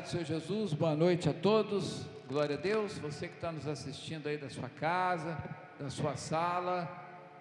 do 0.00 0.08
Senhor 0.08 0.24
Jesus, 0.24 0.72
boa 0.72 0.96
noite 0.96 1.28
a 1.28 1.32
todos, 1.32 2.04
glória 2.28 2.56
a 2.56 2.60
Deus. 2.60 2.98
Você 2.98 3.28
que 3.28 3.34
está 3.34 3.52
nos 3.52 3.68
assistindo 3.68 4.26
aí 4.26 4.36
da 4.36 4.50
sua 4.50 4.68
casa, 4.68 5.38
da 5.78 5.88
sua 5.88 6.16
sala, 6.16 6.90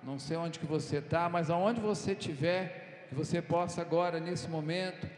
não 0.04 0.20
sei 0.20 0.38
onde 0.38 0.60
que 0.60 0.66
você 0.66 0.98
está, 0.98 1.28
mas 1.28 1.50
aonde 1.50 1.82
você 1.82 2.12
estiver, 2.12 3.08
que 3.10 3.16
você 3.16 3.42
possa 3.42 3.82
agora, 3.82 4.20
nesse 4.20 4.48
momento, 4.48 5.10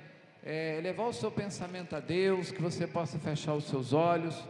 é, 0.45 0.79
levar 0.81 1.07
o 1.07 1.13
seu 1.13 1.29
pensamento 1.29 1.93
a 1.93 1.99
Deus, 1.99 2.51
que 2.51 2.61
você 2.61 2.87
possa 2.87 3.19
fechar 3.19 3.53
os 3.53 3.65
seus 3.65 3.91
olhos. 3.91 4.41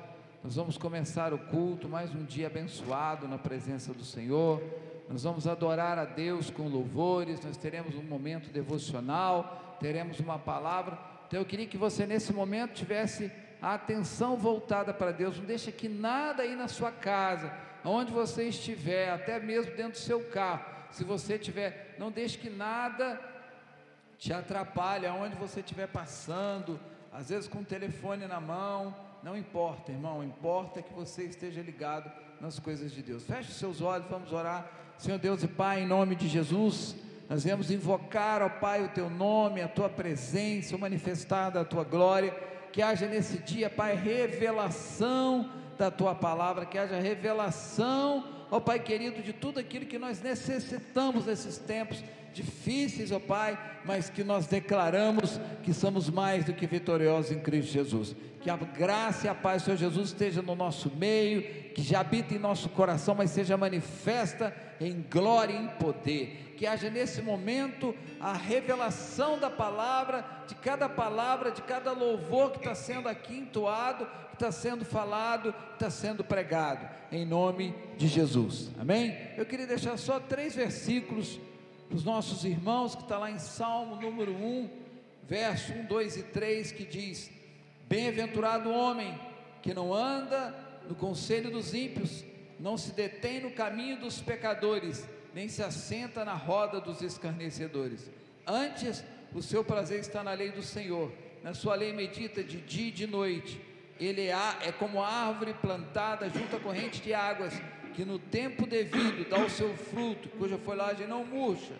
Nós 0.44 0.56
vamos 0.56 0.78
começar 0.78 1.34
o 1.34 1.40
culto, 1.40 1.90
mais 1.90 2.14
um 2.14 2.24
dia 2.24 2.46
abençoado 2.46 3.28
na 3.28 3.40
presença 3.40 3.94
do 3.94 4.06
Senhor. 4.06 4.62
Nós 5.10 5.24
vamos 5.24 5.48
adorar 5.48 5.98
a 5.98 6.06
Deus 6.06 6.52
com 6.52 6.68
louvores, 6.68 7.44
nós 7.44 7.58
teremos 7.58 7.96
um 7.96 8.04
momento 8.04 8.52
devocional, 8.52 9.78
teremos 9.80 10.20
uma 10.20 10.38
palavra. 10.38 11.15
Então 11.28 11.40
eu 11.40 11.46
queria 11.46 11.68
que 11.68 11.78
você 11.78 12.06
nesse 12.06 12.32
momento 12.32 12.74
tivesse 12.74 13.32
a 13.62 13.74
atenção 13.74 14.36
voltada 14.36 14.94
para 14.94 15.12
Deus. 15.12 15.38
Não 15.38 15.46
deixe 15.46 15.72
que 15.72 15.90
nada 15.90 16.44
aí 16.44 16.56
na 16.56 16.68
sua 16.68 16.92
casa, 16.92 17.52
onde 17.84 18.12
você 18.12 18.50
estiver, 18.50 19.10
até 19.10 19.40
mesmo 19.40 19.76
dentro 19.76 19.94
do 19.94 19.98
seu 19.98 20.24
carro, 20.26 20.66
se 20.92 21.04
você 21.04 21.38
tiver, 21.38 21.96
não 22.00 22.12
deixe 22.12 22.38
que 22.38 22.50
nada 22.50 23.20
te 24.18 24.32
atrapalhe 24.32 25.06
aonde 25.06 25.36
você 25.36 25.60
estiver 25.60 25.88
passando, 25.88 26.80
às 27.12 27.30
vezes 27.30 27.48
com 27.48 27.60
o 27.60 27.66
telefone 27.66 28.26
na 28.28 28.40
mão, 28.40 28.96
não 29.22 29.36
importa, 29.36 29.92
irmão, 29.92 30.24
importa 30.24 30.82
que 30.82 30.94
você 30.94 31.24
esteja 31.24 31.62
ligado 31.62 32.12
nas 32.40 32.60
coisas 32.60 32.92
de 32.92 33.02
Deus. 33.02 33.24
Feche 33.24 33.52
seus 33.52 33.82
olhos, 33.82 34.08
vamos 34.10 34.32
orar. 34.32 34.70
Senhor 34.98 35.18
Deus 35.18 35.44
e 35.44 35.48
Pai, 35.48 35.82
em 35.82 35.88
nome 35.88 36.16
de 36.16 36.28
Jesus, 36.28 36.96
nós 37.28 37.44
viemos 37.44 37.72
invocar, 37.72 38.42
ó 38.42 38.50
Pai, 38.50 38.84
o 38.84 38.90
teu 38.90 39.10
nome, 39.10 39.62
a 39.62 39.68
tua 39.68 39.90
presença, 39.90 40.76
o 40.76 40.80
manifestar 40.80 41.50
da 41.50 41.66
tua 41.66 41.84
glória, 41.84 42.32
que 42.72 42.82
haja 42.82 43.08
nesse 43.08 43.40
dia, 43.40 43.70
Pai, 43.70 43.96
revelação 43.96 45.50
da 45.78 45.90
tua 45.90 46.14
palavra, 46.14 46.66
que 46.66 46.78
haja 46.78 47.00
revelação, 47.00 48.24
ó 48.52 48.60
Pai 48.60 48.80
querido, 48.80 49.24
de 49.24 49.34
tudo 49.34 49.60
aquilo 49.60 49.86
que 49.86 49.98
nós 49.98 50.22
necessitamos 50.22 51.26
nesses 51.26 51.58
tempos 51.58 52.04
difíceis, 52.32 53.12
ó 53.12 53.20
Pai, 53.20 53.58
mas 53.84 54.08
que 54.08 54.24
nós 54.24 54.46
declaramos 54.46 55.40
que 55.64 55.74
somos 55.74 56.10
mais 56.10 56.46
do 56.46 56.54
que 56.54 56.68
vitoriosos 56.68 57.32
em 57.32 57.40
Cristo 57.40 57.72
Jesus. 57.72 58.16
Que 58.40 58.52
a 58.52 58.58
graça 58.58 59.26
e 59.26 59.30
a 59.30 59.34
paz 59.34 59.64
do 59.64 59.66
Senhor 59.66 59.78
Jesus 59.78 60.10
esteja 60.10 60.44
no 60.44 60.54
nosso 60.54 60.92
meio, 60.96 61.42
que 61.74 61.82
já 61.82 62.02
habita 62.02 62.36
em 62.36 62.40
nosso 62.40 62.70
coração, 62.70 63.16
mas 63.16 63.32
seja 63.32 63.58
manifesta 63.58 64.56
em 64.80 65.04
glória 65.10 65.54
e 65.54 65.64
em 65.64 65.68
poder 65.68 66.45
que 66.58 66.66
haja 66.66 66.90
nesse 66.90 67.22
momento 67.22 67.94
a 68.20 68.34
revelação 68.34 69.38
da 69.38 69.50
palavra, 69.50 70.26
de 70.48 70.56
cada 70.56 70.88
palavra, 70.88 71.52
de 71.52 71.62
cada 71.62 71.92
louvor 71.92 72.52
que 72.52 72.58
está 72.58 72.74
sendo 72.74 73.08
aqui 73.08 73.38
entoado, 73.38 74.06
que 74.30 74.36
está 74.36 74.52
sendo 74.52 74.86
falado, 74.86 75.54
que 75.54 75.74
está 75.74 75.90
sendo 75.90 76.24
pregado, 76.24 76.88
em 77.12 77.26
nome 77.26 77.74
de 77.98 78.08
Jesus, 78.08 78.72
amém? 78.80 79.18
Eu 79.38 79.46
queria 79.46 79.68
deixar 79.68 79.98
só 79.98 80.20
três 80.20 80.56
versículos 80.56 81.40
para 81.88 81.96
os 81.96 82.04
nossos 82.04 82.44
irmãos, 82.44 82.96
que 82.96 83.04
está 83.04 83.18
lá 83.18 83.30
em 83.30 83.40
Salmo 83.40 83.96
número 83.98 84.32
1, 84.32 84.70
verso 85.24 85.74
1, 85.74 85.86
2 85.86 86.18
e 86.18 86.24
3, 86.24 86.72
que 86.72 86.86
diz: 86.86 87.32
Bem-aventurado 87.88 88.70
o 88.70 88.74
homem 88.74 89.20
que 89.62 89.74
não 89.74 89.94
anda 89.94 90.54
no 90.88 90.96
conselho 90.96 91.52
dos 91.52 91.74
ímpios, 91.74 92.24
não 92.60 92.78
se 92.78 92.92
detém 92.92 93.42
no 93.42 93.52
caminho 93.52 93.98
dos 93.98 94.22
pecadores, 94.22 95.08
nem 95.36 95.50
se 95.50 95.62
assenta 95.62 96.24
na 96.24 96.34
roda 96.34 96.80
dos 96.80 97.02
escarnecedores. 97.02 98.10
Antes, 98.48 99.04
o 99.34 99.42
seu 99.42 99.66
prazer 99.66 100.00
está 100.00 100.24
na 100.24 100.32
lei 100.32 100.50
do 100.50 100.64
Senhor, 100.64 101.12
na 101.44 101.54
sua 101.54 101.76
lei 101.76 101.92
medita 101.92 102.42
de 102.42 102.62
dia 102.62 102.88
e 102.88 102.92
de 102.92 103.06
noite. 103.06 103.60
Ele 104.00 104.28
é 104.28 104.72
como 104.80 105.04
árvore 105.04 105.54
plantada 105.54 106.30
junto 106.30 106.56
à 106.56 106.60
corrente 106.60 107.02
de 107.02 107.14
águas, 107.14 107.54
que 107.94 108.06
no 108.06 108.18
tempo 108.18 108.66
devido 108.66 109.30
dá 109.30 109.44
o 109.44 109.50
seu 109.50 109.76
fruto, 109.76 110.30
cuja 110.30 110.58
folhagem 110.58 111.06
não 111.06 111.26
murcha, 111.26 111.74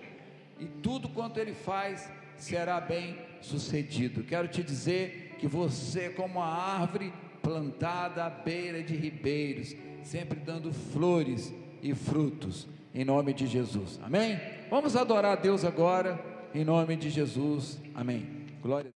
e 0.60 0.66
tudo 0.66 1.08
quanto 1.08 1.40
ele 1.40 1.54
faz 1.54 2.10
será 2.38 2.82
bem 2.82 3.18
sucedido. 3.42 4.24
Quero 4.24 4.50
te 4.50 4.62
dizer 4.64 5.38
que 5.40 5.48
você, 5.48 6.10
como 6.10 6.42
a 6.42 6.48
árvore 6.48 7.14
plantada 7.42 8.26
à 8.26 8.30
beira 8.30 8.84
de 8.84 8.98
ribeiros, 8.98 9.74
sempre 10.04 10.40
dando 10.40 10.74
flores 10.74 11.54
e 11.82 11.94
frutos, 11.94 12.68
em 12.96 13.04
nome 13.04 13.34
de 13.34 13.46
Jesus, 13.46 14.00
amém? 14.02 14.40
Vamos 14.70 14.96
adorar 14.96 15.34
a 15.34 15.36
Deus 15.36 15.66
agora, 15.66 16.18
em 16.54 16.64
nome 16.64 16.96
de 16.96 17.10
Jesus, 17.10 17.80
amém. 17.94 18.46
Glória 18.62 18.96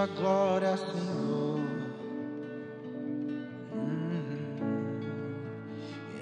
Sua 0.00 0.06
glória, 0.06 0.76
Senhor. 0.78 1.60
Hum, 3.74 5.00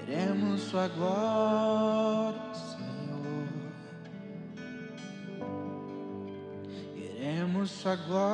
Queremos 0.05 0.61
sua 0.63 0.87
glória, 0.89 2.53
Senhor. 2.53 3.47
Queremos 6.93 7.71
sua 7.71 7.95
glória, 7.95 8.28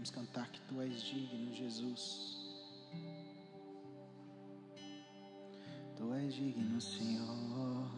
Queremos 0.00 0.10
cantar 0.12 0.50
que 0.50 0.60
tu 0.62 0.80
és 0.80 1.02
digno, 1.02 1.52
Jesus. 1.54 2.38
Tu 5.94 6.14
és 6.14 6.34
digno, 6.34 6.80
Senhor. 6.80 7.90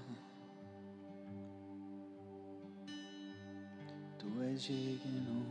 Tu 4.19 4.43
és 4.43 4.63
digno. 4.67 5.47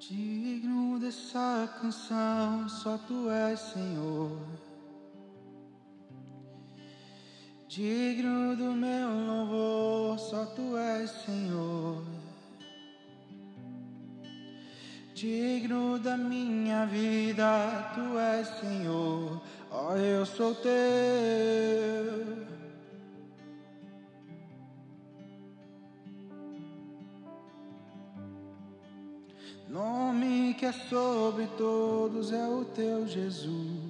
Digno 0.00 0.98
dessa 0.98 1.68
canção, 1.78 2.70
só 2.70 2.96
tu 2.96 3.28
és, 3.28 3.60
Senhor. 3.60 4.73
Digno 7.76 8.54
do 8.54 8.72
meu 8.72 9.08
louvor, 9.26 10.16
só 10.16 10.46
tu 10.46 10.76
és, 10.76 11.10
Senhor. 11.10 12.04
Digno 15.12 15.98
da 15.98 16.16
minha 16.16 16.86
vida, 16.86 17.92
tu 17.96 18.16
és, 18.16 18.46
Senhor. 18.60 19.42
Ó, 19.72 19.96
eu 19.96 20.24
sou 20.24 20.54
teu. 20.54 20.70
Nome 29.68 30.54
que 30.54 30.66
é 30.66 30.72
sobre 30.72 31.48
todos 31.58 32.30
é 32.30 32.46
o 32.46 32.64
teu 32.66 33.04
Jesus. 33.08 33.83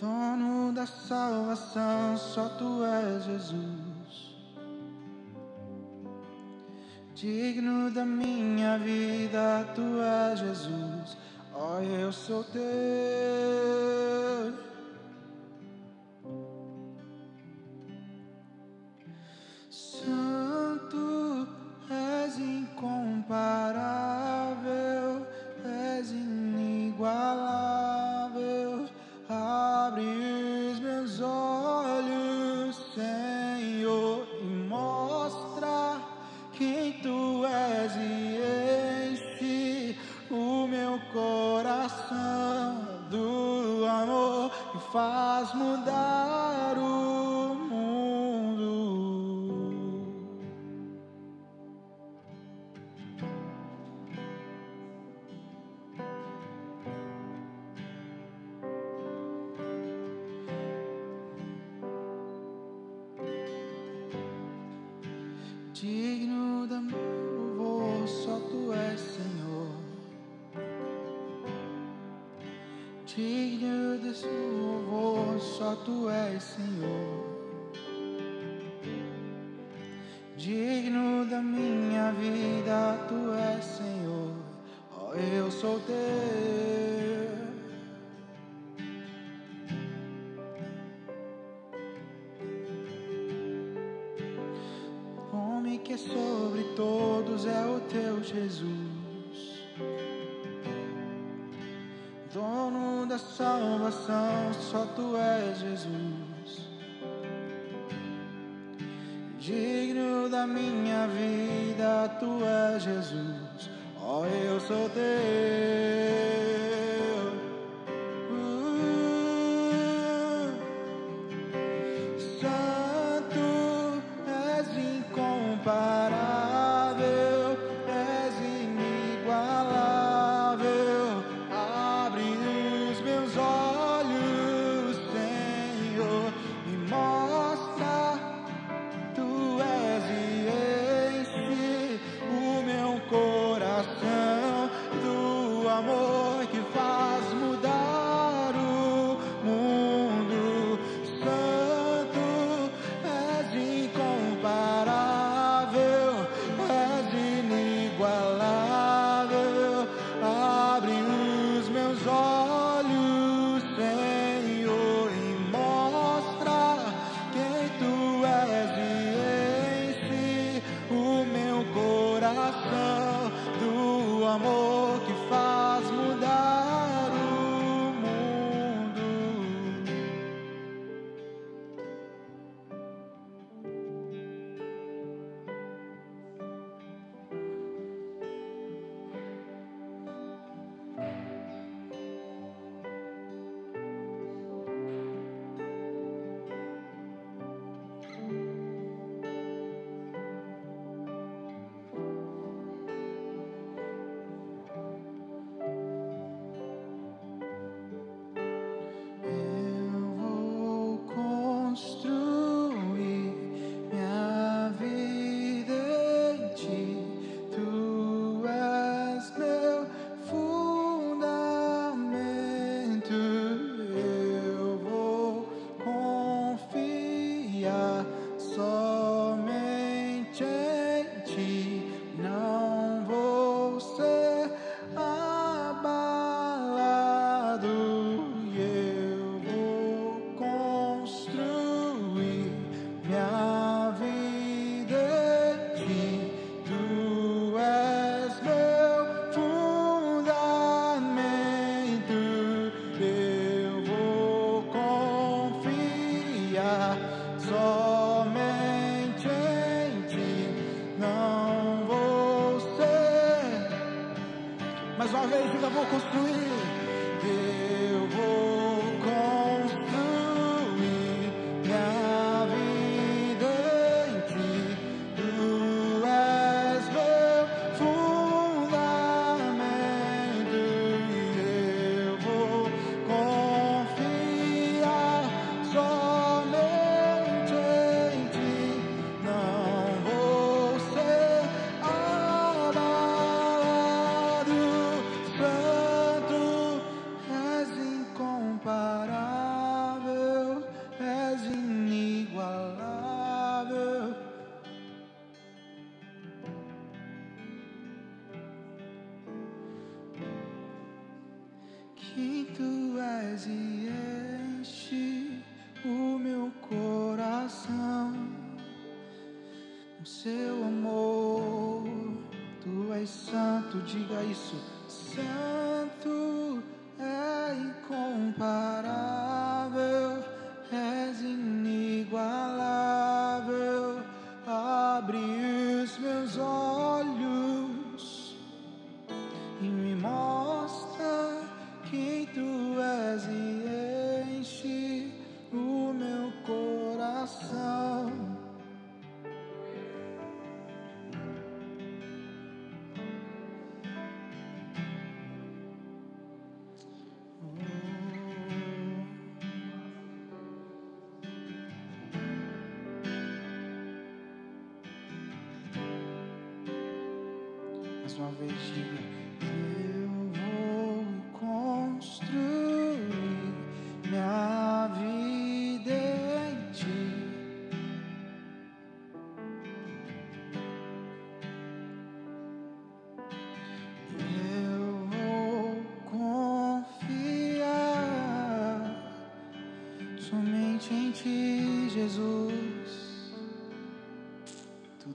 Dono 0.00 0.72
da 0.72 0.86
salvação, 0.86 2.16
só 2.16 2.48
tu 2.50 2.84
és 2.84 3.24
Jesus. 3.24 4.36
Digno 7.16 7.90
da 7.90 8.04
minha 8.04 8.78
vida, 8.78 9.66
tu 9.74 10.00
és 10.00 10.38
Jesus. 10.38 11.16
Ó, 11.52 11.80
eu 11.80 12.12
sou 12.12 12.44
teu. 12.44 12.62
Santo, 19.68 21.48
és 21.90 22.38
incomparável, 22.38 24.07
faz 44.92 45.54
mudar 45.54 46.47
só 75.68 75.76
tu 75.84 76.08
és 76.08 76.42
Senhor. 76.42 77.28
Digno 80.34 81.26
da 81.26 81.42
minha 81.42 82.10
vida, 82.12 82.96
tu 83.06 83.34
és 83.34 83.64
Senhor, 83.64 84.32
ó, 84.96 85.10
oh, 85.10 85.14
eu 85.14 85.50
sou 85.50 85.78
teu. 85.80 85.96
Homem 95.32 95.78
que 95.80 95.92
é 95.94 95.98
sobre 95.98 96.62
todos 96.76 97.44
é 97.44 97.66
o 97.66 97.80
teu 97.80 98.22
Jesus. 98.22 98.87
salvação, 103.18 104.52
só 104.70 104.86
tu 104.96 105.16
és 105.16 105.58
Jesus. 105.58 106.68
Digno 109.38 110.28
da 110.28 110.46
minha 110.46 111.06
vida, 111.08 112.08
tu 112.20 112.44
és 112.44 112.82
Jesus. 112.82 113.70
Oh, 114.00 114.24
eu 114.24 114.60
sou 114.60 114.88
teu. 114.90 116.37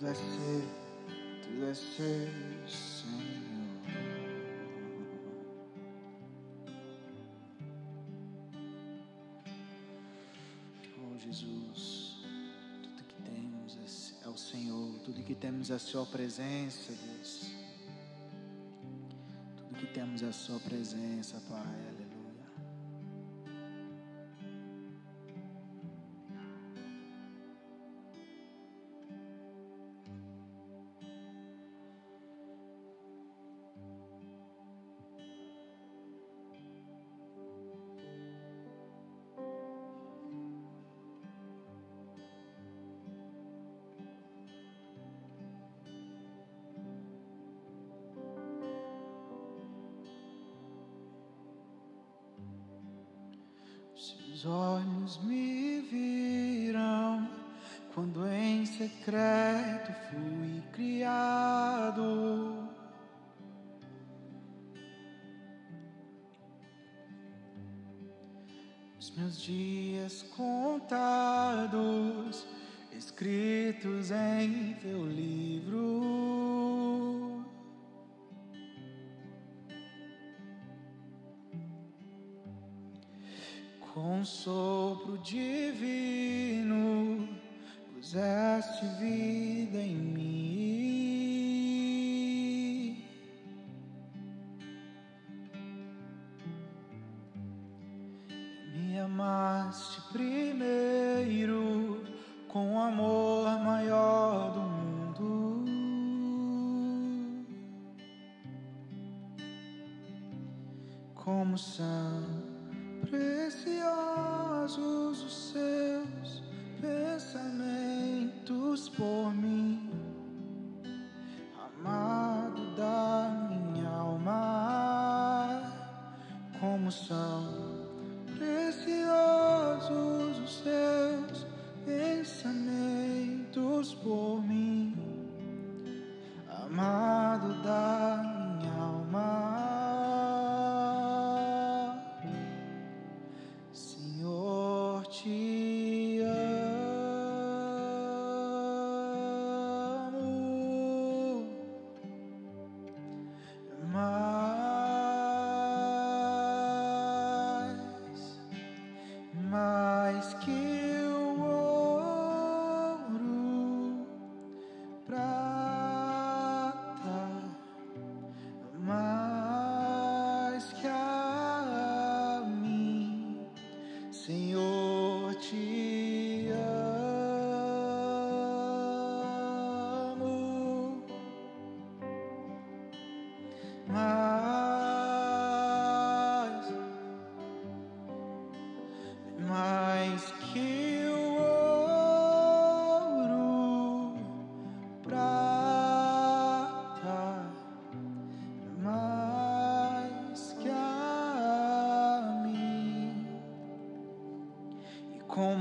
tudo 0.03 0.11
é 0.11 0.15
ser, 0.15 0.67
tudo 1.43 1.65
é 1.65 1.73
ser, 1.73 2.29
Senhor. 2.67 3.23
Oh 10.97 11.17
Jesus, 11.17 12.17
tudo 12.83 13.03
que 13.03 13.15
temos 13.21 13.77
é, 13.77 14.25
é 14.25 14.29
o 14.29 14.37
Senhor, 14.37 14.99
tudo 15.05 15.23
que 15.23 15.35
temos 15.35 15.71
é 15.71 15.75
a 15.75 15.79
Sua 15.79 16.05
presença, 16.05 16.91
Deus. 16.91 17.53
Tudo 19.55 19.79
que 19.79 19.87
temos 19.87 20.21
é 20.21 20.27
a 20.27 20.33
Sua 20.33 20.59
presença, 20.59 21.41
Pai. 21.47 22.02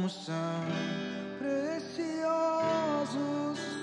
como 0.03 0.11
são 0.11 0.65
preciosos 1.39 1.87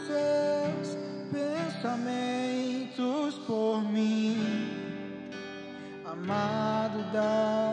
seus 0.05 0.97
pensamentos 1.31 3.35
por 3.47 3.81
mim, 3.89 4.35
amado 6.03 7.09
da 7.13 7.68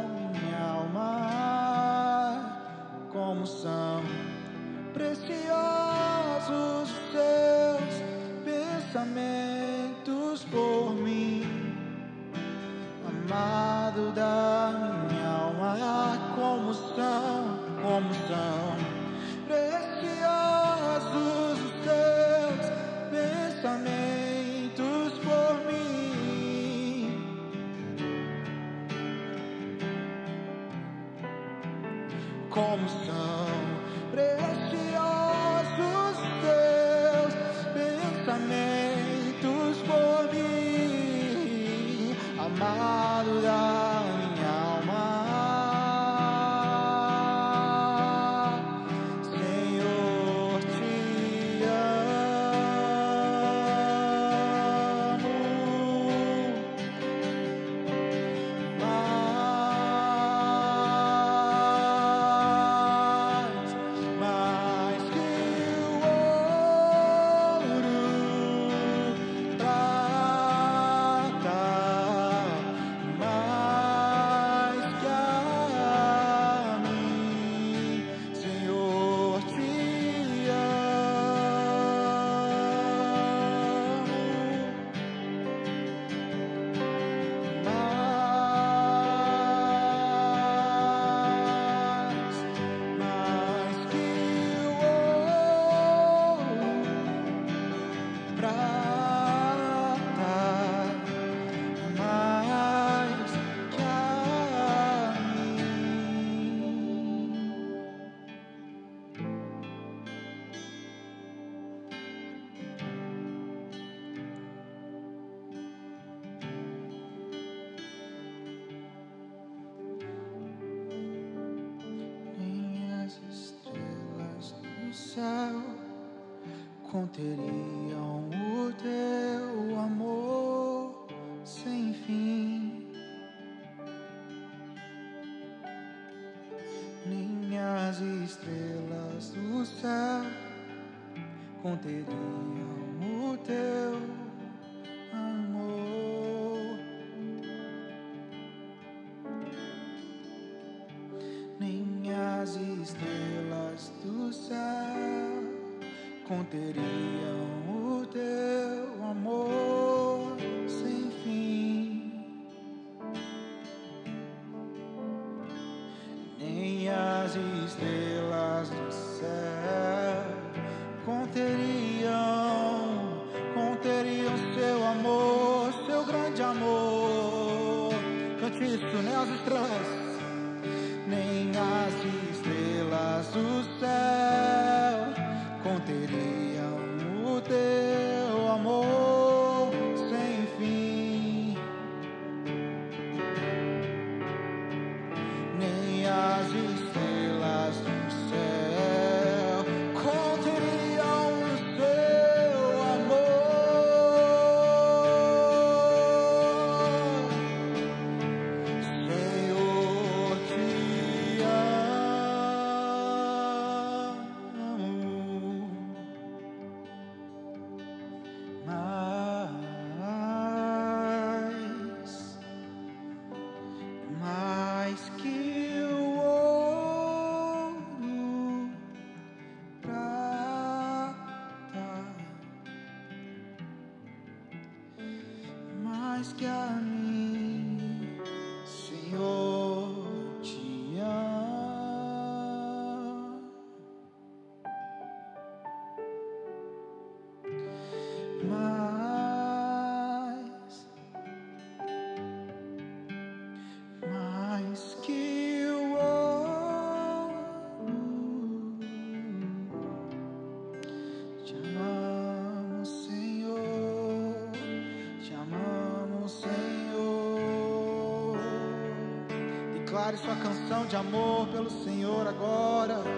sua 270.16 270.34
canção 270.36 270.86
de 270.86 270.96
amor 270.96 271.46
pelo 271.48 271.70
Senhor 271.70 272.26
agora. 272.26 273.15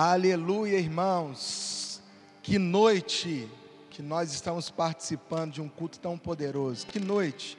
Aleluia, 0.00 0.78
irmãos. 0.78 2.00
Que 2.40 2.56
noite 2.56 3.48
que 3.90 4.00
nós 4.00 4.32
estamos 4.32 4.70
participando 4.70 5.54
de 5.54 5.60
um 5.60 5.68
culto 5.68 5.98
tão 5.98 6.16
poderoso. 6.16 6.86
Que 6.86 7.00
noite. 7.00 7.58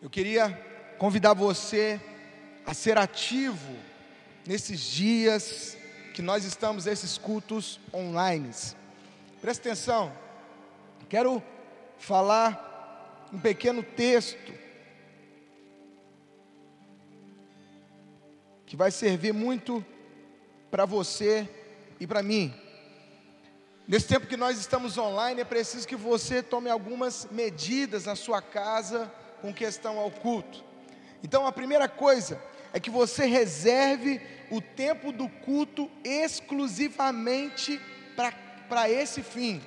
Eu 0.00 0.08
queria 0.08 0.52
convidar 0.98 1.34
você 1.34 2.00
a 2.64 2.72
ser 2.72 2.96
ativo 2.96 3.74
nesses 4.46 4.80
dias 4.82 5.76
que 6.14 6.22
nós 6.22 6.44
estamos 6.44 6.84
nesses 6.84 7.18
cultos 7.18 7.80
online. 7.92 8.52
Presta 9.40 9.68
atenção. 9.68 10.12
Quero 11.08 11.42
falar 11.98 13.26
um 13.32 13.40
pequeno 13.40 13.82
texto 13.82 14.52
que 18.64 18.76
vai 18.76 18.92
servir 18.92 19.34
muito 19.34 19.84
para 20.70 20.84
você 20.84 21.48
e 22.00 22.06
para 22.06 22.22
mim. 22.22 22.54
Nesse 23.86 24.06
tempo 24.06 24.26
que 24.26 24.36
nós 24.36 24.58
estamos 24.58 24.98
online, 24.98 25.40
é 25.40 25.44
preciso 25.44 25.88
que 25.88 25.96
você 25.96 26.42
tome 26.42 26.68
algumas 26.68 27.26
medidas 27.30 28.04
na 28.04 28.14
sua 28.14 28.42
casa 28.42 29.10
com 29.40 29.52
questão 29.52 29.98
ao 29.98 30.10
culto. 30.10 30.62
Então, 31.22 31.46
a 31.46 31.52
primeira 31.52 31.88
coisa 31.88 32.40
é 32.72 32.78
que 32.78 32.90
você 32.90 33.24
reserve 33.24 34.20
o 34.50 34.60
tempo 34.60 35.10
do 35.10 35.28
culto 35.28 35.90
exclusivamente 36.04 37.80
para 38.68 38.90
esse 38.90 39.22
fim. 39.22 39.62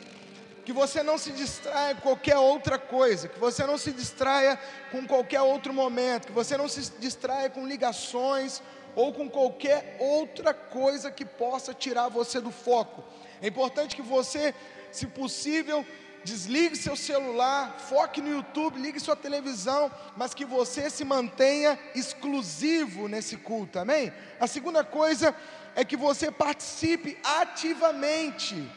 Que 0.63 0.71
você 0.71 1.01
não 1.01 1.17
se 1.17 1.31
distraia 1.31 1.95
com 1.95 2.01
qualquer 2.01 2.37
outra 2.37 2.77
coisa, 2.77 3.27
que 3.27 3.39
você 3.39 3.65
não 3.65 3.77
se 3.77 3.91
distraia 3.91 4.59
com 4.91 5.07
qualquer 5.07 5.41
outro 5.41 5.73
momento, 5.73 6.27
que 6.27 6.31
você 6.31 6.55
não 6.55 6.69
se 6.69 6.91
distraia 6.99 7.49
com 7.49 7.67
ligações 7.67 8.61
ou 8.95 9.13
com 9.13 9.29
qualquer 9.29 9.97
outra 9.99 10.53
coisa 10.53 11.11
que 11.11 11.25
possa 11.25 11.73
tirar 11.73 12.09
você 12.09 12.39
do 12.39 12.51
foco. 12.51 13.03
É 13.41 13.47
importante 13.47 13.95
que 13.95 14.01
você, 14.01 14.53
se 14.91 15.07
possível, 15.07 15.85
desligue 16.23 16.75
seu 16.75 16.95
celular, 16.95 17.79
foque 17.79 18.21
no 18.21 18.29
YouTube, 18.29 18.79
ligue 18.79 18.99
sua 18.99 19.15
televisão, 19.15 19.91
mas 20.15 20.33
que 20.33 20.45
você 20.45 20.89
se 20.89 21.03
mantenha 21.03 21.79
exclusivo 21.95 23.07
nesse 23.07 23.37
culto, 23.37 23.79
amém? 23.79 24.13
A 24.39 24.47
segunda 24.47 24.83
coisa 24.83 25.35
é 25.75 25.83
que 25.83 25.97
você 25.97 26.31
participe 26.31 27.17
ativamente 27.23 28.69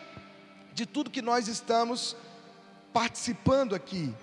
de 0.73 0.87
tudo 0.87 1.11
que 1.11 1.23
nós 1.23 1.49
estamos 1.49 2.17
participando 2.93 3.75
aqui. 3.75 4.15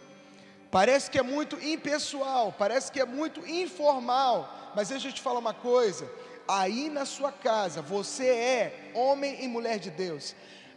Parece 0.71 1.11
que 1.11 1.19
é 1.19 1.21
muito 1.21 1.61
impessoal, 1.61 2.55
parece 2.57 2.89
que 2.89 2.99
é 3.01 3.05
muito 3.05 3.45
informal, 3.45 4.71
mas 4.73 4.87
deixa 4.87 5.09
eu 5.09 5.11
te 5.11 5.21
falar 5.21 5.39
uma 5.39 5.53
coisa: 5.53 6.09
aí 6.47 6.89
na 6.89 7.05
sua 7.05 7.31
casa, 7.31 7.81
você 7.81 8.27
é 8.27 8.91
homem 8.95 9.43
e 9.43 9.47
mulher 9.49 9.77
de 9.79 9.91
Deus. 9.91 10.33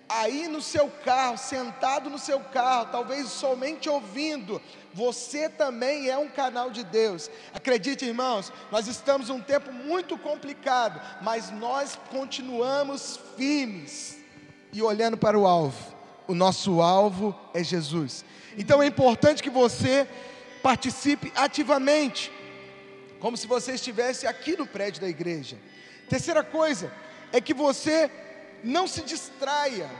Aí 0.09 0.49
no 0.49 0.61
seu 0.61 0.91
carro, 0.91 1.39
sentado 1.39 2.11
no 2.11 2.19
seu 2.19 2.39
carro, 2.41 2.89
talvez 2.91 3.29
somente 3.29 3.89
ouvindo, 3.89 4.61
você 4.93 5.49
também 5.49 6.11
é 6.11 6.19
um 6.19 6.29
canal 6.29 6.71
de 6.71 6.85
Deus. 6.85 7.31
Acredite, 7.55 8.05
irmãos, 8.05 8.53
nós 8.71 8.87
estamos 8.87 9.29
num 9.29 9.41
tempo 9.41 9.73
muito 9.73 10.19
complicado, 10.19 11.01
mas 11.23 11.51
nós 11.51 11.99
continuamos 12.11 13.19
firmes 13.37 14.19
e 14.73 14.83
olhando 14.83 15.17
para 15.17 15.39
o 15.39 15.47
alvo. 15.47 15.94
O 16.27 16.35
nosso 16.35 16.81
alvo 16.81 17.35
é 17.53 17.63
Jesus. 17.63 18.25
Então 18.57 18.83
é 18.83 18.87
importante 18.87 19.43
que 19.43 19.51
você 19.51 20.09
participe 20.63 21.33
ativamente, 21.37 22.33
como 23.21 23.37
se 23.37 23.47
você 23.47 23.75
estivesse 23.75 24.27
aqui 24.27 24.57
no 24.57 24.67
prédio 24.67 25.03
da 25.03 25.09
igreja. 25.09 25.59
Terceira 26.09 26.43
coisa 26.43 26.93
é 27.33 27.41
que 27.41 27.53
você 27.53 28.11
não 28.63 28.87
se 28.87 29.03
distraia 29.03 29.91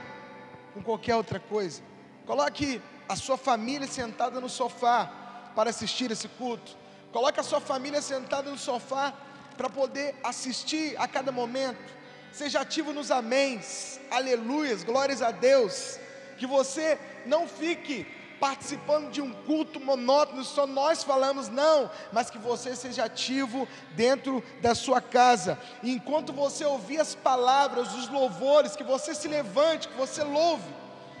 com 0.73 0.81
qualquer 0.81 1.15
outra 1.15 1.39
coisa. 1.39 1.81
Coloque 2.25 2.81
a 3.07 3.15
sua 3.15 3.37
família 3.37 3.87
sentada 3.87 4.41
no 4.41 4.49
sofá 4.49 5.51
para 5.55 5.69
assistir 5.69 6.09
esse 6.11 6.27
culto. 6.27 6.75
Coloque 7.11 7.39
a 7.39 7.43
sua 7.43 7.61
família 7.61 8.01
sentada 8.01 8.49
no 8.49 8.57
sofá 8.57 9.13
para 9.55 9.69
poder 9.69 10.15
assistir 10.23 10.95
a 10.97 11.07
cada 11.07 11.31
momento. 11.31 11.93
Seja 12.31 12.59
ativo 12.59 12.91
nos 12.91 13.11
améns, 13.11 13.99
aleluias, 14.11 14.83
glórias 14.83 15.21
a 15.21 15.31
Deus. 15.31 15.99
Que 16.37 16.45
você 16.45 16.99
não 17.25 17.47
fique 17.47 18.05
participando 18.39 19.11
de 19.11 19.21
um 19.21 19.31
culto 19.31 19.79
monótono, 19.79 20.43
só 20.43 20.67
nós 20.67 21.03
falamos, 21.03 21.49
não, 21.49 21.89
mas 22.11 22.29
que 22.29 22.37
você 22.37 22.75
seja 22.75 23.05
ativo 23.05 23.67
dentro 23.95 24.43
da 24.61 24.75
sua 24.75 25.01
casa. 25.01 25.57
E 25.81 25.91
enquanto 25.91 26.33
você 26.33 26.65
ouvir 26.65 26.99
as 26.99 27.15
palavras, 27.15 27.93
os 27.93 28.09
louvores, 28.09 28.75
que 28.75 28.83
você 28.83 29.15
se 29.15 29.27
levante, 29.27 29.87
que 29.87 29.97
você 29.97 30.23
louve, 30.23 30.63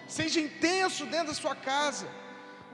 seja 0.07 0.39
intenso 0.39 1.05
dentro 1.05 1.27
da 1.27 1.33
sua 1.33 1.55
casa. 1.55 2.07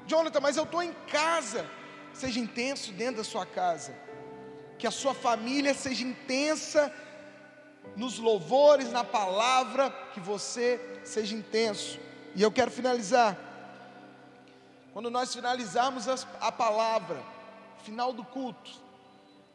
Jonathan, 0.07 0.39
mas 0.39 0.57
eu 0.57 0.63
estou 0.63 0.81
em 0.81 0.93
casa. 1.07 1.65
Seja 2.13 2.39
intenso 2.39 2.91
dentro 2.91 3.17
da 3.17 3.23
sua 3.23 3.45
casa. 3.45 3.95
Que 4.77 4.87
a 4.87 4.91
sua 4.91 5.13
família 5.13 5.73
seja 5.73 6.03
intensa 6.03 6.91
nos 7.95 8.19
louvores, 8.19 8.91
na 8.91 9.03
palavra, 9.03 9.89
que 10.13 10.19
você 10.19 10.99
seja 11.03 11.35
intenso. 11.35 11.99
E 12.35 12.41
eu 12.41 12.51
quero 12.51 12.71
finalizar 12.71 13.37
quando 14.93 15.09
nós 15.09 15.33
finalizarmos 15.33 16.05
a 16.39 16.51
palavra, 16.51 17.23
final 17.83 18.11
do 18.11 18.23
culto, 18.23 18.71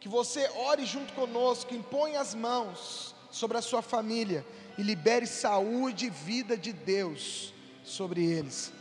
que 0.00 0.08
você 0.08 0.48
ore 0.56 0.86
junto 0.86 1.12
conosco, 1.12 1.74
impõe 1.74 2.16
as 2.16 2.34
mãos 2.34 3.14
sobre 3.30 3.58
a 3.58 3.62
sua 3.62 3.82
família 3.82 4.46
e 4.78 4.82
libere 4.82 5.26
saúde 5.26 6.06
e 6.06 6.10
vida 6.10 6.56
de 6.56 6.72
Deus 6.72 7.52
sobre 7.84 8.24
eles, 8.24 8.72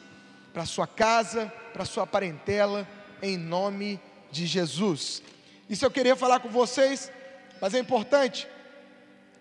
para 0.54 0.64
a 0.64 0.66
sua 0.66 0.88
casa, 0.88 1.52
para 1.74 1.84
a 1.84 1.86
sua 1.86 2.08
parentela, 2.08 2.88
em 3.22 3.38
nome 3.38 4.00
de 4.32 4.46
Jesus. 4.46 5.22
Isso 5.70 5.86
eu 5.86 5.92
queria 5.92 6.16
falar 6.16 6.40
com 6.40 6.50
vocês, 6.50 7.12
mas 7.60 7.74
é 7.74 7.80
importante 7.80 8.48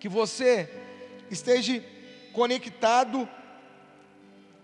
que 0.00 0.08
você 0.08 0.68
esteja 1.30 1.82
conectado 2.32 3.28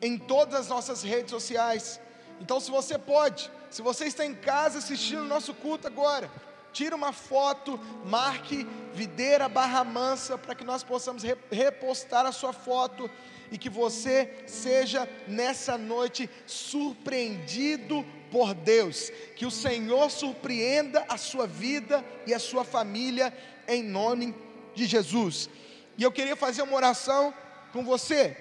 em 0.01 0.17
todas 0.19 0.55
as 0.55 0.69
nossas 0.69 1.03
redes 1.03 1.31
sociais. 1.31 2.01
Então, 2.41 2.59
se 2.59 2.71
você 2.71 2.99
pode, 2.99 3.51
se 3.71 3.83
você 3.83 4.07
está 4.07 4.25
em 4.25 4.35
casa 4.35 4.79
assistindo 4.79 5.23
o 5.23 5.29
nosso 5.29 5.53
culto 5.55 5.87
agora, 5.87 6.31
tira 6.73 6.97
uma 6.97 7.13
foto, 7.13 7.79
marque 8.05 8.67
Videira 8.95 9.49
Barra 9.49 9.85
Mansa 9.85 10.39
para 10.39 10.55
que 10.55 10.65
nós 10.65 10.83
possamos 10.83 11.23
repostar 11.51 12.27
a 12.27 12.33
sua 12.33 12.53
foto 12.53 13.11
e 13.51 13.59
que 13.59 13.69
você 13.69 14.45
seja 14.47 15.09
nessa 15.27 15.77
noite 15.77 16.31
surpreendido 16.47 18.05
por 18.31 18.55
Deus, 18.55 19.11
que 19.35 19.45
o 19.45 19.51
Senhor 19.51 20.11
surpreenda 20.11 21.05
a 21.09 21.17
sua 21.17 21.47
vida 21.47 22.05
e 22.27 22.33
a 22.33 22.39
sua 22.39 22.65
família 22.65 23.37
em 23.67 23.83
nome 23.83 24.35
de 24.75 24.87
Jesus. 24.87 25.51
E 25.99 26.03
eu 26.03 26.13
queria 26.13 26.37
fazer 26.37 26.63
uma 26.63 26.77
oração 26.77 27.35
com 27.73 27.85
você, 27.85 28.37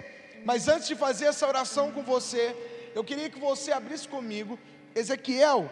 mas 0.45 0.67
antes 0.67 0.87
de 0.87 0.95
fazer 0.95 1.25
essa 1.25 1.47
oração 1.47 1.91
com 1.91 2.03
você, 2.03 2.55
eu 2.95 3.03
queria 3.03 3.29
que 3.29 3.39
você 3.39 3.71
abrisse 3.71 4.07
comigo 4.07 4.57
Ezequiel, 4.95 5.71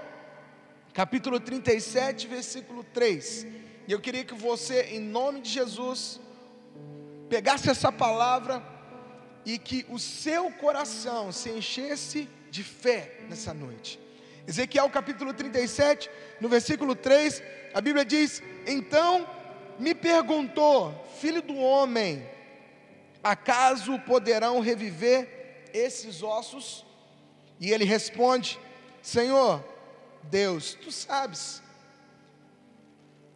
capítulo 0.94 1.40
37, 1.40 2.28
versículo 2.28 2.84
3. 2.84 3.48
E 3.88 3.92
eu 3.92 4.00
queria 4.00 4.24
que 4.24 4.34
você, 4.34 4.82
em 4.84 5.00
nome 5.00 5.42
de 5.42 5.50
Jesus, 5.50 6.20
pegasse 7.30 7.70
essa 7.70 7.92
palavra 7.92 8.64
e 9.46 9.58
que 9.58 9.86
o 9.90 9.98
seu 9.98 10.52
coração 10.52 11.32
se 11.32 11.50
enchesse 11.50 12.30
de 12.50 12.64
fé 12.64 13.20
nessa 13.30 13.54
noite. 13.54 14.00
Ezequiel 14.48 14.90
capítulo 14.90 15.34
37, 15.34 16.10
no 16.40 16.48
versículo 16.48 16.96
3, 16.96 17.42
a 17.74 17.82
Bíblia 17.82 18.06
diz: 18.06 18.42
Então 18.66 19.28
me 19.80 19.94
perguntou, 19.94 21.06
filho 21.20 21.42
do 21.42 21.56
homem, 21.56 22.26
acaso 23.32 24.00
poderão 24.00 24.60
reviver 24.60 25.70
esses 25.74 26.24
ossos? 26.24 26.86
E 27.60 27.72
ele 27.72 27.86
responde: 27.86 28.60
Senhor, 29.02 29.64
Deus, 30.24 30.74
tu 30.74 30.92
sabes. 30.92 31.62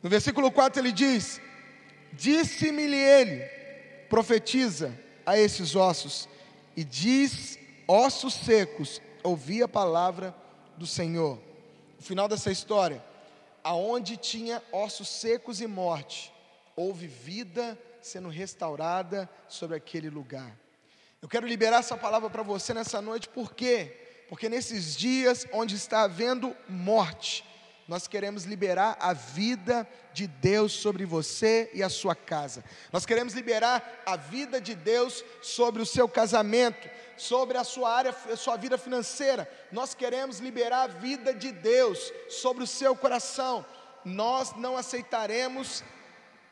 No 0.02 0.10
versículo 0.10 0.52
4 0.52 0.82
ele 0.82 0.92
diz: 0.92 1.42
Disse-me-lhe 2.14 2.98
ele, 2.98 3.44
profetiza 4.10 4.98
a 5.26 5.38
esses 5.38 5.76
ossos, 5.76 6.28
e 6.76 6.84
diz: 6.84 7.58
ossos 7.88 8.34
secos, 8.34 9.02
ouvi 9.24 9.62
a 9.62 9.68
palavra 9.68 10.36
do 10.78 10.88
Senhor. 10.88 11.40
No 11.98 12.04
final 12.04 12.28
dessa 12.28 12.52
história, 12.52 13.04
aonde 13.64 14.18
tinha 14.18 14.62
ossos 14.72 15.08
secos 15.08 15.62
e 15.62 15.68
morte, 15.68 16.34
houve 16.76 17.08
vida 17.08 17.78
sendo 18.02 18.30
restaurada 18.30 19.30
sobre 19.48 19.78
aquele 19.78 20.10
lugar. 20.10 20.58
Eu 21.22 21.30
quero 21.30 21.48
liberar 21.48 21.80
essa 21.80 21.96
palavra 21.96 22.30
para 22.30 22.44
você 22.44 22.74
nessa 22.74 23.02
noite, 23.02 23.30
por 23.30 23.54
quê? 23.54 24.02
porque 24.32 24.48
nesses 24.48 24.96
dias 24.96 25.46
onde 25.52 25.76
está 25.76 26.04
havendo 26.04 26.56
morte, 26.70 27.44
nós 27.86 28.08
queremos 28.08 28.46
liberar 28.46 28.96
a 28.98 29.12
vida 29.12 29.86
de 30.14 30.26
Deus 30.26 30.72
sobre 30.72 31.06
você 31.06 31.70
e 31.74 31.84
a 31.84 31.90
sua 31.90 32.16
casa. 32.16 32.64
Nós 32.94 33.06
queremos 33.06 33.34
liberar 33.34 34.02
a 34.06 34.16
vida 34.16 34.62
de 34.62 34.74
Deus 34.74 35.22
sobre 35.42 35.82
o 35.82 35.86
seu 35.86 36.08
casamento, 36.08 36.90
sobre 37.18 37.58
a 37.58 37.66
sua 37.66 37.94
área, 37.94 38.16
a 38.32 38.38
sua 38.38 38.56
vida 38.56 38.78
financeira. 38.78 39.52
Nós 39.70 39.94
queremos 39.94 40.40
liberar 40.40 40.84
a 40.84 40.88
vida 40.88 41.34
de 41.34 41.52
Deus 41.52 42.00
sobre 42.30 42.64
o 42.64 42.68
seu 42.68 42.96
coração. 42.96 43.66
Nós 44.06 44.56
não 44.56 44.78
aceitaremos 44.78 45.84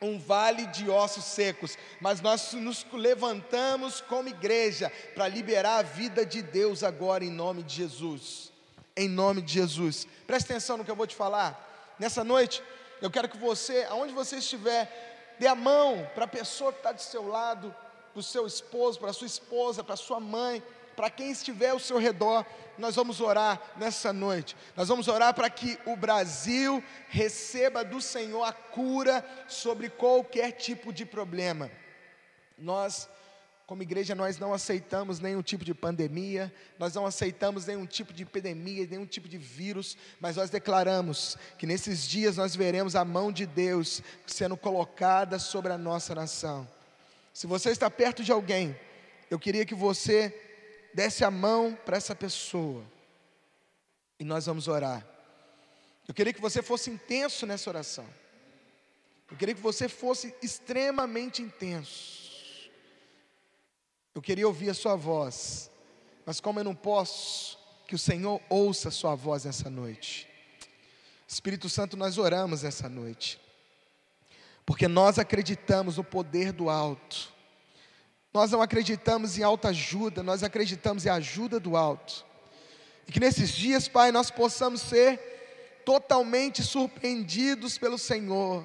um 0.02 0.18
vale 0.18 0.66
de 0.68 0.90
ossos 0.90 1.26
secos, 1.26 1.78
mas 2.00 2.22
nós 2.22 2.54
nos 2.54 2.86
levantamos 2.94 4.02
como 4.02 4.30
igreja 4.30 4.92
para 5.14 5.28
liberar 5.28 5.80
a 5.80 5.84
vida 5.84 6.26
de 6.26 6.42
Deus 6.42 6.84
agora 6.84 7.24
em 7.24 7.32
nome 7.32 7.64
de 7.64 7.76
Jesus. 7.76 8.52
Em 8.96 9.10
nome 9.10 9.42
de 9.42 9.54
Jesus. 9.54 10.08
Preste 10.26 10.52
atenção 10.52 10.78
no 10.78 10.86
que 10.86 10.92
eu 10.92 10.96
vou 10.96 11.08
te 11.08 11.16
falar. 11.16 11.96
Nessa 12.00 12.24
noite, 12.24 12.64
eu 13.02 13.12
quero 13.12 13.28
que 13.28 13.38
você, 13.38 13.86
aonde 13.90 14.14
você 14.14 14.38
estiver, 14.38 15.36
dê 15.38 15.48
a 15.48 15.56
mão 15.56 16.10
para 16.16 16.26
a 16.26 16.28
pessoa 16.28 16.72
que 16.72 16.80
está 16.80 16.92
do 16.92 17.02
seu 17.02 17.28
lado, 17.28 17.76
para 18.14 18.20
o 18.20 18.24
seu 18.24 18.48
esposo, 18.48 19.00
para 19.00 19.10
a 19.10 19.14
sua 19.14 19.28
esposa, 19.28 19.84
para 19.84 19.94
a 19.94 19.98
sua 19.98 20.20
mãe, 20.20 20.64
para 21.00 21.10
quem 21.10 21.32
estiver 21.32 21.70
ao 21.70 21.80
seu 21.80 21.98
redor, 21.98 22.46
nós 22.78 22.94
vamos 22.94 23.22
orar 23.22 23.72
nessa 23.78 24.12
noite. 24.12 24.54
Nós 24.76 24.90
vamos 24.90 25.08
orar 25.08 25.34
para 25.34 25.50
que 25.50 25.80
o 25.86 25.96
Brasil 25.96 26.84
receba 27.08 27.86
do 27.86 28.02
Senhor 28.02 28.44
a 28.44 28.52
cura 28.52 29.26
sobre 29.48 29.90
qualquer 29.90 30.52
tipo 30.52 30.92
de 30.92 31.06
problema. 31.06 31.72
Nós, 32.58 33.08
como 33.66 33.82
igreja, 33.82 34.14
nós 34.14 34.38
não 34.40 34.54
aceitamos 34.54 35.22
nenhum 35.22 35.42
tipo 35.42 35.64
de 35.64 35.74
pandemia, 35.74 36.54
nós 36.78 36.94
não 36.94 37.06
aceitamos 37.06 37.66
nenhum 37.66 37.86
tipo 37.86 38.12
de 38.12 38.24
epidemia, 38.24 38.86
nenhum 38.86 39.06
tipo 39.06 39.30
de 39.30 39.38
vírus, 39.38 39.96
mas 40.20 40.36
nós 40.36 40.50
declaramos 40.50 41.38
que 41.58 41.66
nesses 41.66 42.06
dias 42.06 42.36
nós 42.36 42.58
veremos 42.58 42.94
a 42.94 43.06
mão 43.06 43.32
de 43.32 43.46
Deus 43.46 44.04
sendo 44.28 44.58
colocada 44.58 45.40
sobre 45.40 45.72
a 45.72 45.78
nossa 45.78 46.14
nação. 46.14 46.68
Se 47.34 47.48
você 47.48 47.70
está 47.70 47.90
perto 47.90 48.22
de 48.22 48.34
alguém, 48.34 48.78
eu 49.32 49.40
queria 49.40 49.66
que 49.66 49.74
você 49.74 50.48
desse 50.94 51.24
a 51.24 51.32
mão 51.32 51.78
para 51.86 51.98
essa 51.98 52.16
pessoa 52.16 52.84
e 54.20 54.24
nós 54.24 54.46
vamos 54.46 54.68
orar. 54.68 55.06
Eu 56.08 56.14
queria 56.14 56.34
que 56.34 56.42
você 56.42 56.62
fosse 56.62 56.90
intenso 56.90 57.46
nessa 57.46 57.70
oração. 57.70 58.06
Eu 59.32 59.38
queria 59.38 59.54
que 59.54 59.62
você 59.62 59.88
fosse 59.88 60.36
extremamente 60.42 61.42
intenso. 61.42 62.70
Eu 64.14 64.22
queria 64.22 64.48
ouvir 64.48 64.70
a 64.70 64.74
sua 64.74 64.96
voz, 64.96 65.70
mas 66.26 66.40
como 66.40 66.60
eu 66.60 66.64
não 66.64 66.76
posso, 66.76 67.58
que 67.88 67.96
o 67.96 68.00
Senhor 68.00 68.42
ouça 68.50 68.90
a 68.90 68.92
sua 68.92 69.16
voz 69.16 69.46
nessa 69.46 69.70
noite. 69.70 70.28
Espírito 71.28 71.70
Santo, 71.70 71.96
nós 71.96 72.18
oramos 72.18 72.64
essa 72.64 72.90
noite, 72.90 73.40
porque 74.66 74.88
nós 74.88 75.20
acreditamos 75.20 75.98
no 75.98 76.04
poder 76.04 76.52
do 76.52 76.70
alto, 76.70 77.32
nós 78.34 78.52
não 78.52 78.62
acreditamos 78.62 79.38
em 79.38 79.44
alta 79.44 79.70
ajuda, 79.70 80.22
nós 80.22 80.44
acreditamos 80.44 81.06
em 81.06 81.10
ajuda 81.10 81.60
do 81.60 81.76
alto, 81.76 82.26
e 83.08 83.12
que 83.12 83.20
nesses 83.20 83.52
dias, 83.52 83.88
Pai, 83.88 84.12
nós 84.12 84.30
possamos 84.30 84.82
ser 84.82 85.82
totalmente 85.84 86.62
surpreendidos 86.62 87.78
pelo 87.78 87.98
Senhor, 87.98 88.64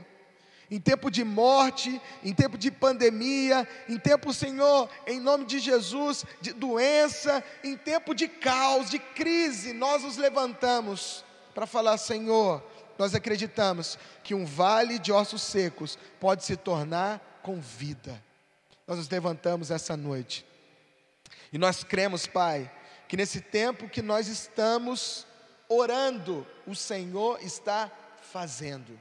em 0.70 0.78
tempo 0.80 1.10
de 1.10 1.24
morte, 1.24 2.00
em 2.22 2.34
tempo 2.34 2.58
de 2.58 2.70
pandemia, 2.70 3.66
em 3.88 3.98
tempo, 3.98 4.32
Senhor, 4.32 4.88
em 5.06 5.20
nome 5.20 5.44
de 5.44 5.58
Jesus, 5.58 6.24
de 6.40 6.52
doença, 6.52 7.44
em 7.62 7.76
tempo 7.76 8.14
de 8.14 8.28
caos, 8.28 8.90
de 8.90 8.98
crise, 8.98 9.72
nós 9.72 10.02
nos 10.02 10.16
levantamos 10.16 11.24
para 11.54 11.66
falar: 11.66 11.96
Senhor, 11.96 12.62
nós 12.98 13.14
acreditamos 13.14 13.98
que 14.22 14.34
um 14.34 14.44
vale 14.44 14.98
de 14.98 15.12
ossos 15.12 15.42
secos 15.42 15.98
pode 16.18 16.44
se 16.44 16.56
tornar 16.56 17.40
com 17.42 17.60
vida. 17.60 18.22
Nós 18.86 18.98
nos 18.98 19.08
levantamos 19.08 19.70
essa 19.70 19.96
noite 19.96 20.46
e 21.52 21.58
nós 21.58 21.84
cremos, 21.84 22.26
Pai, 22.26 22.70
que 23.08 23.16
nesse 23.16 23.40
tempo 23.40 23.88
que 23.88 24.02
nós 24.02 24.28
estamos 24.28 25.26
orando, 25.68 26.46
o 26.66 26.74
Senhor 26.74 27.40
está 27.42 27.90
fazendo. 28.20 29.00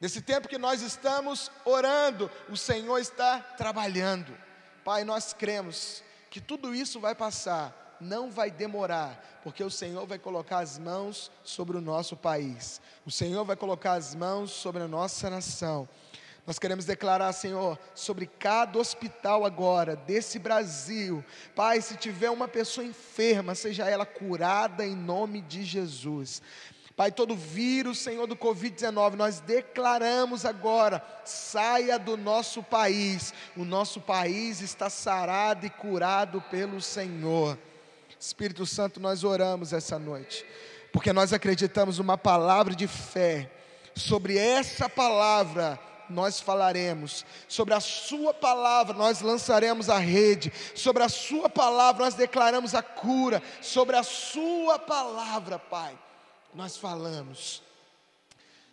Nesse 0.00 0.20
tempo 0.20 0.48
que 0.48 0.58
nós 0.58 0.82
estamos 0.82 1.50
orando, 1.64 2.30
o 2.48 2.56
Senhor 2.56 2.98
está 2.98 3.40
trabalhando. 3.40 4.36
Pai, 4.84 5.02
nós 5.02 5.32
cremos 5.32 6.02
que 6.30 6.40
tudo 6.40 6.74
isso 6.74 7.00
vai 7.00 7.14
passar 7.14 7.84
não 8.00 8.30
vai 8.30 8.50
demorar, 8.50 9.40
porque 9.42 9.62
o 9.62 9.70
Senhor 9.70 10.06
vai 10.06 10.18
colocar 10.18 10.58
as 10.58 10.78
mãos 10.78 11.30
sobre 11.42 11.76
o 11.76 11.80
nosso 11.80 12.16
país, 12.16 12.80
o 13.04 13.10
Senhor 13.10 13.44
vai 13.44 13.56
colocar 13.56 13.94
as 13.94 14.14
mãos 14.14 14.50
sobre 14.50 14.82
a 14.82 14.88
nossa 14.88 15.30
nação. 15.30 15.88
Nós 16.46 16.58
queremos 16.58 16.84
declarar, 16.84 17.32
Senhor, 17.32 17.78
sobre 17.94 18.26
cada 18.26 18.78
hospital 18.78 19.46
agora, 19.46 19.96
desse 19.96 20.38
Brasil. 20.38 21.24
Pai, 21.54 21.80
se 21.80 21.96
tiver 21.96 22.28
uma 22.30 22.46
pessoa 22.46 22.86
enferma, 22.86 23.54
seja 23.54 23.88
ela 23.88 24.04
curada 24.04 24.84
em 24.84 24.94
nome 24.94 25.40
de 25.40 25.64
Jesus. 25.64 26.42
Pai, 26.94 27.10
todo 27.10 27.34
vírus, 27.34 27.98
Senhor, 27.98 28.26
do 28.26 28.36
Covid-19, 28.36 29.14
nós 29.14 29.40
declaramos 29.40 30.44
agora, 30.44 31.02
saia 31.24 31.98
do 31.98 32.16
nosso 32.16 32.62
país. 32.62 33.32
O 33.56 33.64
nosso 33.64 33.98
país 34.00 34.60
está 34.60 34.90
sarado 34.90 35.64
e 35.64 35.70
curado 35.70 36.42
pelo 36.42 36.80
Senhor. 36.80 37.58
Espírito 38.20 38.66
Santo, 38.66 39.00
nós 39.00 39.24
oramos 39.24 39.72
essa 39.72 39.98
noite, 39.98 40.46
porque 40.92 41.12
nós 41.12 41.32
acreditamos 41.32 41.98
uma 41.98 42.16
palavra 42.16 42.74
de 42.74 42.86
fé. 42.86 43.50
Sobre 43.96 44.36
essa 44.36 44.88
palavra 44.88 45.80
nós 46.08 46.40
falaremos, 46.40 47.24
sobre 47.48 47.74
a 47.74 47.80
Sua 47.80 48.32
palavra 48.32 48.96
nós 48.96 49.20
lançaremos 49.20 49.88
a 49.88 49.98
rede, 49.98 50.52
sobre 50.74 51.02
a 51.02 51.08
Sua 51.08 51.48
palavra 51.48 52.04
nós 52.04 52.14
declaramos 52.14 52.74
a 52.74 52.82
cura, 52.82 53.42
sobre 53.60 53.96
a 53.96 54.02
Sua 54.02 54.78
palavra, 54.78 55.58
Pai, 55.58 55.98
nós 56.54 56.76
falamos, 56.76 57.62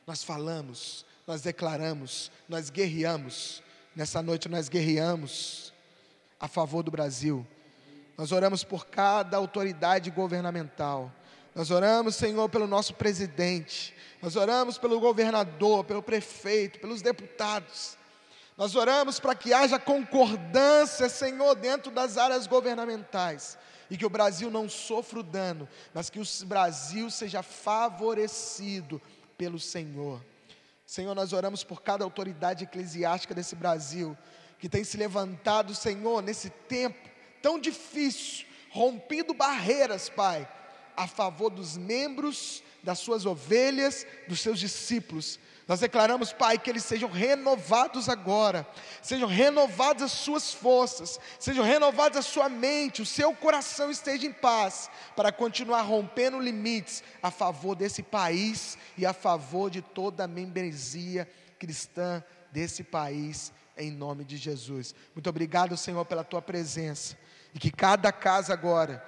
nós 0.06 0.24
falamos, 0.24 1.06
nós 1.26 1.42
declaramos, 1.42 2.32
nós 2.48 2.70
guerreamos, 2.70 3.62
nessa 3.96 4.22
noite 4.22 4.50
nós 4.50 4.70
guerreamos 4.70 5.74
a 6.40 6.48
favor 6.48 6.84
do 6.84 6.92
Brasil, 6.92 7.46
nós 8.18 8.32
oramos 8.32 8.64
por 8.64 8.86
cada 8.86 9.38
autoridade 9.38 10.12
governamental. 10.12 11.12
Nós 11.54 11.70
oramos, 11.70 12.16
Senhor, 12.16 12.48
pelo 12.50 12.66
nosso 12.66 12.94
presidente. 12.94 13.94
Nós 14.22 14.36
oramos 14.36 14.78
pelo 14.78 15.00
governador, 15.00 15.84
pelo 15.84 16.02
prefeito, 16.02 16.80
pelos 16.80 17.02
deputados. 17.02 17.98
Nós 18.58 18.76
oramos 18.76 19.20
para 19.20 19.36
que 19.36 19.54
haja 19.54 19.80
concordância, 19.80 21.10
Senhor, 21.10 21.56
dentro 21.56 21.92
das 21.92 22.18
áreas 22.18 22.48
governamentais. 22.48 23.58
E 23.90 23.98
que 23.98 24.06
o 24.06 24.10
Brasil 24.10 24.50
não 24.50 24.70
sofra 24.70 25.20
o 25.20 25.24
dano, 25.24 25.68
mas 25.94 26.10
que 26.10 26.20
o 26.20 26.46
Brasil 26.46 27.10
seja 27.10 27.44
favorecido 27.44 29.02
pelo 29.38 29.60
Senhor. 29.60 30.24
Senhor, 30.86 31.14
nós 31.16 31.34
oramos 31.34 31.64
por 31.64 31.82
cada 31.82 32.04
autoridade 32.04 32.64
eclesiástica 32.64 33.34
desse 33.34 33.56
Brasil, 33.56 34.18
que 34.60 34.70
tem 34.70 34.84
se 34.84 34.96
levantado, 34.96 35.76
Senhor, 35.76 36.22
nesse 36.22 36.50
tempo 36.50 37.10
tão 37.42 37.60
difícil, 37.60 38.46
rompido 38.70 39.34
barreiras, 39.34 40.08
Pai, 40.08 40.48
a 41.02 41.08
favor 41.08 41.50
dos 41.50 41.78
membros, 41.78 42.62
das 42.84 43.00
suas 43.00 43.26
ovelhas, 43.26 44.06
dos 44.28 44.40
seus 44.40 44.60
discípulos. 44.60 45.40
Nós 45.68 45.80
declaramos, 45.80 46.32
Pai, 46.32 46.60
que 46.60 46.70
eles 46.70 46.84
sejam 46.84 47.10
renovados 47.10 48.08
agora, 48.08 48.68
sejam 49.02 49.28
renovadas 49.28 50.04
as 50.04 50.12
suas 50.12 50.54
forças, 50.54 51.20
sejam 51.40 51.66
renovadas 51.66 52.18
a 52.18 52.22
sua 52.22 52.48
mente, 52.50 53.02
o 53.02 53.06
seu 53.06 53.34
coração 53.34 53.90
esteja 53.90 54.28
em 54.28 54.32
paz, 54.34 54.92
para 55.16 55.32
continuar 55.32 55.82
rompendo 55.82 56.40
limites 56.40 57.04
a 57.24 57.32
favor 57.32 57.76
desse 57.76 58.04
país 58.04 58.78
e 58.96 59.04
a 59.04 59.14
favor 59.14 59.72
de 59.72 59.82
toda 59.82 60.26
a 60.26 60.28
membresia 60.28 61.28
cristã 61.58 62.24
desse 62.52 62.84
país, 62.84 63.52
em 63.76 63.90
nome 63.90 64.24
de 64.24 64.38
Jesus. 64.38 64.94
Muito 65.16 65.30
obrigado, 65.30 65.76
Senhor, 65.76 66.06
pela 66.06 66.24
tua 66.24 66.44
presença. 66.44 67.18
E 67.56 67.60
que 67.60 67.72
cada 67.72 68.12
casa 68.12 68.54
agora 68.54 69.04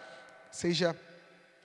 seja, 0.49 0.95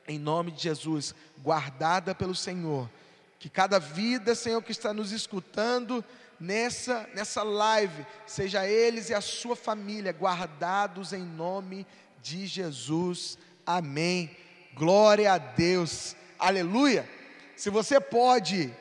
em 0.09 0.19
nome 0.19 0.51
de 0.51 0.63
Jesus, 0.63 1.15
guardada 1.39 2.15
pelo 2.15 2.35
Senhor. 2.35 2.91
Que 3.39 3.49
cada 3.49 3.79
vida, 3.79 4.35
Senhor, 4.35 4.63
que 4.63 4.73
está 4.73 4.93
nos 4.93 5.13
escutando 5.13 6.05
nessa, 6.41 7.09
nessa 7.15 7.43
live, 7.43 8.05
seja 8.27 8.67
eles 8.67 9.11
e 9.11 9.15
a 9.15 9.21
sua 9.21 9.55
família 9.55 10.13
guardados 10.13 11.13
em 11.13 11.23
nome 11.23 11.87
de 12.23 12.47
Jesus. 12.47 13.39
Amém. 13.67 14.35
Glória 14.75 15.33
a 15.33 15.39
Deus. 15.39 16.17
Aleluia. 16.39 17.09
Se 17.55 17.71
você 17.71 18.01
pode 18.01 18.75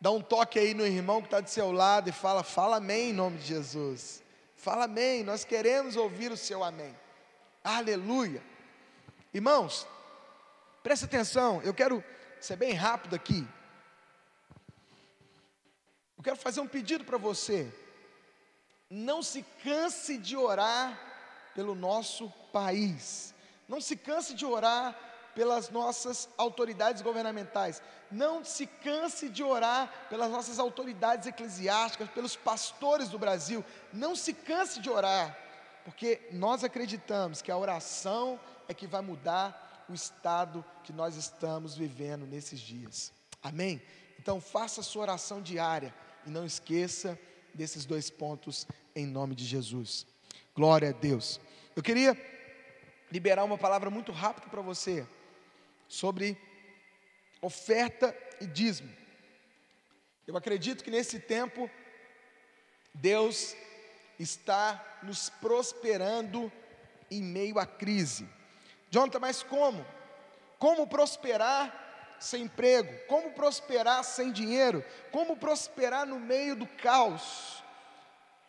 dar 0.00 0.10
um 0.10 0.20
toque 0.20 0.58
aí 0.58 0.74
no 0.74 0.86
irmão 0.86 1.20
que 1.20 1.26
está 1.28 1.40
do 1.40 1.50
seu 1.50 1.70
lado 1.70 2.08
e 2.08 2.12
fala, 2.12 2.42
fala 2.42 2.76
amém 2.76 3.10
em 3.10 3.12
nome 3.12 3.38
de 3.38 3.46
Jesus. 3.46 4.22
Fala 4.56 4.84
amém, 4.84 5.22
nós 5.22 5.44
queremos 5.44 5.96
ouvir 5.96 6.30
o 6.32 6.36
seu 6.36 6.62
amém. 6.62 6.94
Aleluia. 7.64 8.42
Irmãos, 9.32 9.86
presta 10.82 11.06
atenção, 11.06 11.60
eu 11.62 11.74
quero 11.74 12.02
ser 12.40 12.56
bem 12.56 12.72
rápido 12.72 13.14
aqui. 13.14 13.46
Eu 16.16 16.24
quero 16.24 16.36
fazer 16.36 16.60
um 16.60 16.68
pedido 16.68 17.04
para 17.04 17.18
você. 17.18 17.72
Não 18.88 19.22
se 19.22 19.42
canse 19.62 20.18
de 20.18 20.36
orar 20.36 20.98
pelo 21.54 21.74
nosso 21.74 22.28
país. 22.52 23.34
Não 23.68 23.80
se 23.80 23.96
canse 23.96 24.34
de 24.34 24.44
orar 24.44 24.98
pelas 25.34 25.70
nossas 25.70 26.28
autoridades 26.36 27.02
governamentais. 27.02 27.80
Não 28.10 28.44
se 28.44 28.66
canse 28.66 29.28
de 29.28 29.42
orar 29.42 30.08
pelas 30.08 30.30
nossas 30.30 30.58
autoridades 30.58 31.26
eclesiásticas, 31.26 32.10
pelos 32.10 32.34
pastores 32.34 33.08
do 33.08 33.18
Brasil. 33.18 33.64
Não 33.92 34.16
se 34.16 34.32
canse 34.32 34.80
de 34.80 34.90
orar, 34.90 35.38
porque 35.84 36.20
nós 36.32 36.64
acreditamos 36.64 37.40
que 37.40 37.52
a 37.52 37.56
oração 37.56 38.40
é 38.68 38.74
que 38.74 38.86
vai 38.86 39.00
mudar 39.00 39.69
o 39.90 39.94
estado 39.94 40.64
que 40.84 40.92
nós 40.92 41.16
estamos 41.16 41.76
vivendo 41.76 42.26
nesses 42.26 42.60
dias. 42.60 43.12
Amém? 43.42 43.82
Então 44.18 44.40
faça 44.40 44.80
a 44.80 44.84
sua 44.84 45.02
oração 45.02 45.42
diária 45.42 45.94
e 46.26 46.30
não 46.30 46.44
esqueça 46.44 47.18
desses 47.54 47.84
dois 47.84 48.10
pontos 48.10 48.66
em 48.94 49.06
nome 49.06 49.34
de 49.34 49.44
Jesus. 49.44 50.06
Glória 50.54 50.90
a 50.90 50.92
Deus. 50.92 51.40
Eu 51.74 51.82
queria 51.82 52.16
liberar 53.10 53.44
uma 53.44 53.58
palavra 53.58 53.90
muito 53.90 54.12
rápida 54.12 54.48
para 54.48 54.60
você 54.60 55.06
sobre 55.88 56.38
oferta 57.42 58.16
e 58.40 58.46
dízimo. 58.46 58.92
Eu 60.26 60.36
acredito 60.36 60.84
que 60.84 60.90
nesse 60.90 61.18
tempo, 61.18 61.68
Deus 62.94 63.56
está 64.18 65.00
nos 65.02 65.28
prosperando 65.28 66.52
em 67.10 67.22
meio 67.22 67.58
à 67.58 67.66
crise. 67.66 68.28
Jonathan, 68.90 69.20
mas 69.20 69.42
como? 69.42 69.86
Como 70.58 70.86
prosperar 70.86 72.16
sem 72.18 72.42
emprego? 72.42 72.92
Como 73.06 73.32
prosperar 73.32 74.04
sem 74.04 74.30
dinheiro? 74.30 74.84
Como 75.10 75.36
prosperar 75.36 76.06
no 76.06 76.20
meio 76.20 76.54
do 76.56 76.66
caos? 76.66 77.60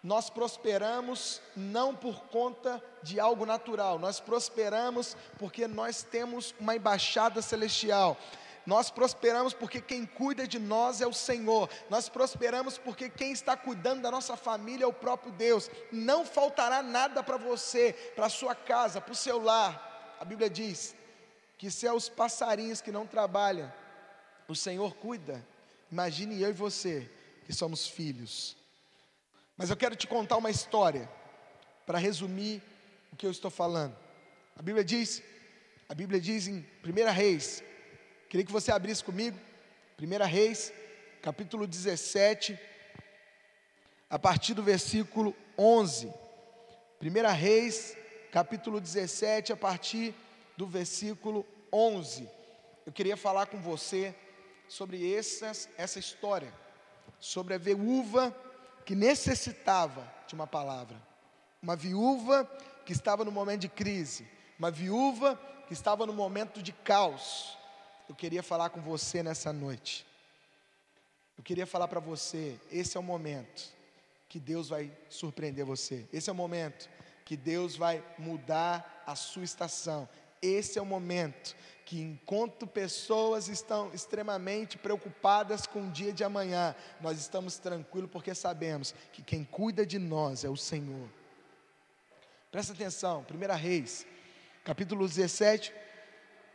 nós 0.03 0.29
prosperamos 0.29 1.41
não 1.55 1.95
por 1.95 2.23
conta 2.25 2.83
de 3.03 3.19
algo 3.19 3.45
natural, 3.45 3.99
nós 3.99 4.19
prosperamos 4.19 5.15
porque 5.37 5.67
nós 5.67 6.01
temos 6.03 6.55
uma 6.59 6.75
embaixada 6.75 7.41
celestial. 7.41 8.17
Nós 8.63 8.91
prosperamos 8.91 9.55
porque 9.55 9.81
quem 9.81 10.05
cuida 10.05 10.47
de 10.47 10.59
nós 10.59 11.01
é 11.01 11.07
o 11.07 11.13
Senhor. 11.13 11.67
Nós 11.89 12.07
prosperamos 12.07 12.77
porque 12.77 13.09
quem 13.09 13.31
está 13.31 13.57
cuidando 13.57 14.03
da 14.03 14.11
nossa 14.11 14.37
família 14.37 14.83
é 14.83 14.87
o 14.87 14.93
próprio 14.93 15.31
Deus. 15.31 15.69
Não 15.91 16.23
faltará 16.23 16.83
nada 16.83 17.23
para 17.23 17.37
você, 17.37 17.93
para 18.15 18.29
sua 18.29 18.53
casa, 18.53 19.01
para 19.01 19.13
o 19.13 19.15
seu 19.15 19.41
lar. 19.41 19.90
A 20.21 20.23
Bíblia 20.23 20.51
diz 20.51 20.95
que 21.57 21.71
se 21.71 21.87
é 21.87 21.91
os 21.91 22.07
passarinhos 22.07 22.79
que 22.79 22.91
não 22.91 23.07
trabalham, 23.07 23.73
o 24.47 24.55
Senhor 24.55 24.93
cuida, 24.93 25.43
imagine 25.91 26.39
eu 26.39 26.51
e 26.51 26.53
você, 26.53 27.09
que 27.43 27.51
somos 27.51 27.87
filhos. 27.87 28.55
Mas 29.57 29.71
eu 29.71 29.75
quero 29.75 29.95
te 29.95 30.05
contar 30.05 30.37
uma 30.37 30.51
história, 30.51 31.09
para 31.87 31.97
resumir 31.97 32.61
o 33.11 33.15
que 33.15 33.25
eu 33.25 33.31
estou 33.31 33.49
falando. 33.49 33.97
A 34.55 34.61
Bíblia 34.61 34.83
diz, 34.83 35.23
a 35.89 35.95
Bíblia 35.95 36.21
diz 36.21 36.47
em 36.47 36.63
1 36.85 37.11
Reis, 37.11 37.63
queria 38.29 38.45
que 38.45 38.51
você 38.51 38.71
abrisse 38.71 39.03
comigo, 39.03 39.39
1 39.99 40.23
Reis, 40.27 40.71
capítulo 41.23 41.65
17, 41.65 42.59
a 44.07 44.19
partir 44.19 44.53
do 44.53 44.61
versículo 44.61 45.35
11. 45.57 46.13
1 47.01 47.33
Reis, 47.35 47.97
capítulo 48.31 48.79
17, 48.79 49.51
a 49.51 49.57
partir 49.57 50.15
do 50.55 50.65
versículo 50.65 51.45
11. 51.71 52.27
Eu 52.85 52.91
queria 52.91 53.17
falar 53.17 53.47
com 53.47 53.61
você 53.61 54.15
sobre 54.69 55.13
essas, 55.13 55.67
essa 55.77 55.99
história, 55.99 56.51
sobre 57.19 57.53
a 57.53 57.57
viúva 57.57 58.35
que 58.85 58.95
necessitava 58.95 60.09
de 60.27 60.33
uma 60.33 60.47
palavra, 60.47 60.95
uma 61.61 61.75
viúva 61.75 62.49
que 62.85 62.93
estava 62.93 63.25
no 63.25 63.31
momento 63.31 63.61
de 63.61 63.69
crise, 63.69 64.25
uma 64.57 64.71
viúva 64.71 65.39
que 65.67 65.73
estava 65.73 66.05
no 66.05 66.13
momento 66.13 66.63
de 66.63 66.71
caos. 66.71 67.57
Eu 68.07 68.15
queria 68.15 68.41
falar 68.41 68.69
com 68.69 68.81
você 68.81 69.21
nessa 69.21 69.51
noite. 69.51 70.05
Eu 71.37 71.43
queria 71.43 71.67
falar 71.67 71.89
para 71.89 71.99
você: 71.99 72.57
esse 72.71 72.95
é 72.95 72.99
o 72.99 73.03
momento 73.03 73.69
que 74.29 74.39
Deus 74.39 74.69
vai 74.69 74.89
surpreender 75.09 75.65
você, 75.65 76.07
esse 76.13 76.29
é 76.29 76.33
o 76.33 76.35
momento 76.35 76.89
que 77.31 77.37
Deus 77.37 77.77
vai 77.77 78.03
mudar 78.17 79.05
a 79.07 79.15
sua 79.15 79.45
estação, 79.45 80.09
esse 80.41 80.77
é 80.77 80.81
o 80.81 80.85
momento 80.85 81.55
que, 81.85 82.01
enquanto 82.01 82.67
pessoas 82.67 83.47
estão 83.47 83.89
extremamente 83.93 84.77
preocupadas 84.77 85.65
com 85.65 85.87
o 85.87 85.89
dia 85.89 86.11
de 86.11 86.25
amanhã, 86.25 86.75
nós 86.99 87.17
estamos 87.17 87.57
tranquilos 87.57 88.11
porque 88.11 88.35
sabemos 88.35 88.93
que 89.13 89.21
quem 89.21 89.45
cuida 89.45 89.85
de 89.85 89.97
nós 89.97 90.43
é 90.43 90.49
o 90.49 90.57
Senhor. 90.57 91.07
Presta 92.51 92.73
atenção, 92.73 93.25
1 93.31 93.55
Reis, 93.55 94.05
capítulo 94.65 95.07
17, 95.07 95.73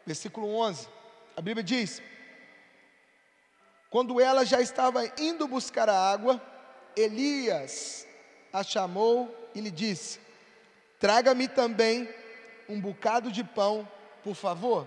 versículo 0.04 0.54
11. 0.56 0.90
A 1.34 1.40
Bíblia 1.40 1.64
diz: 1.64 2.02
Quando 3.88 4.20
ela 4.20 4.44
já 4.44 4.60
estava 4.60 5.10
indo 5.18 5.48
buscar 5.48 5.88
a 5.88 5.98
água, 5.98 6.38
Elias 6.94 8.06
a 8.52 8.62
chamou 8.62 9.34
e 9.54 9.60
lhe 9.62 9.70
disse: 9.70 10.25
Traga-me 10.98 11.46
também 11.48 12.08
um 12.68 12.80
bocado 12.80 13.30
de 13.30 13.44
pão, 13.44 13.88
por 14.24 14.34
favor. 14.34 14.86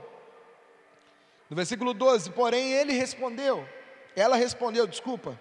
No 1.50 1.56
versículo 1.56 1.94
12, 1.94 2.32
porém 2.32 2.72
ele 2.74 2.94
respondeu, 2.94 3.68
ela 4.16 4.36
respondeu, 4.36 4.86
desculpa, 4.86 5.40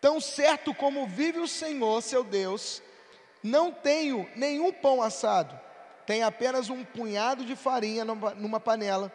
tão 0.00 0.20
certo 0.20 0.74
como 0.74 1.06
vive 1.06 1.38
o 1.38 1.48
Senhor, 1.48 2.02
seu 2.02 2.24
Deus, 2.24 2.82
não 3.42 3.70
tenho 3.70 4.28
nenhum 4.34 4.72
pão 4.72 5.02
assado, 5.02 5.58
tenho 6.06 6.26
apenas 6.26 6.70
um 6.70 6.84
punhado 6.84 7.44
de 7.44 7.54
farinha 7.54 8.04
numa 8.04 8.60
panela 8.60 9.12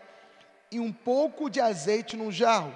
e 0.72 0.80
um 0.80 0.92
pouco 0.92 1.50
de 1.50 1.60
azeite 1.60 2.16
num 2.16 2.32
jarro. 2.32 2.76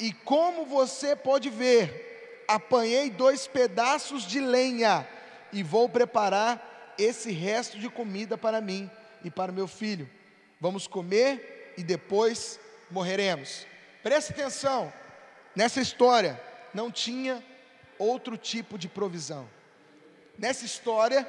E 0.00 0.12
como 0.12 0.64
você 0.64 1.14
pode 1.14 1.48
ver, 1.50 2.44
apanhei 2.48 3.10
dois 3.10 3.46
pedaços 3.46 4.24
de 4.24 4.40
lenha 4.40 5.06
e 5.52 5.62
vou 5.62 5.88
preparar 5.88 6.73
esse 6.98 7.30
resto 7.32 7.78
de 7.78 7.88
comida 7.88 8.36
para 8.36 8.60
mim 8.60 8.90
e 9.22 9.30
para 9.30 9.52
meu 9.52 9.66
filho. 9.66 10.08
Vamos 10.60 10.86
comer 10.86 11.74
e 11.76 11.82
depois 11.82 12.58
morreremos. 12.90 13.66
Preste 14.02 14.32
atenção, 14.32 14.92
nessa 15.54 15.80
história 15.80 16.40
não 16.72 16.90
tinha 16.90 17.42
outro 17.98 18.36
tipo 18.36 18.76
de 18.76 18.88
provisão. 18.88 19.48
Nessa 20.38 20.64
história, 20.64 21.28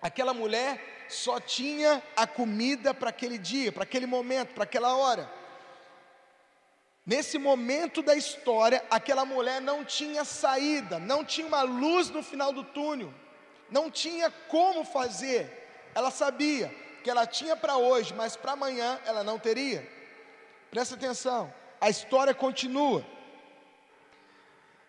aquela 0.00 0.34
mulher 0.34 1.06
só 1.08 1.40
tinha 1.40 2.02
a 2.14 2.26
comida 2.26 2.92
para 2.94 3.10
aquele 3.10 3.38
dia, 3.38 3.72
para 3.72 3.82
aquele 3.82 4.06
momento, 4.06 4.54
para 4.54 4.64
aquela 4.64 4.94
hora. 4.96 5.30
Nesse 7.04 7.38
momento 7.38 8.02
da 8.02 8.14
história, 8.14 8.84
aquela 8.90 9.24
mulher 9.24 9.60
não 9.60 9.84
tinha 9.84 10.24
saída, 10.24 10.98
não 10.98 11.24
tinha 11.24 11.46
uma 11.46 11.62
luz 11.62 12.10
no 12.10 12.22
final 12.22 12.52
do 12.52 12.62
túnel, 12.62 13.12
não 13.70 13.90
tinha 13.90 14.30
como 14.48 14.84
fazer. 14.84 15.90
Ela 15.94 16.10
sabia 16.10 16.74
que 17.02 17.10
ela 17.10 17.26
tinha 17.26 17.56
para 17.56 17.76
hoje, 17.76 18.12
mas 18.14 18.36
para 18.36 18.52
amanhã 18.52 19.00
ela 19.04 19.24
não 19.24 19.38
teria. 19.38 19.88
Presta 20.70 20.94
atenção, 20.94 21.52
a 21.80 21.88
história 21.88 22.34
continua. 22.34 23.04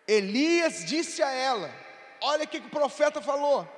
Elias 0.06 0.84
disse 0.84 1.22
a 1.22 1.30
ela: 1.30 1.70
Olha 2.20 2.44
o 2.44 2.48
que 2.48 2.58
o 2.58 2.70
profeta 2.70 3.20
falou. 3.20 3.68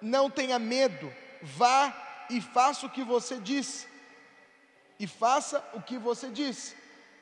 Não 0.00 0.30
tenha 0.30 0.58
medo, 0.58 1.12
vá 1.42 2.26
e 2.30 2.40
faça 2.40 2.86
o 2.86 2.90
que 2.90 3.02
você 3.02 3.38
disse. 3.38 3.88
E 4.98 5.06
faça 5.06 5.64
o 5.72 5.82
que 5.82 5.98
você 5.98 6.28
disse. 6.28 6.76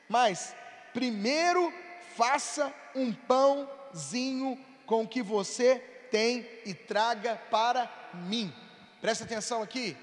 Mas 0.07 0.55
primeiro 0.93 1.73
faça 2.15 2.73
um 2.93 3.11
pãozinho 3.13 4.63
com 4.85 5.03
o 5.03 5.07
que 5.07 5.21
você 5.21 5.92
tem 6.13 6.47
e 6.63 6.75
traga 6.75 7.41
para 7.49 7.91
mim. 8.13 8.53
Presta 9.01 9.23
atenção 9.23 9.63
aqui. 9.63 9.97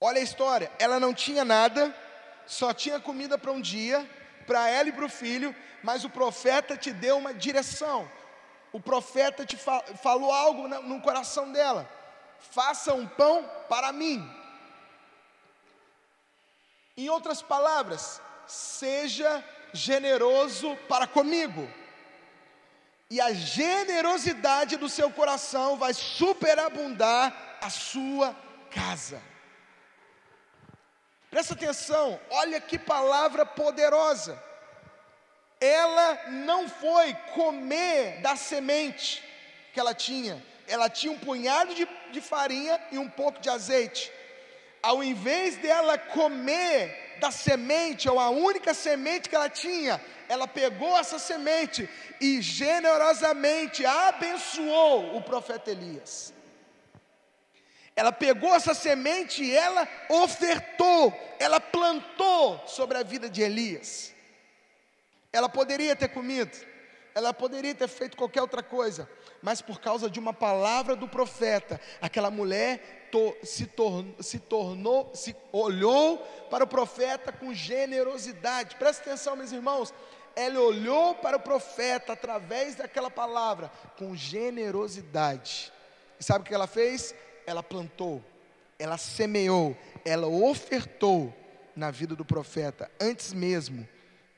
Olha 0.00 0.20
a 0.20 0.22
história, 0.22 0.70
ela 0.78 1.00
não 1.00 1.12
tinha 1.12 1.44
nada, 1.44 1.92
só 2.46 2.72
tinha 2.72 3.00
comida 3.00 3.36
para 3.36 3.50
um 3.50 3.60
dia, 3.60 4.08
para 4.46 4.70
ela 4.70 4.90
e 4.90 4.92
para 4.92 5.06
o 5.06 5.08
filho, 5.08 5.52
mas 5.82 6.04
o 6.04 6.10
profeta 6.10 6.76
te 6.76 6.92
deu 6.92 7.18
uma 7.18 7.34
direção. 7.34 8.08
O 8.72 8.78
profeta 8.78 9.44
te 9.44 9.56
fa 9.56 9.82
falou 10.00 10.30
algo 10.30 10.68
no 10.68 11.00
coração 11.00 11.50
dela. 11.50 11.90
Faça 12.38 12.94
um 12.94 13.08
pão 13.08 13.50
para 13.68 13.90
mim. 13.92 14.24
Em 16.96 17.08
outras 17.08 17.42
palavras, 17.42 18.20
seja 18.46 19.44
generoso 19.72 20.76
para 20.88 21.08
comigo. 21.08 21.68
E 23.10 23.20
a 23.20 23.32
generosidade 23.32 24.76
do 24.76 24.88
seu 24.88 25.10
coração 25.10 25.76
vai 25.76 25.92
superabundar 25.92 27.58
a 27.60 27.70
sua 27.70 28.34
casa. 28.70 29.20
Presta 31.30 31.54
atenção, 31.54 32.20
olha 32.30 32.60
que 32.60 32.78
palavra 32.78 33.44
poderosa. 33.44 34.40
Ela 35.60 36.30
não 36.30 36.68
foi 36.68 37.14
comer 37.34 38.20
da 38.20 38.36
semente 38.36 39.22
que 39.72 39.80
ela 39.80 39.94
tinha, 39.94 40.40
ela 40.68 40.88
tinha 40.88 41.12
um 41.12 41.18
punhado 41.18 41.74
de, 41.74 41.88
de 42.12 42.20
farinha 42.20 42.80
e 42.92 42.98
um 42.98 43.08
pouco 43.08 43.40
de 43.40 43.50
azeite. 43.50 44.12
Ao 44.82 45.02
invés 45.02 45.56
dela 45.56 45.98
comer 45.98 47.03
da 47.18 47.30
semente, 47.30 48.08
ou 48.08 48.18
a 48.18 48.30
única 48.30 48.74
semente 48.74 49.28
que 49.28 49.34
ela 49.34 49.48
tinha, 49.48 50.00
ela 50.28 50.46
pegou 50.46 50.96
essa 50.98 51.18
semente 51.18 51.88
e 52.20 52.40
generosamente 52.40 53.84
abençoou 53.84 55.16
o 55.16 55.22
profeta 55.22 55.70
Elias. 55.70 56.32
Ela 57.96 58.10
pegou 58.10 58.54
essa 58.54 58.74
semente 58.74 59.44
e 59.44 59.54
ela 59.54 59.88
ofertou, 60.08 61.12
ela 61.38 61.60
plantou 61.60 62.60
sobre 62.66 62.98
a 62.98 63.02
vida 63.02 63.28
de 63.30 63.42
Elias. 63.42 64.12
Ela 65.32 65.48
poderia 65.48 65.94
ter 65.94 66.08
comido, 66.08 66.56
ela 67.14 67.32
poderia 67.32 67.74
ter 67.74 67.88
feito 67.88 68.16
qualquer 68.16 68.42
outra 68.42 68.62
coisa, 68.62 69.08
mas 69.40 69.60
por 69.60 69.80
causa 69.80 70.10
de 70.10 70.18
uma 70.18 70.32
palavra 70.32 70.96
do 70.96 71.06
profeta, 71.06 71.80
aquela 72.00 72.30
mulher 72.30 73.03
to, 73.14 73.36
se, 73.44 73.66
tornou, 73.66 74.14
se 74.20 74.38
tornou, 74.40 75.10
se 75.14 75.36
olhou 75.52 76.18
para 76.50 76.64
o 76.64 76.66
profeta 76.66 77.30
com 77.30 77.54
generosidade. 77.54 78.74
Presta 78.74 79.02
atenção, 79.02 79.36
meus 79.36 79.52
irmãos. 79.52 79.94
Ela 80.34 80.58
olhou 80.58 81.14
para 81.14 81.36
o 81.36 81.40
profeta 81.40 82.14
através 82.14 82.74
daquela 82.74 83.10
palavra 83.10 83.70
com 83.96 84.16
generosidade. 84.16 85.72
E 86.18 86.24
sabe 86.24 86.42
o 86.42 86.48
que 86.48 86.54
ela 86.54 86.66
fez? 86.66 87.14
ela 87.46 87.62
plantou, 87.62 88.24
ela 88.78 88.96
semeou, 88.96 89.76
ela 90.04 90.26
ofertou 90.26 91.34
na 91.76 91.90
vida 91.90 92.14
do 92.14 92.24
profeta 92.24 92.90
antes 93.00 93.32
mesmo 93.32 93.86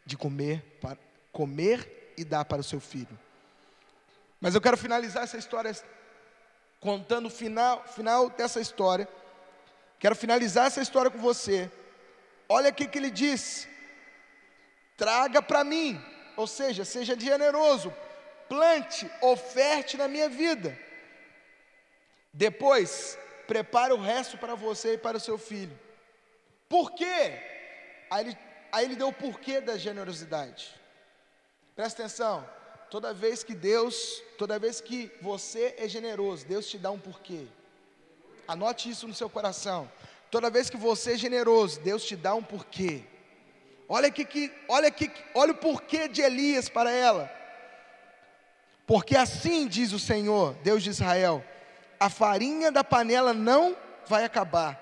de 0.04 0.16
comer, 0.16 0.62
para, 0.80 0.98
comer 1.32 2.12
e 2.16 2.24
dar 2.24 2.44
para 2.44 2.60
o 2.60 2.64
seu 2.64 2.80
filho. 2.80 3.18
Mas 4.40 4.54
eu 4.54 4.60
quero 4.60 4.76
finalizar 4.76 5.24
essa 5.24 5.38
história 5.38 5.72
contando 6.87 7.26
o 7.26 7.30
final, 7.30 7.82
final 7.89 8.30
dessa 8.30 8.61
história. 8.61 9.09
Quero 9.99 10.14
finalizar 10.14 10.66
essa 10.68 10.80
história 10.80 11.11
com 11.11 11.18
você. 11.18 11.68
Olha 12.49 12.70
o 12.70 12.72
que 12.72 12.97
ele 12.97 13.11
disse: 13.11 13.68
traga 14.97 15.43
para 15.43 15.64
mim, 15.64 16.01
ou 16.37 16.47
seja, 16.47 16.84
seja 16.84 17.18
generoso, 17.18 17.93
plante, 18.49 19.11
oferte 19.20 19.97
na 19.97 20.07
minha 20.07 20.28
vida. 20.28 20.78
Depois, 22.32 23.18
prepare 23.49 23.93
o 23.93 24.01
resto 24.01 24.39
para 24.39 24.55
você 24.55 24.95
e 24.95 24.99
para 24.99 25.16
o 25.16 25.24
seu 25.28 25.37
filho. 25.37 25.76
Por 26.68 26.93
quê? 26.95 27.18
Aí 28.09 28.26
ele, 28.26 28.39
aí 28.70 28.84
ele 28.84 28.95
deu 28.95 29.09
o 29.09 29.12
porquê 29.12 29.61
da 29.61 29.76
generosidade. 29.76 30.72
Presta 31.74 32.03
atenção. 32.03 32.49
Toda 32.91 33.12
vez 33.12 33.43
que 33.43 33.55
Deus, 33.55 34.22
toda 34.39 34.59
vez 34.59 34.80
que 34.80 35.11
você 35.20 35.74
é 35.76 35.89
generoso, 35.89 36.47
Deus 36.47 36.68
te 36.68 36.78
dá 36.78 36.91
um 36.91 36.99
porquê. 36.99 37.47
Anote 38.47 38.89
isso 38.89 39.09
no 39.09 39.14
seu 39.14 39.28
coração. 39.28 39.91
Toda 40.30 40.51
vez 40.51 40.70
que 40.70 40.76
você 40.76 41.14
é 41.14 41.18
generoso, 41.18 41.80
Deus 41.80 42.05
te 42.05 42.14
dá 42.14 42.34
um 42.34 42.43
porquê. 42.43 43.03
Olha 43.89 44.11
que, 44.11 44.53
olha 44.68 44.89
aqui, 44.89 45.11
olha 45.34 45.53
o 45.53 45.57
porquê 45.57 46.09
de 46.09 46.20
Elias 46.20 46.68
para 46.68 46.91
ela. 46.91 47.30
Porque 48.87 49.16
assim 49.16 49.66
diz 49.66 49.93
o 49.93 49.99
Senhor, 49.99 50.55
Deus 50.62 50.82
de 50.82 50.91
Israel: 50.91 51.45
a 51.99 52.09
farinha 52.09 52.70
da 52.70 52.84
panela 52.84 53.32
não 53.32 53.76
vai 54.07 54.24
acabar, 54.24 54.80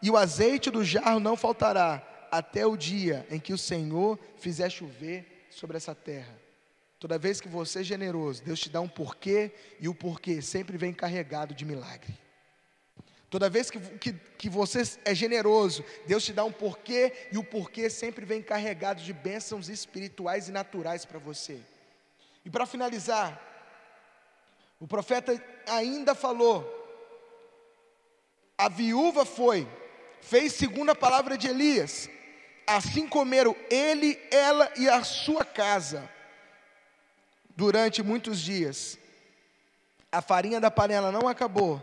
e 0.00 0.10
o 0.10 0.16
azeite 0.16 0.70
do 0.70 0.84
jarro 0.84 1.18
não 1.18 1.36
faltará, 1.36 2.02
até 2.30 2.64
o 2.64 2.76
dia 2.76 3.26
em 3.30 3.40
que 3.40 3.52
o 3.52 3.58
Senhor 3.58 4.18
fizer 4.36 4.70
chover 4.70 5.48
sobre 5.50 5.76
essa 5.76 5.94
terra. 5.94 6.38
Toda 7.00 7.18
vez 7.18 7.40
que 7.40 7.48
você 7.48 7.80
é 7.80 7.82
generoso, 7.82 8.42
Deus 8.44 8.60
te 8.60 8.68
dá 8.68 8.78
um 8.78 8.88
porquê, 8.88 9.52
e 9.80 9.88
o 9.88 9.94
porquê 9.94 10.42
sempre 10.42 10.76
vem 10.76 10.92
carregado 10.92 11.54
de 11.54 11.64
milagre. 11.64 12.14
Toda 13.30 13.48
vez 13.48 13.70
que, 13.70 13.80
que, 13.96 14.12
que 14.12 14.50
você 14.50 14.82
é 15.06 15.14
generoso, 15.14 15.82
Deus 16.06 16.22
te 16.22 16.34
dá 16.34 16.44
um 16.44 16.52
porquê, 16.52 17.28
e 17.32 17.38
o 17.38 17.42
porquê 17.42 17.88
sempre 17.88 18.26
vem 18.26 18.42
carregado 18.42 19.02
de 19.02 19.14
bênçãos 19.14 19.70
espirituais 19.70 20.50
e 20.50 20.52
naturais 20.52 21.06
para 21.06 21.18
você. 21.18 21.58
E 22.44 22.50
para 22.50 22.66
finalizar, 22.66 23.40
o 24.78 24.86
profeta 24.86 25.42
ainda 25.66 26.14
falou: 26.14 26.66
a 28.58 28.68
viúva 28.68 29.24
foi, 29.24 29.66
fez 30.20 30.52
segundo 30.52 30.90
a 30.90 30.94
palavra 30.94 31.38
de 31.38 31.48
Elias, 31.48 32.10
assim 32.66 33.08
comeram 33.08 33.56
ele, 33.70 34.20
ela 34.30 34.70
e 34.76 34.86
a 34.86 35.02
sua 35.02 35.46
casa, 35.46 36.06
durante 37.60 38.02
muitos 38.02 38.40
dias. 38.40 38.98
A 40.10 40.22
farinha 40.22 40.58
da 40.58 40.70
panela 40.70 41.12
não 41.12 41.28
acabou, 41.28 41.78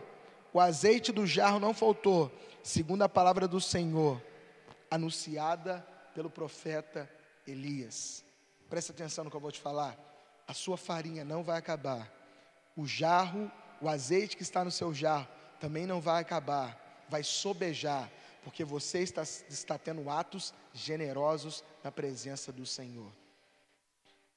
o 0.51 0.59
azeite 0.59 1.11
do 1.11 1.27
jarro 1.27 1.59
não 1.59 1.71
faltou, 1.71 2.31
segundo 2.63 3.03
a 3.03 3.09
palavra 3.09 3.47
do 3.47 3.61
Senhor, 3.61 4.19
anunciada 4.89 5.87
pelo 6.15 6.31
profeta 6.31 7.07
Elias. 7.45 8.25
Presta 8.67 8.91
atenção 8.91 9.23
no 9.23 9.29
que 9.29 9.37
eu 9.37 9.39
vou 9.39 9.51
te 9.51 9.59
falar. 9.59 9.95
A 10.47 10.53
sua 10.53 10.77
farinha 10.77 11.23
não 11.23 11.43
vai 11.43 11.59
acabar. 11.59 12.11
O 12.75 12.87
jarro, 12.87 13.51
o 13.79 13.87
azeite 13.87 14.35
que 14.35 14.41
está 14.41 14.65
no 14.65 14.71
seu 14.71 14.91
jarro, 14.95 15.27
também 15.59 15.85
não 15.85 16.01
vai 16.01 16.23
acabar. 16.23 17.05
Vai 17.07 17.21
sobejar, 17.21 18.11
porque 18.43 18.63
você 18.63 19.03
está, 19.03 19.21
está 19.21 19.77
tendo 19.77 20.09
atos 20.09 20.55
generosos 20.73 21.63
na 21.83 21.91
presença 21.91 22.51
do 22.51 22.65
Senhor. 22.65 23.11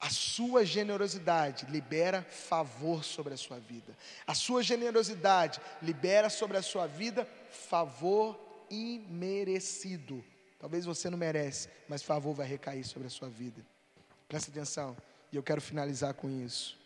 A 0.01 0.09
sua 0.09 0.65
generosidade 0.65 1.67
libera 1.67 2.23
favor 2.23 3.03
sobre 3.03 3.35
a 3.35 3.37
sua 3.37 3.59
vida. 3.59 3.95
A 4.25 4.33
sua 4.33 4.63
generosidade 4.63 5.61
libera 5.79 6.27
sobre 6.27 6.57
a 6.57 6.63
sua 6.63 6.87
vida 6.87 7.23
favor 7.51 8.39
imerecido. 8.67 10.25
Talvez 10.59 10.85
você 10.85 11.07
não 11.07 11.19
merece, 11.19 11.69
mas 11.87 12.01
favor 12.01 12.33
vai 12.33 12.47
recair 12.47 12.83
sobre 12.83 13.07
a 13.07 13.11
sua 13.11 13.29
vida. 13.29 13.63
Presta 14.27 14.49
atenção, 14.49 14.97
e 15.31 15.35
eu 15.35 15.43
quero 15.43 15.61
finalizar 15.61 16.15
com 16.15 16.27
isso. 16.29 16.79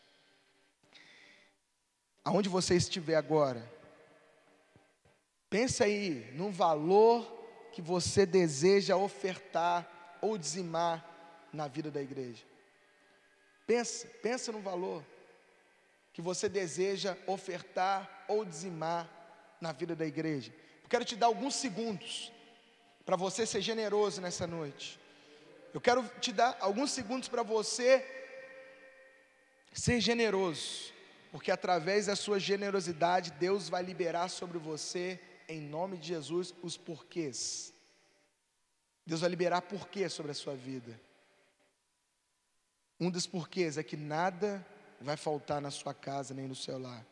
Aonde 2.21 2.49
você 2.49 2.75
estiver 2.75 3.15
agora, 3.15 3.65
pense 5.49 5.81
aí 5.81 6.31
num 6.33 6.51
valor 6.51 7.23
que 7.71 7.81
você 7.81 8.25
deseja 8.25 8.97
ofertar 8.97 10.17
ou 10.21 10.37
dizimar 10.37 11.05
na 11.53 11.67
vida 11.67 11.89
da 11.89 12.01
igreja. 12.01 12.43
Pensa, 13.65 14.07
pensa 14.21 14.51
no 14.51 14.59
valor 14.59 15.03
que 16.13 16.21
você 16.21 16.47
deseja 16.47 17.17
ofertar 17.27 18.25
ou 18.27 18.45
dizimar 18.45 19.09
na 19.59 19.71
vida 19.71 19.95
da 19.95 20.05
igreja. 20.05 20.53
Eu 20.83 20.89
quero 20.89 21.03
te 21.03 21.15
dar 21.15 21.27
alguns 21.27 21.55
segundos 21.55 22.31
para 23.05 23.15
você 23.15 23.45
ser 23.45 23.61
generoso 23.61 24.21
nessa 24.21 24.47
noite. 24.47 24.99
Eu 25.73 25.81
quero 25.81 26.07
te 26.21 26.31
dar 26.31 26.57
alguns 26.59 26.91
segundos 26.91 27.27
para 27.27 27.43
você 27.43 28.05
ser 29.73 29.99
generoso, 29.99 30.93
porque 31.31 31.51
através 31.51 32.05
da 32.05 32.15
sua 32.15 32.39
generosidade 32.39 33.31
Deus 33.31 33.67
vai 33.67 33.83
liberar 33.83 34.29
sobre 34.29 34.57
você, 34.57 35.19
em 35.49 35.59
nome 35.59 35.97
de 35.97 36.07
Jesus, 36.07 36.53
os 36.61 36.77
porquês. 36.77 37.73
Deus 39.05 39.21
vai 39.21 39.29
liberar 39.29 39.61
porquê 39.61 40.07
sobre 40.07 40.31
a 40.31 40.35
sua 40.35 40.55
vida. 40.55 40.97
Um 42.99 43.09
dos 43.09 43.27
porquês 43.27 43.77
é 43.77 43.83
que 43.83 43.97
nada 43.97 44.65
vai 45.01 45.17
faltar 45.17 45.61
na 45.61 45.71
sua 45.71 45.93
casa 45.93 46.33
nem 46.33 46.47
no 46.47 46.55
seu 46.55 46.79
lar. 46.79 47.05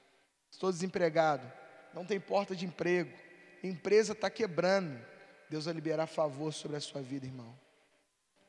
Estou 0.50 0.72
desempregado, 0.72 1.52
não 1.94 2.06
tem 2.06 2.20
porta 2.20 2.56
de 2.56 2.66
emprego, 2.66 3.12
empresa 3.64 4.14
está 4.14 4.30
quebrando. 4.30 5.00
Deus 5.50 5.66
vai 5.66 5.74
liberar 5.74 6.08
favor 6.08 6.52
sobre 6.52 6.78
a 6.78 6.80
sua 6.80 7.02
vida, 7.02 7.26
irmão. 7.26 7.58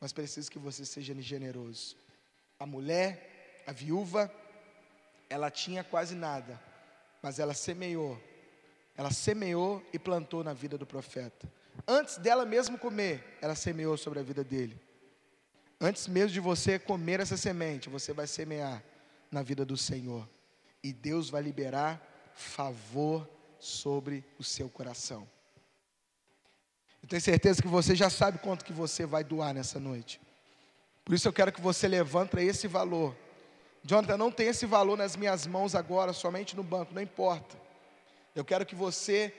Mas 0.01 0.12
precisa 0.12 0.51
que 0.51 0.59
você 0.59 0.85
seja 0.85 1.14
generoso. 1.20 1.97
A 2.59 2.64
mulher, 2.64 3.62
a 3.66 3.72
viúva, 3.72 4.32
ela 5.28 5.51
tinha 5.51 5.82
quase 5.82 6.14
nada, 6.14 6.61
mas 7.22 7.39
ela 7.39 7.53
semeou. 7.53 8.20
Ela 8.97 9.11
semeou 9.11 9.85
e 9.93 9.99
plantou 9.99 10.45
na 10.45 10.53
vida 10.53 10.78
do 10.78 10.87
profeta. 10.87 11.51
Antes 11.87 12.16
dela 12.18 12.47
mesmo 12.47 12.78
comer, 12.78 13.39
ela 13.43 13.55
semeou 13.55 13.97
sobre 13.97 14.20
a 14.20 14.22
vida 14.22 14.45
dele. 14.45 14.80
Antes 15.85 16.09
mesmo 16.09 16.30
de 16.30 16.41
você 16.41 16.78
comer 16.78 17.20
essa 17.20 17.37
semente, 17.37 17.91
você 17.91 18.14
vai 18.14 18.26
semear 18.26 18.82
na 19.30 19.43
vida 19.43 19.66
do 19.66 19.76
Senhor. 19.76 20.26
E 20.82 20.95
Deus 20.95 21.28
vai 21.28 21.43
liberar 21.43 22.01
favor 22.35 23.28
sobre 23.61 24.24
o 24.39 24.43
seu 24.43 24.66
coração. 24.66 25.28
Eu 27.03 27.09
tenho 27.11 27.20
certeza 27.20 27.61
que 27.61 27.68
você 27.68 27.95
já 27.95 28.09
sabe 28.09 28.39
quanto 28.39 28.64
que 28.64 28.72
você 28.72 29.05
vai 29.05 29.22
doar 29.22 29.53
nessa 29.53 29.78
noite. 29.78 30.18
Por 31.05 31.14
isso 31.14 31.28
eu 31.28 31.32
quero 31.35 31.53
que 31.53 31.61
você 31.61 31.87
levante 31.87 32.39
esse 32.39 32.66
valor. 32.66 33.14
Jonathan, 33.82 34.16
não 34.16 34.32
tem 34.32 34.47
esse 34.47 34.64
valor 34.64 34.97
nas 34.97 35.16
minhas 35.16 35.47
mãos 35.47 35.74
agora, 35.74 36.14
somente 36.14 36.57
no 36.57 36.62
banco, 36.62 36.95
não 36.95 37.03
importa. 37.03 37.59
Eu 38.35 38.43
quero 38.43 38.64
que 38.64 38.74
você 38.74 39.35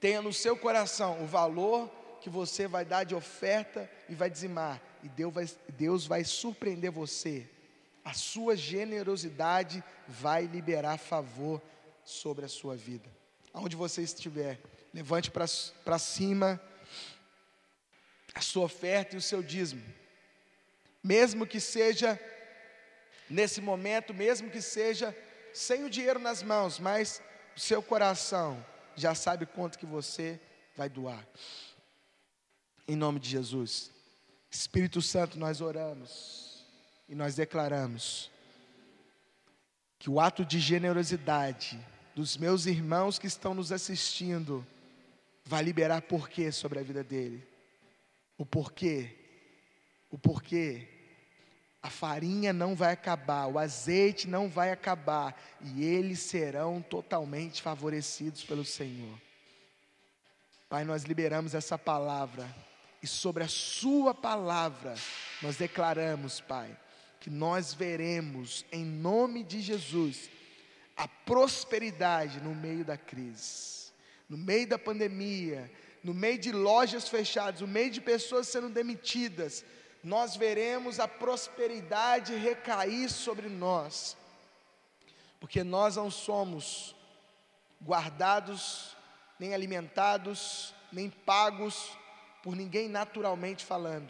tenha 0.00 0.20
no 0.20 0.32
seu 0.32 0.56
coração 0.56 1.22
o 1.22 1.26
valor 1.26 1.88
que 2.20 2.28
você 2.28 2.66
vai 2.66 2.84
dar 2.84 3.04
de 3.04 3.14
oferta 3.14 3.88
e 4.08 4.14
vai 4.16 4.28
dizimar, 4.28 4.82
e 5.02 5.08
Deus 5.08 5.34
vai, 5.34 5.48
Deus 5.70 6.06
vai 6.06 6.24
surpreender 6.24 6.90
você. 6.90 7.48
A 8.04 8.14
sua 8.14 8.56
generosidade 8.56 9.82
vai 10.06 10.46
liberar 10.46 10.98
favor 10.98 11.60
sobre 12.04 12.44
a 12.44 12.48
sua 12.48 12.74
vida. 12.74 13.08
Aonde 13.52 13.76
você 13.76 14.02
estiver, 14.02 14.58
levante 14.94 15.30
para 15.30 15.98
cima 15.98 16.60
a 18.34 18.40
sua 18.40 18.64
oferta 18.64 19.14
e 19.14 19.18
o 19.18 19.22
seu 19.22 19.42
dízimo. 19.42 19.84
Mesmo 21.02 21.46
que 21.46 21.60
seja 21.60 22.18
nesse 23.28 23.60
momento, 23.60 24.14
mesmo 24.14 24.50
que 24.50 24.62
seja 24.62 25.16
sem 25.52 25.84
o 25.84 25.90
dinheiro 25.90 26.18
nas 26.18 26.42
mãos, 26.42 26.78
mas 26.78 27.20
o 27.56 27.60
seu 27.60 27.82
coração 27.82 28.64
já 28.96 29.14
sabe 29.14 29.46
quanto 29.46 29.78
que 29.78 29.86
você 29.86 30.40
vai 30.76 30.88
doar. 30.88 31.26
Em 32.86 32.96
nome 32.96 33.20
de 33.20 33.28
Jesus. 33.28 33.90
Espírito 34.50 35.02
Santo, 35.02 35.38
nós 35.38 35.60
oramos 35.60 36.64
e 37.08 37.14
nós 37.14 37.34
declaramos 37.34 38.30
que 39.98 40.08
o 40.08 40.20
ato 40.20 40.44
de 40.44 40.58
generosidade 40.58 41.78
dos 42.14 42.36
meus 42.36 42.66
irmãos 42.66 43.18
que 43.18 43.26
estão 43.26 43.54
nos 43.54 43.72
assistindo 43.72 44.66
vai 45.44 45.62
liberar 45.62 46.02
porquê 46.02 46.50
sobre 46.50 46.78
a 46.78 46.82
vida 46.82 47.02
dele. 47.02 47.46
O 48.36 48.46
porquê, 48.46 49.16
o 50.10 50.18
porquê. 50.18 50.88
A 51.82 51.90
farinha 51.90 52.52
não 52.52 52.74
vai 52.74 52.92
acabar, 52.92 53.46
o 53.46 53.58
azeite 53.58 54.26
não 54.26 54.48
vai 54.48 54.72
acabar, 54.72 55.40
e 55.62 55.84
eles 55.84 56.18
serão 56.18 56.82
totalmente 56.82 57.62
favorecidos 57.62 58.42
pelo 58.44 58.64
Senhor. 58.64 59.16
Pai, 60.68 60.84
nós 60.84 61.04
liberamos 61.04 61.54
essa 61.54 61.78
palavra 61.78 62.52
e 63.02 63.06
sobre 63.06 63.44
a 63.44 63.48
Sua 63.48 64.14
palavra, 64.14 64.94
nós 65.42 65.56
declaramos, 65.56 66.40
Pai, 66.40 66.76
que 67.20 67.30
nós 67.30 67.74
veremos, 67.74 68.64
em 68.72 68.84
nome 68.84 69.42
de 69.42 69.60
Jesus, 69.60 70.30
a 70.96 71.06
prosperidade 71.06 72.40
no 72.40 72.54
meio 72.54 72.84
da 72.84 72.96
crise, 72.96 73.92
no 74.28 74.36
meio 74.36 74.68
da 74.68 74.78
pandemia, 74.78 75.70
no 76.02 76.14
meio 76.14 76.38
de 76.38 76.52
lojas 76.52 77.08
fechadas, 77.08 77.60
no 77.60 77.68
meio 77.68 77.90
de 77.90 78.00
pessoas 78.00 78.48
sendo 78.48 78.68
demitidas, 78.68 79.64
nós 80.02 80.36
veremos 80.36 81.00
a 81.00 81.08
prosperidade 81.08 82.34
recair 82.34 83.10
sobre 83.10 83.48
nós, 83.48 84.16
porque 85.40 85.64
nós 85.64 85.96
não 85.96 86.10
somos 86.10 86.94
guardados, 87.82 88.96
nem 89.38 89.54
alimentados, 89.54 90.74
nem 90.92 91.10
pagos 91.10 91.97
por 92.48 92.56
ninguém 92.56 92.88
naturalmente 92.88 93.62
falando. 93.62 94.08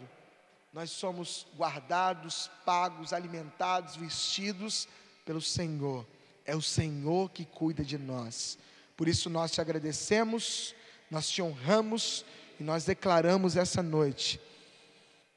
Nós 0.71 0.91
somos 0.91 1.45
guardados, 1.57 2.49
pagos, 2.65 3.11
alimentados, 3.11 3.97
vestidos 3.97 4.87
pelo 5.25 5.41
Senhor. 5.41 6.07
É 6.45 6.55
o 6.55 6.61
Senhor 6.61 7.29
que 7.31 7.43
cuida 7.43 7.83
de 7.83 7.97
nós. 7.97 8.57
Por 8.95 9.09
isso 9.09 9.29
nós 9.29 9.51
te 9.51 9.59
agradecemos, 9.59 10.73
nós 11.11 11.27
te 11.29 11.41
honramos 11.41 12.23
e 12.57 12.63
nós 12.63 12.85
declaramos 12.85 13.57
essa 13.57 13.83
noite 13.83 14.39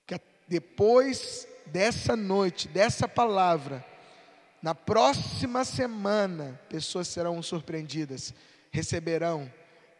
que 0.06 0.14
depois 0.46 1.48
dessa 1.66 2.14
noite, 2.14 2.68
dessa 2.68 3.08
palavra, 3.08 3.84
na 4.62 4.76
próxima 4.76 5.64
semana, 5.64 6.60
pessoas 6.68 7.08
serão 7.08 7.42
surpreendidas, 7.42 8.32
receberão 8.70 9.52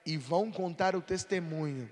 e 0.06 0.16
vão 0.16 0.52
contar 0.52 0.94
o 0.94 1.02
testemunho 1.02 1.90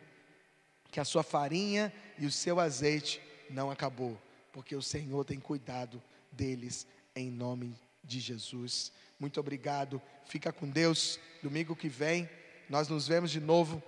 que 0.91 1.01
a 1.01 1.05
sua 1.05 1.23
farinha 1.23 1.93
e 2.19 2.27
o 2.27 2.31
seu 2.31 2.59
azeite 2.61 3.21
não 3.49 3.71
acabou, 3.71 4.19
porque 4.53 4.75
o 4.75 4.83
Senhor 4.83 5.25
tem 5.25 5.39
cuidado 5.39 6.03
deles 6.33 6.87
em 7.15 7.31
nome 7.31 7.75
de 8.03 8.21
Jesus. 8.21 8.93
Muito 9.19 9.39
obrigado. 9.41 10.01
Fica 10.25 10.53
com 10.53 10.69
Deus. 10.69 11.19
Domingo 11.43 11.77
que 11.77 11.89
vem 11.89 12.29
nós 12.71 12.87
nos 12.87 13.09
vemos 13.09 13.33
de 13.33 13.41
novo 13.41 13.83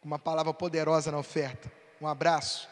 com 0.00 0.08
uma 0.08 0.18
palavra 0.18 0.52
poderosa 0.52 1.12
na 1.12 1.18
oferta. 1.18 1.70
Um 2.00 2.08
abraço. 2.08 2.68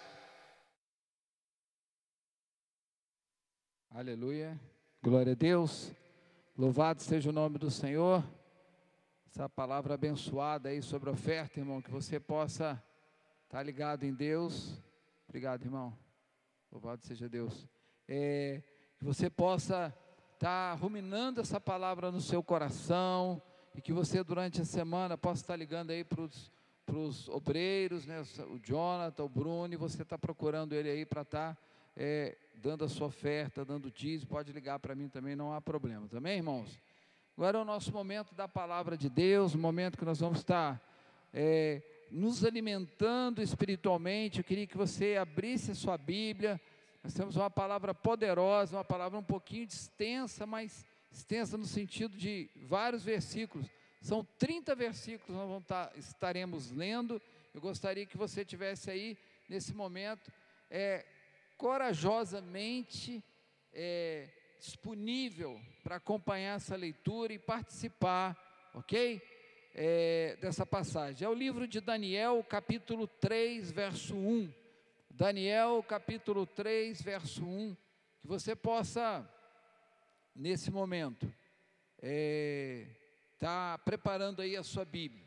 Aleluia. 3.88 4.58
Glória 5.00 5.32
a 5.32 5.36
Deus. 5.36 5.92
Louvado 6.56 7.00
seja 7.02 7.30
o 7.30 7.32
nome 7.32 7.56
do 7.56 7.70
Senhor. 7.70 8.24
Essa 9.30 9.48
palavra 9.48 9.94
abençoada 9.94 10.70
aí 10.70 10.82
sobre 10.82 11.08
a 11.08 11.12
oferta, 11.12 11.60
irmão, 11.60 11.80
que 11.80 11.90
você 11.90 12.18
possa 12.18 12.82
estar 13.48 13.62
ligado 13.62 14.04
em 14.04 14.12
Deus. 14.12 14.78
Obrigado, 15.26 15.64
irmão. 15.64 15.96
Louvado 16.70 17.02
seja 17.06 17.30
Deus. 17.30 17.66
É, 18.06 18.62
que 18.98 19.04
você 19.06 19.30
possa 19.30 19.94
estar 20.34 20.74
ruminando 20.74 21.40
essa 21.40 21.58
palavra 21.58 22.12
no 22.12 22.20
seu 22.20 22.42
coração 22.42 23.40
e 23.74 23.80
que 23.80 23.90
você 23.90 24.22
durante 24.22 24.60
a 24.60 24.66
semana 24.66 25.16
possa 25.16 25.40
estar 25.40 25.56
ligando 25.56 25.92
aí 25.92 26.04
para 26.04 26.20
os 26.20 27.28
obreiros, 27.30 28.04
né, 28.04 28.22
o 28.50 28.58
Jonathan, 28.58 29.24
o 29.24 29.28
Bruno, 29.30 29.72
e 29.72 29.78
você 29.78 30.02
está 30.02 30.18
procurando 30.18 30.74
ele 30.74 30.90
aí 30.90 31.06
para 31.06 31.22
estar 31.22 31.58
é, 31.96 32.36
dando 32.54 32.84
a 32.84 32.88
sua 32.88 33.06
oferta, 33.06 33.64
dando 33.64 33.90
dízimo, 33.90 34.28
pode 34.28 34.52
ligar 34.52 34.78
para 34.78 34.94
mim 34.94 35.08
também, 35.08 35.34
não 35.34 35.54
há 35.54 35.60
problema. 35.62 36.06
Também, 36.06 36.36
irmãos? 36.36 36.78
Agora 37.34 37.56
é 37.56 37.62
o 37.62 37.64
nosso 37.64 37.90
momento 37.94 38.34
da 38.34 38.46
palavra 38.46 38.94
de 38.94 39.08
Deus, 39.08 39.54
o 39.54 39.58
momento 39.58 39.96
que 39.96 40.04
nós 40.04 40.20
vamos 40.20 40.40
estar 40.40 40.78
é, 41.32 41.82
nos 42.10 42.44
alimentando 42.44 43.42
espiritualmente. 43.42 44.38
Eu 44.38 44.44
queria 44.44 44.66
que 44.66 44.76
você 44.76 45.16
abrisse 45.16 45.70
a 45.70 45.74
sua 45.74 45.98
Bíblia. 45.98 46.60
Nós 47.02 47.14
temos 47.14 47.36
uma 47.36 47.50
palavra 47.50 47.94
poderosa, 47.94 48.76
uma 48.76 48.84
palavra 48.84 49.18
um 49.18 49.22
pouquinho 49.22 49.64
extensa, 49.64 50.46
mas 50.46 50.84
extensa 51.10 51.56
no 51.56 51.64
sentido 51.64 52.16
de 52.16 52.50
vários 52.56 53.04
versículos. 53.04 53.66
São 54.00 54.26
30 54.38 54.74
versículos 54.74 55.36
nós 55.36 55.48
vamos 55.48 55.62
estar, 55.62 55.92
estaremos 55.96 56.70
lendo. 56.70 57.20
Eu 57.54 57.60
gostaria 57.60 58.06
que 58.06 58.16
você 58.16 58.44
tivesse 58.44 58.90
aí, 58.90 59.18
nesse 59.48 59.74
momento, 59.74 60.30
é, 60.70 61.04
corajosamente 61.56 63.22
é, 63.72 64.28
disponível 64.58 65.60
para 65.82 65.96
acompanhar 65.96 66.56
essa 66.56 66.76
leitura 66.76 67.32
e 67.32 67.38
participar, 67.38 68.36
ok? 68.74 69.20
É, 69.74 70.36
dessa 70.40 70.66
passagem. 70.66 71.24
É 71.24 71.28
o 71.28 71.34
livro 71.34 71.68
de 71.68 71.80
Daniel, 71.80 72.44
capítulo 72.48 73.06
3, 73.06 73.70
verso 73.70 74.16
1. 74.16 74.52
Daniel, 75.10 75.84
capítulo 75.86 76.46
3, 76.46 77.00
verso 77.02 77.44
1. 77.44 77.76
Que 78.20 78.26
você 78.26 78.56
possa, 78.56 79.28
nesse 80.34 80.70
momento, 80.70 81.26
estar 81.96 82.02
é, 82.02 82.86
tá 83.38 83.78
preparando 83.84 84.42
aí 84.42 84.56
a 84.56 84.62
sua 84.62 84.84
Bíblia. 84.84 85.26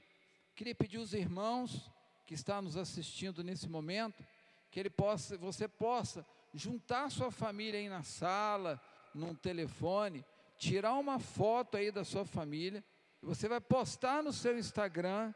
Queria 0.56 0.76
pedir 0.76 0.98
aos 0.98 1.14
irmãos 1.14 1.90
que 2.26 2.34
estão 2.34 2.62
nos 2.62 2.78
assistindo 2.78 3.44
nesse 3.44 3.68
momento, 3.68 4.26
que 4.70 4.80
ele 4.80 4.90
possa, 4.90 5.38
você 5.38 5.68
possa 5.68 6.26
juntar 6.54 7.10
sua 7.10 7.32
família 7.32 7.80
aí 7.80 7.90
na 7.90 8.04
sala, 8.04 8.82
num 9.14 9.36
telefone, 9.36 10.26
tirar 10.58 10.94
uma 10.94 11.20
foto 11.20 11.78
aí 11.78 11.92
da 11.92 12.04
sua 12.04 12.26
família, 12.26 12.84
você 13.22 13.48
vai 13.48 13.62
postar 13.62 14.24
no 14.24 14.34
seu 14.34 14.58
Instagram 14.58 15.34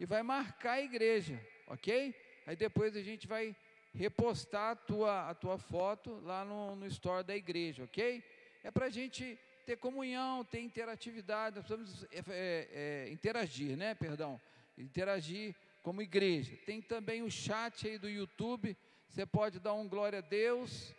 e 0.00 0.06
vai 0.06 0.22
marcar 0.22 0.72
a 0.72 0.82
igreja, 0.82 1.40
ok? 1.66 2.14
Aí 2.46 2.56
depois 2.56 2.96
a 2.96 3.02
gente 3.02 3.26
vai 3.26 3.54
repostar 3.94 4.72
a 4.72 4.76
tua, 4.76 5.30
a 5.30 5.34
tua 5.34 5.58
foto 5.58 6.20
lá 6.20 6.44
no, 6.44 6.76
no 6.76 6.86
store 6.86 7.24
da 7.24 7.36
igreja, 7.36 7.84
ok? 7.84 8.22
É 8.62 8.70
para 8.70 8.86
a 8.86 8.90
gente 8.90 9.38
ter 9.64 9.76
comunhão, 9.76 10.44
ter 10.44 10.60
interatividade, 10.60 11.56
nós 11.56 11.66
precisamos 11.66 12.04
é, 12.12 12.18
é, 12.28 12.68
é, 13.08 13.10
interagir, 13.10 13.76
né? 13.76 13.94
Perdão, 13.94 14.40
interagir 14.78 15.54
como 15.82 16.02
igreja. 16.02 16.56
Tem 16.64 16.80
também 16.80 17.22
o 17.22 17.30
chat 17.30 17.86
aí 17.86 17.98
do 17.98 18.08
YouTube. 18.08 18.76
Você 19.08 19.26
pode 19.26 19.58
dar 19.58 19.74
um 19.74 19.88
glória 19.88 20.20
a 20.20 20.22
Deus, 20.22 20.94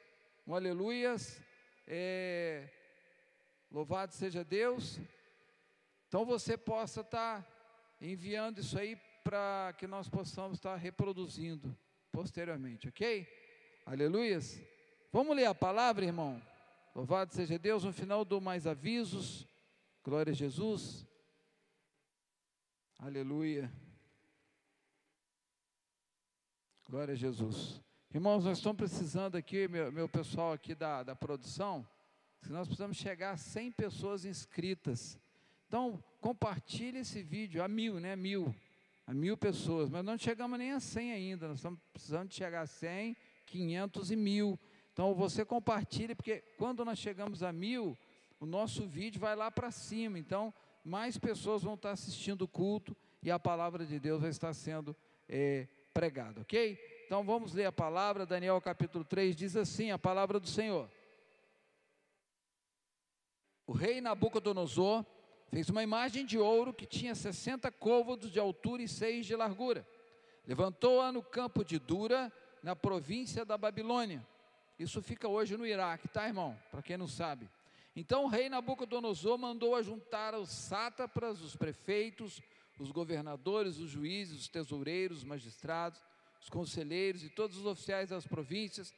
um 0.46 0.54
aleluias. 0.54 1.42
É, 1.88 2.68
louvado 3.72 4.14
seja 4.14 4.44
Deus. 4.44 5.00
Então 6.08 6.26
você 6.26 6.58
possa 6.58 7.02
estar 7.02 7.42
tá 7.42 7.48
enviando 8.00 8.60
isso 8.60 8.78
aí 8.78 8.96
para 9.24 9.74
que 9.78 9.86
nós 9.86 10.08
possamos 10.08 10.58
estar 10.58 10.72
tá 10.72 10.78
reproduzindo 10.78 11.78
posteriormente, 12.12 12.88
ok? 12.88 13.28
Aleluias. 13.86 14.62
Vamos 15.12 15.36
ler 15.36 15.46
a 15.46 15.56
palavra, 15.56 16.06
irmão. 16.06 16.42
Louvado 16.96 17.34
seja 17.34 17.60
Deus. 17.60 17.84
No 17.84 17.92
final 17.92 18.24
dou 18.24 18.40
mais 18.40 18.66
avisos. 18.66 19.46
Glória 20.04 20.32
a 20.32 20.36
Jesus. 20.36 21.06
Aleluia. 22.98 23.72
Glória 26.90 27.14
a 27.14 27.18
Jesus. 27.18 27.82
Irmãos, 28.14 28.46
nós 28.46 28.58
estamos 28.58 28.78
precisando 28.78 29.36
aqui, 29.36 29.68
meu, 29.68 29.92
meu 29.92 30.08
pessoal 30.08 30.54
aqui 30.54 30.74
da, 30.74 31.04
da 31.04 31.14
produção, 31.14 31.86
se 32.42 32.50
nós 32.50 32.66
precisamos 32.66 32.96
chegar 32.96 33.32
a 33.32 33.38
100 33.38 33.74
pessoas 33.74 34.24
inscritas. 34.24 35.20
Então, 35.68 36.04
compartilhe 36.22 37.00
esse 37.00 37.22
vídeo 37.22 37.64
a 37.64 37.68
mil, 37.68 38.00
né? 38.00 38.16
Mil. 38.16 38.56
A 39.06 39.14
mil 39.14 39.38
pessoas. 39.38 39.90
Mas 39.90 40.04
não 40.04 40.18
chegamos 40.18 40.58
nem 40.58 40.72
a 40.72 40.80
100 40.80 41.12
ainda. 41.12 41.48
Nós 41.48 41.58
estamos 41.58 41.80
precisando 41.94 42.30
de 42.30 42.36
chegar 42.36 42.62
a 42.62 42.68
100, 42.68 43.16
500 43.46 44.12
e 44.12 44.16
mil. 44.16 44.60
Então, 44.94 45.14
você 45.14 45.46
compartilhe, 45.46 46.16
porque 46.16 46.44
quando 46.58 46.84
nós 46.84 46.98
chegamos 46.98 47.44
a 47.44 47.52
mil, 47.52 47.98
o 48.40 48.46
nosso 48.46 48.88
vídeo 48.88 49.20
vai 49.20 49.36
lá 49.36 49.52
para 49.52 49.72
cima. 49.72 50.18
Então, 50.18 50.54
mais 50.84 51.18
pessoas 51.18 51.64
vão 51.64 51.74
estar 51.74 51.92
assistindo 51.92 52.44
o 52.44 52.48
culto 52.48 52.96
e 53.22 53.30
a 53.30 53.38
palavra 53.38 53.86
de 53.86 54.00
Deus 54.00 54.22
vai 54.22 54.30
estar 54.30 54.54
sendo 54.54 54.96
é, 55.28 55.68
pregado, 55.94 56.42
ok? 56.42 56.80
Então 57.06 57.24
vamos 57.24 57.54
ler 57.54 57.66
a 57.66 57.72
palavra, 57.72 58.26
Daniel 58.26 58.60
capítulo 58.62 59.04
3 59.04 59.36
diz 59.36 59.56
assim: 59.58 59.92
a 59.92 60.00
palavra 60.00 60.40
do 60.40 60.48
Senhor. 60.48 60.90
O 63.66 63.74
rei 63.74 64.00
Nabucodonosor 64.00 65.06
fez 65.50 65.70
uma 65.70 65.84
imagem 65.84 66.26
de 66.26 66.38
ouro 66.38 66.74
que 66.74 66.86
tinha 66.86 67.16
60 67.16 67.72
côvados 67.72 68.32
de 68.32 68.40
altura 68.40 68.84
e 68.84 68.88
6 68.88 69.26
de 69.26 69.36
largura. 69.36 69.88
Levantou-a 70.46 71.12
no 71.12 71.22
campo 71.22 71.64
de 71.64 71.80
Dura, 71.80 72.32
na 72.64 72.76
província 72.76 73.46
da 73.46 73.58
Babilônia. 73.58 74.26
Isso 74.80 75.02
fica 75.02 75.28
hoje 75.28 75.58
no 75.58 75.66
Iraque, 75.66 76.08
tá, 76.08 76.28
irmão? 76.28 76.58
Para 76.70 76.82
quem 76.82 76.98
não 76.98 77.08
sabe. 77.08 77.50
Então 77.96 78.26
o 78.26 78.28
rei 78.28 78.48
Nabucodonosor 78.48 79.38
mandou 79.38 79.76
ajuntar 79.76 80.36
os 80.36 80.50
sátrapas, 80.50 81.42
os 81.42 81.56
prefeitos, 81.56 82.42
os 82.80 82.92
governadores, 82.92 83.80
os 83.80 83.90
juízes, 83.90 84.42
os 84.42 84.48
tesoureiros, 84.48 85.20
os 85.20 85.24
magistrados, 85.24 86.00
os 86.40 86.50
conselheiros 86.50 87.24
e 87.24 87.30
todos 87.30 87.58
os 87.58 87.66
oficiais 87.66 88.10
das 88.10 88.28
províncias, 88.28 88.94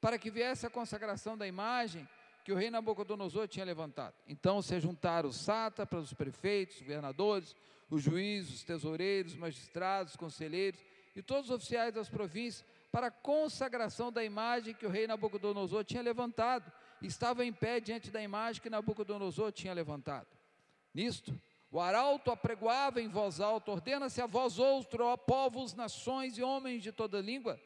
para 0.00 0.18
que 0.18 0.30
viesse 0.30 0.64
a 0.64 0.70
consagração 0.70 1.36
da 1.36 1.46
imagem 1.46 2.08
que 2.46 2.52
o 2.52 2.54
rei 2.54 2.70
Nabucodonosor 2.70 3.48
tinha 3.48 3.64
levantado. 3.64 4.14
Então 4.28 4.62
se 4.62 4.78
juntaram 4.78 5.28
os 5.28 5.34
sátrapas, 5.34 6.04
os 6.04 6.12
prefeitos, 6.12 6.76
os 6.76 6.82
governadores, 6.82 7.56
os 7.90 8.00
juízes, 8.00 8.54
os 8.54 8.62
tesoureiros, 8.62 9.32
os 9.32 9.38
magistrados, 9.38 10.12
os 10.12 10.16
conselheiros 10.16 10.78
e 11.16 11.20
todos 11.20 11.50
os 11.50 11.56
oficiais 11.56 11.92
das 11.92 12.08
províncias 12.08 12.64
para 12.92 13.08
a 13.08 13.10
consagração 13.10 14.12
da 14.12 14.22
imagem 14.22 14.74
que 14.74 14.86
o 14.86 14.88
rei 14.88 15.08
Nabucodonosor 15.08 15.82
tinha 15.82 16.00
levantado. 16.00 16.70
Estava 17.02 17.44
em 17.44 17.52
pé 17.52 17.80
diante 17.80 18.12
da 18.12 18.22
imagem 18.22 18.62
que 18.62 18.70
Nabucodonosor 18.70 19.50
tinha 19.50 19.74
levantado. 19.74 20.28
Nisto, 20.94 21.36
o 21.68 21.80
arauto 21.80 22.30
apregoava 22.30 23.02
em 23.02 23.08
voz 23.08 23.40
alta: 23.40 23.72
ordena-se 23.72 24.22
a 24.22 24.26
vós 24.26 24.60
outro, 24.60 25.04
ó 25.04 25.16
povos, 25.16 25.74
nações 25.74 26.38
e 26.38 26.44
homens 26.44 26.80
de 26.80 26.92
toda 26.92 27.20
língua. 27.20 27.60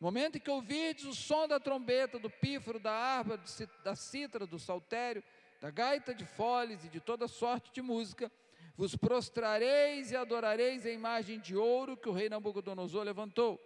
No 0.00 0.06
momento 0.06 0.36
em 0.36 0.40
que 0.40 0.50
ouvirdes 0.50 1.04
o 1.04 1.14
som 1.14 1.46
da 1.46 1.60
trombeta, 1.60 2.18
do 2.18 2.30
pífaro, 2.30 2.80
da 2.80 2.90
harpa, 2.90 3.38
da 3.84 3.94
cítara, 3.94 4.46
do 4.46 4.58
saltério, 4.58 5.22
da 5.60 5.70
gaita 5.70 6.14
de 6.14 6.24
foles 6.24 6.82
e 6.86 6.88
de 6.88 7.00
toda 7.00 7.28
sorte 7.28 7.70
de 7.70 7.82
música, 7.82 8.32
vos 8.74 8.96
prostrareis 8.96 10.10
e 10.10 10.16
adorareis 10.16 10.86
a 10.86 10.90
imagem 10.90 11.38
de 11.38 11.54
ouro 11.54 11.98
que 11.98 12.08
o 12.08 12.12
rei 12.12 12.30
Nabucodonosor 12.30 13.04
levantou. 13.04 13.60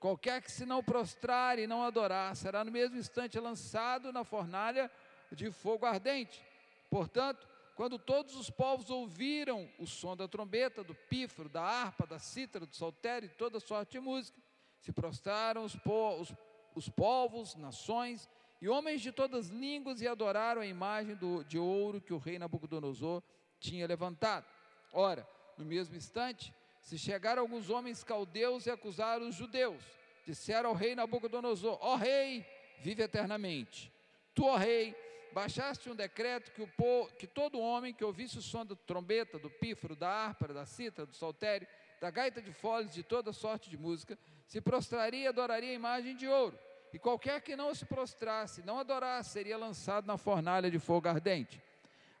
Qualquer 0.00 0.42
que 0.42 0.50
se 0.50 0.66
não 0.66 0.82
prostrar 0.82 1.56
e 1.56 1.68
não 1.68 1.84
adorar, 1.84 2.34
será 2.34 2.64
no 2.64 2.72
mesmo 2.72 2.96
instante 2.96 3.38
lançado 3.38 4.12
na 4.12 4.24
fornalha 4.24 4.90
de 5.30 5.52
fogo 5.52 5.86
ardente. 5.86 6.44
Portanto, 6.88 7.46
quando 7.76 7.96
todos 7.96 8.34
os 8.34 8.50
povos 8.50 8.90
ouviram 8.90 9.70
o 9.78 9.86
som 9.86 10.16
da 10.16 10.26
trombeta, 10.26 10.82
do 10.82 10.96
pífaro, 10.96 11.48
da 11.48 11.62
harpa, 11.62 12.08
da 12.08 12.18
cítara, 12.18 12.66
do 12.66 12.74
saltério 12.74 13.26
e 13.26 13.36
toda 13.36 13.60
sorte 13.60 13.92
de 13.92 14.00
música, 14.00 14.36
se 14.80 14.92
prostraram 14.92 15.64
os, 15.64 15.76
po 15.76 16.16
os, 16.16 16.34
os 16.74 16.88
povos, 16.88 17.54
nações 17.54 18.28
e 18.60 18.68
homens 18.68 19.00
de 19.00 19.12
todas 19.12 19.46
as 19.46 19.50
línguas 19.50 20.00
e 20.00 20.08
adoraram 20.08 20.60
a 20.60 20.66
imagem 20.66 21.14
do, 21.14 21.44
de 21.44 21.58
ouro 21.58 22.00
que 22.00 22.12
o 22.12 22.18
rei 22.18 22.38
Nabucodonosor 22.38 23.22
tinha 23.58 23.86
levantado. 23.86 24.46
Ora, 24.92 25.26
no 25.56 25.64
mesmo 25.64 25.96
instante, 25.96 26.52
se 26.80 26.98
chegaram 26.98 27.42
alguns 27.42 27.70
homens 27.70 28.02
caldeus 28.02 28.66
e 28.66 28.70
acusaram 28.70 29.28
os 29.28 29.34
judeus. 29.34 29.82
Disseram 30.26 30.70
ao 30.70 30.74
rei 30.74 30.94
Nabucodonosor: 30.94 31.78
Ó 31.80 31.96
rei, 31.96 32.44
vive 32.80 33.02
eternamente. 33.02 33.92
Tu, 34.34 34.44
ó 34.44 34.56
rei, 34.56 34.94
baixaste 35.32 35.88
um 35.90 35.94
decreto 35.94 36.52
que, 36.52 36.62
o 36.62 36.66
povo, 36.66 37.10
que 37.14 37.26
todo 37.26 37.60
homem 37.60 37.94
que 37.94 38.04
ouvisse 38.04 38.38
o 38.38 38.42
som 38.42 38.64
da 38.64 38.74
trombeta, 38.74 39.38
do 39.38 39.50
pífaro, 39.50 39.96
da 39.96 40.08
harpa, 40.08 40.48
da 40.48 40.66
cítara, 40.66 41.06
do 41.06 41.14
saltério, 41.14 41.66
da 42.00 42.10
gaita 42.10 42.40
de 42.40 42.52
foles, 42.52 42.92
de 42.92 43.02
toda 43.02 43.32
sorte 43.32 43.68
de 43.68 43.76
música, 43.76 44.18
se 44.50 44.60
prostraria 44.60 45.20
e 45.22 45.26
adoraria 45.28 45.70
a 45.70 45.74
imagem 45.74 46.16
de 46.16 46.26
ouro. 46.26 46.58
E 46.92 46.98
qualquer 46.98 47.40
que 47.40 47.54
não 47.54 47.72
se 47.72 47.86
prostrasse, 47.86 48.64
não 48.64 48.80
adorasse, 48.80 49.30
seria 49.30 49.56
lançado 49.56 50.08
na 50.08 50.18
fornalha 50.18 50.68
de 50.68 50.80
fogo 50.80 51.06
ardente. 51.06 51.62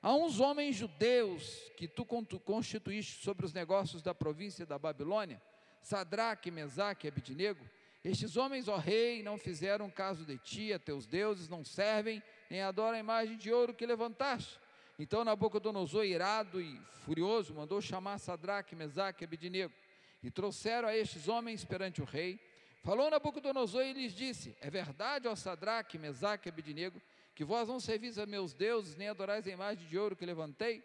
Há 0.00 0.14
uns 0.14 0.38
homens 0.38 0.76
judeus 0.76 1.72
que 1.76 1.88
tu 1.88 2.06
constituíste 2.06 3.20
sobre 3.24 3.44
os 3.44 3.52
negócios 3.52 4.00
da 4.00 4.14
província 4.14 4.64
da 4.64 4.78
Babilônia, 4.78 5.42
Sadraque, 5.82 6.52
Mesaque 6.52 7.08
e 7.08 7.10
Abidnego. 7.10 7.68
Estes 8.04 8.36
homens, 8.36 8.68
ó 8.68 8.76
rei, 8.76 9.24
não 9.24 9.36
fizeram 9.36 9.90
caso 9.90 10.24
de 10.24 10.38
ti, 10.38 10.72
a 10.72 10.78
teus 10.78 11.06
deuses 11.06 11.48
não 11.48 11.64
servem, 11.64 12.22
nem 12.48 12.62
adoram 12.62 12.96
a 12.96 13.00
imagem 13.00 13.36
de 13.36 13.52
ouro 13.52 13.74
que 13.74 13.84
levantaste. 13.84 14.56
Então 14.96 15.24
Nabucodonosor, 15.24 16.04
irado 16.04 16.60
e 16.60 16.80
furioso, 17.04 17.52
mandou 17.52 17.80
chamar 17.80 18.18
Sadraque, 18.18 18.76
Mesaque 18.76 19.24
e 19.24 19.26
Abidnego. 19.26 19.74
E 20.22 20.30
trouxeram 20.30 20.88
a 20.88 20.96
estes 20.96 21.28
homens 21.28 21.64
perante 21.64 22.02
o 22.02 22.04
rei. 22.04 22.38
Falou 22.82 23.10
Nabucodonosor 23.10 23.82
e 23.82 23.92
lhes 23.92 24.12
disse: 24.12 24.56
É 24.60 24.70
verdade, 24.70 25.28
ó 25.28 25.34
Sadraque, 25.34 25.98
Mesaque 25.98 26.48
e 26.48 26.50
Abidnego, 26.50 27.00
que 27.34 27.44
vós 27.44 27.68
não 27.68 27.80
servis 27.80 28.18
a 28.18 28.26
meus 28.26 28.52
deuses, 28.52 28.96
nem 28.96 29.08
adorais 29.08 29.46
a 29.46 29.50
imagem 29.50 29.86
de 29.88 29.98
ouro 29.98 30.16
que 30.16 30.26
levantei? 30.26 30.82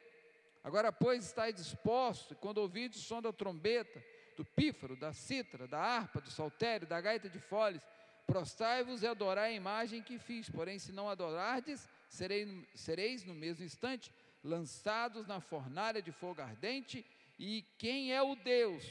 Agora, 0.63 0.91
pois, 0.91 1.25
estáis 1.25 1.55
dispostos, 1.55 2.37
quando 2.39 2.57
ouvides 2.57 2.99
o 2.99 3.03
som 3.03 3.21
da 3.21 3.31
trombeta, 3.31 4.03
do 4.35 4.43
pífaro, 4.43 4.95
da 4.95 5.13
cítara, 5.13 5.67
da 5.67 5.79
harpa, 5.79 6.19
do 6.19 6.29
saltério, 6.31 6.87
da 6.87 6.99
gaita 6.99 7.29
de 7.29 7.39
foles, 7.39 7.81
prostrai-vos 8.25 9.03
e 9.03 9.07
adorai 9.07 9.51
a 9.51 9.55
imagem 9.55 10.01
que 10.01 10.17
fiz. 10.17 10.49
Porém, 10.49 10.79
se 10.79 10.91
não 10.91 11.09
adorardes, 11.09 11.87
serei, 12.09 12.67
sereis 12.73 13.23
no 13.23 13.33
mesmo 13.33 13.63
instante 13.63 14.11
lançados 14.43 15.25
na 15.27 15.39
fornalha 15.39 16.01
de 16.01 16.11
fogo 16.11 16.41
ardente. 16.41 17.05
E 17.37 17.63
quem 17.77 18.13
é 18.13 18.21
o 18.21 18.35
Deus 18.35 18.83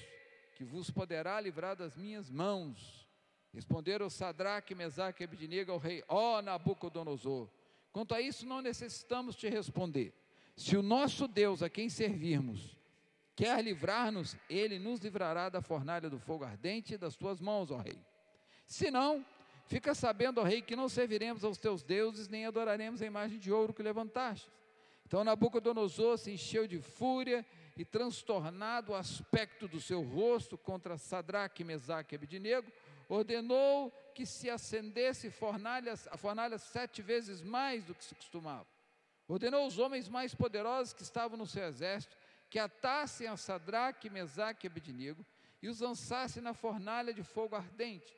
que 0.55 0.65
vos 0.65 0.91
poderá 0.91 1.41
livrar 1.41 1.77
das 1.77 1.97
minhas 1.97 2.31
mãos? 2.31 3.09
Responderam 3.53 4.09
Sadraque, 4.09 4.75
Mesaque 4.75 5.23
e 5.23 5.25
Abednego 5.25 5.73
ao 5.73 5.79
rei, 5.79 6.03
ó 6.09 6.39
oh, 6.39 6.43
Nabucodonosor. 6.43 7.49
Quanto 7.93 8.15
a 8.15 8.21
isso, 8.21 8.47
não 8.47 8.61
necessitamos 8.61 9.37
te 9.37 9.49
responder. 9.49 10.13
Se 10.57 10.77
o 10.77 10.83
nosso 10.83 11.29
Deus, 11.29 11.63
a 11.63 11.69
quem 11.69 11.89
servirmos, 11.89 12.77
quer 13.37 13.63
livrar-nos, 13.63 14.37
ele 14.49 14.79
nos 14.79 15.01
livrará 15.01 15.49
da 15.49 15.61
fornalha 15.61 16.11
do 16.11 16.19
fogo 16.19 16.45
ardente 16.45 16.95
e 16.95 16.99
das 16.99 17.17
tuas 17.17 17.41
mãos, 17.41 17.71
ó 17.71 17.79
rei. 17.79 17.99
Se 18.67 18.91
não, 18.91 19.25
fica 19.67 19.95
sabendo, 19.95 20.41
ó 20.41 20.45
rei, 20.45 20.63
que 20.63 20.75
não 20.75 20.89
serviremos 20.89 21.45
aos 21.45 21.59
teus 21.59 21.83
deuses, 21.83 22.29
nem 22.29 22.47
adoraremos 22.47 23.03
a 23.03 23.07
imagem 23.07 23.39
de 23.39 23.53
ouro 23.53 23.73
que 23.73 23.83
levantaste. 23.83 24.51
Então 25.07 25.23
Nabucodonosor 25.23 26.19
se 26.19 26.33
encheu 26.33 26.67
de 26.67 26.81
fúria 26.81 27.45
e 27.77 27.85
transtornado 27.85 28.93
o 28.93 28.95
aspecto 28.95 29.67
do 29.67 29.81
seu 29.81 30.03
rosto 30.03 30.57
contra 30.57 30.97
Sadraque, 30.97 31.65
Mesaque 31.65 32.15
e 32.15 32.17
Abednego, 32.17 32.71
ordenou 33.09 33.91
que 34.15 34.25
se 34.25 34.49
acendesse 34.49 35.31
fornalhas, 35.31 36.09
a 36.11 36.17
fornalha 36.17 36.59
sete 36.59 37.03
vezes 37.03 37.43
mais 37.43 37.85
do 37.85 37.95
que 37.95 38.05
se 38.05 38.15
costumava. 38.15 38.67
Ordenou 39.27 39.67
os 39.67 39.79
homens 39.79 40.09
mais 40.09 40.35
poderosos 40.35 40.93
que 40.93 41.03
estavam 41.03 41.37
no 41.37 41.47
seu 41.47 41.65
exército 41.65 42.17
que 42.51 42.59
atassem 42.59 43.27
a 43.27 43.37
Sadraque, 43.37 44.09
Mesaque 44.09 44.67
e 44.67 44.69
Abednego 44.69 45.27
e 45.61 45.69
os 45.69 45.81
lançassem 45.81 46.43
na 46.43 46.55
fornalha 46.55 47.13
de 47.13 47.25
fogo 47.25 47.57
ardente. 47.57 48.15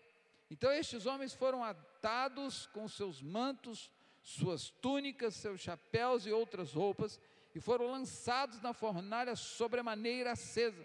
Então 0.51 0.71
estes 0.71 1.07
homens 1.07 1.33
foram 1.33 1.65
atados 1.65 2.67
com 2.67 2.87
seus 2.87 3.23
mantos, 3.23 3.91
suas 4.23 4.69
túnicas, 4.69 5.35
seus 5.37 5.61
chapéus 5.61 6.27
e 6.27 6.33
outras 6.33 6.75
roupas 6.75 7.19
e 7.57 7.61
foram 7.61 7.91
lançados 7.91 8.61
na 8.61 8.73
fornalha 8.73 9.35
sobremaneira 9.35 10.33
acesa 10.33 10.85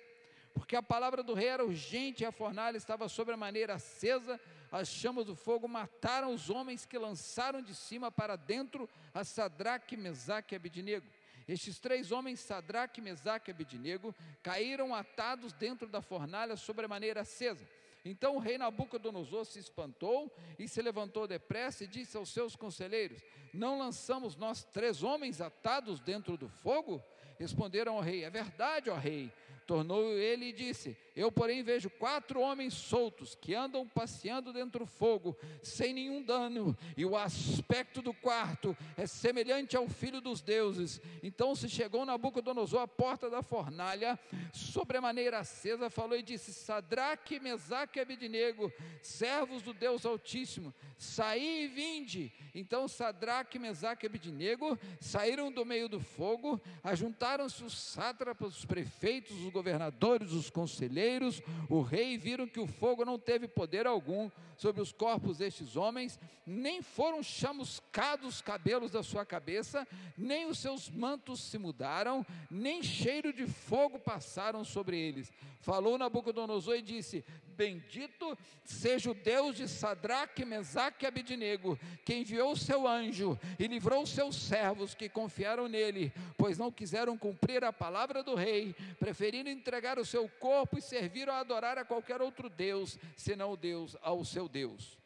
porque 0.54 0.76
a 0.76 0.84
palavra 0.84 1.24
do 1.24 1.34
rei 1.34 1.48
era 1.48 1.66
urgente 1.66 2.24
e 2.24 2.26
a 2.26 2.32
fornalha 2.32 2.78
estava 2.78 3.08
sobre 3.08 3.34
a 3.34 3.38
maneira 3.38 3.76
acesa, 3.76 4.40
as 4.72 4.88
chamas 4.88 5.26
do 5.26 5.36
fogo 5.36 5.68
mataram 5.68 6.34
os 6.34 6.50
homens 6.50 6.86
que 6.86 6.98
lançaram 6.98 7.62
de 7.62 7.74
cima 7.74 8.12
para 8.12 8.36
dentro 8.36 8.90
a 9.14 9.24
Sadraque, 9.24 9.98
Mesaque 9.98 10.56
e 10.56 10.58
Abidnego. 10.58 11.08
Estes 11.48 11.80
três 11.80 12.12
homens, 12.12 12.40
Sadraque, 12.40 13.02
Mesaque 13.02 13.50
e 13.50 13.54
Abidnego, 13.54 14.16
caíram 14.44 14.94
atados 14.94 15.54
dentro 15.54 15.88
da 15.88 16.02
fornalha 16.02 16.56
sobre 16.56 16.86
a 16.86 16.90
maneira 16.90 17.22
acesa. 17.22 17.68
Então 18.04 18.36
o 18.36 18.40
rei 18.40 18.58
Nabucodonosor 18.58 19.46
se 19.46 19.60
espantou 19.60 20.36
e 20.58 20.68
se 20.68 20.82
levantou 20.82 21.28
depressa 21.28 21.84
e 21.84 21.88
disse 21.88 22.18
aos 22.18 22.30
seus 22.30 22.56
conselheiros: 22.56 23.22
Não 23.54 23.78
lançamos 23.78 24.36
nós 24.36 24.64
três 24.64 25.04
homens 25.04 25.40
atados 25.40 26.00
dentro 26.00 26.36
do 26.36 26.50
fogo? 26.50 27.02
Responderam 27.38 27.96
ao 27.96 28.02
rei: 28.02 28.24
É 28.24 28.30
verdade, 28.30 28.90
ó 28.90 28.96
rei. 28.96 29.32
Tornou 29.66 30.18
ele 30.18 30.48
e 30.48 30.54
disse: 30.54 30.98
Eu, 31.16 31.32
porém, 31.32 31.64
vejo 31.64 31.90
quatro 31.90 32.40
homens 32.40 32.74
soltos 32.74 33.36
que 33.36 33.54
andam 33.54 33.88
passeando 33.88 34.52
dentro 34.54 34.80
do 34.82 34.86
fogo, 34.86 35.38
sem 35.62 35.94
nenhum 35.94 36.22
dano, 36.24 36.78
e 36.96 37.06
o 37.06 37.18
aspecto 37.18 38.02
do 38.02 38.14
quarto 38.14 38.76
é 38.98 39.06
semelhante 39.06 39.76
ao 39.76 39.88
filho 39.88 40.22
dos 40.22 40.42
deuses. 40.42 41.02
Então 41.24 41.56
se 41.56 41.70
chegou 41.70 42.06
Nabucodonosor 42.06 42.82
à 42.82 42.88
porta 42.88 43.30
da 43.30 43.42
fornalha, 43.42 44.20
sobremaneira 44.54 45.40
acesa, 45.40 45.90
falou 45.90 46.18
e 46.18 46.24
disse: 46.24 46.54
Sadraque, 46.54 47.40
Mesaque 47.40 48.00
e 48.00 48.02
Abidnego, 48.02 48.72
servos 49.02 49.62
do 49.62 49.74
Deus 49.74 50.06
Altíssimo, 50.06 50.74
saí 50.98 51.66
e 51.66 51.68
vinde. 51.68 52.32
Então 52.54 52.88
Sadraque, 52.88 53.60
Mesaque 53.60 54.06
e 54.06 54.08
Abidnego 54.08 54.78
saíram 55.00 55.52
do 55.52 55.66
meio 55.66 55.88
do 55.88 56.00
fogo, 56.00 56.60
ajuntaram 56.84 57.32
Juntaram-se 57.32 57.64
os 57.64 57.78
sátrapas, 57.78 58.58
os 58.58 58.66
prefeitos, 58.66 59.44
os 59.44 59.51
governadores, 59.52 60.32
os 60.32 60.50
conselheiros, 60.50 61.42
o 61.70 61.82
rei, 61.82 62.18
viram 62.18 62.48
que 62.48 62.60
o 62.60 62.66
fogo 62.66 63.06
não 63.06 63.20
teve 63.20 63.48
poder 63.48 63.86
algum 63.86 64.30
sobre 64.58 64.82
os 64.82 64.92
corpos 64.92 65.38
destes 65.38 65.76
homens, 65.76 66.20
nem 66.46 66.82
foram 66.82 67.22
chamuscados 67.22 68.32
os 68.32 68.42
cabelos 68.42 68.92
da 68.92 69.04
sua 69.04 69.26
cabeça, 69.26 69.88
nem 70.18 70.48
os 70.48 70.60
seus 70.60 70.90
mantos 70.90 71.42
se 71.42 71.58
mudaram, 71.58 72.26
nem 72.50 72.82
cheiro 72.82 73.34
de 73.34 73.46
fogo 73.46 74.00
passaram 74.00 74.64
sobre 74.64 74.98
eles. 74.98 75.32
Falou 75.62 75.98
Nabucodonosor 75.98 76.76
e 76.76 76.82
disse: 76.82 77.24
Bendito 77.62 78.36
seja 78.66 79.12
o 79.12 79.14
Deus 79.14 79.56
de 79.56 79.68
Sadraque, 79.68 80.44
Mesaque 80.44 81.06
e 81.06 81.08
Abidnego, 81.08 81.78
que 82.04 82.16
enviou 82.16 82.54
o 82.54 82.58
seu 82.58 82.88
anjo 82.88 83.40
e 83.60 83.68
livrou 83.68 84.02
os 84.02 84.10
seus 84.10 84.36
servos 84.36 84.96
que 84.96 85.08
confiaram 85.08 85.68
nele, 85.68 86.12
pois 86.36 86.58
não 86.58 86.72
quiseram 86.72 87.16
cumprir 87.16 87.64
a 87.64 87.72
palavra 87.72 88.24
do 88.24 88.34
rei, 88.34 88.74
preferindo 88.98 89.48
entregar 89.48 90.00
o 90.00 90.06
seu 90.06 90.28
corpo 90.28 90.80
e 90.80 90.82
serviram 90.82 91.34
a 91.34 91.40
adorar 91.40 91.78
a 91.78 91.86
qualquer 91.86 92.20
outro 92.20 92.50
Deus, 92.50 92.98
senão 93.16 93.52
o 93.52 93.58
Deus, 93.58 93.96
ao 94.02 94.26
seu 94.26 94.50
Deus. 94.50 94.98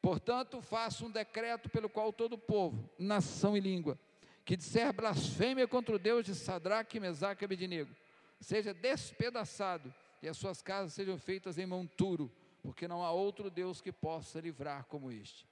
Portanto, 0.00 0.62
faço 0.62 1.06
um 1.06 1.10
decreto 1.10 1.68
pelo 1.68 1.88
qual 1.88 2.12
todo 2.12 2.38
povo, 2.38 2.88
nação 2.96 3.56
e 3.56 3.60
língua, 3.60 3.98
que 4.44 4.56
disser 4.56 4.92
blasfêmia 4.92 5.66
contra 5.66 5.96
o 5.96 5.98
Deus 5.98 6.24
de 6.24 6.36
Sadraque, 6.36 7.00
Mesaque 7.00 7.42
e 7.42 7.46
Abednego, 7.46 7.90
seja 8.40 8.72
despedaçado 8.72 9.92
e 10.22 10.28
as 10.28 10.36
suas 10.36 10.62
casas 10.62 10.92
sejam 10.92 11.18
feitas 11.18 11.58
em 11.58 11.66
monturo, 11.66 12.32
porque 12.62 12.88
não 12.88 13.02
há 13.02 13.12
outro 13.12 13.50
Deus 13.50 13.80
que 13.80 13.92
possa 13.92 14.40
livrar 14.40 14.84
como 14.86 15.10
este. 15.10 15.46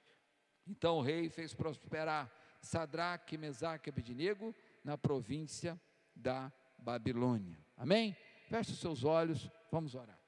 Então 0.67 0.97
o 0.97 1.01
rei 1.01 1.29
fez 1.29 1.53
prosperar 1.53 2.31
Sadraque, 2.61 3.37
Mesaque 3.37 3.89
e 3.89 3.91
Abednego 3.91 4.53
na 4.83 4.97
província 4.97 5.79
da 6.15 6.51
Babilônia. 6.79 7.57
Amém? 7.77 8.15
Feche 8.47 8.71
os 8.71 8.79
seus 8.79 9.03
olhos, 9.03 9.49
vamos 9.71 9.95
orar. 9.95 10.19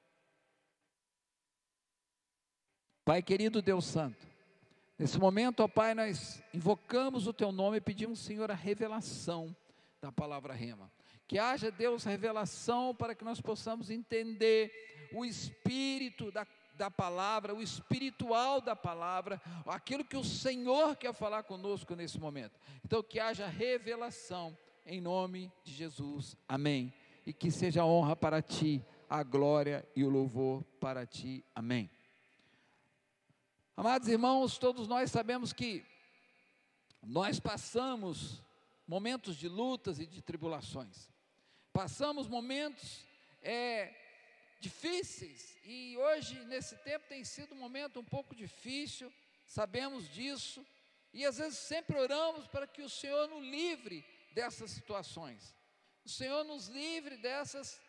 Pai 3.04 3.22
querido 3.22 3.62
Deus 3.62 3.86
Santo, 3.86 4.26
nesse 4.98 5.18
momento, 5.18 5.60
ó 5.60 5.68
Pai, 5.68 5.94
nós 5.94 6.42
invocamos 6.52 7.26
o 7.26 7.32
Teu 7.32 7.50
nome 7.50 7.78
e 7.78 7.80
pedimos, 7.80 8.18
Senhor, 8.18 8.50
a 8.50 8.54
revelação 8.54 9.56
da 10.00 10.12
palavra 10.12 10.52
rema. 10.52 10.92
Que 11.28 11.38
haja 11.38 11.70
Deus 11.70 12.04
revelação 12.04 12.94
para 12.94 13.14
que 13.14 13.22
nós 13.22 13.38
possamos 13.38 13.90
entender 13.90 15.10
o 15.12 15.26
espírito 15.26 16.32
da, 16.32 16.46
da 16.74 16.90
palavra, 16.90 17.54
o 17.54 17.60
espiritual 17.60 18.62
da 18.62 18.74
palavra, 18.74 19.40
aquilo 19.66 20.02
que 20.02 20.16
o 20.16 20.24
Senhor 20.24 20.96
quer 20.96 21.12
falar 21.12 21.42
conosco 21.42 21.94
nesse 21.94 22.18
momento. 22.18 22.58
Então, 22.82 23.02
que 23.02 23.20
haja 23.20 23.46
revelação 23.46 24.56
em 24.86 25.02
nome 25.02 25.52
de 25.62 25.74
Jesus. 25.74 26.34
Amém. 26.48 26.94
E 27.26 27.32
que 27.34 27.50
seja 27.50 27.84
honra 27.84 28.16
para 28.16 28.40
ti, 28.40 28.82
a 29.08 29.22
glória 29.22 29.86
e 29.94 30.04
o 30.04 30.08
louvor 30.08 30.64
para 30.80 31.04
ti. 31.04 31.44
Amém. 31.54 31.90
Amados 33.76 34.08
irmãos, 34.08 34.56
todos 34.56 34.88
nós 34.88 35.10
sabemos 35.10 35.52
que 35.52 35.84
nós 37.02 37.38
passamos 37.38 38.42
momentos 38.86 39.36
de 39.36 39.46
lutas 39.46 40.00
e 40.00 40.06
de 40.06 40.22
tribulações. 40.22 41.08
Passamos 41.78 42.26
momentos 42.26 43.06
é, 43.40 43.94
difíceis 44.58 45.56
e 45.62 45.96
hoje, 45.96 46.34
nesse 46.46 46.76
tempo, 46.78 47.06
tem 47.08 47.22
sido 47.22 47.54
um 47.54 47.58
momento 47.58 48.00
um 48.00 48.04
pouco 48.04 48.34
difícil, 48.34 49.12
sabemos 49.46 50.08
disso, 50.08 50.66
e 51.14 51.24
às 51.24 51.38
vezes 51.38 51.56
sempre 51.56 51.96
oramos 51.96 52.48
para 52.48 52.66
que 52.66 52.82
o 52.82 52.88
Senhor 52.88 53.28
nos 53.28 53.44
livre 53.44 54.04
dessas 54.32 54.72
situações, 54.72 55.54
o 56.04 56.08
Senhor 56.08 56.42
nos 56.42 56.66
livre 56.66 57.16
dessas 57.16 57.80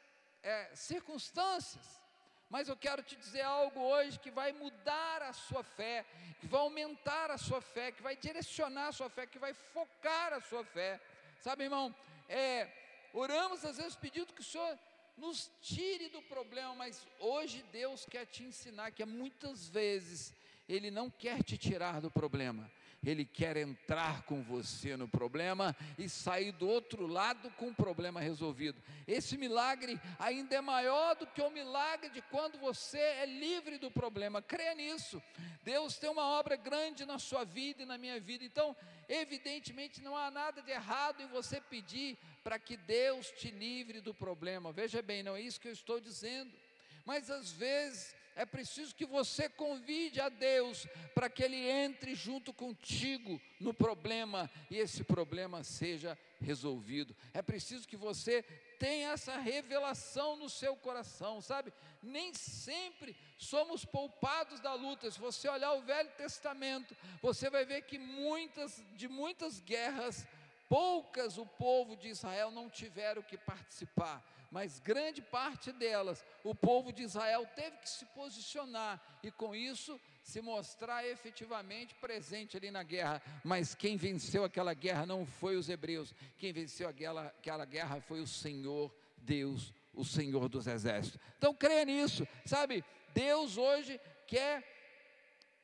é, 0.43 0.69
circunstâncias. 0.75 1.99
Mas 2.47 2.69
eu 2.69 2.77
quero 2.77 3.01
te 3.01 3.15
dizer 3.15 3.41
algo 3.41 3.79
hoje 3.79 4.19
que 4.19 4.29
vai 4.29 4.51
mudar 4.51 5.23
a 5.23 5.33
sua 5.33 5.63
fé, 5.63 6.05
que 6.39 6.45
vai 6.45 6.61
aumentar 6.61 7.31
a 7.31 7.39
sua 7.39 7.59
fé, 7.59 7.91
que 7.91 8.03
vai 8.03 8.15
direcionar 8.15 8.89
a 8.89 8.91
sua 8.91 9.09
fé, 9.09 9.25
que 9.25 9.39
vai 9.39 9.55
focar 9.55 10.33
a 10.33 10.41
sua 10.41 10.63
fé. 10.63 11.01
Sabe, 11.39 11.63
irmão, 11.63 11.95
é, 12.27 12.78
oramos 13.13 13.65
às 13.65 13.77
vezes 13.77 13.95
pedindo 13.95 14.33
que 14.33 14.41
o 14.41 14.43
Senhor 14.43 14.77
nos 15.17 15.51
tire 15.61 16.09
do 16.09 16.21
problema, 16.23 16.73
mas 16.75 17.05
hoje 17.19 17.63
Deus 17.71 18.05
quer 18.05 18.25
te 18.25 18.43
ensinar 18.43 18.91
que 18.91 19.03
muitas 19.05 19.67
vezes 19.67 20.33
Ele 20.67 20.89
não 20.89 21.09
quer 21.09 21.43
te 21.43 21.57
tirar 21.57 21.99
do 21.99 22.09
problema, 22.09 22.71
ele 23.03 23.23
quer 23.23 23.55
entrar 23.55 24.23
com 24.23 24.43
você 24.43 24.97
no 24.97 25.07
problema 25.07 25.75
e 25.97 26.09
sair 26.09 26.51
do 26.51 26.67
outro 26.67 27.07
lado 27.07 27.49
com 27.51 27.69
o 27.69 27.75
problema 27.75 28.19
resolvido. 28.19 28.81
Esse 29.07 29.37
milagre 29.37 29.99
ainda 30.19 30.55
é 30.55 30.61
maior 30.61 31.15
do 31.15 31.25
que 31.25 31.41
o 31.41 31.49
milagre 31.49 32.09
de 32.09 32.21
quando 32.23 32.57
você 32.59 32.99
é 32.99 33.25
livre 33.25 33.77
do 33.77 33.89
problema. 33.89 34.41
Creia 34.41 34.75
nisso. 34.75 35.21
Deus 35.63 35.97
tem 35.97 36.09
uma 36.09 36.25
obra 36.25 36.57
grande 36.57 37.05
na 37.05 37.17
sua 37.17 37.45
vida 37.45 37.83
e 37.83 37.85
na 37.85 37.97
minha 37.97 38.19
vida. 38.19 38.43
Então, 38.43 38.75
evidentemente, 39.07 40.01
não 40.01 40.15
há 40.15 40.29
nada 40.29 40.61
de 40.61 40.71
errado 40.71 41.21
em 41.21 41.27
você 41.27 41.61
pedir 41.61 42.17
para 42.43 42.59
que 42.59 42.77
Deus 42.77 43.31
te 43.31 43.51
livre 43.51 44.01
do 44.01 44.13
problema. 44.13 44.71
Veja 44.71 45.01
bem, 45.01 45.23
não 45.23 45.35
é 45.35 45.41
isso 45.41 45.59
que 45.59 45.67
eu 45.67 45.73
estou 45.73 45.99
dizendo. 45.99 46.51
Mas 47.05 47.29
às 47.29 47.51
vezes 47.51 48.15
é 48.35 48.45
preciso 48.45 48.95
que 48.95 49.05
você 49.05 49.49
convide 49.49 50.21
a 50.21 50.29
Deus 50.29 50.87
para 51.13 51.29
que 51.29 51.43
Ele 51.43 51.57
entre 51.57 52.15
junto 52.15 52.53
contigo 52.53 53.41
no 53.59 53.73
problema 53.73 54.49
e 54.71 54.77
esse 54.77 55.03
problema 55.03 55.63
seja 55.63 56.17
resolvido. 56.39 57.15
É 57.33 57.41
preciso 57.41 57.87
que 57.87 57.97
você 57.97 58.43
tenha 58.79 59.11
essa 59.11 59.37
revelação 59.37 60.37
no 60.37 60.49
seu 60.49 60.75
coração, 60.77 61.41
sabe? 61.41 61.73
Nem 62.01 62.33
sempre 62.33 63.13
somos 63.37 63.83
poupados 63.83 64.61
da 64.61 64.73
luta. 64.73 65.11
Se 65.11 65.19
você 65.19 65.49
olhar 65.49 65.73
o 65.73 65.81
Velho 65.81 66.09
Testamento, 66.11 66.95
você 67.21 67.49
vai 67.49 67.65
ver 67.65 67.81
que 67.81 67.97
muitas 67.97 68.81
de 68.95 69.09
muitas 69.09 69.59
guerras 69.59 70.25
poucas 70.69 71.39
o 71.39 71.45
povo 71.45 71.97
de 71.97 72.07
Israel 72.07 72.51
não 72.51 72.69
tiveram 72.69 73.23
que 73.23 73.35
participar, 73.35 74.23
mas 74.51 74.79
grande 74.79 75.21
parte 75.21 75.71
delas, 75.71 76.23
o 76.43 76.53
povo 76.53 76.93
de 76.93 77.01
Israel 77.01 77.47
teve 77.55 77.77
que 77.77 77.89
se 77.89 78.05
posicionar 78.05 79.01
e 79.23 79.31
com 79.31 79.55
isso 79.55 79.99
se 80.23 80.41
mostrar 80.41 81.05
efetivamente 81.05 81.95
presente 81.95 82.55
ali 82.55 82.69
na 82.69 82.83
guerra. 82.83 83.21
Mas 83.43 83.73
quem 83.73 83.97
venceu 83.97 84.43
aquela 84.43 84.73
guerra 84.75 85.05
não 85.05 85.25
foi 85.25 85.55
os 85.55 85.69
hebreus, 85.69 86.13
quem 86.37 86.53
venceu 86.53 86.87
aquela, 86.87 87.27
aquela 87.27 87.65
guerra 87.65 87.99
foi 87.99 88.21
o 88.21 88.27
Senhor 88.27 88.93
Deus, 89.17 89.73
o 89.93 90.05
Senhor 90.05 90.47
dos 90.47 90.67
exércitos. 90.67 91.19
Então 91.37 91.53
creia 91.53 91.83
nisso, 91.83 92.27
sabe? 92.45 92.85
Deus 93.13 93.57
hoje 93.57 93.99
quer 94.27 94.63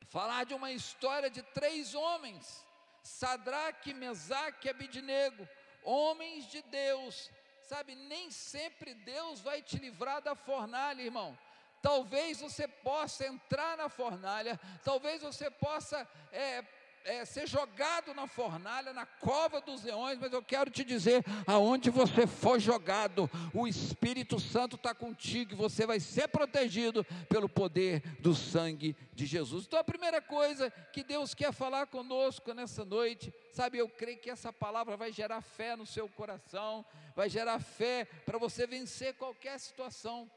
falar 0.08 0.44
de 0.44 0.54
uma 0.54 0.72
história 0.72 1.30
de 1.30 1.42
três 1.42 1.94
homens 1.94 2.65
Sadraque, 3.06 3.94
Mesaque 3.94 4.68
Abidnego, 4.68 5.48
homens 5.82 6.46
de 6.46 6.60
Deus, 6.62 7.30
sabe, 7.62 7.94
nem 7.94 8.30
sempre 8.30 8.94
Deus 8.94 9.40
vai 9.40 9.62
te 9.62 9.78
livrar 9.78 10.20
da 10.20 10.34
fornalha, 10.34 11.02
irmão. 11.02 11.38
Talvez 11.80 12.40
você 12.40 12.66
possa 12.66 13.26
entrar 13.26 13.76
na 13.76 13.88
fornalha, 13.88 14.58
talvez 14.84 15.22
você 15.22 15.48
possa 15.50 16.06
é, 16.32 16.62
é, 17.06 17.24
ser 17.24 17.46
jogado 17.46 18.12
na 18.12 18.26
fornalha, 18.26 18.92
na 18.92 19.06
cova 19.06 19.60
dos 19.60 19.84
leões, 19.84 20.18
mas 20.18 20.32
eu 20.32 20.42
quero 20.42 20.70
te 20.70 20.84
dizer: 20.84 21.24
aonde 21.46 21.88
você 21.88 22.26
for 22.26 22.58
jogado, 22.58 23.30
o 23.54 23.66
Espírito 23.66 24.40
Santo 24.40 24.74
está 24.74 24.92
contigo 24.92 25.52
e 25.52 25.56
você 25.56 25.86
vai 25.86 26.00
ser 26.00 26.28
protegido 26.28 27.04
pelo 27.28 27.48
poder 27.48 28.00
do 28.20 28.34
sangue 28.34 28.96
de 29.14 29.24
Jesus. 29.24 29.64
Então, 29.66 29.78
a 29.78 29.84
primeira 29.84 30.20
coisa 30.20 30.68
que 30.92 31.04
Deus 31.04 31.32
quer 31.32 31.52
falar 31.52 31.86
conosco 31.86 32.52
nessa 32.52 32.84
noite, 32.84 33.32
sabe, 33.52 33.78
eu 33.78 33.88
creio 33.88 34.18
que 34.18 34.28
essa 34.28 34.52
palavra 34.52 34.96
vai 34.96 35.12
gerar 35.12 35.40
fé 35.40 35.76
no 35.76 35.86
seu 35.86 36.08
coração, 36.08 36.84
vai 37.14 37.28
gerar 37.28 37.60
fé 37.60 38.04
para 38.26 38.36
você 38.36 38.66
vencer 38.66 39.14
qualquer 39.14 39.58
situação. 39.60 40.28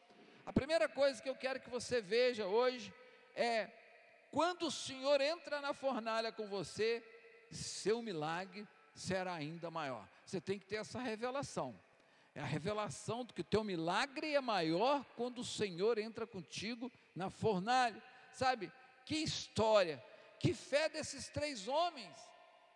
A 0.45 0.53
primeira 0.53 0.87
coisa 0.87 1.21
que 1.21 1.29
eu 1.29 1.35
quero 1.35 1.59
que 1.59 1.69
você 1.69 1.99
veja 1.99 2.45
hoje 2.45 2.93
é 3.35 3.69
quando 4.31 4.67
o 4.67 4.71
Senhor 4.71 5.19
entra 5.21 5.59
na 5.59 5.73
fornalha 5.73 6.31
com 6.31 6.47
você, 6.47 7.03
seu 7.51 8.01
milagre 8.01 8.67
será 8.93 9.33
ainda 9.33 9.71
maior. 9.71 10.07
Você 10.25 10.39
tem 10.39 10.59
que 10.59 10.65
ter 10.65 10.75
essa 10.75 10.99
revelação. 10.99 11.79
É 12.35 12.41
a 12.41 12.45
revelação 12.45 13.25
de 13.25 13.33
que 13.33 13.41
o 13.41 13.43
teu 13.43 13.63
milagre 13.63 14.35
é 14.35 14.41
maior 14.41 15.03
quando 15.15 15.39
o 15.39 15.45
Senhor 15.45 15.97
entra 15.97 16.27
contigo 16.27 16.91
na 17.15 17.29
fornalha. 17.29 18.01
Sabe? 18.31 18.71
Que 19.05 19.15
história, 19.15 20.03
que 20.39 20.53
fé 20.53 20.87
desses 20.87 21.29
três 21.29 21.67
homens. 21.67 22.15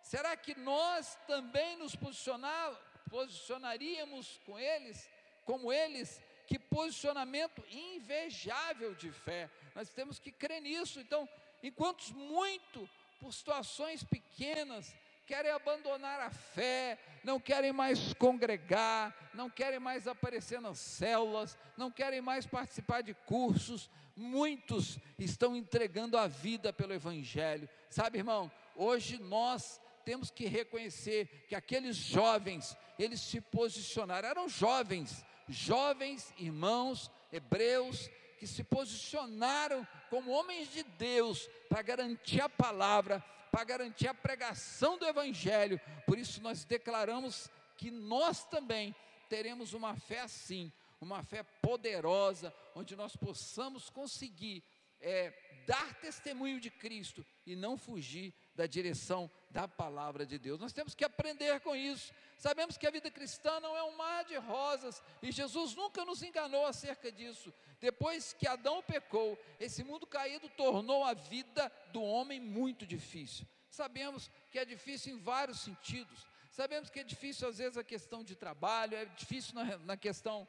Será 0.02 0.36
que 0.36 0.58
nós 0.58 1.16
também 1.26 1.76
nos 1.76 1.94
posicionar, 1.94 2.78
posicionaríamos 3.08 4.40
com 4.44 4.58
eles, 4.58 5.08
como 5.44 5.72
eles? 5.72 6.20
Que 6.46 6.58
posicionamento 6.58 7.64
invejável 7.70 8.94
de 8.94 9.10
fé. 9.12 9.48
Nós 9.74 9.88
temos 9.88 10.18
que 10.18 10.30
crer 10.30 10.60
nisso. 10.60 11.00
Então, 11.00 11.26
enquanto 11.64 12.14
muito, 12.14 12.88
por 13.18 13.32
situações 13.32 14.04
pequenas, 14.04 14.94
querem 15.26 15.50
abandonar 15.50 16.20
a 16.20 16.30
fé, 16.30 16.98
não 17.24 17.40
querem 17.40 17.72
mais 17.72 18.12
congregar, 18.14 19.30
não 19.32 19.48
querem 19.48 19.78
mais 19.78 20.06
aparecer 20.06 20.60
nas 20.60 20.78
células, 20.78 21.56
não 21.76 21.90
querem 21.90 22.20
mais 22.20 22.46
participar 22.46 23.02
de 23.02 23.14
cursos, 23.14 23.90
muitos 24.14 24.98
estão 25.18 25.56
entregando 25.56 26.18
a 26.18 26.26
vida 26.26 26.72
pelo 26.72 26.92
Evangelho. 26.92 27.68
Sabe, 27.88 28.18
irmão, 28.18 28.52
hoje 28.76 29.18
nós 29.18 29.80
temos 30.04 30.30
que 30.30 30.46
reconhecer 30.46 31.46
que 31.48 31.54
aqueles 31.54 31.96
jovens, 31.96 32.76
eles 32.98 33.20
se 33.20 33.40
posicionaram, 33.40 34.28
eram 34.28 34.48
jovens, 34.48 35.24
jovens 35.48 36.32
irmãos 36.38 37.10
hebreus, 37.32 38.10
que 38.38 38.46
se 38.46 38.62
posicionaram 38.62 39.86
como 40.14 40.30
homens 40.30 40.70
de 40.72 40.84
Deus 40.84 41.50
para 41.68 41.82
garantir 41.82 42.40
a 42.40 42.48
palavra, 42.48 43.18
para 43.50 43.64
garantir 43.64 44.06
a 44.06 44.14
pregação 44.14 44.96
do 44.96 45.04
Evangelho. 45.04 45.80
Por 46.06 46.16
isso 46.16 46.40
nós 46.40 46.64
declaramos 46.64 47.50
que 47.76 47.90
nós 47.90 48.44
também 48.44 48.94
teremos 49.28 49.72
uma 49.72 49.96
fé 49.96 50.20
assim, 50.20 50.72
uma 51.00 51.24
fé 51.24 51.42
poderosa, 51.42 52.54
onde 52.76 52.94
nós 52.94 53.16
possamos 53.16 53.90
conseguir 53.90 54.62
é, 55.00 55.32
dar 55.66 55.94
testemunho 55.94 56.60
de 56.60 56.70
Cristo 56.70 57.26
e 57.44 57.56
não 57.56 57.76
fugir 57.76 58.32
da 58.54 58.66
direção 58.66 59.30
da 59.50 59.66
palavra 59.66 60.24
de 60.24 60.38
Deus. 60.38 60.60
Nós 60.60 60.72
temos 60.72 60.94
que 60.94 61.04
aprender 61.04 61.60
com 61.60 61.74
isso. 61.74 62.12
Sabemos 62.36 62.76
que 62.76 62.86
a 62.86 62.90
vida 62.90 63.10
cristã 63.10 63.60
não 63.60 63.76
é 63.76 63.82
um 63.82 63.96
mar 63.96 64.24
de 64.24 64.36
rosas 64.36 65.02
e 65.22 65.32
Jesus 65.32 65.74
nunca 65.74 66.04
nos 66.04 66.22
enganou 66.22 66.66
acerca 66.66 67.10
disso. 67.10 67.52
Depois 67.80 68.32
que 68.32 68.46
Adão 68.46 68.82
pecou, 68.82 69.38
esse 69.58 69.82
mundo 69.82 70.06
caído 70.06 70.48
tornou 70.50 71.04
a 71.04 71.14
vida 71.14 71.70
do 71.92 72.02
homem 72.02 72.40
muito 72.40 72.86
difícil. 72.86 73.46
Sabemos 73.68 74.30
que 74.50 74.58
é 74.58 74.64
difícil 74.64 75.14
em 75.14 75.18
vários 75.18 75.60
sentidos. 75.60 76.26
Sabemos 76.50 76.88
que 76.90 77.00
é 77.00 77.04
difícil 77.04 77.48
às 77.48 77.58
vezes 77.58 77.76
a 77.76 77.82
questão 77.82 78.22
de 78.22 78.36
trabalho, 78.36 78.96
é 78.96 79.04
difícil 79.06 79.54
na, 79.54 79.76
na 79.78 79.96
questão 79.96 80.46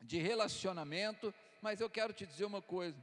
de 0.00 0.18
relacionamento, 0.18 1.32
mas 1.60 1.80
eu 1.80 1.90
quero 1.90 2.12
te 2.12 2.26
dizer 2.26 2.46
uma 2.46 2.62
coisa. 2.62 2.96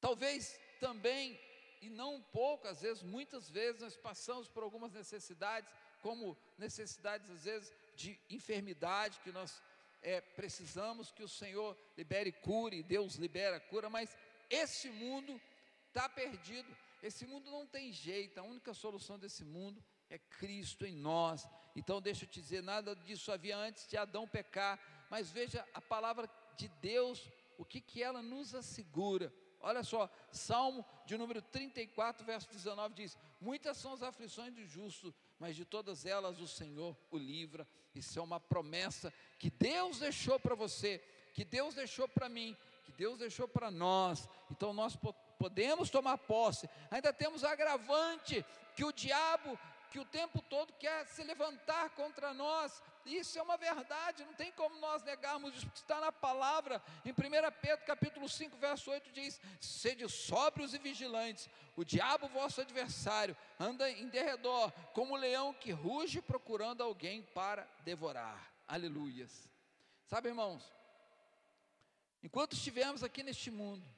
Talvez 0.00 0.60
também, 0.78 1.38
e 1.80 1.88
não 1.88 2.22
pouco, 2.22 2.66
às 2.66 2.80
vezes, 2.80 3.02
muitas 3.02 3.50
vezes 3.50 3.80
nós 3.80 3.96
passamos 3.96 4.48
por 4.48 4.62
algumas 4.62 4.92
necessidades 4.92 5.70
como 6.00 6.36
necessidades, 6.56 7.28
às 7.30 7.44
vezes, 7.44 7.72
de 7.94 8.18
enfermidade, 8.30 9.18
que 9.20 9.32
nós 9.32 9.62
é, 10.02 10.20
precisamos 10.20 11.10
que 11.10 11.22
o 11.22 11.28
Senhor 11.28 11.76
libere 11.96 12.30
cura 12.30 12.74
e 12.74 12.82
Deus 12.82 13.16
libera 13.16 13.58
cura, 13.58 13.90
mas 13.90 14.16
esse 14.48 14.88
mundo 14.88 15.40
está 15.88 16.08
perdido. 16.08 16.68
Esse 17.02 17.26
mundo 17.26 17.50
não 17.50 17.66
tem 17.66 17.92
jeito, 17.92 18.38
a 18.38 18.42
única 18.42 18.72
solução 18.72 19.18
desse 19.18 19.44
mundo 19.44 19.82
é 20.08 20.18
Cristo 20.18 20.86
em 20.86 20.94
nós. 20.94 21.46
Então, 21.74 22.00
deixa 22.00 22.24
eu 22.24 22.28
te 22.28 22.40
dizer, 22.40 22.62
nada 22.62 22.94
disso 22.94 23.30
havia 23.30 23.56
antes 23.56 23.86
de 23.88 23.96
Adão 23.96 24.26
pecar, 24.26 24.78
mas 25.10 25.30
veja 25.30 25.66
a 25.74 25.80
palavra 25.80 26.28
de 26.56 26.68
Deus, 26.80 27.28
o 27.58 27.64
que, 27.64 27.80
que 27.80 28.02
ela 28.02 28.22
nos 28.22 28.54
assegura. 28.54 29.32
Olha 29.60 29.82
só, 29.82 30.08
Salmo 30.30 30.84
de 31.04 31.16
número 31.16 31.42
34, 31.42 32.24
verso 32.24 32.48
19 32.50 32.94
diz: 32.94 33.18
Muitas 33.40 33.76
são 33.76 33.92
as 33.92 34.02
aflições 34.02 34.52
do 34.54 34.64
justo, 34.64 35.14
mas 35.38 35.56
de 35.56 35.64
todas 35.64 36.04
elas 36.06 36.40
o 36.40 36.46
Senhor 36.46 36.96
o 37.10 37.18
livra. 37.18 37.66
Isso 37.94 38.18
é 38.18 38.22
uma 38.22 38.38
promessa 38.38 39.12
que 39.38 39.50
Deus 39.50 39.98
deixou 39.98 40.38
para 40.38 40.54
você, 40.54 41.02
que 41.32 41.44
Deus 41.44 41.74
deixou 41.74 42.08
para 42.08 42.28
mim, 42.28 42.56
que 42.84 42.92
Deus 42.92 43.18
deixou 43.18 43.48
para 43.48 43.70
nós. 43.70 44.28
Então 44.50 44.72
nós 44.72 44.96
podemos 45.38 45.90
tomar 45.90 46.18
posse. 46.18 46.68
Ainda 46.90 47.12
temos 47.12 47.44
agravante 47.44 48.44
que 48.74 48.84
o 48.84 48.92
diabo 48.92 49.58
que 49.90 49.98
o 49.98 50.04
tempo 50.04 50.42
todo 50.42 50.72
quer 50.74 51.06
se 51.06 51.22
levantar 51.22 51.90
contra 51.90 52.34
nós. 52.34 52.82
Isso 53.06 53.38
é 53.38 53.42
uma 53.42 53.56
verdade, 53.56 54.24
não 54.24 54.34
tem 54.34 54.50
como 54.52 54.78
nós 54.80 55.02
negarmos 55.04 55.54
isso, 55.54 55.66
porque 55.66 55.78
está 55.78 56.00
na 56.00 56.10
palavra. 56.10 56.82
Em 57.04 57.10
1 57.10 57.14
Pedro 57.62 57.86
capítulo 57.86 58.28
5, 58.28 58.56
verso 58.56 58.90
8 58.90 59.12
diz: 59.12 59.40
Sede 59.60 60.08
sóbrios 60.08 60.74
e 60.74 60.78
vigilantes, 60.78 61.48
o 61.76 61.84
diabo, 61.84 62.26
vosso 62.28 62.60
adversário, 62.60 63.36
anda 63.60 63.88
em 63.88 64.08
derredor, 64.08 64.72
como 64.92 65.14
um 65.14 65.16
leão 65.16 65.54
que 65.54 65.70
ruge 65.70 66.20
procurando 66.20 66.82
alguém 66.82 67.22
para 67.22 67.68
devorar. 67.84 68.52
Aleluias. 68.66 69.48
Sabe, 70.06 70.28
irmãos, 70.28 70.62
enquanto 72.22 72.54
estivermos 72.54 73.04
aqui 73.04 73.22
neste 73.22 73.50
mundo, 73.52 73.88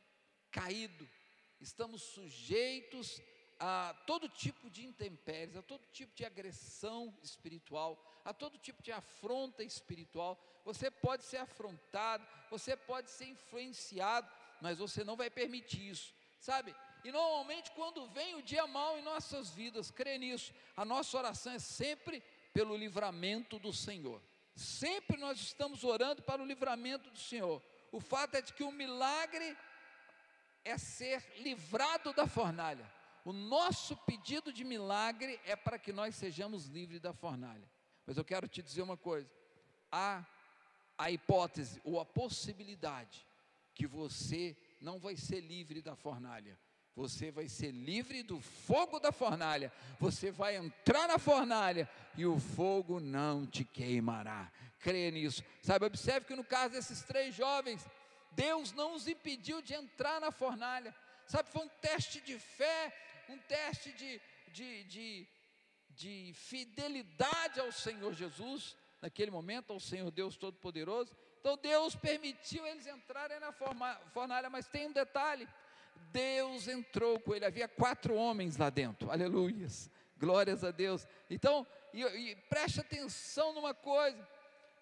caído, 0.50 1.08
estamos 1.60 2.02
sujeitos 2.02 3.20
a 3.20 3.37
todo 4.06 4.28
tipo 4.28 4.70
de 4.70 4.86
intempéries, 4.86 5.56
a 5.56 5.62
todo 5.62 5.84
tipo 5.92 6.14
de 6.14 6.24
agressão 6.24 7.16
espiritual, 7.22 8.00
a 8.24 8.32
todo 8.32 8.58
tipo 8.58 8.82
de 8.82 8.92
afronta 8.92 9.64
espiritual. 9.64 10.38
Você 10.64 10.90
pode 10.90 11.24
ser 11.24 11.38
afrontado, 11.38 12.26
você 12.50 12.76
pode 12.76 13.10
ser 13.10 13.26
influenciado, 13.26 14.30
mas 14.60 14.78
você 14.78 15.02
não 15.02 15.16
vai 15.16 15.30
permitir 15.30 15.90
isso, 15.90 16.14
sabe? 16.40 16.74
E 17.04 17.10
normalmente, 17.10 17.70
quando 17.72 18.08
vem 18.08 18.34
o 18.34 18.42
dia 18.42 18.66
mal 18.66 18.98
em 18.98 19.02
nossas 19.02 19.50
vidas, 19.50 19.90
crê 19.90 20.18
nisso, 20.18 20.52
a 20.76 20.84
nossa 20.84 21.16
oração 21.16 21.52
é 21.52 21.58
sempre 21.58 22.22
pelo 22.52 22.76
livramento 22.76 23.58
do 23.58 23.72
Senhor. 23.72 24.20
Sempre 24.54 25.16
nós 25.16 25.38
estamos 25.38 25.84
orando 25.84 26.22
para 26.22 26.42
o 26.42 26.46
livramento 26.46 27.10
do 27.10 27.18
Senhor. 27.18 27.62
O 27.92 28.00
fato 28.00 28.34
é 28.34 28.42
de 28.42 28.52
que 28.52 28.64
o 28.64 28.72
milagre 28.72 29.56
é 30.64 30.76
ser 30.76 31.24
livrado 31.38 32.12
da 32.12 32.26
fornalha. 32.26 32.97
O 33.28 33.32
nosso 33.34 33.94
pedido 33.94 34.50
de 34.50 34.64
milagre 34.64 35.38
é 35.44 35.54
para 35.54 35.78
que 35.78 35.92
nós 35.92 36.14
sejamos 36.14 36.64
livres 36.64 36.98
da 36.98 37.12
fornalha. 37.12 37.70
Mas 38.06 38.16
eu 38.16 38.24
quero 38.24 38.48
te 38.48 38.62
dizer 38.62 38.80
uma 38.80 38.96
coisa: 38.96 39.30
há 39.92 40.24
a 40.96 41.10
hipótese 41.10 41.78
ou 41.84 42.00
a 42.00 42.06
possibilidade 42.06 43.26
que 43.74 43.86
você 43.86 44.56
não 44.80 44.98
vai 44.98 45.14
ser 45.14 45.40
livre 45.40 45.82
da 45.82 45.94
fornalha. 45.94 46.58
Você 46.96 47.30
vai 47.30 47.48
ser 47.48 47.70
livre 47.70 48.22
do 48.22 48.40
fogo 48.40 48.98
da 48.98 49.12
fornalha. 49.12 49.70
Você 50.00 50.30
vai 50.30 50.56
entrar 50.56 51.06
na 51.06 51.18
fornalha 51.18 51.86
e 52.16 52.24
o 52.24 52.40
fogo 52.40 52.98
não 52.98 53.46
te 53.46 53.62
queimará. 53.62 54.50
Creia 54.78 55.10
nisso. 55.10 55.44
Sabe, 55.60 55.84
observe 55.84 56.24
que 56.24 56.34
no 56.34 56.44
caso 56.44 56.72
desses 56.72 57.02
três 57.02 57.34
jovens, 57.34 57.86
Deus 58.32 58.72
não 58.72 58.94
os 58.94 59.06
impediu 59.06 59.60
de 59.60 59.74
entrar 59.74 60.18
na 60.18 60.30
fornalha. 60.30 60.96
Sabe, 61.26 61.50
foi 61.50 61.66
um 61.66 61.68
teste 61.68 62.22
de 62.22 62.38
fé 62.38 62.90
um 63.28 63.38
teste 63.38 63.92
de, 63.92 64.20
de, 64.48 64.84
de, 64.84 65.28
de 65.90 66.32
fidelidade 66.34 67.60
ao 67.60 67.70
Senhor 67.70 68.12
Jesus, 68.14 68.76
naquele 69.00 69.30
momento, 69.30 69.72
ao 69.72 69.80
Senhor 69.80 70.10
Deus 70.10 70.36
Todo-Poderoso. 70.36 71.16
Então 71.40 71.56
Deus 71.56 71.94
permitiu 71.94 72.66
eles 72.66 72.86
entrarem 72.86 73.38
na 73.40 73.52
fornalha, 74.12 74.50
mas 74.50 74.66
tem 74.66 74.86
um 74.86 74.92
detalhe: 74.92 75.48
Deus 76.10 76.68
entrou 76.68 77.20
com 77.20 77.34
ele, 77.34 77.44
havia 77.44 77.68
quatro 77.68 78.14
homens 78.14 78.56
lá 78.56 78.70
dentro, 78.70 79.10
aleluias, 79.10 79.90
glórias 80.16 80.64
a 80.64 80.70
Deus. 80.70 81.06
Então, 81.30 81.66
e, 81.92 82.02
e 82.02 82.36
preste 82.48 82.80
atenção 82.80 83.52
numa 83.52 83.74
coisa: 83.74 84.26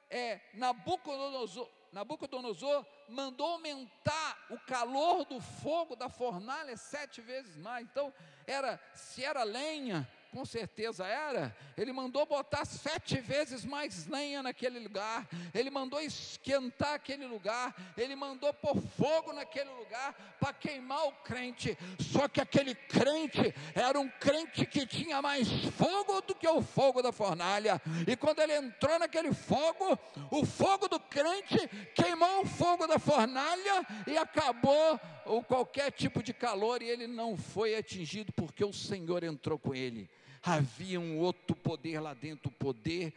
é 0.08 0.40
Nabucodonosor, 0.54 1.68
Nabucodonosor 1.92 2.84
mandou 3.08 3.46
aumentar 3.46 4.46
o 4.50 4.58
calor 4.58 5.24
do 5.24 5.40
fogo 5.40 5.96
da 5.96 6.08
fornalha 6.08 6.76
sete 6.76 7.20
vezes 7.20 7.56
mais. 7.56 7.86
Então, 7.86 8.12
era 8.46 8.80
se 8.94 9.24
era 9.24 9.42
lenha, 9.44 10.08
com 10.36 10.44
certeza 10.44 11.06
era, 11.06 11.56
ele 11.78 11.94
mandou 11.94 12.26
botar 12.26 12.66
sete 12.66 13.18
vezes 13.22 13.64
mais 13.64 14.06
lenha 14.06 14.42
naquele 14.42 14.78
lugar, 14.78 15.26
ele 15.54 15.70
mandou 15.70 15.98
esquentar 15.98 16.92
aquele 16.92 17.24
lugar, 17.24 17.74
ele 17.96 18.14
mandou 18.14 18.52
pôr 18.52 18.76
fogo 18.98 19.32
naquele 19.32 19.70
lugar 19.70 20.12
para 20.38 20.52
queimar 20.52 21.06
o 21.06 21.12
crente. 21.24 21.74
Só 21.98 22.28
que 22.28 22.38
aquele 22.38 22.74
crente 22.74 23.54
era 23.74 23.98
um 23.98 24.10
crente 24.10 24.66
que 24.66 24.86
tinha 24.86 25.22
mais 25.22 25.48
fogo 25.78 26.20
do 26.20 26.34
que 26.34 26.46
o 26.46 26.60
fogo 26.60 27.00
da 27.00 27.12
fornalha, 27.12 27.80
e 28.06 28.14
quando 28.14 28.40
ele 28.40 28.56
entrou 28.56 28.98
naquele 28.98 29.32
fogo, 29.32 29.98
o 30.30 30.44
fogo 30.44 30.86
do 30.86 31.00
crente 31.00 31.66
queimou 31.94 32.42
o 32.42 32.46
fogo 32.46 32.86
da 32.86 32.98
fornalha 32.98 33.86
e 34.06 34.18
acabou 34.18 35.00
o 35.24 35.42
qualquer 35.42 35.90
tipo 35.92 36.22
de 36.22 36.34
calor, 36.34 36.82
e 36.82 36.90
ele 36.90 37.06
não 37.06 37.38
foi 37.38 37.74
atingido 37.74 38.34
porque 38.34 38.62
o 38.62 38.72
Senhor 38.72 39.24
entrou 39.24 39.58
com 39.58 39.74
ele 39.74 40.06
havia 40.46 41.00
um 41.00 41.18
outro 41.18 41.56
poder 41.56 41.98
lá 42.00 42.14
dentro, 42.14 42.50
poder 42.52 43.12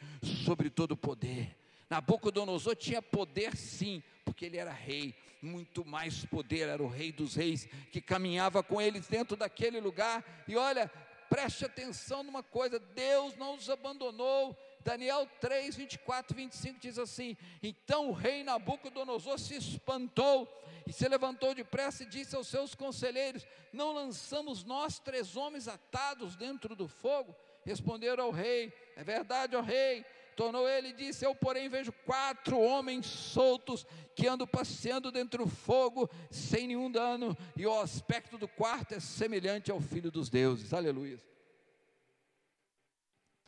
sobre 0.46 0.70
todo 0.70 0.98
poder. 0.98 1.56
Nabucodonosor 1.90 2.76
tinha 2.76 3.02
poder 3.02 3.56
sim, 3.56 4.02
porque 4.26 4.46
ele 4.46 4.58
era 4.58 4.72
rei, 4.72 5.14
muito 5.42 5.86
mais 5.86 6.26
poder, 6.26 6.68
era 6.70 6.82
o 6.82 6.88
rei 6.88 7.12
dos 7.12 7.36
reis, 7.36 7.68
que 7.92 8.02
caminhava 8.02 8.64
com 8.64 8.82
eles 8.82 9.08
dentro 9.08 9.38
daquele 9.38 9.80
lugar. 9.80 10.24
E 10.48 10.56
olha, 10.56 10.92
preste 11.30 11.66
atenção 11.66 12.24
numa 12.24 12.42
coisa: 12.42 12.80
Deus 12.80 13.36
não 13.38 13.56
os 13.56 13.70
abandonou. 13.70 14.58
Daniel 14.84 15.28
3, 15.40 15.76
24 15.76 16.36
25 16.36 16.80
diz 16.80 16.98
assim: 16.98 17.36
Então 17.62 18.10
o 18.10 18.14
rei 18.14 18.44
Nabucodonosor 18.44 19.38
se 19.38 19.56
espantou 19.56 20.48
e 20.88 20.94
se 20.94 21.08
levantou 21.08 21.54
depressa 21.54 22.04
e 22.04 22.08
disse 22.08 22.36
aos 22.36 22.48
seus 22.48 22.74
conselheiros: 22.74 23.46
Não 23.74 23.92
lançamos 23.92 24.64
nós 24.64 25.00
três 25.00 25.36
homens 25.36 25.68
atados 25.68 26.36
dentro 26.36 26.76
do 26.76 26.88
fogo? 26.88 27.36
Responderam 27.66 28.24
ao 28.26 28.32
rei: 28.32 28.74
É 28.96 29.04
verdade, 29.04 29.56
ó 29.56 29.62
rei. 29.62 30.06
Tornou 30.36 30.70
ele 30.70 30.90
e 30.90 30.94
disse: 30.94 31.26
Eu, 31.26 31.36
porém, 31.36 31.68
vejo 31.68 31.92
quatro 32.06 32.58
homens 32.58 33.06
soltos 33.06 33.86
que 34.16 34.26
andam 34.26 34.48
passeando 34.48 35.12
dentro 35.12 35.44
do 35.44 35.50
fogo 35.50 36.10
sem 36.32 36.68
nenhum 36.68 36.90
dano, 36.90 37.38
e 37.58 37.68
o 37.68 37.80
aspecto 37.82 38.38
do 38.38 38.48
quarto 38.48 38.94
é 38.94 39.02
semelhante 39.02 39.70
ao 39.70 39.82
filho 39.82 40.10
dos 40.10 40.30
deuses. 40.30 40.74
Aleluia. 40.74 41.20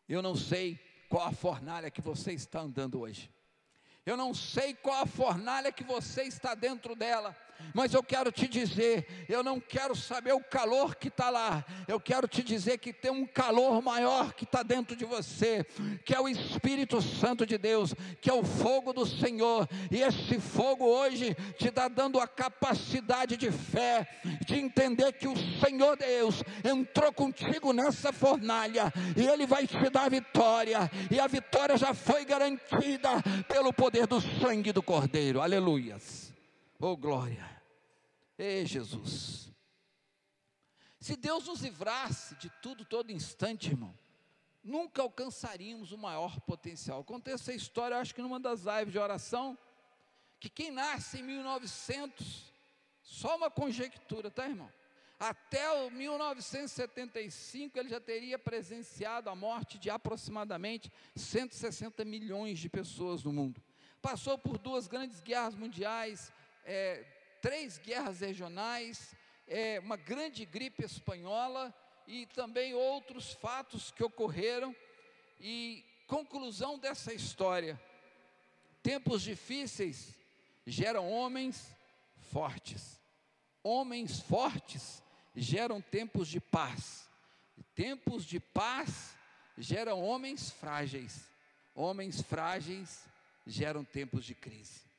Eu 0.07 0.21
não 0.21 0.35
sei 0.35 0.77
qual 1.11 1.27
a 1.27 1.33
fornalha 1.33 1.91
que 1.91 2.01
você 2.01 2.31
está 2.31 2.61
andando 2.61 3.01
hoje. 3.01 3.29
Eu 4.05 4.15
não 4.15 4.33
sei 4.33 4.73
qual 4.73 5.03
a 5.03 5.05
fornalha 5.05 5.69
que 5.69 5.83
você 5.83 6.23
está 6.23 6.55
dentro 6.55 6.95
dela, 6.95 7.35
mas 7.73 7.93
eu 7.93 8.03
quero 8.03 8.31
te 8.31 8.47
dizer, 8.47 9.25
eu 9.27 9.43
não 9.43 9.59
quero 9.59 9.95
saber 9.95 10.33
o 10.33 10.43
calor 10.43 10.95
que 10.95 11.07
está 11.07 11.29
lá, 11.29 11.65
eu 11.87 11.99
quero 11.99 12.27
te 12.27 12.43
dizer 12.43 12.77
que 12.77 12.93
tem 12.93 13.11
um 13.11 13.25
calor 13.25 13.81
maior 13.81 14.33
que 14.33 14.43
está 14.43 14.63
dentro 14.63 14.95
de 14.95 15.05
você, 15.05 15.65
que 16.05 16.13
é 16.13 16.19
o 16.19 16.27
Espírito 16.27 17.01
Santo 17.01 17.45
de 17.45 17.57
Deus, 17.57 17.93
que 18.19 18.29
é 18.29 18.33
o 18.33 18.43
fogo 18.43 18.93
do 18.93 19.05
Senhor, 19.05 19.67
e 19.89 20.01
esse 20.01 20.39
fogo 20.39 20.85
hoje 20.85 21.35
te 21.57 21.67
está 21.67 21.87
dando 21.87 22.19
a 22.19 22.27
capacidade 22.27 23.37
de 23.37 23.51
fé, 23.51 24.07
de 24.45 24.59
entender 24.59 25.13
que 25.13 25.27
o 25.27 25.35
Senhor 25.59 25.97
Deus 25.97 26.43
entrou 26.63 27.11
contigo 27.13 27.73
nessa 27.73 28.11
fornalha, 28.11 28.91
e 29.15 29.25
Ele 29.25 29.45
vai 29.45 29.65
te 29.65 29.89
dar 29.89 30.05
a 30.05 30.09
vitória, 30.09 30.91
e 31.09 31.19
a 31.19 31.27
vitória 31.27 31.77
já 31.77 31.93
foi 31.93 32.25
garantida 32.25 33.09
pelo 33.47 33.73
poder 33.73 34.07
do 34.07 34.21
sangue 34.21 34.71
do 34.71 34.83
Cordeiro, 34.83 35.41
aleluias. 35.41 36.20
Oh 36.83 36.97
glória! 36.97 37.47
Ei 38.35 38.65
Jesus! 38.65 39.51
Se 40.99 41.15
Deus 41.15 41.45
nos 41.45 41.61
livrasse 41.61 42.33
de 42.37 42.49
tudo 42.59 42.83
todo 42.83 43.11
instante, 43.11 43.69
irmão, 43.69 43.95
nunca 44.63 45.03
alcançaríamos 45.03 45.91
o 45.91 45.97
maior 45.97 46.39
potencial. 46.41 47.03
Contei 47.03 47.35
essa 47.35 47.53
história, 47.53 47.99
acho 47.99 48.15
que 48.15 48.21
numa 48.21 48.39
das 48.39 48.61
lives 48.61 48.91
de 48.91 48.97
oração, 48.97 49.55
que 50.39 50.49
quem 50.49 50.71
nasce 50.71 51.19
em 51.19 51.23
1900, 51.23 52.51
só 53.03 53.37
uma 53.37 53.51
conjectura, 53.51 54.31
tá, 54.31 54.47
irmão? 54.47 54.71
Até 55.19 55.69
o 55.83 55.91
1975 55.91 57.77
ele 57.77 57.89
já 57.89 58.01
teria 58.01 58.39
presenciado 58.39 59.29
a 59.29 59.35
morte 59.35 59.77
de 59.77 59.91
aproximadamente 59.91 60.91
160 61.15 62.03
milhões 62.03 62.57
de 62.57 62.67
pessoas 62.69 63.23
no 63.23 63.31
mundo. 63.31 63.61
Passou 64.01 64.35
por 64.35 64.57
duas 64.57 64.87
grandes 64.87 65.21
guerras 65.21 65.53
mundiais, 65.53 66.33
é, 66.65 67.03
três 67.41 67.77
guerras 67.77 68.19
regionais, 68.19 69.15
é, 69.47 69.79
uma 69.79 69.97
grande 69.97 70.45
gripe 70.45 70.83
espanhola 70.83 71.73
e 72.07 72.25
também 72.27 72.73
outros 72.73 73.33
fatos 73.33 73.91
que 73.91 74.03
ocorreram. 74.03 74.75
E 75.39 75.83
conclusão 76.07 76.77
dessa 76.77 77.13
história: 77.13 77.79
tempos 78.83 79.21
difíceis 79.21 80.13
geram 80.65 81.09
homens 81.09 81.75
fortes. 82.31 82.99
Homens 83.63 84.19
fortes 84.19 85.03
geram 85.35 85.81
tempos 85.81 86.27
de 86.27 86.39
paz. 86.39 87.09
Tempos 87.75 88.25
de 88.25 88.39
paz 88.39 89.15
geram 89.57 90.03
homens 90.03 90.51
frágeis. 90.51 91.29
Homens 91.73 92.21
frágeis 92.21 93.05
geram 93.45 93.83
tempos 93.83 94.25
de 94.25 94.35
crise. 94.35 94.90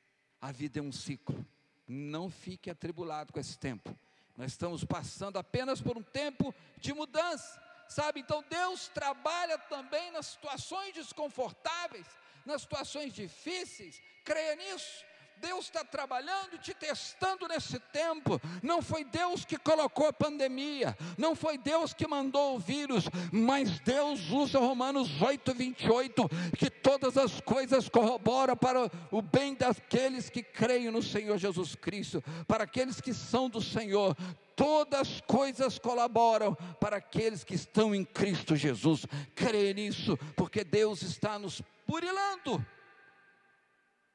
A 0.42 0.50
vida 0.50 0.80
é 0.80 0.82
um 0.82 0.90
ciclo. 0.90 1.46
Não 1.86 2.28
fique 2.28 2.68
atribulado 2.68 3.32
com 3.32 3.38
esse 3.38 3.56
tempo. 3.56 3.96
Nós 4.36 4.50
estamos 4.50 4.84
passando 4.84 5.38
apenas 5.38 5.80
por 5.80 5.96
um 5.96 6.02
tempo 6.02 6.52
de 6.78 6.92
mudança. 6.92 7.62
Sabe, 7.88 8.20
então 8.20 8.42
Deus 8.50 8.88
trabalha 8.88 9.56
também 9.56 10.10
nas 10.10 10.26
situações 10.26 10.94
desconfortáveis, 10.94 12.06
nas 12.44 12.62
situações 12.62 13.12
difíceis, 13.12 14.02
creia 14.24 14.56
nisso. 14.56 15.04
Deus 15.42 15.64
está 15.64 15.84
trabalhando 15.84 16.54
e 16.54 16.58
te 16.58 16.72
testando 16.72 17.48
nesse 17.48 17.78
tempo. 17.92 18.40
Não 18.62 18.80
foi 18.80 19.04
Deus 19.04 19.44
que 19.44 19.58
colocou 19.58 20.06
a 20.06 20.12
pandemia, 20.12 20.96
não 21.18 21.34
foi 21.34 21.58
Deus 21.58 21.92
que 21.92 22.06
mandou 22.06 22.54
o 22.54 22.58
vírus, 22.60 23.04
mas 23.32 23.80
Deus 23.80 24.30
usa 24.30 24.60
Romanos 24.60 25.20
8, 25.20 25.52
28, 25.52 26.28
que 26.56 26.70
todas 26.70 27.18
as 27.18 27.40
coisas 27.40 27.88
corroboram 27.88 28.56
para 28.56 28.88
o 29.10 29.20
bem 29.20 29.54
daqueles 29.54 30.30
que 30.30 30.44
creem 30.44 30.92
no 30.92 31.02
Senhor 31.02 31.36
Jesus 31.36 31.74
Cristo, 31.74 32.22
para 32.46 32.62
aqueles 32.62 33.00
que 33.00 33.12
são 33.12 33.50
do 33.50 33.60
Senhor 33.60 34.16
todas 34.54 35.00
as 35.00 35.20
coisas 35.22 35.78
colaboram 35.78 36.54
para 36.78 36.98
aqueles 36.98 37.42
que 37.42 37.54
estão 37.54 37.94
em 37.94 38.04
Cristo 38.04 38.54
Jesus. 38.54 39.04
Creia 39.34 39.72
nisso, 39.72 40.16
porque 40.36 40.62
Deus 40.62 41.02
está 41.02 41.38
nos 41.38 41.62
burilando. 41.86 42.64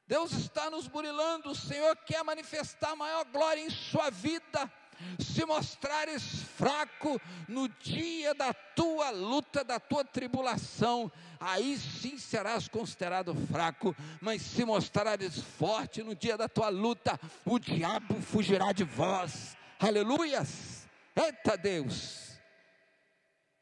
Deus 0.07 0.31
está 0.31 0.69
nos 0.69 0.87
burilando, 0.87 1.51
o 1.51 1.55
Senhor 1.55 1.93
quer 1.97 2.23
manifestar 2.23 2.95
maior 2.95 3.25
glória 3.25 3.59
em 3.59 3.69
sua 3.69 4.09
vida. 4.09 4.71
Se 5.19 5.45
mostrares 5.45 6.43
fraco 6.57 7.21
no 7.47 7.67
dia 7.67 8.33
da 8.33 8.53
tua 8.53 9.09
luta, 9.09 9.63
da 9.63 9.79
tua 9.79 10.05
tribulação, 10.05 11.11
aí 11.39 11.77
sim 11.77 12.17
serás 12.17 12.69
considerado 12.69 13.35
fraco, 13.35 13.93
mas 14.21 14.41
se 14.41 14.63
mostrares 14.63 15.39
forte 15.39 16.01
no 16.01 16.15
dia 16.15 16.37
da 16.37 16.47
tua 16.47 16.69
luta, 16.69 17.19
o 17.45 17.59
diabo 17.59 18.21
fugirá 18.21 18.71
de 18.71 18.85
vós. 18.85 19.57
Aleluias! 19.77 20.87
Eita 21.15 21.57
Deus! 21.57 22.39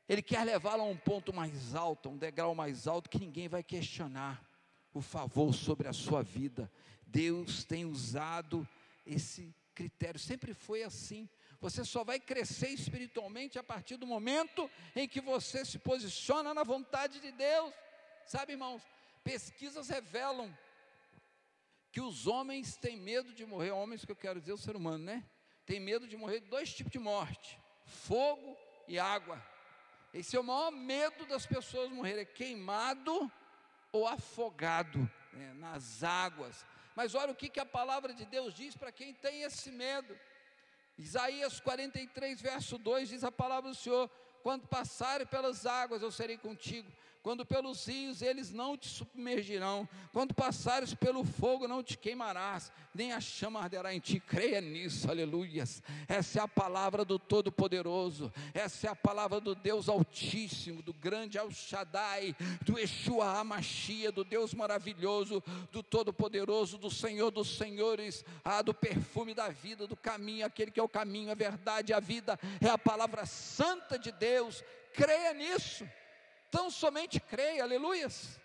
Ele 0.08 0.22
quer 0.22 0.44
levá-lo 0.44 0.84
a 0.84 0.86
um 0.86 0.96
ponto 0.96 1.34
mais 1.34 1.74
alto, 1.74 2.10
um 2.10 2.18
degrau 2.18 2.54
mais 2.54 2.88
alto 2.88 3.10
que 3.10 3.18
ninguém 3.18 3.50
vai 3.50 3.64
questionar 3.64 4.45
o 4.96 5.02
favor 5.02 5.54
sobre 5.54 5.90
a 5.90 5.94
sua 5.94 6.24
vida. 6.24 6.72
Deus 7.06 7.66
tem 7.66 7.86
usado 7.86 8.68
esse 9.06 9.54
critério, 9.74 10.18
sempre 10.20 10.54
foi 10.54 10.84
assim. 10.84 11.30
Você 11.60 11.84
só 11.84 12.04
vai 12.04 12.18
crescer 12.18 12.70
espiritualmente 12.70 13.60
a 13.60 13.64
partir 13.64 13.98
do 13.98 14.08
momento 14.08 14.70
em 14.96 15.08
que 15.08 15.20
você 15.20 15.66
se 15.66 15.78
posiciona 15.78 16.54
na 16.54 16.64
vontade 16.64 17.20
de 17.20 17.32
Deus. 17.34 17.74
Sabe, 18.26 18.54
irmãos, 18.54 18.82
pesquisas 19.22 19.90
revelam 19.90 20.58
que 21.92 22.00
os 22.00 22.26
homens 22.26 22.78
têm 22.78 22.98
medo 22.98 23.34
de 23.34 23.46
morrer, 23.46 23.72
homens 23.72 24.06
que 24.06 24.12
eu 24.12 24.16
quero 24.16 24.40
dizer 24.40 24.54
o 24.54 24.58
ser 24.58 24.78
humano, 24.78 25.04
né? 25.04 25.26
Tem 25.66 25.80
medo 25.80 26.08
de 26.08 26.16
morrer 26.16 26.40
de 26.40 26.48
dois 26.48 26.74
tipos 26.74 26.92
de 26.92 27.00
morte: 27.00 27.60
fogo 27.86 28.58
e 28.88 28.98
água. 28.98 29.44
Esse 30.14 30.38
é 30.38 30.40
o 30.40 30.44
maior 30.44 30.72
medo 30.72 31.26
das 31.26 31.46
pessoas 31.46 31.90
morrerem, 31.90 32.22
é 32.22 32.26
queimado 32.26 33.30
ou 33.96 34.08
afogado 34.08 35.00
né, 35.32 35.54
nas 35.54 36.04
águas. 36.04 36.66
Mas 36.96 37.16
olha 37.16 37.32
o 37.32 37.36
que, 37.36 37.50
que 37.50 37.60
a 37.60 37.66
palavra 37.66 38.14
de 38.14 38.26
Deus 38.26 38.54
diz 38.54 38.76
para 38.76 38.92
quem 38.92 39.14
tem 39.14 39.44
esse 39.44 39.72
medo. 39.72 40.18
Isaías 40.98 41.60
43, 41.60 42.42
verso 42.42 42.78
2 42.78 43.10
diz 43.10 43.24
a 43.24 43.32
palavra 43.32 43.70
do 43.70 43.76
Senhor: 43.76 44.10
Quando 44.44 44.68
passarem 44.68 45.28
pelas 45.28 45.66
águas, 45.66 46.02
eu 46.02 46.12
serei 46.12 46.38
contigo 46.38 46.92
quando 47.26 47.44
pelos 47.44 47.88
rios 47.88 48.22
eles 48.22 48.54
não 48.54 48.78
te 48.78 48.88
submergirão, 48.88 49.90
quando 50.14 50.32
passares 50.32 50.94
pelo 50.94 51.26
fogo 51.26 51.68
não 51.68 51.82
te 51.82 51.98
queimarás, 51.98 52.72
nem 52.94 53.14
a 53.14 53.20
chama 53.20 53.60
arderá 53.60 53.92
em 53.96 54.00
ti. 54.00 54.20
Creia 54.20 54.62
nisso, 54.62 55.10
aleluias. 55.10 55.82
Essa 56.08 56.38
é 56.38 56.44
a 56.44 56.48
palavra 56.48 57.04
do 57.04 57.18
Todo-Poderoso, 57.18 58.32
essa 58.54 58.86
é 58.86 58.90
a 58.92 58.96
palavra 58.96 59.40
do 59.40 59.56
Deus 59.56 59.90
Altíssimo, 59.90 60.84
do 60.84 60.94
grande 60.94 61.40
El 61.40 61.50
Shaddai, 61.50 62.36
do 62.62 62.78
Yeshua 62.78 63.40
Amashia, 63.40 64.12
do 64.12 64.24
Deus 64.24 64.54
maravilhoso, 64.54 65.42
do 65.72 65.82
Todo-Poderoso, 65.82 66.78
do 66.78 66.92
Senhor 66.92 67.32
dos 67.32 67.58
Senhores, 67.58 68.24
ah, 68.44 68.62
do 68.62 68.72
perfume 68.72 69.34
da 69.34 69.50
vida, 69.50 69.88
do 69.88 69.96
caminho, 69.96 70.46
aquele 70.46 70.70
que 70.70 70.80
é 70.80 70.84
o 70.84 70.88
caminho, 70.88 71.32
a 71.32 71.36
verdade, 71.36 71.92
a 71.92 72.00
vida, 72.00 72.40
é 72.62 72.70
a 72.70 72.78
palavra 72.78 73.26
santa 73.26 73.98
de 73.98 74.12
Deus. 74.12 74.64
Creia 74.94 75.34
nisso. 75.34 75.90
Tão 76.52 76.70
somente 76.70 77.20
creia, 77.20 77.64
aleluias. 77.64 78.40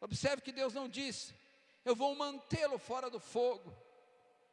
Observe 0.00 0.42
que 0.42 0.52
Deus 0.52 0.74
não 0.74 0.88
disse: 0.88 1.34
Eu 1.84 1.94
vou 1.94 2.14
mantê-lo 2.14 2.78
fora 2.78 3.08
do 3.08 3.20
fogo. 3.20 3.72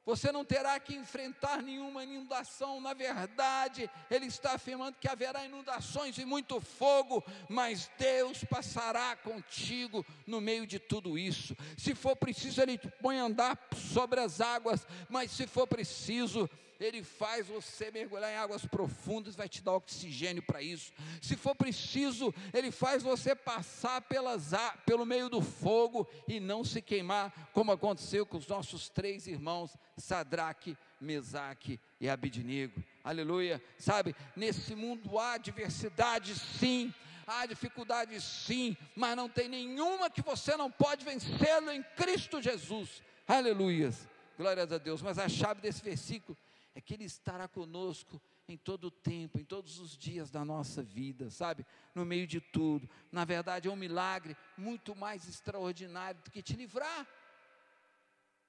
Você 0.10 0.32
não 0.32 0.44
terá 0.44 0.80
que 0.80 0.96
enfrentar 0.96 1.62
nenhuma 1.62 2.04
inundação. 2.04 2.82
Na 2.82 2.96
verdade, 2.96 3.88
Ele 4.10 4.26
está 4.26 4.54
afirmando 4.54 4.98
que 5.00 5.08
haverá 5.08 5.46
inundações 5.46 6.18
e 6.18 6.26
muito 6.26 6.60
fogo, 6.60 7.24
mas 7.48 7.92
Deus 7.96 8.44
passará 8.44 9.16
contigo 9.18 10.04
no 10.26 10.42
meio 10.42 10.66
de 10.66 10.80
tudo 10.80 11.16
isso. 11.16 11.56
Se 11.78 11.94
for 11.94 12.16
preciso, 12.16 12.60
Ele 12.60 12.76
te 12.76 12.88
põe 12.88 13.20
a 13.20 13.24
andar 13.26 13.60
sobre 13.92 14.20
as 14.20 14.42
águas, 14.42 14.88
mas 15.08 15.30
se 15.30 15.46
for 15.46 15.68
preciso, 15.68 16.50
ele 16.80 17.04
faz 17.04 17.48
você 17.48 17.92
mergulhar 17.92 18.32
em 18.32 18.38
águas 18.38 18.66
profundas, 18.66 19.36
vai 19.36 19.50
te 19.50 19.62
dar 19.62 19.74
oxigênio 19.74 20.42
para 20.42 20.62
isso. 20.62 20.94
Se 21.22 21.36
for 21.36 21.54
preciso, 21.54 22.34
Ele 22.54 22.72
faz 22.72 23.04
você 23.04 23.36
passar 23.36 24.02
pelas, 24.02 24.52
pelo 24.86 25.06
meio 25.06 25.30
do 25.30 25.42
fogo 25.42 26.08
e 26.26 26.40
não 26.40 26.64
se 26.64 26.82
queimar, 26.82 27.50
como 27.54 27.74
aconteceu 27.74 28.26
com 28.26 28.38
os 28.38 28.48
nossos 28.48 28.88
três 28.88 29.28
irmãos, 29.28 29.76
Sadraque, 29.98 30.78
Mesaque 31.02 31.80
e 32.00 32.08
Abidnego. 32.08 32.82
Aleluia. 33.04 33.62
Sabe, 33.78 34.16
nesse 34.34 34.74
mundo 34.74 35.20
há 35.20 35.38
diversidade, 35.38 36.34
sim. 36.36 36.94
Há 37.28 37.46
dificuldade 37.46 38.20
sim, 38.22 38.76
mas 38.96 39.16
não 39.16 39.30
tem 39.30 39.48
nenhuma 39.48 40.10
que 40.10 40.22
você 40.22 40.58
não 40.58 40.72
pode 40.72 41.06
vencê-lo 41.06 41.72
em 41.72 41.84
Cristo 41.96 42.42
Jesus. 42.42 43.04
Aleluias. 43.28 44.08
Glórias 44.36 44.72
a 44.72 44.80
Deus. 44.80 45.00
Mas 45.04 45.20
a 45.20 45.30
chave 45.30 45.62
desse 45.62 45.84
versículo 45.84 46.36
é 46.80 46.82
que 46.82 46.94
Ele 46.94 47.04
estará 47.04 47.48
conosco 47.48 48.22
em 48.48 48.58
todo 48.58 48.86
o 48.86 48.92
tempo, 48.92 49.38
em 49.38 49.44
todos 49.44 49.80
os 49.80 49.98
dias 49.98 50.32
da 50.32 50.44
nossa 50.44 50.82
vida, 50.82 51.30
sabe? 51.30 51.66
No 51.94 52.06
meio 52.06 52.26
de 52.26 52.40
tudo. 52.42 52.90
Na 53.12 53.26
verdade, 53.26 53.68
é 53.68 53.72
um 53.72 53.76
milagre 53.76 54.36
muito 54.58 54.96
mais 54.96 55.28
extraordinário 55.28 56.22
do 56.24 56.32
que 56.32 56.42
te 56.42 56.54
livrar. 56.54 57.06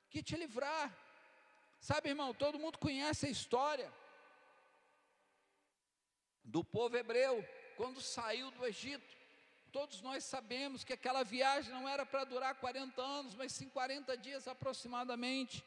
Que 0.08 0.22
te 0.22 0.36
livrar. 0.36 0.96
Sabe, 1.80 2.08
irmão, 2.08 2.32
todo 2.32 2.58
mundo 2.58 2.78
conhece 2.78 3.26
a 3.26 3.30
história 3.30 3.92
do 6.44 6.64
povo 6.64 6.96
hebreu 6.96 7.44
quando 7.76 8.00
saiu 8.00 8.50
do 8.52 8.64
Egito. 8.64 9.16
Todos 9.72 10.00
nós 10.02 10.24
sabemos 10.24 10.84
que 10.84 10.92
aquela 10.92 11.24
viagem 11.24 11.72
não 11.72 11.88
era 11.88 12.06
para 12.06 12.24
durar 12.24 12.54
40 12.54 13.02
anos, 13.02 13.34
mas 13.34 13.52
sim 13.52 13.68
40 13.68 14.16
dias 14.16 14.48
aproximadamente 14.48 15.64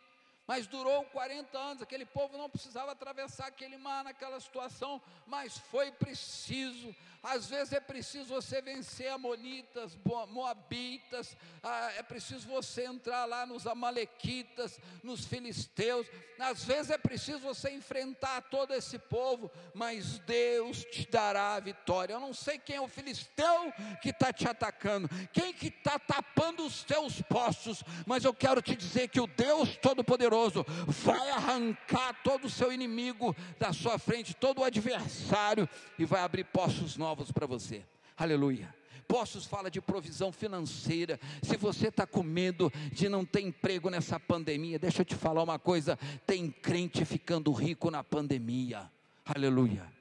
mas 0.47 0.67
durou 0.67 1.03
40 1.05 1.57
anos. 1.57 1.81
Aquele 1.81 2.05
povo 2.05 2.37
não 2.37 2.49
precisava 2.49 2.91
atravessar 2.91 3.47
aquele 3.47 3.77
mar 3.77 4.03
naquela 4.03 4.39
situação, 4.39 5.01
mas 5.25 5.57
foi 5.57 5.91
preciso. 5.91 6.93
Às 7.21 7.47
vezes 7.47 7.71
é 7.71 7.79
preciso 7.79 8.25
você 8.25 8.61
vencer 8.61 9.09
Amonitas, 9.09 9.97
Moabitas, 10.29 11.37
ah, 11.63 11.91
é 11.97 12.03
preciso 12.03 12.45
você 12.49 12.83
entrar 12.83 13.23
lá 13.23 13.45
nos 13.45 13.65
Amalequitas, 13.65 14.77
nos 15.01 15.23
Filisteus. 15.23 16.05
Às 16.37 16.65
vezes 16.65 16.91
é 16.91 16.97
preciso 16.97 17.39
você 17.39 17.69
enfrentar 17.69 18.41
todo 18.41 18.73
esse 18.73 18.99
povo, 18.99 19.49
mas 19.73 20.19
Deus 20.19 20.83
te 20.83 21.07
dará 21.09 21.55
a 21.55 21.59
vitória. 21.61 22.13
Eu 22.13 22.19
não 22.19 22.33
sei 22.33 22.59
quem 22.59 22.75
é 22.75 22.81
o 22.81 22.89
filisteu 22.89 23.71
que 24.01 24.09
está 24.09 24.33
te 24.33 24.45
atacando, 24.45 25.07
quem 25.31 25.53
que 25.53 25.67
está 25.67 25.97
tapando 25.97 26.65
os 26.65 26.83
teus 26.83 27.21
postos, 27.21 27.81
mas 28.05 28.25
eu 28.25 28.33
quero 28.33 28.61
te 28.61 28.75
dizer 28.75 29.07
que 29.07 29.21
o 29.21 29.27
Deus 29.27 29.77
Todo-Poderoso 29.77 30.32
Todo-Poderoso 30.33 30.65
vai 30.87 31.29
arrancar 31.29 32.23
todo 32.23 32.45
o 32.45 32.49
seu 32.49 32.73
inimigo 32.73 33.35
da 33.59 33.71
sua 33.71 33.99
frente, 33.99 34.33
todo 34.33 34.61
o 34.61 34.63
adversário, 34.63 35.69
e 35.97 36.05
vai 36.05 36.21
abrir 36.21 36.45
postos 36.45 36.97
novos 36.97 37.31
para 37.31 37.45
você. 37.45 37.85
Aleluia. 38.17 38.73
Postos 39.07 39.45
fala 39.45 39.69
de 39.69 39.79
provisão 39.79 40.31
financeira. 40.31 41.19
Se 41.43 41.55
você 41.55 41.89
está 41.89 42.07
com 42.07 42.23
medo 42.23 42.71
de 42.91 43.07
não 43.07 43.23
ter 43.23 43.41
emprego 43.41 43.91
nessa 43.91 44.19
pandemia, 44.19 44.79
deixa 44.79 45.01
eu 45.01 45.05
te 45.05 45.15
falar 45.15 45.43
uma 45.43 45.59
coisa: 45.59 45.97
tem 46.25 46.49
crente 46.49 47.05
ficando 47.05 47.51
rico 47.51 47.91
na 47.91 48.03
pandemia. 48.03 48.91
Aleluia. 49.23 49.91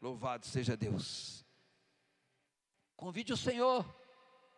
Louvado 0.00 0.46
seja 0.46 0.76
Deus. 0.76 1.44
Convide 2.96 3.32
o 3.32 3.36
Senhor 3.36 3.84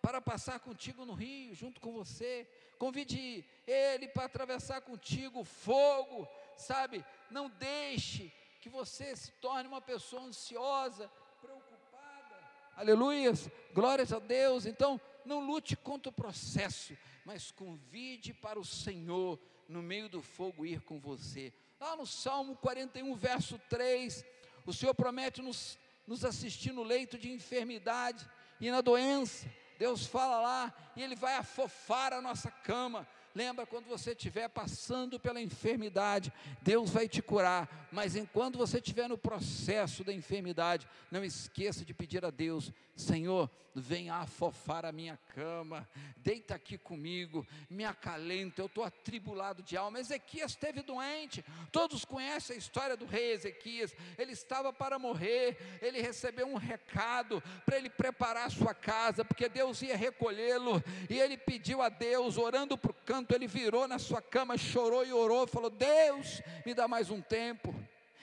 para 0.03 0.21
passar 0.21 0.61
contigo 0.61 1.07
no 1.07 1.15
rio, 1.15 1.55
junto 1.55 1.81
com 1.81 1.93
você. 1.93 2.47
Convide 2.83 3.45
Ele 3.65 4.09
para 4.09 4.25
atravessar 4.25 4.81
contigo 4.81 5.45
fogo, 5.45 6.27
sabe? 6.57 7.05
Não 7.31 7.49
deixe 7.49 8.33
que 8.61 8.69
você 8.69 9.15
se 9.15 9.31
torne 9.41 9.69
uma 9.69 9.81
pessoa 9.81 10.25
ansiosa, 10.25 11.09
preocupada. 11.41 12.37
Aleluias, 12.75 13.49
glórias 13.73 14.13
a 14.13 14.19
Deus. 14.19 14.67
Então, 14.67 15.01
não 15.25 15.47
lute 15.47 15.77
contra 15.77 16.11
o 16.11 16.13
processo, 16.13 16.99
mas 17.25 17.53
convide 17.53 18.35
para 18.35 18.59
o 18.59 18.65
Senhor 18.65 19.39
no 19.69 19.81
meio 19.81 20.09
do 20.09 20.21
fogo 20.21 20.67
ir 20.67 20.81
com 20.81 20.99
você. 20.99 21.53
Lá 21.79 21.95
no 21.95 22.05
Salmo 22.05 22.57
41, 22.57 23.15
verso 23.15 23.61
3, 23.71 24.25
o 24.67 24.73
Senhor 24.73 24.93
promete 24.93 25.41
nos, 25.41 25.79
nos 26.05 26.25
assistir 26.25 26.73
no 26.73 26.83
leito 26.83 27.17
de 27.17 27.31
enfermidade 27.31 28.29
e 28.61 28.73
na 28.73 28.81
doença 28.81 29.49
Deus 29.83 30.07
fala 30.07 30.41
lá 30.41 30.73
e 30.95 31.03
Ele 31.03 31.17
vai 31.17 31.35
afofar 31.35 32.13
a 32.13 32.23
nossa 32.23 32.53
cama. 32.53 33.05
Lembra 33.35 33.67
quando 33.67 33.87
você 33.87 34.13
estiver 34.13 34.49
passando 34.49 35.19
pela 35.19 35.41
enfermidade, 35.41 36.33
Deus 36.61 36.91
vai 36.91 37.09
te 37.09 37.23
curar, 37.23 37.89
mas 37.91 38.15
enquanto 38.15 38.59
você 38.59 38.79
estiver 38.79 39.09
no 39.09 39.17
processo 39.17 40.05
da 40.05 40.13
enfermidade, 40.13 40.87
não 41.11 41.25
esqueça 41.25 41.85
de 41.85 41.95
pedir 41.95 42.25
a 42.25 42.31
Deus: 42.31 42.73
Senhor, 42.95 43.51
venha 43.75 44.17
afofar 44.17 44.85
a 44.85 44.93
minha 44.93 45.19
cama, 45.35 45.89
deita 46.17 46.55
aqui 46.55 46.77
comigo, 46.77 47.47
me 47.71 47.85
acalenta, 47.85 48.61
eu 48.61 48.67
estou 48.67 48.85
atribulado 48.85 49.63
de 49.63 49.77
alma. 49.77 49.99
Ezequias 49.99 50.53
esteve 50.53 50.83
doente, 50.83 51.45
todos 51.71 52.05
conhecem 52.05 52.57
a 52.57 52.59
história 52.59 52.97
do 52.97 53.07
rei 53.07 53.33
Ezequias, 53.33 53.95
ele 54.19 54.33
estava 54.33 54.73
para 54.73 54.99
morrer, 54.99 55.57
ele 55.81 56.01
recebeu 56.01 56.47
um 56.47 56.57
recado 56.57 57.43
para 57.65 57.77
ele 57.77 57.89
preparar 57.89 58.47
a 58.47 58.51
sua 58.51 58.75
casa, 58.75 59.25
porque 59.25 59.49
Deus 59.49 59.81
ia 59.83 59.97
recolhê-lo, 59.97 60.83
e 61.09 61.19
ele 61.19 61.37
pediu 61.37 61.81
a 61.81 61.89
Deus, 61.89 62.37
orando 62.37 62.77
para 62.77 62.91
o 62.91 62.95
canto, 62.95 63.22
ele 63.31 63.47
virou 63.47 63.87
na 63.87 63.99
sua 63.99 64.21
cama, 64.21 64.57
chorou 64.59 65.05
e 65.05 65.13
orou, 65.13 65.47
falou: 65.47 65.71
Deus, 65.71 66.43
me 66.67 66.75
dá 66.75 66.89
mais 66.89 67.11
um 67.11 67.21
tempo. 67.21 67.75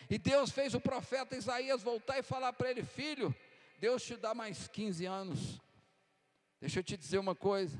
E 0.09 0.17
Deus 0.17 0.49
fez 0.49 0.73
o 0.73 0.81
profeta 0.81 1.35
Isaías 1.35 1.83
voltar 1.83 2.17
e 2.17 2.23
falar 2.23 2.53
para 2.53 2.71
ele: 2.71 2.83
Filho, 2.83 3.33
Deus 3.79 4.03
te 4.03 4.15
dá 4.15 4.33
mais 4.33 4.67
15 4.67 5.05
anos. 5.05 5.61
Deixa 6.59 6.79
eu 6.79 6.83
te 6.83 6.97
dizer 6.97 7.19
uma 7.19 7.35
coisa: 7.35 7.79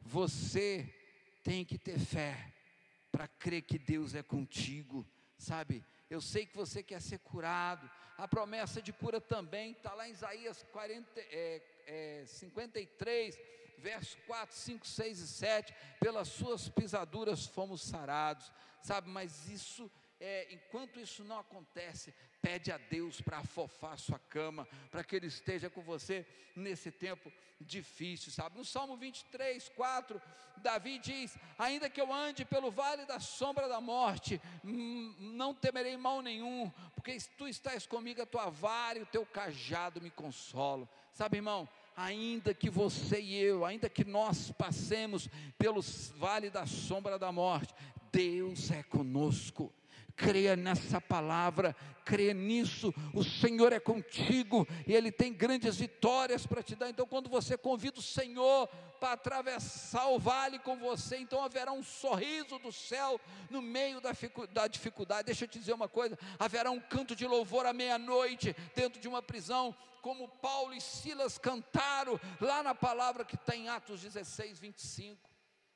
você 0.00 0.92
tem 1.42 1.64
que 1.64 1.78
ter 1.78 1.98
fé 1.98 2.52
para 3.10 3.26
crer 3.26 3.62
que 3.62 3.78
Deus 3.78 4.14
é 4.14 4.22
contigo, 4.22 5.06
sabe? 5.36 5.84
Eu 6.08 6.20
sei 6.20 6.46
que 6.46 6.56
você 6.56 6.82
quer 6.82 7.00
ser 7.00 7.18
curado, 7.18 7.90
a 8.16 8.28
promessa 8.28 8.80
de 8.80 8.92
cura 8.92 9.20
também 9.20 9.72
está 9.72 9.94
lá 9.94 10.08
em 10.08 10.12
Isaías 10.12 10.62
40, 10.72 11.08
é, 11.16 11.62
é, 11.86 12.24
53, 12.26 13.38
versos 13.82 14.16
4, 14.26 14.56
5, 14.56 14.86
6 14.86 15.18
e 15.18 15.28
7. 15.28 15.74
Pelas 16.00 16.28
suas 16.28 16.68
pisaduras 16.68 17.46
fomos 17.46 17.82
sarados, 17.82 18.50
sabe? 18.82 19.08
Mas 19.10 19.48
isso 19.48 19.90
é, 20.22 20.46
enquanto 20.52 21.00
isso 21.00 21.24
não 21.24 21.40
acontece, 21.40 22.14
pede 22.40 22.70
a 22.70 22.78
Deus 22.78 23.20
para 23.20 23.38
afofar 23.38 23.98
sua 23.98 24.20
cama, 24.20 24.68
para 24.88 25.02
que 25.02 25.16
Ele 25.16 25.26
esteja 25.26 25.68
com 25.68 25.82
você 25.82 26.24
nesse 26.54 26.92
tempo 26.92 27.32
difícil, 27.60 28.30
sabe? 28.30 28.56
No 28.56 28.64
Salmo 28.64 28.96
23, 28.96 29.68
4, 29.70 30.22
Davi 30.58 30.98
diz: 30.98 31.36
Ainda 31.58 31.90
que 31.90 32.00
eu 32.00 32.12
ande 32.12 32.44
pelo 32.44 32.70
vale 32.70 33.04
da 33.04 33.18
sombra 33.18 33.68
da 33.68 33.80
morte, 33.80 34.40
hum, 34.64 35.14
não 35.18 35.52
temerei 35.52 35.96
mal 35.96 36.22
nenhum, 36.22 36.70
porque 36.94 37.18
tu 37.36 37.48
estás 37.48 37.84
comigo, 37.84 38.22
a 38.22 38.26
tua 38.26 38.48
vara 38.48 39.00
e 39.00 39.02
o 39.02 39.06
teu 39.06 39.26
cajado 39.26 40.00
me 40.00 40.10
consolam. 40.10 40.88
Sabe, 41.12 41.38
irmão? 41.38 41.68
Ainda 41.96 42.54
que 42.54 42.70
você 42.70 43.20
e 43.20 43.36
eu, 43.36 43.64
ainda 43.64 43.88
que 43.88 44.04
nós 44.04 44.50
passemos 44.52 45.28
pelo 45.58 45.80
vale 46.16 46.50
da 46.50 46.66
sombra 46.66 47.18
da 47.18 47.30
morte, 47.30 47.74
Deus 48.10 48.70
é 48.70 48.82
conosco 48.82 49.72
creia 50.16 50.54
nessa 50.56 51.00
palavra, 51.00 51.74
creia 52.04 52.34
nisso, 52.34 52.92
o 53.14 53.24
Senhor 53.24 53.72
é 53.72 53.80
contigo 53.80 54.66
e 54.86 54.92
Ele 54.92 55.10
tem 55.10 55.32
grandes 55.32 55.76
vitórias 55.76 56.46
para 56.46 56.62
te 56.62 56.74
dar. 56.74 56.90
Então, 56.90 57.06
quando 57.06 57.28
você 57.28 57.56
convida 57.56 57.98
o 57.98 58.02
Senhor 58.02 58.68
para 59.00 59.12
atravessar 59.12 60.06
o 60.08 60.18
vale 60.18 60.58
com 60.58 60.76
você, 60.76 61.16
então 61.16 61.42
haverá 61.42 61.72
um 61.72 61.82
sorriso 61.82 62.58
do 62.58 62.72
céu 62.72 63.20
no 63.50 63.62
meio 63.62 64.00
da, 64.00 64.12
da 64.52 64.66
dificuldade. 64.66 65.26
Deixa 65.26 65.44
eu 65.44 65.48
te 65.48 65.58
dizer 65.58 65.72
uma 65.72 65.88
coisa: 65.88 66.18
haverá 66.38 66.70
um 66.70 66.80
canto 66.80 67.16
de 67.16 67.26
louvor 67.26 67.66
à 67.66 67.72
meia-noite 67.72 68.54
dentro 68.74 69.00
de 69.00 69.08
uma 69.08 69.22
prisão, 69.22 69.74
como 70.00 70.28
Paulo 70.28 70.74
e 70.74 70.80
Silas 70.80 71.38
cantaram 71.38 72.20
lá 72.40 72.62
na 72.62 72.74
palavra 72.74 73.24
que 73.24 73.36
está 73.36 73.54
em 73.56 73.68
Atos 73.68 74.02
16, 74.02 74.58
25. 74.58 75.30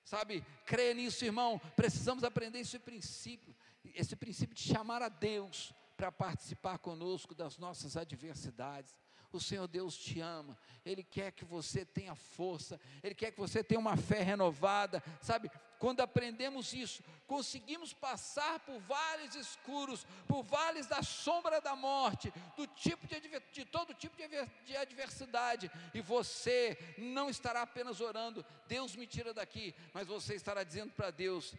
Sabe, 0.05 0.45
creia 0.65 0.95
nisso, 0.95 1.25
irmão. 1.25 1.61
Precisamos 1.75 2.23
aprender 2.23 2.61
esse 2.61 2.79
princípio 2.79 3.55
esse 3.97 4.15
princípio 4.15 4.55
de 4.55 4.63
chamar 4.63 5.03
a 5.03 5.09
Deus 5.09 5.75
para 5.97 6.13
participar 6.13 6.79
conosco 6.79 7.35
das 7.35 7.57
nossas 7.57 7.97
adversidades. 7.97 8.95
O 9.33 9.41
Senhor 9.41 9.67
Deus 9.67 9.97
te 9.97 10.21
ama, 10.21 10.57
Ele 10.85 11.03
quer 11.03 11.33
que 11.33 11.45
você 11.45 11.85
tenha 11.85 12.15
força, 12.15 12.81
Ele 13.03 13.15
quer 13.15 13.33
que 13.33 13.39
você 13.39 13.63
tenha 13.63 13.81
uma 13.81 13.97
fé 13.97 14.23
renovada, 14.23 15.03
sabe? 15.21 15.51
Quando 15.79 16.01
aprendemos 16.01 16.73
isso, 16.73 17.03
conseguimos 17.27 17.93
passar 17.93 18.61
por 18.61 18.81
vales 18.81 19.35
escuros, 19.35 20.07
por 20.27 20.43
vales 20.43 20.87
da 20.87 21.03
sombra 21.03 21.61
da 21.61 21.77
morte, 21.77 22.33
do 22.57 22.67
tipo 22.69 23.07
de, 23.07 23.21
de 23.53 23.65
todo 23.67 23.93
tipo 23.93 24.17
de, 24.17 24.27
de 24.65 24.77
adversidade, 24.77 25.71
e 25.93 26.01
você 26.01 26.79
não 26.97 27.29
estará 27.29 27.63
apenas 27.63 28.01
orando, 28.01 28.45
Deus 28.67 28.97
me 28.97 29.07
tira 29.07 29.35
daqui, 29.35 29.75
mas 29.93 30.07
você 30.07 30.35
estará 30.35 30.63
dizendo 30.63 30.93
para 30.93 31.11
Deus: 31.11 31.55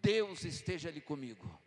Deus 0.00 0.44
esteja 0.44 0.88
ali 0.88 1.00
comigo. 1.00 1.61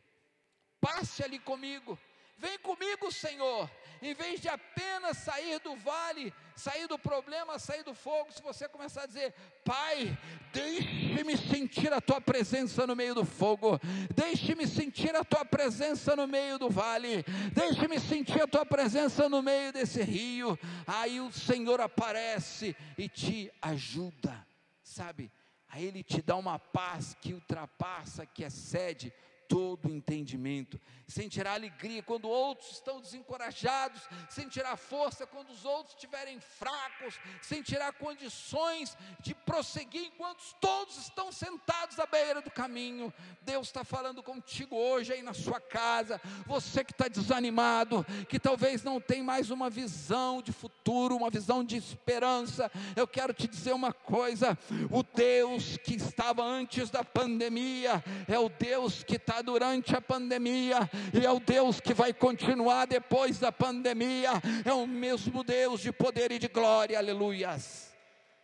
Passe 0.86 1.24
ali 1.24 1.40
comigo. 1.40 1.98
Vem 2.38 2.60
comigo, 2.60 3.12
Senhor. 3.12 3.68
Em 4.04 4.14
vez 4.14 4.40
de 4.40 4.48
apenas 4.48 5.18
sair 5.18 5.60
do 5.62 5.76
vale, 5.78 6.32
sair 6.56 6.86
do 6.88 7.00
problema, 7.00 7.58
sair 7.58 7.82
do 7.82 7.96
fogo, 7.96 8.32
se 8.32 8.40
você 8.40 8.70
começar 8.70 9.02
a 9.02 9.06
dizer: 9.08 9.34
Pai, 9.64 10.16
deixe-me 10.54 11.36
sentir 11.38 11.92
a 11.92 12.00
tua 12.00 12.22
presença 12.22 12.86
no 12.86 12.96
meio 12.96 13.16
do 13.16 13.26
fogo, 13.26 13.80
deixe-me 14.14 14.68
sentir 14.68 15.16
a 15.16 15.24
tua 15.24 15.44
presença 15.44 16.16
no 16.16 16.28
meio 16.28 16.60
do 16.60 16.70
vale, 16.70 17.26
deixe-me 17.52 18.00
sentir 18.00 18.44
a 18.44 18.48
tua 18.48 18.64
presença 18.64 19.28
no 19.28 19.42
meio 19.42 19.74
desse 19.74 20.04
rio. 20.04 20.56
Aí 20.86 21.20
o 21.20 21.32
Senhor 21.32 21.82
aparece 21.82 22.76
e 22.96 23.10
te 23.10 23.52
ajuda, 23.60 24.46
sabe? 24.84 25.32
Aí 25.68 25.84
Ele 25.84 26.04
te 26.04 26.22
dá 26.22 26.36
uma 26.36 26.60
paz 26.60 27.16
que 27.20 27.34
ultrapassa, 27.34 28.24
que 28.24 28.44
excede 28.44 29.12
todo 29.48 29.90
entendimento, 29.90 30.80
sentirá 31.08 31.54
alegria 31.54 32.02
quando 32.02 32.28
outros 32.28 32.72
estão 32.72 33.00
desencorajados, 33.00 34.02
sentirá 34.30 34.76
força 34.76 35.26
quando 35.26 35.52
os 35.52 35.66
outros 35.66 35.96
estiverem 35.96 36.40
fracos, 36.40 37.20
sentirá 37.42 37.92
condições 37.92 38.98
de 39.20 39.34
prosseguir 39.34 40.06
enquanto 40.06 40.44
todos 40.60 40.98
estão 40.98 41.32
sentados 41.32 42.00
à 42.00 42.06
beira 42.06 42.42
do 42.42 42.52
caminho. 42.52 43.14
Deus 43.42 43.68
está 43.68 43.84
falando 43.84 44.24
contigo 44.24 44.76
hoje 44.76 45.14
aí 45.14 45.22
na 45.22 45.34
sua 45.34 45.60
casa, 45.60 46.20
você 46.46 46.84
que 46.84 46.92
está 46.92 47.08
desanimado, 47.08 48.06
que 48.28 48.40
talvez 48.40 48.84
não 48.84 49.00
tem 49.00 49.22
mais 49.22 49.50
uma 49.50 49.70
visão 49.70 50.42
de 50.42 50.52
futuro, 50.52 51.16
uma 51.16 51.30
visão 51.30 51.64
de 51.64 51.78
esperança. 51.78 52.72
Eu 52.96 53.08
quero 53.08 53.34
te 53.34 53.48
dizer 53.48 53.74
uma 53.74 53.94
coisa: 53.94 54.58
o 54.92 55.04
Deus 55.04 55.78
que 55.78 55.96
estava 55.96 56.44
antes 56.44 56.90
da 56.90 57.04
pandemia 57.04 58.04
é 58.28 58.38
o 58.40 58.50
Deus 58.50 59.04
que 59.04 59.16
está 59.16 59.42
durante 59.42 59.96
a 59.96 60.02
pandemia, 60.02 60.90
e 61.14 61.26
é 61.26 61.32
o 61.32 61.40
Deus 61.40 61.80
que 61.80 61.94
vai 61.94 62.14
continuar 62.14 62.86
depois 62.86 63.40
da 63.40 63.52
pandemia, 63.52 64.32
é 64.64 64.74
o 64.74 64.88
mesmo 64.88 65.44
Deus 65.44 65.82
de 65.82 65.92
poder 65.92 66.32
e 66.32 66.40
de 66.40 66.48
glória, 66.48 66.98
aleluias. 66.98 67.94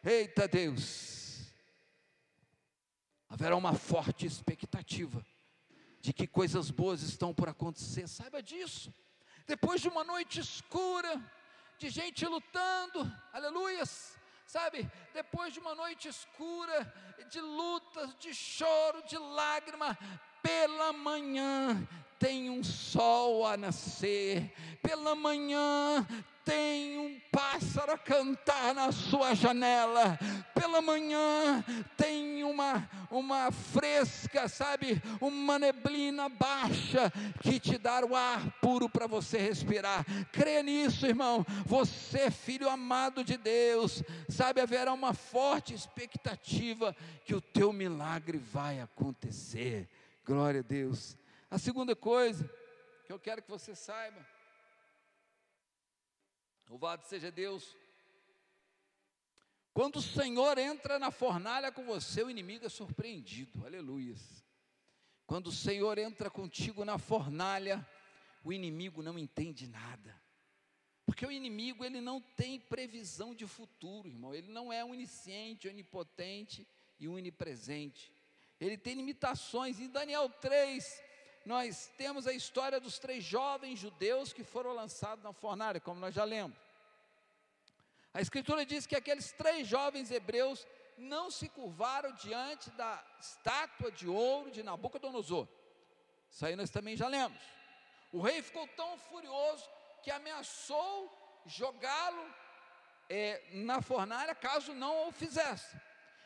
Eita 0.03 0.47
Deus, 0.47 1.53
haverá 3.29 3.55
uma 3.55 3.73
forte 3.73 4.25
expectativa 4.25 5.25
de 5.99 6.11
que 6.11 6.25
coisas 6.25 6.71
boas 6.71 7.03
estão 7.03 7.33
por 7.33 7.47
acontecer, 7.47 8.07
saiba 8.07 8.41
disso. 8.41 8.93
Depois 9.45 9.81
de 9.81 9.87
uma 9.87 10.03
noite 10.03 10.39
escura, 10.39 11.21
de 11.77 11.89
gente 11.89 12.25
lutando, 12.25 13.11
aleluias, 13.31 14.17
sabe, 14.45 14.89
depois 15.13 15.53
de 15.53 15.59
uma 15.59 15.75
noite 15.75 16.07
escura, 16.07 16.93
de 17.29 17.39
lutas, 17.39 18.15
de 18.19 18.33
choro, 18.33 19.03
de 19.07 19.17
lágrima, 19.17 19.97
pela 20.41 20.91
manhã 20.91 21.87
tem 22.21 22.51
um 22.51 22.63
sol 22.63 23.47
a 23.47 23.57
nascer, 23.57 24.53
pela 24.79 25.15
manhã 25.15 26.05
tem 26.45 26.99
um 26.99 27.19
pássaro 27.31 27.93
a 27.93 27.97
cantar 27.97 28.75
na 28.75 28.91
sua 28.91 29.33
janela, 29.33 30.19
pela 30.53 30.83
manhã 30.83 31.63
tem 31.97 32.43
uma, 32.43 32.87
uma 33.09 33.51
fresca, 33.51 34.47
sabe, 34.47 35.01
uma 35.19 35.57
neblina 35.57 36.29
baixa 36.29 37.11
que 37.41 37.59
te 37.59 37.75
dá 37.79 38.05
o 38.05 38.15
ar 38.15 38.51
puro 38.61 38.87
para 38.87 39.07
você 39.07 39.39
respirar. 39.39 40.05
Crê 40.31 40.61
nisso, 40.61 41.07
irmão. 41.07 41.43
Você, 41.65 42.29
filho 42.29 42.69
amado 42.69 43.23
de 43.23 43.35
Deus, 43.35 44.03
sabe, 44.29 44.61
haverá 44.61 44.93
uma 44.93 45.13
forte 45.13 45.73
expectativa 45.73 46.95
que 47.25 47.33
o 47.33 47.41
teu 47.41 47.73
milagre 47.73 48.37
vai 48.37 48.79
acontecer. 48.79 49.89
Glória 50.23 50.59
a 50.59 50.63
Deus. 50.63 51.19
A 51.51 51.59
segunda 51.59 51.93
coisa 51.93 52.49
que 53.05 53.11
eu 53.11 53.19
quero 53.19 53.41
que 53.41 53.49
você 53.49 53.75
saiba, 53.75 54.25
louvado 56.69 57.03
seja 57.03 57.29
Deus, 57.29 57.75
quando 59.73 59.97
o 59.97 60.01
Senhor 60.01 60.57
entra 60.57 60.97
na 60.97 61.11
fornalha 61.11 61.69
com 61.69 61.83
você, 61.83 62.23
o 62.23 62.29
inimigo 62.29 62.65
é 62.65 62.69
surpreendido, 62.69 63.65
aleluias. 63.65 64.45
Quando 65.27 65.47
o 65.47 65.51
Senhor 65.51 65.97
entra 65.97 66.29
contigo 66.29 66.85
na 66.85 66.97
fornalha, 66.97 67.85
o 68.45 68.53
inimigo 68.53 69.03
não 69.03 69.19
entende 69.19 69.67
nada. 69.67 70.21
Porque 71.05 71.25
o 71.25 71.31
inimigo, 71.31 71.83
ele 71.83 71.99
não 71.99 72.21
tem 72.21 72.61
previsão 72.61 73.35
de 73.35 73.45
futuro, 73.45 74.07
irmão. 74.07 74.33
Ele 74.33 74.47
não 74.47 74.71
é 74.71 74.85
onisciente, 74.85 75.67
onipotente 75.67 76.65
e 76.97 77.09
onipresente. 77.09 78.09
Ele 78.57 78.77
tem 78.77 78.95
limitações. 78.95 79.81
Em 79.81 79.89
Daniel 79.89 80.29
3, 80.29 81.10
nós 81.45 81.91
temos 81.97 82.27
a 82.27 82.33
história 82.33 82.79
dos 82.79 82.99
três 82.99 83.23
jovens 83.23 83.79
judeus 83.79 84.31
que 84.31 84.43
foram 84.43 84.73
lançados 84.73 85.23
na 85.23 85.33
fornalha, 85.33 85.79
como 85.79 85.99
nós 85.99 86.13
já 86.13 86.23
lemos. 86.23 86.57
A 88.13 88.21
Escritura 88.21 88.65
diz 88.65 88.85
que 88.85 88.95
aqueles 88.95 89.31
três 89.31 89.67
jovens 89.67 90.11
hebreus 90.11 90.67
não 90.97 91.31
se 91.31 91.49
curvaram 91.49 92.11
diante 92.13 92.69
da 92.71 93.03
estátua 93.19 93.91
de 93.91 94.07
ouro 94.07 94.51
de 94.51 94.61
Nabucodonosor. 94.61 95.47
Isso 96.29 96.45
aí 96.45 96.55
nós 96.55 96.69
também 96.69 96.95
já 96.95 97.07
lemos. 97.07 97.41
O 98.11 98.21
rei 98.21 98.41
ficou 98.41 98.67
tão 98.69 98.97
furioso 98.97 99.67
que 100.03 100.11
ameaçou 100.11 101.11
jogá-lo 101.45 102.33
é, 103.09 103.41
na 103.51 103.81
fornalha 103.81 104.35
caso 104.35 104.73
não 104.73 105.07
o 105.07 105.11
fizesse. 105.11 105.75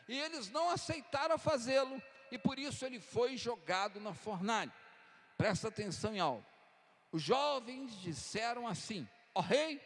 E 0.08 0.18
eles 0.18 0.50
não 0.50 0.70
aceitaram 0.70 1.36
fazê-lo, 1.36 2.00
e 2.30 2.38
por 2.38 2.58
isso 2.58 2.84
ele 2.84 3.00
foi 3.00 3.36
jogado 3.36 3.98
na 4.00 4.14
fornalha. 4.14 4.72
Presta 5.36 5.68
atenção 5.68 6.14
em 6.14 6.20
algo. 6.20 6.44
Os 7.12 7.22
jovens 7.22 8.00
disseram 8.00 8.66
assim: 8.66 9.08
Ó 9.34 9.40
oh, 9.40 9.42
rei, 9.42 9.80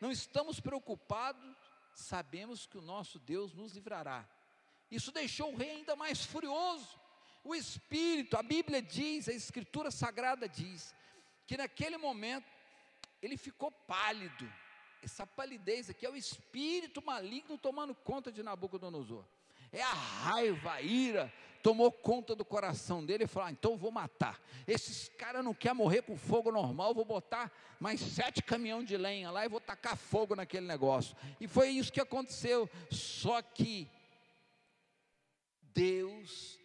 não 0.00 0.10
estamos 0.10 0.60
preocupados, 0.60 1.56
sabemos 1.94 2.66
que 2.66 2.78
o 2.78 2.82
nosso 2.82 3.18
Deus 3.18 3.54
nos 3.54 3.72
livrará. 3.72 4.28
Isso 4.90 5.10
deixou 5.10 5.52
o 5.52 5.56
rei 5.56 5.70
ainda 5.70 5.96
mais 5.96 6.24
furioso. 6.24 6.98
O 7.42 7.54
espírito, 7.54 8.36
a 8.36 8.42
Bíblia 8.42 8.82
diz, 8.82 9.28
a 9.28 9.32
Escritura 9.32 9.90
Sagrada 9.90 10.48
diz, 10.48 10.94
que 11.46 11.56
naquele 11.56 11.96
momento 11.96 12.50
ele 13.22 13.36
ficou 13.36 13.70
pálido. 13.70 14.52
Essa 15.02 15.24
palidez 15.26 15.88
aqui 15.88 16.04
é 16.04 16.10
o 16.10 16.16
espírito 16.16 17.00
maligno 17.04 17.56
tomando 17.56 17.94
conta 17.94 18.32
de 18.32 18.42
Nabucodonosor 18.42 19.24
é 19.72 19.82
a 19.82 19.92
raiva, 19.92 20.72
a 20.72 20.82
ira, 20.82 21.32
tomou 21.66 21.90
conta 21.90 22.36
do 22.36 22.44
coração 22.44 23.04
dele 23.04 23.24
e 23.24 23.26
falou: 23.26 23.48
ah, 23.48 23.50
então 23.50 23.76
vou 23.76 23.90
matar. 23.90 24.40
Esses 24.68 25.08
caras 25.08 25.44
não 25.44 25.52
querem 25.52 25.76
morrer 25.76 26.00
com 26.02 26.16
fogo 26.16 26.52
normal, 26.52 26.94
vou 26.94 27.04
botar 27.04 27.50
mais 27.80 28.00
sete 28.00 28.40
caminhão 28.40 28.84
de 28.84 28.96
lenha 28.96 29.32
lá 29.32 29.44
e 29.44 29.48
vou 29.48 29.60
tacar 29.60 29.96
fogo 29.96 30.36
naquele 30.36 30.64
negócio. 30.64 31.16
E 31.40 31.48
foi 31.48 31.70
isso 31.70 31.92
que 31.92 32.00
aconteceu. 32.00 32.70
Só 32.88 33.42
que 33.42 33.90
Deus 35.74 36.56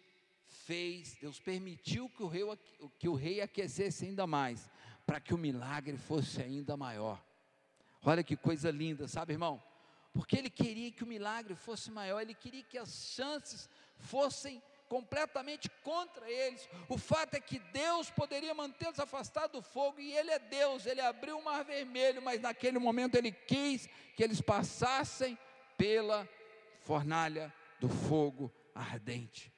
fez, 0.46 1.16
Deus 1.20 1.40
permitiu 1.40 2.08
que 2.08 2.22
o 2.22 2.28
rei, 2.28 2.44
que 2.96 3.08
o 3.08 3.14
rei 3.14 3.40
aquecesse 3.40 4.04
ainda 4.04 4.24
mais, 4.24 4.70
para 5.04 5.18
que 5.18 5.34
o 5.34 5.38
milagre 5.38 5.96
fosse 5.96 6.40
ainda 6.40 6.76
maior. 6.76 7.20
Olha 8.04 8.22
que 8.22 8.36
coisa 8.36 8.70
linda, 8.70 9.08
sabe, 9.08 9.32
irmão? 9.32 9.60
porque 10.12 10.36
ele 10.36 10.50
queria 10.50 10.92
que 10.92 11.02
o 11.02 11.06
milagre 11.06 11.54
fosse 11.54 11.90
maior, 11.90 12.20
ele 12.20 12.34
queria 12.34 12.62
que 12.62 12.76
as 12.76 12.90
chances 13.14 13.68
fossem 13.98 14.62
completamente 14.92 15.70
contra 15.82 16.30
eles. 16.30 16.68
O 16.86 16.98
fato 16.98 17.32
é 17.32 17.40
que 17.40 17.58
Deus 17.58 18.10
poderia 18.10 18.52
mantê-los 18.52 19.00
afastados 19.00 19.52
do 19.52 19.62
fogo, 19.62 19.98
e 19.98 20.12
Ele 20.12 20.30
é 20.30 20.38
Deus, 20.38 20.84
Ele 20.84 21.00
abriu 21.00 21.38
o 21.38 21.42
mar 21.42 21.64
vermelho, 21.64 22.20
mas 22.20 22.42
naquele 22.42 22.78
momento 22.78 23.14
Ele 23.14 23.32
quis 23.32 23.88
que 24.14 24.22
eles 24.22 24.42
passassem 24.42 25.38
pela 25.78 26.28
fornalha 26.80 27.50
do 27.80 27.88
fogo 27.88 28.52
ardente. 28.74 29.50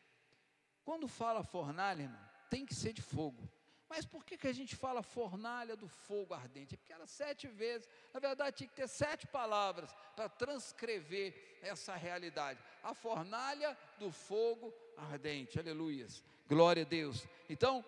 Quando 0.84 1.08
fala 1.08 1.42
fornalha, 1.42 2.02
irmão, 2.02 2.30
tem 2.48 2.64
que 2.64 2.72
ser 2.72 2.92
de 2.92 3.02
fogo. 3.02 3.50
Mas 3.94 4.04
por 4.04 4.24
que, 4.24 4.36
que 4.36 4.48
a 4.48 4.52
gente 4.52 4.74
fala 4.74 5.04
fornalha 5.04 5.76
do 5.76 5.86
fogo 5.86 6.34
ardente? 6.34 6.76
Porque 6.76 6.92
era 6.92 7.06
sete 7.06 7.46
vezes, 7.46 7.88
na 8.12 8.18
verdade 8.18 8.56
tinha 8.56 8.68
que 8.68 8.74
ter 8.74 8.88
sete 8.88 9.24
palavras 9.24 9.94
para 10.16 10.28
transcrever 10.28 11.32
essa 11.62 11.94
realidade. 11.94 12.58
A 12.82 12.92
fornalha 12.92 13.78
do 14.00 14.10
fogo 14.10 14.74
ardente, 14.96 15.60
aleluias, 15.60 16.24
glória 16.48 16.82
a 16.82 16.84
Deus. 16.84 17.24
Então, 17.48 17.84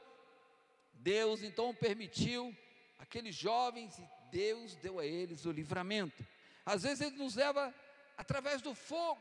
Deus 0.95 1.43
então 1.43 1.75
permitiu 1.75 2.57
aqueles 3.01 3.35
jovens 3.35 3.99
e 3.99 4.09
Deus 4.31 4.77
deu 4.77 5.01
a 5.01 5.05
eles 5.05 5.45
o 5.45 5.51
livramento. 5.51 6.25
Às 6.65 6.85
vezes 6.85 7.01
Ele 7.01 7.17
nos 7.17 7.35
leva 7.35 7.75
através 8.17 8.63
do 8.63 8.77
fogo, 8.77 9.21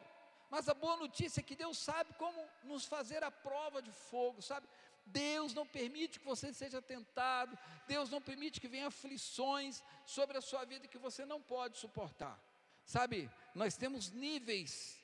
mas 0.51 0.69
a 0.69 0.75
boa 0.75 0.97
notícia 0.97 1.39
é 1.39 1.43
que 1.43 1.55
Deus 1.55 1.79
sabe 1.79 2.13
como 2.13 2.47
nos 2.63 2.85
fazer 2.85 3.23
a 3.23 3.31
prova 3.31 3.81
de 3.81 3.91
fogo, 3.91 4.39
sabe? 4.39 4.67
Deus 5.05 5.53
não 5.53 5.65
permite 5.65 6.19
que 6.19 6.25
você 6.25 6.51
seja 6.51 6.81
tentado, 6.81 7.57
Deus 7.87 8.09
não 8.09 8.21
permite 8.21 8.59
que 8.59 8.67
venham 8.67 8.87
aflições 8.87 9.83
sobre 10.05 10.37
a 10.37 10.41
sua 10.41 10.65
vida 10.65 10.87
que 10.87 10.97
você 10.97 11.25
não 11.25 11.41
pode 11.41 11.77
suportar. 11.77 12.41
Sabe, 12.85 13.29
nós 13.53 13.77
temos 13.77 14.11
níveis 14.11 14.99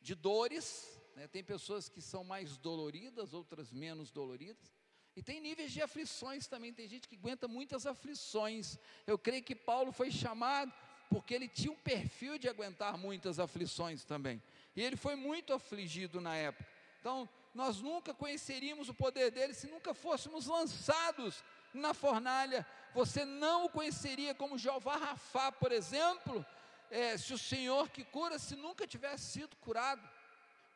de 0.00 0.14
dores, 0.14 1.00
né? 1.14 1.26
tem 1.26 1.42
pessoas 1.42 1.88
que 1.88 2.00
são 2.00 2.24
mais 2.24 2.56
doloridas, 2.56 3.34
outras 3.34 3.70
menos 3.72 4.10
doloridas, 4.10 4.72
e 5.16 5.22
tem 5.22 5.40
níveis 5.40 5.72
de 5.72 5.82
aflições 5.82 6.46
também, 6.46 6.72
tem 6.72 6.88
gente 6.88 7.08
que 7.08 7.16
aguenta 7.16 7.48
muitas 7.48 7.84
aflições. 7.86 8.78
Eu 9.06 9.18
creio 9.18 9.42
que 9.42 9.54
Paulo 9.54 9.92
foi 9.92 10.10
chamado 10.10 10.72
porque 11.08 11.34
ele 11.34 11.48
tinha 11.48 11.72
um 11.72 11.76
perfil 11.76 12.38
de 12.38 12.48
aguentar 12.48 12.96
muitas 12.96 13.40
aflições 13.40 14.04
também, 14.04 14.40
e 14.76 14.80
ele 14.80 14.96
foi 14.96 15.16
muito 15.16 15.52
afligido 15.52 16.20
na 16.20 16.36
época. 16.36 16.66
Então, 17.00 17.28
nós 17.54 17.80
nunca 17.80 18.14
conheceríamos 18.14 18.88
o 18.88 18.94
poder 18.94 19.30
dele 19.30 19.54
se 19.54 19.66
nunca 19.66 19.92
fôssemos 19.92 20.46
lançados 20.46 21.42
na 21.74 21.92
fornalha. 21.92 22.66
Você 22.94 23.24
não 23.24 23.64
o 23.64 23.70
conheceria 23.70 24.34
como 24.34 24.58
Jeová 24.58 24.96
Rafá, 24.96 25.50
por 25.50 25.72
exemplo, 25.72 26.44
é, 26.90 27.16
se 27.16 27.32
o 27.32 27.38
Senhor 27.38 27.88
que 27.90 28.04
cura, 28.04 28.38
se 28.38 28.56
nunca 28.56 28.86
tivesse 28.86 29.24
sido 29.32 29.56
curado. 29.56 30.08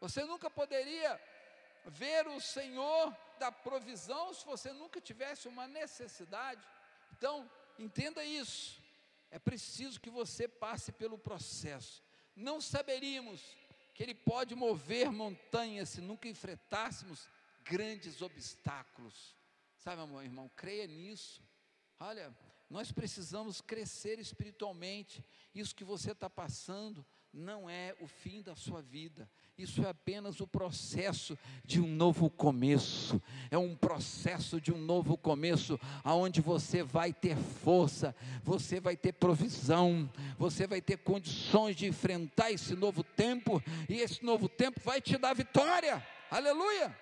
Você 0.00 0.24
nunca 0.24 0.50
poderia 0.50 1.20
ver 1.86 2.26
o 2.28 2.40
Senhor 2.40 3.16
da 3.38 3.50
provisão 3.50 4.32
se 4.32 4.44
você 4.44 4.72
nunca 4.72 5.00
tivesse 5.00 5.48
uma 5.48 5.66
necessidade. 5.66 6.62
Então, 7.16 7.48
entenda 7.78 8.24
isso. 8.24 8.82
É 9.30 9.38
preciso 9.38 10.00
que 10.00 10.10
você 10.10 10.46
passe 10.46 10.92
pelo 10.92 11.18
processo. 11.18 12.02
Não 12.36 12.60
saberíamos 12.60 13.56
que 13.94 14.02
Ele 14.02 14.14
pode 14.14 14.54
mover 14.54 15.10
montanhas 15.10 15.88
se 15.90 16.00
nunca 16.00 16.28
enfrentássemos 16.28 17.28
grandes 17.62 18.20
obstáculos. 18.20 19.36
Sabe, 19.78 20.04
meu 20.06 20.22
irmão, 20.22 20.50
creia 20.56 20.86
nisso. 20.86 21.42
Olha, 22.00 22.36
nós 22.68 22.90
precisamos 22.90 23.60
crescer 23.60 24.18
espiritualmente. 24.18 25.24
Isso 25.54 25.74
que 25.74 25.84
você 25.84 26.10
está 26.10 26.28
passando 26.28 27.06
não 27.34 27.68
é 27.68 27.94
o 28.00 28.06
fim 28.06 28.40
da 28.40 28.54
sua 28.54 28.80
vida, 28.80 29.28
isso 29.58 29.84
é 29.84 29.88
apenas 29.88 30.40
o 30.40 30.46
processo 30.46 31.38
de 31.64 31.80
um 31.80 31.86
novo 31.86 32.28
começo. 32.30 33.22
É 33.50 33.58
um 33.58 33.74
processo 33.74 34.60
de 34.60 34.72
um 34.72 34.78
novo 34.78 35.16
começo, 35.16 35.78
aonde 36.02 36.40
você 36.40 36.82
vai 36.82 37.12
ter 37.12 37.36
força, 37.36 38.14
você 38.42 38.80
vai 38.80 38.96
ter 38.96 39.12
provisão, 39.12 40.10
você 40.38 40.66
vai 40.66 40.80
ter 40.80 40.98
condições 40.98 41.76
de 41.76 41.86
enfrentar 41.86 42.50
esse 42.50 42.74
novo 42.74 43.04
tempo, 43.04 43.62
e 43.88 44.00
esse 44.00 44.24
novo 44.24 44.48
tempo 44.48 44.80
vai 44.84 45.00
te 45.00 45.16
dar 45.16 45.34
vitória. 45.34 46.04
Aleluia! 46.30 46.96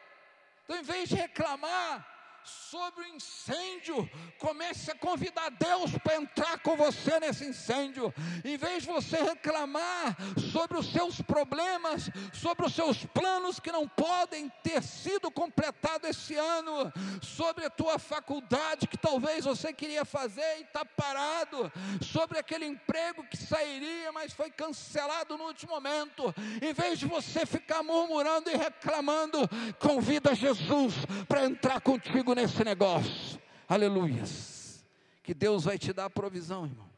Então, 0.65 0.77
em 0.77 0.83
vez 0.83 1.09
de 1.09 1.15
reclamar, 1.15 2.07
sobre 2.45 3.05
o 3.05 3.09
incêndio, 3.09 4.09
comece 4.39 4.91
a 4.91 4.95
convidar 4.95 5.51
Deus 5.51 5.93
para 6.03 6.17
entrar 6.17 6.59
com 6.61 6.77
você 6.77 7.19
nesse 7.21 7.45
incêndio. 7.45 8.13
Em 8.45 8.57
vez 8.57 8.83
de 8.83 8.89
você 8.89 9.17
reclamar 9.23 10.17
sobre 10.53 10.79
os 10.79 10.91
seus 10.93 11.21
problemas, 11.21 12.11
sobre 12.33 12.67
os 12.67 12.75
seus 12.75 13.05
planos 13.07 13.61
que 13.61 13.73
não 13.73 13.87
podem 13.87 14.51
ter 14.63 14.83
sido 14.83 15.31
completados 15.31 16.11
esse 16.11 16.35
ano, 16.35 16.93
sobre 17.23 17.65
a 17.65 17.71
tua 17.71 17.99
faculdade 17.99 18.87
que 18.87 18.97
talvez 18.97 19.45
você 19.45 19.73
queria 19.73 20.05
fazer 20.05 20.59
e 20.59 20.63
está 20.63 20.85
parado, 20.85 21.71
sobre 22.01 22.39
aquele 22.39 22.67
emprego 22.67 23.25
que 23.25 23.37
sairia, 23.37 24.13
mas 24.13 24.33
foi 24.33 24.51
cancelado 24.51 25.37
no 25.37 25.45
último 25.45 25.73
momento. 25.73 26.35
Em 26.61 26.73
vez 26.73 26.99
de 26.99 27.07
você 27.07 27.47
ficar 27.47 27.83
murmurando 27.83 28.51
e 28.51 28.57
reclamando, 28.57 29.39
convida 29.79 30.35
Jesus 30.35 30.95
para 31.29 31.45
entrar 31.45 31.81
contigo 31.81 32.32
nesse 32.35 32.65
negócio. 32.65 33.41
Aleluias. 33.69 34.85
Que 35.23 35.33
Deus 35.33 35.65
vai 35.65 35.79
te 35.79 35.93
dar 35.93 36.07
a 36.07 36.11
provisão, 36.11 36.67
irmão. 36.67 36.91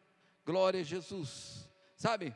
Glória 0.44 0.80
a 0.80 0.84
Jesus. 0.84 1.68
Sabe? 1.96 2.34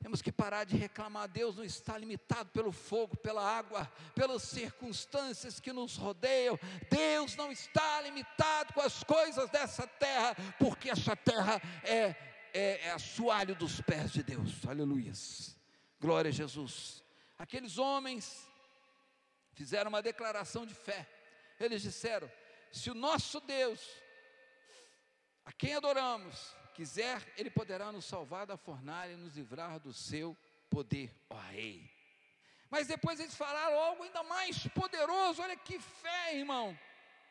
Temos 0.00 0.20
que 0.20 0.30
parar 0.30 0.64
de 0.64 0.76
reclamar. 0.76 1.28
Deus 1.28 1.56
não 1.56 1.64
está 1.64 1.96
limitado 1.96 2.50
pelo 2.50 2.70
fogo, 2.70 3.16
pela 3.16 3.42
água, 3.42 3.90
pelas 4.14 4.42
circunstâncias 4.42 5.58
que 5.58 5.72
nos 5.72 5.96
rodeiam. 5.96 6.58
Deus 6.90 7.34
não 7.36 7.50
está 7.50 8.02
limitado 8.02 8.74
com 8.74 8.82
as 8.82 9.02
coisas 9.02 9.48
dessa 9.48 9.86
terra, 9.86 10.36
porque 10.58 10.90
essa 10.90 11.16
terra 11.16 11.60
é, 11.82 12.14
é, 12.52 12.86
é 12.86 12.90
assoalho 12.90 13.54
dos 13.54 13.80
pés 13.80 14.12
de 14.12 14.22
Deus. 14.22 14.66
Aleluias. 14.68 15.56
Glória 15.98 16.28
a 16.28 16.32
Jesus. 16.32 17.02
Aqueles 17.38 17.78
homens 17.78 18.46
fizeram 19.54 19.88
uma 19.88 20.02
declaração 20.02 20.66
de 20.66 20.74
fé. 20.74 21.08
Eles 21.58 21.82
disseram: 21.82 22.30
se 22.72 22.90
o 22.90 22.94
nosso 22.94 23.40
Deus, 23.40 23.80
a 25.44 25.52
quem 25.52 25.74
adoramos, 25.74 26.54
quiser, 26.74 27.22
Ele 27.36 27.50
poderá 27.50 27.92
nos 27.92 28.04
salvar 28.04 28.46
da 28.46 28.56
fornalha 28.56 29.12
e 29.12 29.16
nos 29.16 29.36
livrar 29.36 29.78
do 29.78 29.92
seu 29.92 30.36
poder, 30.68 31.14
ó 31.30 31.36
Rei. 31.36 31.90
Mas 32.68 32.88
depois 32.88 33.20
eles 33.20 33.36
falaram 33.36 33.78
algo 33.78 34.02
ainda 34.02 34.22
mais 34.24 34.66
poderoso, 34.68 35.40
olha 35.42 35.56
que 35.56 35.78
fé, 35.78 36.36
irmão. 36.36 36.76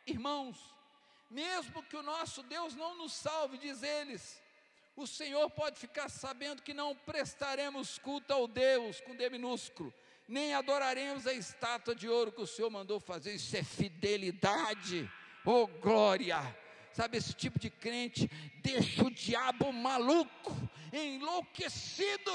Irmãos, 0.05 0.57
mesmo 1.29 1.83
que 1.83 1.97
o 1.97 2.03
nosso 2.03 2.43
Deus 2.43 2.75
não 2.75 2.95
nos 2.95 3.13
salve, 3.13 3.57
diz 3.57 3.83
eles, 3.83 4.41
o 4.95 5.07
Senhor 5.07 5.49
pode 5.49 5.79
ficar 5.79 6.07
sabendo 6.09 6.61
que 6.61 6.73
não 6.73 6.95
prestaremos 6.95 7.97
culto 7.97 8.31
ao 8.31 8.47
Deus 8.47 9.01
com 9.01 9.15
D 9.15 9.29
minúsculo, 9.29 9.93
nem 10.33 10.55
adoraremos 10.55 11.27
a 11.27 11.33
estátua 11.33 11.93
de 11.93 12.09
ouro 12.09 12.31
que 12.31 12.41
o 12.41 12.47
Senhor 12.47 12.71
mandou 12.71 12.99
fazer. 12.99 13.35
Isso 13.35 13.55
é 13.55 13.63
fidelidade, 13.63 15.07
oh 15.45 15.67
glória! 15.67 16.39
Sabe, 16.91 17.17
esse 17.17 17.33
tipo 17.33 17.59
de 17.59 17.69
crente 17.69 18.29
deixa 18.61 19.03
o 19.03 19.11
diabo 19.11 19.71
maluco, 19.71 20.51
enlouquecido. 20.91 22.31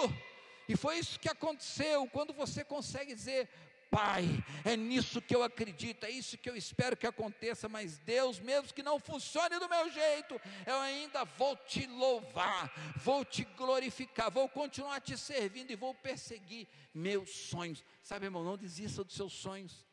E 0.69 0.77
foi 0.77 0.99
isso 0.99 1.19
que 1.19 1.29
aconteceu 1.29 2.07
quando 2.09 2.33
você 2.33 2.65
consegue 2.65 3.15
dizer: 3.15 3.49
Pai, 3.91 4.27
é 4.67 4.77
nisso 4.77 5.21
que 5.23 5.35
eu 5.35 5.43
acredito, 5.43 6.05
é 6.05 6.11
isso 6.11 6.37
que 6.37 6.51
eu 6.51 6.55
espero 6.55 6.97
que 6.97 7.07
aconteça, 7.07 7.71
mas 7.71 7.97
Deus, 7.99 8.39
mesmo 8.39 8.75
que 8.75 8.83
não 8.83 9.01
funcione 9.01 9.59
do 9.59 9.69
meu 9.69 9.91
jeito, 9.91 10.39
eu 10.67 10.77
ainda 10.81 11.25
vou 11.25 11.57
te 11.57 11.87
louvar, 11.87 12.71
vou 12.97 13.25
te 13.25 13.45
glorificar, 13.45 14.31
vou 14.31 14.47
continuar 14.47 15.01
te 15.01 15.17
servindo 15.17 15.71
e 15.71 15.77
vou 15.77 15.95
perseguir 15.95 16.69
meus 16.93 17.31
sonhos. 17.31 17.83
Sabe, 18.03 18.27
irmão, 18.27 18.45
não 18.45 18.59
desista 18.59 19.03
dos 19.03 19.15
seus 19.15 19.33
sonhos, 19.33 19.87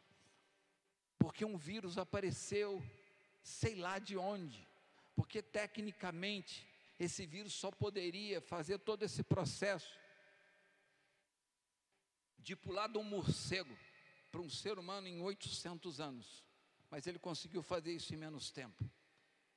porque 1.17 1.45
um 1.45 1.55
vírus 1.55 1.97
apareceu, 1.97 2.83
sei 3.41 3.75
lá 3.75 3.97
de 3.97 4.17
onde, 4.17 4.67
porque 5.15 5.41
tecnicamente 5.41 6.67
esse 6.99 7.25
vírus 7.25 7.53
só 7.53 7.71
poderia 7.71 8.41
fazer 8.41 8.77
todo 8.79 9.03
esse 9.03 9.23
processo 9.23 9.97
de 12.39 12.55
pular 12.55 12.87
de 12.87 12.97
um 12.97 13.03
morcego 13.03 13.75
para 14.35 14.41
um 14.41 14.49
ser 14.49 14.77
humano 14.77 15.07
em 15.07 15.21
800 15.21 16.01
anos, 16.01 16.43
mas 16.91 17.07
ele 17.07 17.17
conseguiu 17.17 17.63
fazer 17.63 17.93
isso 17.93 18.13
em 18.13 18.17
menos 18.17 18.51
tempo. 18.51 18.83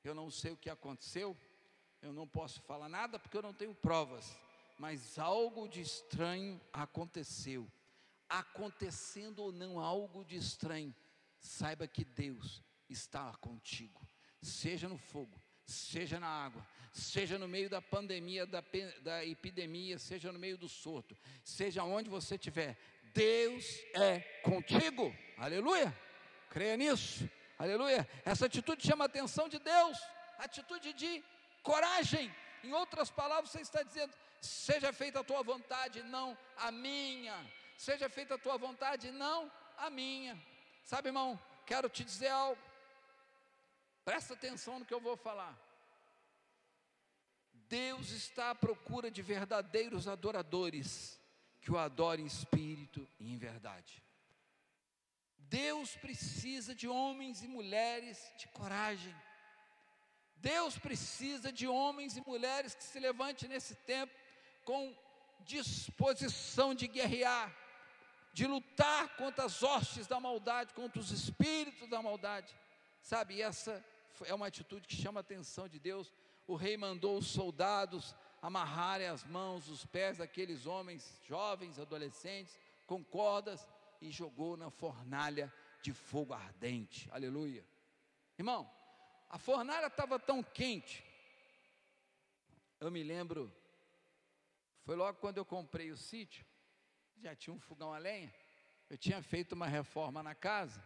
Eu 0.05 0.15
não 0.15 0.31
sei 0.31 0.53
o 0.53 0.57
que 0.57 0.71
aconteceu, 0.71 1.37
eu 2.01 2.13
não 2.13 2.29
posso 2.29 2.63
falar 2.63 2.89
nada 2.89 3.19
porque 3.19 3.37
eu 3.37 3.43
não 3.43 3.53
tenho 3.53 3.75
provas, 3.75 4.39
mas 4.79 5.19
algo 5.19 5.67
de 5.67 5.81
estranho 5.81 6.61
aconteceu. 6.73 7.69
Acontecendo 8.29 9.41
ou 9.41 9.51
não 9.51 9.81
algo 9.81 10.25
de 10.25 10.37
estranho, 10.37 10.95
saiba 11.41 11.89
que 11.89 12.05
Deus 12.05 12.63
está 12.89 13.37
contigo, 13.39 14.01
seja 14.41 14.89
no 14.89 14.97
fogo, 14.97 15.43
seja 15.67 16.21
na 16.21 16.29
água, 16.29 16.65
seja 16.93 17.37
no 17.37 17.49
meio 17.49 17.69
da 17.69 17.83
pandemia, 17.83 18.47
da, 18.47 18.63
da 19.03 19.25
epidemia, 19.25 19.99
seja 19.99 20.31
no 20.31 20.39
meio 20.39 20.57
do 20.57 20.69
surto, 20.69 21.17
seja 21.43 21.83
onde 21.83 22.09
você 22.09 22.37
estiver, 22.37 22.79
Deus 23.15 23.65
é 23.95 24.21
contigo, 24.43 25.15
aleluia, 25.37 25.97
creia 26.51 26.77
nisso, 26.77 27.29
aleluia. 27.59 28.09
Essa 28.25 28.47
atitude 28.47 28.87
chama 28.87 29.05
a 29.05 29.07
atenção 29.07 29.49
de 29.49 29.59
Deus, 29.59 29.99
atitude 30.39 30.93
de 30.93 31.25
coragem. 31.63 32.35
Em 32.63 32.73
outras 32.73 33.11
palavras, 33.11 33.51
você 33.51 33.61
está 33.61 33.83
dizendo: 33.83 34.13
seja 34.41 34.93
feita 34.93 35.21
a 35.21 35.25
tua 35.25 35.43
vontade, 35.43 36.03
não 36.03 36.37
a 36.57 36.71
minha. 36.71 37.37
Seja 37.77 38.09
feita 38.09 38.35
a 38.35 38.39
tua 38.39 38.59
vontade, 38.59 39.11
não 39.11 39.51
a 39.77 39.89
minha. 39.89 40.37
Sabe, 40.83 41.09
irmão, 41.09 41.39
quero 41.65 41.89
te 41.89 42.03
dizer 42.05 42.29
algo. 42.29 42.61
Presta 44.05 44.35
atenção 44.35 44.79
no 44.79 44.85
que 44.85 44.95
eu 44.95 45.01
vou 45.01 45.17
falar. 45.17 45.57
Deus 47.69 48.11
está 48.11 48.51
à 48.51 48.55
procura 48.55 49.11
de 49.11 49.21
verdadeiros 49.21 50.09
adoradores 50.09 51.18
que 51.69 51.73
o 51.73 51.77
adorem 51.77 52.25
em 52.25 52.27
espírito 52.27 53.07
e 53.21 53.31
em 53.31 53.37
verdade. 53.37 54.03
Deus 55.37 55.95
precisa 55.97 56.75
de 56.75 56.89
homens 56.89 57.43
e 57.43 57.47
mulheres 57.47 58.33
de 58.39 58.49
coragem. 58.49 59.15
Deus 60.37 60.79
precisa 60.79 61.53
de 61.53 61.67
homens 61.69 62.17
e 62.17 62.23
mulheres 62.27 62.75
que 62.75 62.83
se 62.83 62.99
levantem 62.99 63.51
nesse 63.51 63.75
tempo 63.75 64.15
com 64.65 64.97
disposição 65.41 66.75
de 66.75 66.89
guerrear, 66.89 67.55
de 68.33 68.47
lutar 68.47 69.15
contra 69.17 69.45
as 69.45 69.63
hostes 69.63 70.07
da 70.07 70.19
maldade, 70.19 70.73
contra 70.73 70.99
os 70.99 71.11
espíritos 71.11 71.87
da 71.91 72.01
maldade. 72.01 72.57
Sabe, 73.03 73.43
essa 73.43 73.85
é 74.25 74.33
uma 74.33 74.47
atitude 74.47 74.89
que 74.89 74.97
chama 74.97 75.21
a 75.21 75.27
atenção 75.29 75.69
de 75.69 75.79
Deus. 75.79 76.15
O 76.47 76.57
rei 76.57 76.79
mandou 76.79 77.19
os 77.19 77.27
soldados 77.27 78.15
amarrarem 78.41 79.09
as 79.09 79.25
mãos, 79.25 79.69
os 79.69 79.85
pés 79.85 80.19
daqueles 80.19 80.67
homens 80.67 81.21
jovens, 81.27 81.79
adolescentes, 81.79 82.59
com 82.87 83.05
cordas 83.05 83.67
e 84.01 84.11
jogou 84.11 84.57
na 84.57 84.71
fornalha 84.71 85.53
de 85.83 85.93
fogo 85.93 86.33
ardente. 86.33 87.09
Aleluia. 87.13 87.65
Irmão, 88.39 88.71
a 89.29 89.39
fornalha 89.39 89.87
estava 89.87 90.19
tão 90.19 90.43
quente. 90.43 91.05
Eu 92.81 92.91
me 92.91 93.03
lembro, 93.03 93.53
foi 94.85 94.95
logo 94.95 95.19
quando 95.19 95.39
eu 95.39 95.45
comprei 95.45 95.91
o 95.91 95.97
sítio, 95.97 96.47
já 97.21 97.35
tinha 97.35 97.53
um 97.53 97.59
fogão 97.59 97.93
a 97.93 97.99
lenha. 97.99 98.33
Eu 98.89 98.97
tinha 98.97 99.21
feito 99.23 99.53
uma 99.53 99.67
reforma 99.67 100.23
na 100.23 100.35
casa, 100.35 100.83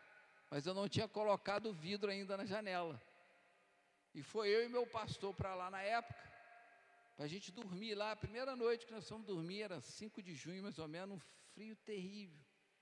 mas 0.50 0.66
eu 0.66 0.74
não 0.74 0.88
tinha 0.88 1.06
colocado 1.06 1.72
vidro 1.72 2.10
ainda 2.10 2.36
na 2.36 2.44
janela. 2.44 3.00
E 4.14 4.22
foi 4.22 4.48
eu 4.48 4.64
e 4.64 4.68
meu 4.68 4.86
pastor 4.86 5.32
para 5.34 5.54
lá 5.54 5.70
na 5.70 5.82
época, 5.82 6.31
para 7.16 7.24
a 7.24 7.28
gente 7.28 7.52
dormir 7.52 7.94
lá. 7.94 8.12
A 8.12 8.16
primeira 8.16 8.56
noite 8.56 8.86
que 8.86 8.92
nós 8.92 9.08
fomos 9.08 9.26
dormir 9.26 9.62
era 9.62 9.80
5 9.80 10.22
de 10.22 10.34
junho, 10.34 10.62
mais 10.62 10.78
ou 10.78 10.88
menos, 10.88 11.16
um 11.16 11.20
frio 11.54 11.76
terrível. 11.76 12.38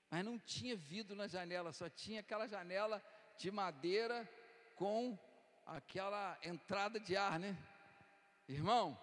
Mas 0.09 0.25
não 0.25 0.37
tinha 0.39 0.75
vidro 0.75 1.15
na 1.15 1.27
janela, 1.27 1.71
só 1.71 1.89
tinha 1.89 2.19
aquela 2.19 2.47
janela 2.47 3.03
de 3.37 3.49
madeira 3.51 4.29
com 4.75 5.17
aquela 5.65 6.37
entrada 6.43 6.99
de 6.99 7.15
ar, 7.15 7.39
né? 7.39 7.57
Irmão, 8.47 8.99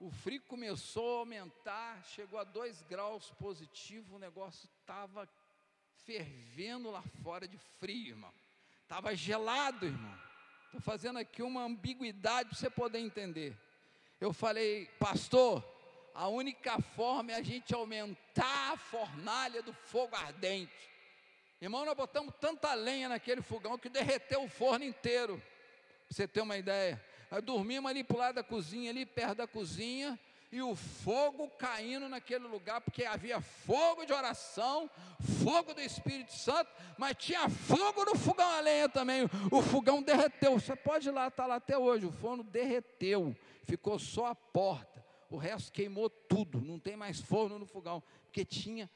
o 0.00 0.10
frio 0.10 0.40
começou 0.42 1.16
a 1.16 1.18
aumentar, 1.20 2.02
chegou 2.04 2.38
a 2.38 2.44
2 2.44 2.82
graus 2.82 3.30
positivo, 3.32 4.16
o 4.16 4.18
negócio 4.18 4.68
estava 4.80 5.28
fervendo 6.04 6.90
lá 6.90 7.02
fora 7.22 7.46
de 7.46 7.58
frio, 7.78 8.08
irmão. 8.08 8.32
Estava 8.82 9.14
gelado, 9.14 9.86
irmão. 9.86 10.18
Estou 10.66 10.80
fazendo 10.80 11.18
aqui 11.18 11.42
uma 11.42 11.64
ambiguidade 11.64 12.48
para 12.48 12.58
você 12.58 12.70
poder 12.70 12.98
entender. 12.98 13.56
Eu 14.22 14.32
falei, 14.32 14.86
pastor, 15.00 15.64
a 16.14 16.28
única 16.28 16.80
forma 16.80 17.32
é 17.32 17.34
a 17.34 17.42
gente 17.42 17.74
aumentar 17.74 18.72
a 18.72 18.76
fornalha 18.76 19.60
do 19.64 19.72
fogo 19.72 20.14
ardente. 20.14 20.70
Irmão, 21.60 21.84
nós 21.84 21.96
botamos 21.96 22.32
tanta 22.40 22.72
lenha 22.72 23.08
naquele 23.08 23.42
fogão 23.42 23.76
que 23.76 23.88
derreteu 23.88 24.44
o 24.44 24.48
forno 24.48 24.84
inteiro. 24.84 25.38
Pra 26.06 26.06
você 26.08 26.28
ter 26.28 26.40
uma 26.40 26.56
ideia. 26.56 27.04
Nós 27.32 27.42
dormimos 27.42 27.90
ali 27.90 28.04
para 28.04 28.14
o 28.14 28.18
lado 28.20 28.34
da 28.36 28.44
cozinha, 28.44 28.90
ali 28.92 29.04
perto 29.04 29.38
da 29.38 29.46
cozinha, 29.48 30.16
e 30.52 30.60
o 30.60 30.76
fogo 30.76 31.48
caindo 31.58 32.10
naquele 32.10 32.46
lugar, 32.46 32.82
porque 32.82 33.06
havia 33.06 33.40
fogo 33.40 34.04
de 34.04 34.12
oração, 34.12 34.88
fogo 35.42 35.72
do 35.72 35.80
Espírito 35.80 36.34
Santo, 36.34 36.70
mas 36.98 37.16
tinha 37.16 37.48
fogo 37.48 38.04
no 38.04 38.14
fogão 38.14 38.46
a 38.46 38.60
lenha 38.60 38.86
também. 38.86 39.22
O 39.50 39.62
fogão 39.62 40.02
derreteu. 40.02 40.60
Você 40.60 40.76
pode 40.76 41.08
ir 41.08 41.10
lá, 41.10 41.28
está 41.28 41.46
lá 41.46 41.54
até 41.54 41.78
hoje. 41.78 42.04
O 42.04 42.12
forno 42.12 42.44
derreteu, 42.44 43.34
ficou 43.64 43.98
só 43.98 44.26
a 44.26 44.34
porta. 44.34 45.02
O 45.30 45.38
resto 45.38 45.72
queimou 45.72 46.10
tudo, 46.10 46.60
não 46.60 46.78
tem 46.78 46.96
mais 46.96 47.18
forno 47.18 47.58
no 47.58 47.64
fogão, 47.64 48.02
porque 48.24 48.44
tinha 48.44 48.90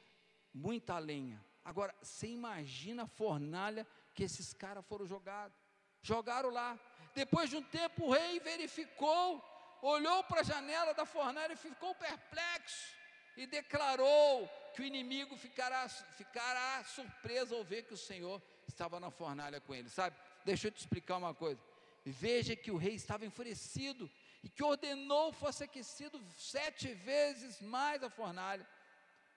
muita 0.53 0.99
lenha. 0.99 1.43
Agora, 1.65 1.93
você 2.03 2.27
imagina 2.27 3.03
a 3.03 3.07
fornalha 3.07 3.85
que 4.13 4.23
esses 4.23 4.53
caras 4.53 4.85
foram 4.85 5.07
jogados. 5.07 5.57
Jogaram 6.03 6.51
lá. 6.51 6.79
Depois 7.15 7.49
de 7.49 7.57
um 7.57 7.63
tempo, 7.63 8.05
o 8.05 8.11
rei 8.11 8.39
verificou 8.39 9.43
olhou 9.81 10.23
para 10.23 10.41
a 10.41 10.43
janela 10.43 10.93
da 10.93 11.05
fornalha 11.05 11.53
e 11.53 11.57
ficou 11.57 11.93
perplexo 11.95 12.95
e 13.35 13.45
declarou 13.45 14.49
que 14.73 14.81
o 14.81 14.85
inimigo 14.85 15.37
ficará, 15.37 15.87
ficará 15.87 16.83
surpreso 16.83 17.55
ao 17.55 17.63
ver 17.63 17.83
que 17.83 17.93
o 17.93 17.97
Senhor 17.97 18.41
estava 18.67 18.99
na 18.99 19.11
fornalha 19.11 19.61
com 19.61 19.73
ele, 19.73 19.89
sabe? 19.89 20.15
Deixa 20.43 20.67
eu 20.67 20.71
te 20.71 20.79
explicar 20.79 21.17
uma 21.17 21.33
coisa. 21.33 21.61
Veja 22.05 22.55
que 22.55 22.71
o 22.71 22.77
rei 22.77 22.95
estava 22.95 23.25
enfurecido 23.25 24.09
e 24.43 24.49
que 24.49 24.63
ordenou 24.63 25.31
fosse 25.31 25.63
aquecido 25.63 26.21
sete 26.37 26.93
vezes 26.93 27.61
mais 27.61 28.01
a 28.03 28.09
fornalha. 28.09 28.67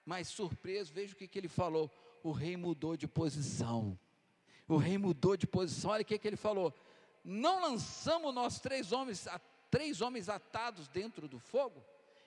Mas 0.04 0.28
surpreso, 0.28 0.92
veja 0.92 1.12
o 1.12 1.16
que, 1.16 1.28
que 1.28 1.38
ele 1.38 1.48
falou: 1.48 1.90
o 2.22 2.32
rei 2.32 2.56
mudou 2.56 2.96
de 2.96 3.08
posição. 3.08 3.98
O 4.68 4.76
rei 4.76 4.98
mudou 4.98 5.36
de 5.36 5.46
posição. 5.46 5.90
Olha 5.90 6.02
o 6.02 6.04
que, 6.04 6.18
que 6.18 6.28
ele 6.28 6.36
falou: 6.36 6.72
não 7.24 7.60
lançamos 7.60 8.32
nós 8.32 8.60
três 8.60 8.92
homens 8.92 9.26
três 9.70 10.00
homens 10.00 10.28
atados 10.28 10.88
dentro 10.88 11.28
do 11.28 11.38
fogo? 11.38 11.84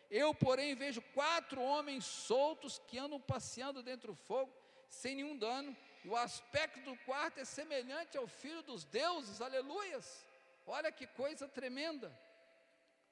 Eu, 0.09 0.33
porém, 0.33 0.75
vejo 0.75 1.01
quatro 1.13 1.61
homens 1.61 2.05
soltos 2.05 2.79
que 2.87 2.97
andam 2.97 3.19
passeando 3.19 3.81
dentro 3.81 4.13
do 4.13 4.15
fogo, 4.15 4.51
sem 4.89 5.15
nenhum 5.15 5.37
dano. 5.37 5.75
O 6.05 6.15
aspecto 6.15 6.79
do 6.81 6.95
quarto 7.05 7.39
é 7.39 7.45
semelhante 7.45 8.17
ao 8.17 8.27
filho 8.27 8.61
dos 8.63 8.83
deuses, 8.85 9.41
aleluias. 9.41 10.25
Olha 10.67 10.91
que 10.91 11.07
coisa 11.07 11.47
tremenda. 11.47 12.11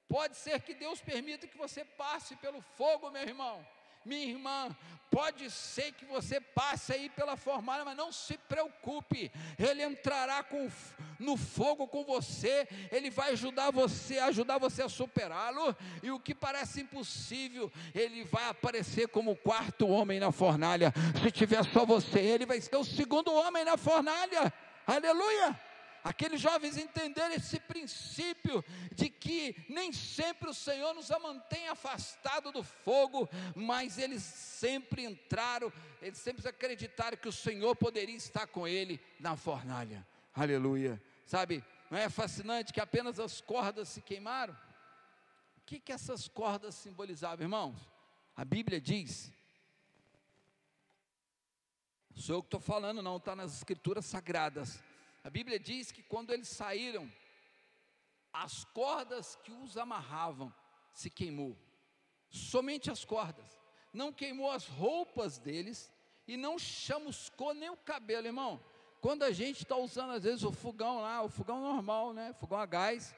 Pode 0.08 0.36
ser 0.36 0.62
que 0.62 0.74
Deus 0.74 1.02
permita 1.02 1.48
que 1.48 1.58
você 1.58 1.84
passe 1.86 2.36
pelo 2.36 2.62
fogo, 2.62 3.10
meu 3.10 3.24
irmão 3.24 3.66
minha 4.06 4.26
irmã, 4.26 4.76
pode 5.10 5.52
ser 5.52 5.92
que 5.92 6.06
você 6.06 6.40
passe 6.40 6.94
aí 6.94 7.10
pela 7.10 7.36
formalha, 7.36 7.84
mas 7.84 7.98
não 7.98 8.12
se 8.12 8.38
preocupe, 8.38 9.32
Ele 9.60 9.84
entrará 9.84 10.42
com, 10.42 10.70
no 11.20 11.36
fogo 11.36 11.88
com 11.88 12.04
você, 12.04 12.68
Ele 12.92 13.10
vai 13.10 13.32
ajudar 13.34 13.72
você, 13.72 14.18
ajudar 14.20 14.58
você 14.58 14.84
a 14.84 14.90
superá-lo, 14.90 15.76
e 16.02 16.10
o 16.10 16.20
que 16.20 16.34
parece 16.34 16.82
impossível, 16.82 17.72
Ele 17.94 18.24
vai 18.24 18.48
aparecer 18.50 19.08
como 19.10 19.32
o 19.32 19.38
quarto 19.38 19.88
homem 19.88 20.20
na 20.20 20.32
fornalha. 20.32 20.94
Se 21.22 21.30
tiver 21.32 21.64
só 21.66 21.86
você, 21.86 22.20
Ele 22.20 22.46
vai 22.46 22.62
ser 22.62 22.78
o 22.78 22.86
segundo 22.86 23.34
homem 23.34 23.66
na 23.66 23.78
fornalha. 23.78 24.52
Aleluia! 24.88 25.71
Aqueles 26.04 26.42
jovens 26.42 26.78
entenderam 26.78 27.34
esse 27.36 27.60
princípio 27.60 28.64
de 28.94 29.10
que 29.10 29.56
nem 29.70 29.92
sempre 29.92 30.50
o 30.50 30.54
Senhor 30.54 30.94
nos 30.94 31.10
mantém 31.10 31.68
afastado 31.68 32.52
do 32.52 32.64
fogo, 32.64 33.30
mas 33.56 33.98
eles 33.98 34.24
sempre 34.24 35.06
entraram, 35.06 35.72
eles 36.02 36.18
sempre 36.18 36.48
acreditaram 36.48 37.18
que 37.18 37.28
o 37.28 37.32
Senhor 37.32 37.76
poderia 37.76 38.16
estar 38.16 38.48
com 38.48 38.68
ele 38.68 39.00
na 39.20 39.36
fornalha. 39.36 40.06
Aleluia. 40.34 41.02
Sabe, 41.26 41.64
não 41.90 41.98
é 41.98 42.10
fascinante 42.10 42.74
que 42.74 42.80
apenas 42.80 43.20
as 43.20 43.42
cordas 43.42 43.90
se 43.90 44.02
queimaram? 44.02 44.54
O 45.58 45.62
que, 45.66 45.80
que 45.80 45.92
essas 45.92 46.28
cordas 46.28 46.76
simbolizavam, 46.76 47.46
irmãos? 47.46 47.78
A 48.36 48.44
Bíblia 48.44 48.82
diz, 48.82 49.32
sou 52.16 52.36
eu 52.38 52.42
que 52.42 52.48
estou 52.48 52.60
falando, 52.60 53.02
não, 53.02 53.18
está 53.18 53.36
nas 53.36 53.56
escrituras 53.56 54.06
sagradas 54.06 54.82
a 55.24 55.30
Bíblia 55.30 55.60
diz 55.60 55.92
que 55.92 56.02
quando 56.04 56.32
eles 56.32 56.48
saíram, 56.48 57.12
as 58.34 58.64
cordas 58.64 59.36
que 59.44 59.52
os 59.52 59.78
amarravam 59.78 60.54
se 60.94 61.10
queimou. 61.10 61.58
Somente 62.30 62.90
as 62.90 63.04
cordas. 63.04 63.60
Não 63.94 64.12
queimou 64.12 64.50
as 64.50 64.66
roupas 64.66 65.38
deles 65.38 65.92
e 66.28 66.38
não 66.38 66.58
chamuscou 66.58 67.54
nem 67.54 67.70
o 67.70 67.78
cabelo, 67.78 68.28
irmão. 68.28 68.64
Quando 69.02 69.24
a 69.24 69.32
gente 69.32 69.64
está 69.64 69.76
usando 69.76 70.12
às 70.12 70.24
vezes 70.24 70.44
o 70.44 70.52
fogão 70.52 71.02
lá, 71.02 71.22
o 71.24 71.30
fogão 71.30 71.60
normal, 71.60 72.14
né? 72.14 72.34
Fogão 72.34 72.60
a 72.60 72.66
gás, 72.66 73.14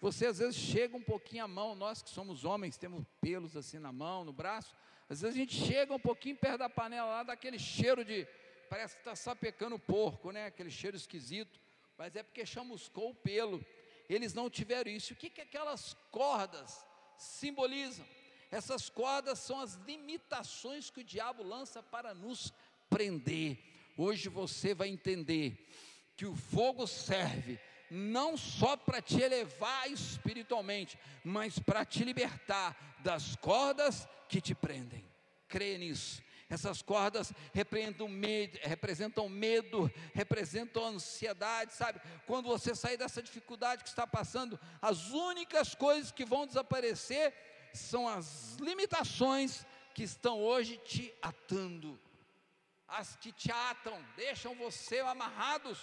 você 0.00 0.26
às 0.26 0.38
vezes 0.38 0.56
chega 0.56 0.96
um 0.96 1.02
pouquinho 1.02 1.44
a 1.44 1.48
mão, 1.48 1.74
nós 1.74 2.02
que 2.02 2.10
somos 2.10 2.44
homens, 2.44 2.76
temos 2.76 3.04
pelos 3.20 3.56
assim 3.56 3.78
na 3.78 3.92
mão, 3.92 4.24
no 4.24 4.32
braço, 4.32 4.74
às 5.08 5.20
vezes 5.20 5.36
a 5.36 5.38
gente 5.38 5.54
chega 5.54 5.92
um 5.92 5.98
pouquinho 5.98 6.36
perto 6.36 6.58
da 6.58 6.68
panela 6.68 7.08
lá, 7.08 7.22
dá 7.22 7.32
aquele 7.32 7.58
cheiro 7.58 8.04
de, 8.04 8.26
parece 8.68 8.94
que 8.94 9.00
está 9.00 9.14
sapecando 9.14 9.78
porco, 9.78 10.30
né? 10.30 10.46
Aquele 10.46 10.70
cheiro 10.70 10.96
esquisito, 10.96 11.60
mas 11.96 12.14
é 12.16 12.22
porque 12.22 12.44
chamuscou 12.44 13.10
o 13.10 13.14
pelo. 13.14 13.64
Eles 14.08 14.34
não 14.34 14.50
tiveram 14.50 14.90
isso. 14.90 15.12
O 15.12 15.16
que, 15.16 15.30
que 15.30 15.40
aquelas 15.40 15.96
cordas 16.10 16.84
simbolizam? 17.16 18.06
Essas 18.50 18.88
cordas 18.88 19.38
são 19.38 19.60
as 19.60 19.74
limitações 19.74 20.90
que 20.90 21.00
o 21.00 21.04
diabo 21.04 21.42
lança 21.42 21.82
para 21.82 22.14
nos 22.14 22.52
prender. 22.88 23.58
Hoje 23.96 24.28
você 24.28 24.74
vai 24.74 24.88
entender 24.88 25.68
que 26.16 26.26
o 26.26 26.36
fogo 26.36 26.86
serve 26.86 27.58
não 27.90 28.36
só 28.36 28.76
para 28.76 29.00
te 29.00 29.20
elevar 29.20 29.90
espiritualmente, 29.90 30.98
mas 31.22 31.58
para 31.58 31.84
te 31.84 32.04
libertar 32.04 32.76
das 33.00 33.36
cordas 33.36 34.08
que 34.28 34.40
te 34.40 34.54
prendem. 34.54 35.04
Creia 35.48 35.78
nisso. 35.78 36.22
Essas 36.54 36.80
cordas 36.80 37.32
representam 37.52 38.08
medo, 38.08 38.58
representam 38.62 39.28
medo, 39.28 39.90
representam 40.14 40.86
ansiedade, 40.86 41.74
sabe? 41.74 42.00
Quando 42.26 42.46
você 42.46 42.74
sair 42.74 42.96
dessa 42.96 43.20
dificuldade 43.20 43.82
que 43.82 43.88
está 43.88 44.06
passando, 44.06 44.58
as 44.80 45.10
únicas 45.10 45.74
coisas 45.74 46.12
que 46.12 46.24
vão 46.24 46.46
desaparecer 46.46 47.34
são 47.72 48.08
as 48.08 48.54
limitações 48.60 49.66
que 49.94 50.04
estão 50.04 50.40
hoje 50.40 50.76
te 50.84 51.12
atando. 51.20 52.00
As 52.86 53.16
que 53.16 53.32
te 53.32 53.50
atam, 53.50 54.00
deixam 54.16 54.54
você 54.54 55.00
amarrados 55.00 55.78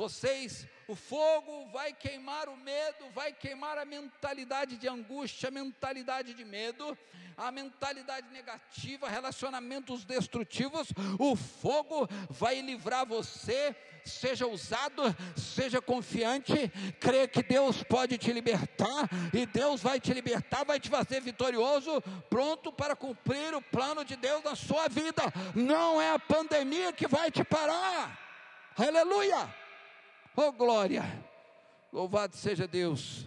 vocês, 0.00 0.66
o 0.88 0.96
fogo 0.96 1.66
vai 1.74 1.92
queimar 1.92 2.48
o 2.48 2.56
medo, 2.56 3.04
vai 3.14 3.34
queimar 3.34 3.76
a 3.76 3.84
mentalidade 3.84 4.78
de 4.78 4.88
angústia, 4.88 5.50
a 5.50 5.52
mentalidade 5.52 6.32
de 6.32 6.42
medo, 6.42 6.96
a 7.36 7.52
mentalidade 7.52 8.26
negativa, 8.32 9.10
relacionamentos 9.10 10.06
destrutivos. 10.06 10.88
O 11.18 11.36
fogo 11.36 12.08
vai 12.30 12.62
livrar 12.62 13.04
você. 13.04 13.76
Seja 14.02 14.46
ousado, 14.46 15.02
seja 15.36 15.82
confiante, 15.82 16.72
crê 16.98 17.28
que 17.28 17.42
Deus 17.42 17.82
pode 17.82 18.16
te 18.16 18.32
libertar 18.32 19.06
e 19.34 19.44
Deus 19.44 19.82
vai 19.82 20.00
te 20.00 20.14
libertar, 20.14 20.64
vai 20.64 20.80
te 20.80 20.88
fazer 20.88 21.20
vitorioso, 21.20 22.00
pronto 22.30 22.72
para 22.72 22.96
cumprir 22.96 23.54
o 23.54 23.60
plano 23.60 24.02
de 24.02 24.16
Deus 24.16 24.42
na 24.42 24.56
sua 24.56 24.88
vida. 24.88 25.22
Não 25.54 26.00
é 26.00 26.14
a 26.14 26.18
pandemia 26.18 26.90
que 26.94 27.06
vai 27.06 27.30
te 27.30 27.44
parar. 27.44 28.18
Aleluia! 28.74 29.59
Oh 30.36 30.52
glória! 30.52 31.02
Louvado 31.92 32.36
seja 32.36 32.66
Deus. 32.66 33.26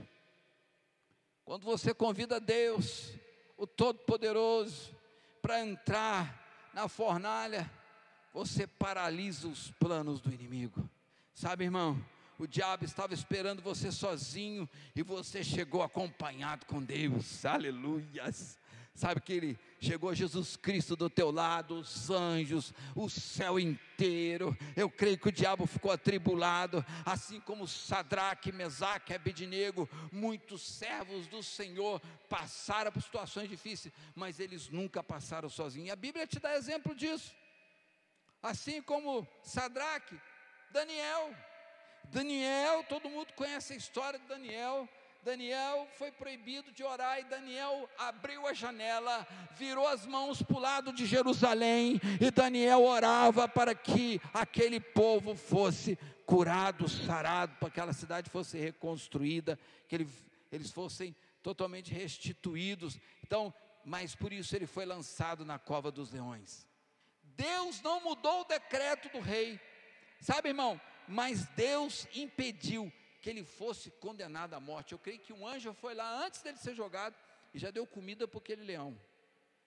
Quando 1.43 1.63
você 1.63 1.93
convida 1.93 2.39
Deus, 2.39 3.11
o 3.57 3.67
Todo-Poderoso, 3.67 4.95
para 5.41 5.59
entrar 5.59 6.71
na 6.73 6.87
fornalha, 6.87 7.69
você 8.33 8.65
paralisa 8.65 9.47
os 9.47 9.71
planos 9.71 10.21
do 10.21 10.33
inimigo. 10.33 10.89
Sabe, 11.33 11.65
irmão? 11.65 12.03
O 12.39 12.47
diabo 12.47 12.85
estava 12.85 13.13
esperando 13.13 13.61
você 13.61 13.91
sozinho 13.91 14.67
e 14.95 15.03
você 15.03 15.43
chegou 15.43 15.83
acompanhado 15.83 16.65
com 16.65 16.81
Deus. 16.81 17.45
Aleluias. 17.45 18.57
Sabe 18.95 19.21
que 19.21 19.33
ele 19.33 19.59
chegou 19.83 20.15
Jesus 20.15 20.55
Cristo 20.55 20.95
do 20.95 21.09
teu 21.09 21.29
lado, 21.29 21.79
os 21.79 22.09
anjos, 22.09 22.73
o 22.95 23.09
céu 23.09 23.59
inteiro. 23.59 24.57
Eu 24.75 24.89
creio 24.89 25.17
que 25.17 25.27
o 25.27 25.31
diabo 25.31 25.67
ficou 25.67 25.91
atribulado, 25.91 26.85
assim 27.05 27.39
como 27.41 27.67
Sadraque, 27.67 28.51
Mesaque, 28.51 29.13
Abednego, 29.13 29.89
muitos 30.11 30.61
servos 30.61 31.27
do 31.27 31.43
Senhor 31.43 32.01
passaram 32.29 32.91
por 32.91 33.01
situações 33.01 33.49
difíceis, 33.49 33.93
mas 34.15 34.39
eles 34.39 34.69
nunca 34.69 35.03
passaram 35.03 35.49
sozinhos. 35.49 35.91
A 35.91 35.97
Bíblia 35.97 36.25
te 36.25 36.39
dá 36.39 36.55
exemplo 36.55 36.95
disso. 36.95 37.35
Assim 38.41 38.81
como 38.81 39.27
Sadraque, 39.41 40.17
Daniel. 40.71 41.35
Daniel, 42.05 42.83
todo 42.87 43.09
mundo 43.09 43.33
conhece 43.33 43.73
a 43.73 43.77
história 43.77 44.19
de 44.19 44.27
Daniel 44.27 44.87
Daniel 45.23 45.87
foi 45.97 46.11
proibido 46.11 46.69
de 46.73 46.83
orar 46.83 47.17
e 47.17 47.23
Daniel 47.23 47.89
abriu 47.97 48.45
a 48.45 48.53
janela, 48.53 49.25
virou 49.51 49.87
as 49.87 50.05
mãos 50.05 50.41
para 50.41 50.57
o 50.57 50.59
lado 50.59 50.91
de 50.91 51.05
Jerusalém 51.05 51.99
e 52.19 52.29
Daniel 52.29 52.83
orava 52.83 53.47
para 53.47 53.73
que 53.73 54.19
aquele 54.33 54.81
povo 54.81 55.33
fosse 55.33 55.97
curado, 56.25 56.89
sarado, 56.89 57.55
para 57.55 57.69
que 57.69 57.79
aquela 57.79 57.93
cidade 57.93 58.29
fosse 58.29 58.57
reconstruída, 58.57 59.57
que 59.87 59.95
eles 60.51 60.71
fossem 60.71 61.15
totalmente 61.41 61.93
restituídos. 61.93 62.99
Então, 63.23 63.53
mas 63.85 64.13
por 64.13 64.33
isso 64.33 64.53
ele 64.53 64.67
foi 64.67 64.85
lançado 64.85 65.45
na 65.45 65.57
cova 65.57 65.89
dos 65.89 66.11
leões. 66.11 66.67
Deus 67.23 67.81
não 67.81 68.03
mudou 68.03 68.41
o 68.41 68.45
decreto 68.45 69.07
do 69.09 69.21
rei, 69.21 69.57
sabe, 70.19 70.49
irmão? 70.49 70.79
Mas 71.07 71.45
Deus 71.47 72.07
impediu 72.13 72.91
que 73.23 73.29
ele 73.29 73.45
fosse 73.45 73.89
condenado 73.89 74.53
à 74.53 74.59
morte. 74.59 74.91
Eu 74.91 74.99
creio 74.99 75.17
que 75.17 75.31
um 75.31 75.47
anjo 75.47 75.73
foi 75.73 75.95
lá 75.95 76.25
antes 76.25 76.41
dele 76.41 76.57
ser 76.57 76.75
jogado 76.75 77.15
e 77.53 77.57
já 77.57 77.71
deu 77.71 77.87
comida 77.87 78.27
para 78.27 78.37
aquele 78.37 78.63
leão. 78.63 78.99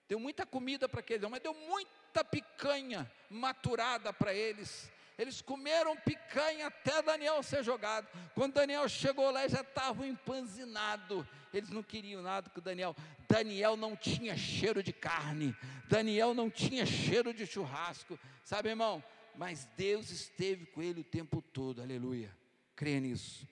Deu 0.07 0.19
muita 0.19 0.45
comida 0.45 0.87
para 0.87 0.99
aquele 0.99 1.21
leão, 1.21 1.31
mas 1.31 1.41
deu 1.41 1.55
muita 1.55 2.23
picanha 2.23 3.11
maturada 3.31 4.13
para 4.13 4.31
eles. 4.31 4.91
Eles 5.17 5.41
comeram 5.41 5.97
picanha 5.97 6.67
até 6.67 7.01
Daniel 7.01 7.41
ser 7.41 7.63
jogado. 7.63 8.07
Quando 8.35 8.53
Daniel 8.53 8.87
chegou 8.87 9.31
lá, 9.31 9.47
já 9.47 9.61
estavam 9.61 10.05
empanzinados. 10.05 11.25
Eles 11.51 11.71
não 11.71 11.81
queriam 11.81 12.21
nada 12.21 12.51
com 12.51 12.61
Daniel. 12.61 12.95
Daniel 13.27 13.75
não 13.75 13.95
tinha 13.95 14.37
cheiro 14.37 14.83
de 14.83 14.93
carne. 14.93 15.55
Daniel 15.89 16.35
não 16.35 16.47
tinha 16.47 16.85
cheiro 16.85 17.33
de 17.33 17.47
churrasco. 17.47 18.19
Sabe, 18.43 18.69
irmão? 18.69 19.03
Mas 19.35 19.65
Deus 19.75 20.11
esteve 20.11 20.67
com 20.67 20.83
ele 20.83 21.01
o 21.01 21.03
tempo 21.03 21.41
todo. 21.41 21.81
Aleluia. 21.81 22.31
Creia 22.77 22.99
nisso. 22.99 23.47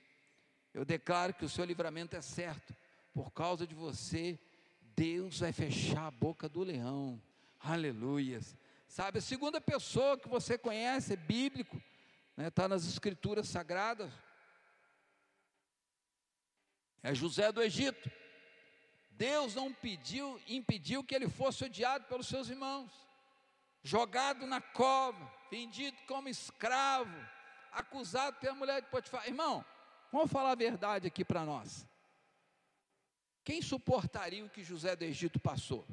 Eu 0.72 0.86
declaro 0.86 1.34
que 1.34 1.44
o 1.44 1.50
seu 1.50 1.66
livramento 1.66 2.16
é 2.16 2.22
certo. 2.22 2.76
Por 3.12 3.32
causa 3.32 3.66
de 3.66 3.74
você, 3.74 4.40
Deus 4.96 5.40
vai 5.40 5.52
fechar 5.52 6.06
a 6.06 6.12
boca 6.12 6.48
do 6.48 6.64
leão. 6.64 7.20
Aleluias. 7.60 8.56
Sabe, 8.88 9.18
a 9.18 9.22
segunda 9.22 9.60
pessoa 9.60 10.16
que 10.16 10.30
você 10.30 10.60
conhece 10.60 11.14
é 11.14 11.16
bíblico, 11.16 11.76
está 11.76 12.44
né, 12.44 12.50
tá 12.52 12.68
nas 12.68 12.86
escrituras 12.86 13.48
sagradas. 13.48 14.14
É 17.02 17.16
José 17.16 17.52
do 17.52 17.64
Egito. 17.64 18.12
Deus 19.10 19.56
não 19.56 19.74
pediu, 19.74 20.40
impediu 20.48 21.04
que 21.04 21.16
ele 21.16 21.28
fosse 21.28 21.64
odiado 21.64 22.06
pelos 22.06 22.28
seus 22.28 22.48
irmãos, 22.48 22.92
jogado 23.82 24.46
na 24.46 24.62
cova, 24.62 25.34
vendido 25.50 25.98
como 26.06 26.30
escravo, 26.30 27.18
acusado 27.76 28.38
pela 28.40 28.56
mulher 28.56 28.82
de 28.82 28.88
Potifar. 28.88 29.28
Irmão, 29.28 29.64
vamos 30.12 30.32
falar 30.32 30.52
a 30.52 30.56
verdade 30.56 31.08
aqui 31.08 31.24
para 31.24 31.44
nós. 31.44 31.88
Quem 33.44 33.62
suportaria 33.62 34.44
o 34.44 34.50
que 34.50 34.64
José 34.64 34.96
do 34.96 35.04
Egito 35.04 35.40
passou? 35.40 35.86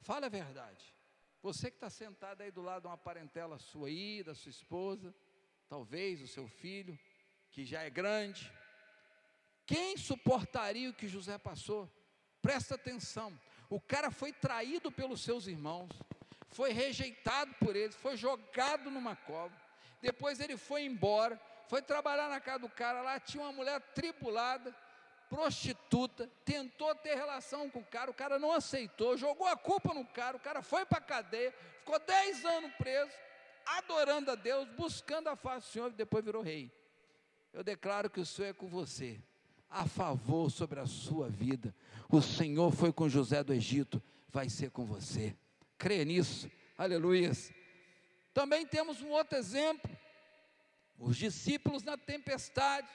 Fala 0.00 0.26
a 0.26 0.28
verdade. 0.28 0.94
Você 1.42 1.70
que 1.70 1.76
está 1.76 1.90
sentado 1.90 2.42
aí 2.42 2.50
do 2.50 2.62
lado 2.62 2.82
de 2.82 2.88
uma 2.88 2.96
parentela 2.96 3.58
sua 3.58 3.88
aí, 3.88 4.22
da 4.22 4.34
sua 4.34 4.50
esposa, 4.50 5.14
talvez 5.68 6.22
o 6.22 6.28
seu 6.28 6.46
filho, 6.46 6.98
que 7.50 7.64
já 7.64 7.82
é 7.82 7.90
grande. 7.90 8.52
Quem 9.66 9.96
suportaria 9.96 10.90
o 10.90 10.94
que 10.94 11.08
José 11.08 11.36
passou? 11.38 11.90
Presta 12.40 12.74
atenção. 12.74 13.38
O 13.68 13.80
cara 13.80 14.10
foi 14.10 14.32
traído 14.32 14.92
pelos 14.92 15.22
seus 15.22 15.46
irmãos, 15.46 15.90
foi 16.50 16.72
rejeitado 16.72 17.52
por 17.54 17.74
eles, 17.74 17.96
foi 17.96 18.16
jogado 18.16 18.90
numa 18.90 19.16
cova. 19.16 19.63
Depois 20.04 20.38
ele 20.38 20.58
foi 20.58 20.84
embora, 20.84 21.40
foi 21.66 21.80
trabalhar 21.80 22.28
na 22.28 22.38
casa 22.38 22.58
do 22.58 22.68
cara. 22.68 23.00
Lá 23.00 23.18
tinha 23.18 23.42
uma 23.42 23.52
mulher 23.52 23.80
tribulada, 23.94 24.76
prostituta, 25.30 26.30
tentou 26.44 26.94
ter 26.94 27.14
relação 27.14 27.70
com 27.70 27.78
o 27.78 27.84
cara, 27.84 28.10
o 28.10 28.14
cara 28.14 28.38
não 28.38 28.52
aceitou, 28.52 29.16
jogou 29.16 29.46
a 29.46 29.56
culpa 29.56 29.94
no 29.94 30.04
cara, 30.04 30.36
o 30.36 30.40
cara 30.40 30.60
foi 30.60 30.84
para 30.84 30.98
a 30.98 31.00
cadeia, 31.00 31.54
ficou 31.78 31.98
10 31.98 32.44
anos 32.44 32.70
preso, 32.74 33.10
adorando 33.64 34.30
a 34.30 34.34
Deus, 34.34 34.68
buscando 34.76 35.28
a 35.28 35.36
face 35.36 35.68
do 35.68 35.72
Senhor 35.72 35.90
e 35.90 35.94
depois 35.94 36.22
virou 36.22 36.42
rei. 36.42 36.70
Eu 37.50 37.64
declaro 37.64 38.10
que 38.10 38.20
o 38.20 38.26
Senhor 38.26 38.48
é 38.48 38.52
com 38.52 38.68
você, 38.68 39.18
a 39.70 39.86
favor 39.86 40.50
sobre 40.50 40.80
a 40.80 40.86
sua 40.86 41.30
vida. 41.30 41.74
O 42.10 42.20
Senhor 42.20 42.70
foi 42.70 42.92
com 42.92 43.08
José 43.08 43.42
do 43.42 43.54
Egito, 43.54 44.02
vai 44.28 44.50
ser 44.50 44.70
com 44.70 44.84
você. 44.84 45.34
Crê 45.78 46.04
nisso, 46.04 46.50
aleluias. 46.76 47.50
Também 48.34 48.66
temos 48.66 49.00
um 49.00 49.10
outro 49.10 49.38
exemplo, 49.38 49.88
os 50.98 51.16
discípulos 51.16 51.84
na 51.84 51.96
tempestade. 51.96 52.88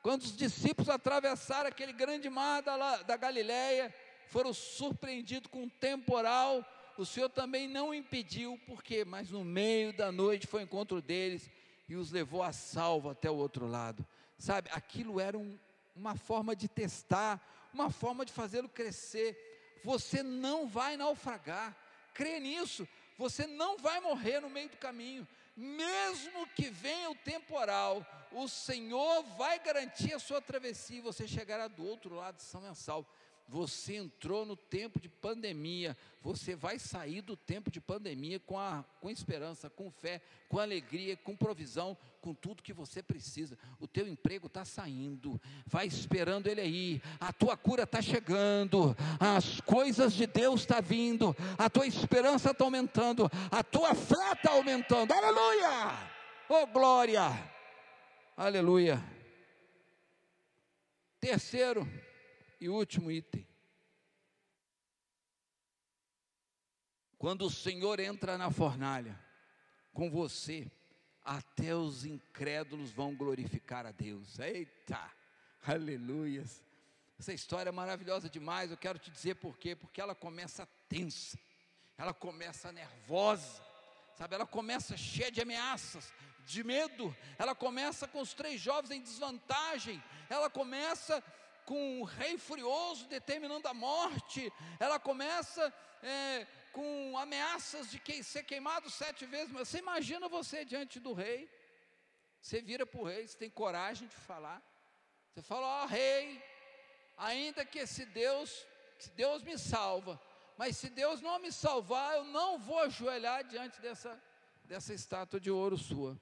Quando 0.00 0.22
os 0.22 0.36
discípulos 0.36 0.88
atravessaram 0.88 1.68
aquele 1.68 1.92
grande 1.92 2.30
mar 2.30 2.62
da, 2.62 3.02
da 3.02 3.16
Galileia, 3.16 3.92
foram 4.28 4.54
surpreendidos 4.54 5.50
com 5.50 5.64
um 5.64 5.68
temporal, 5.68 6.64
o 6.96 7.04
Senhor 7.04 7.28
também 7.28 7.66
não 7.66 7.92
impediu, 7.92 8.58
por 8.66 8.82
quê? 8.82 9.04
Mas 9.04 9.30
no 9.30 9.44
meio 9.44 9.92
da 9.92 10.12
noite 10.12 10.46
foi 10.46 10.60
o 10.62 10.64
encontro 10.64 11.02
deles 11.02 11.50
e 11.88 11.96
os 11.96 12.12
levou 12.12 12.42
a 12.42 12.52
salvo 12.52 13.10
até 13.10 13.30
o 13.30 13.36
outro 13.36 13.66
lado. 13.66 14.06
Sabe, 14.38 14.70
aquilo 14.72 15.20
era 15.20 15.36
um, 15.36 15.58
uma 15.94 16.14
forma 16.14 16.54
de 16.54 16.68
testar, 16.68 17.40
uma 17.72 17.90
forma 17.90 18.24
de 18.24 18.32
fazê-lo 18.32 18.68
crescer. 18.68 19.80
Você 19.84 20.22
não 20.22 20.68
vai 20.68 20.96
naufragar, 20.96 21.76
crê 22.14 22.38
nisso. 22.38 22.86
Você 23.18 23.46
não 23.46 23.78
vai 23.78 24.00
morrer 24.00 24.40
no 24.40 24.50
meio 24.50 24.68
do 24.68 24.76
caminho, 24.76 25.26
mesmo 25.56 26.46
que 26.48 26.70
venha 26.70 27.10
o 27.10 27.14
temporal, 27.14 28.04
o 28.32 28.48
Senhor 28.48 29.22
vai 29.36 29.58
garantir 29.58 30.14
a 30.14 30.18
sua 30.18 30.40
travessia 30.40 30.98
e 30.98 31.02
você 31.02 31.28
chegará 31.28 31.68
do 31.68 31.84
outro 31.86 32.14
lado 32.14 32.36
de 32.36 32.42
São 32.42 32.60
Mensal. 32.60 33.06
Você 33.48 33.96
entrou 33.96 34.46
no 34.46 34.56
tempo 34.56 34.98
de 34.98 35.08
pandemia, 35.08 35.96
você 36.22 36.54
vai 36.54 36.78
sair 36.78 37.20
do 37.20 37.36
tempo 37.36 37.70
de 37.70 37.80
pandemia 37.80 38.40
com, 38.40 38.58
a, 38.58 38.84
com 39.00 39.10
esperança, 39.10 39.68
com 39.68 39.90
fé, 39.90 40.22
com 40.48 40.58
alegria, 40.58 41.16
com 41.16 41.36
provisão, 41.36 41.96
com 42.20 42.32
tudo 42.32 42.62
que 42.62 42.72
você 42.72 43.02
precisa. 43.02 43.58
O 43.78 43.86
teu 43.86 44.08
emprego 44.08 44.46
está 44.46 44.64
saindo, 44.64 45.40
vai 45.66 45.86
esperando 45.86 46.46
ele 46.46 46.60
aí, 46.60 47.02
a 47.20 47.32
tua 47.32 47.56
cura 47.56 47.82
está 47.82 48.00
chegando, 48.00 48.96
as 49.20 49.60
coisas 49.60 50.14
de 50.14 50.26
Deus 50.26 50.60
estão 50.60 50.76
tá 50.76 50.80
vindo, 50.80 51.36
a 51.58 51.68
tua 51.68 51.86
esperança 51.86 52.52
está 52.52 52.64
aumentando, 52.64 53.30
a 53.50 53.62
tua 53.62 53.94
fé 53.94 54.32
está 54.32 54.52
aumentando, 54.52 55.12
aleluia! 55.12 56.10
Oh 56.48 56.66
glória! 56.66 57.52
Aleluia! 58.36 59.02
Terceiro, 61.20 61.86
e 62.62 62.68
último 62.68 63.10
item. 63.10 63.44
Quando 67.18 67.46
o 67.46 67.50
Senhor 67.50 67.98
entra 67.98 68.38
na 68.38 68.52
fornalha 68.52 69.18
com 69.92 70.08
você, 70.08 70.70
até 71.24 71.74
os 71.74 72.04
incrédulos 72.04 72.92
vão 72.92 73.16
glorificar 73.16 73.84
a 73.84 73.90
Deus. 73.90 74.38
Eita, 74.38 75.10
aleluias. 75.66 76.62
Essa 77.18 77.32
história 77.32 77.70
é 77.70 77.72
maravilhosa 77.72 78.30
demais. 78.30 78.70
Eu 78.70 78.76
quero 78.76 78.98
te 78.98 79.10
dizer 79.10 79.34
por 79.36 79.58
quê? 79.58 79.74
Porque 79.74 80.00
ela 80.00 80.14
começa 80.14 80.64
tensa, 80.88 81.36
ela 81.98 82.14
começa 82.14 82.70
nervosa, 82.70 83.60
sabe? 84.16 84.36
Ela 84.36 84.46
começa 84.46 84.96
cheia 84.96 85.32
de 85.32 85.40
ameaças, 85.40 86.12
de 86.46 86.62
medo. 86.62 87.16
Ela 87.38 87.56
começa 87.56 88.06
com 88.06 88.20
os 88.20 88.32
três 88.34 88.60
jovens 88.60 88.92
em 88.92 89.02
desvantagem. 89.02 90.00
Ela 90.30 90.48
começa 90.48 91.22
com 91.64 92.00
o 92.00 92.04
rei 92.04 92.36
furioso 92.38 93.06
determinando 93.06 93.68
a 93.68 93.74
morte, 93.74 94.52
ela 94.78 94.98
começa 94.98 95.72
é, 96.02 96.46
com 96.72 97.16
ameaças 97.16 97.90
de 97.90 97.98
que, 97.98 98.22
ser 98.22 98.42
queimado 98.44 98.90
sete 98.90 99.24
vezes. 99.26 99.52
Mas 99.52 99.68
você 99.68 99.78
imagina 99.78 100.28
você 100.28 100.64
diante 100.64 100.98
do 100.98 101.12
rei, 101.12 101.48
você 102.40 102.60
vira 102.60 102.84
para 102.84 103.00
o 103.00 103.04
rei, 103.04 103.26
você 103.26 103.38
tem 103.38 103.50
coragem 103.50 104.08
de 104.08 104.16
falar, 104.16 104.62
você 105.32 105.42
fala: 105.42 105.66
Ó 105.66 105.84
oh, 105.84 105.86
rei, 105.86 106.42
ainda 107.16 107.64
que 107.64 107.78
esse 107.78 108.04
Deus, 108.06 108.66
se 108.98 109.10
Deus 109.10 109.42
me 109.42 109.56
salva, 109.56 110.20
mas 110.56 110.76
se 110.76 110.88
Deus 110.90 111.20
não 111.20 111.38
me 111.38 111.52
salvar, 111.52 112.16
eu 112.16 112.24
não 112.24 112.58
vou 112.58 112.80
ajoelhar 112.80 113.44
diante 113.44 113.80
dessa, 113.80 114.20
dessa 114.64 114.92
estátua 114.92 115.40
de 115.40 115.50
ouro 115.50 115.76
sua. 115.78 116.20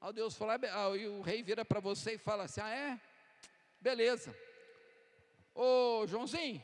Aí 0.00 0.12
Deus 0.12 0.36
fala, 0.36 0.54
ah, 0.54 0.96
e 0.96 1.08
o 1.08 1.22
rei 1.22 1.42
vira 1.42 1.64
para 1.64 1.80
você 1.80 2.14
e 2.14 2.18
fala 2.18 2.44
assim: 2.44 2.60
Ah, 2.60 2.70
é? 2.70 3.00
Beleza. 3.80 4.34
Ô 5.60 6.06
Joãozinho, 6.06 6.62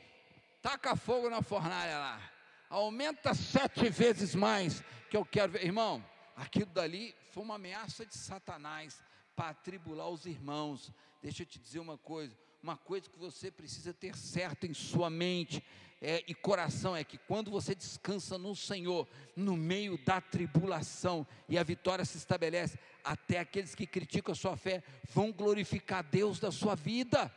taca 0.61 0.95
fogo 0.95 1.29
na 1.29 1.41
fornalha 1.41 1.97
lá. 1.97 2.31
Aumenta 2.69 3.33
sete 3.33 3.89
vezes 3.89 4.33
mais 4.33 4.81
que 5.09 5.17
eu 5.17 5.25
quero 5.25 5.51
ver. 5.51 5.65
Irmão, 5.65 6.01
aquilo 6.33 6.67
dali 6.67 7.13
foi 7.29 7.43
uma 7.43 7.55
ameaça 7.55 8.05
de 8.05 8.15
Satanás 8.15 9.03
para 9.35 9.49
atribular 9.49 10.07
os 10.07 10.25
irmãos. 10.25 10.93
Deixa 11.21 11.43
eu 11.43 11.45
te 11.45 11.59
dizer 11.59 11.79
uma 11.79 11.97
coisa: 11.97 12.37
uma 12.63 12.77
coisa 12.77 13.09
que 13.09 13.19
você 13.19 13.51
precisa 13.51 13.93
ter 13.93 14.15
certo 14.15 14.65
em 14.65 14.73
sua 14.73 15.09
mente 15.09 15.61
é, 16.01 16.23
e 16.25 16.33
coração 16.33 16.95
é 16.95 17.03
que 17.03 17.17
quando 17.17 17.51
você 17.51 17.75
descansa 17.75 18.37
no 18.37 18.55
Senhor, 18.55 19.05
no 19.35 19.57
meio 19.57 19.97
da 20.05 20.21
tribulação 20.21 21.27
e 21.49 21.57
a 21.57 21.63
vitória 21.63 22.05
se 22.05 22.17
estabelece, 22.17 22.79
até 23.03 23.39
aqueles 23.39 23.75
que 23.75 23.85
criticam 23.85 24.31
a 24.31 24.35
sua 24.35 24.55
fé 24.55 24.81
vão 25.13 25.33
glorificar 25.33 26.01
Deus 26.01 26.39
da 26.39 26.49
sua 26.49 26.75
vida 26.75 27.29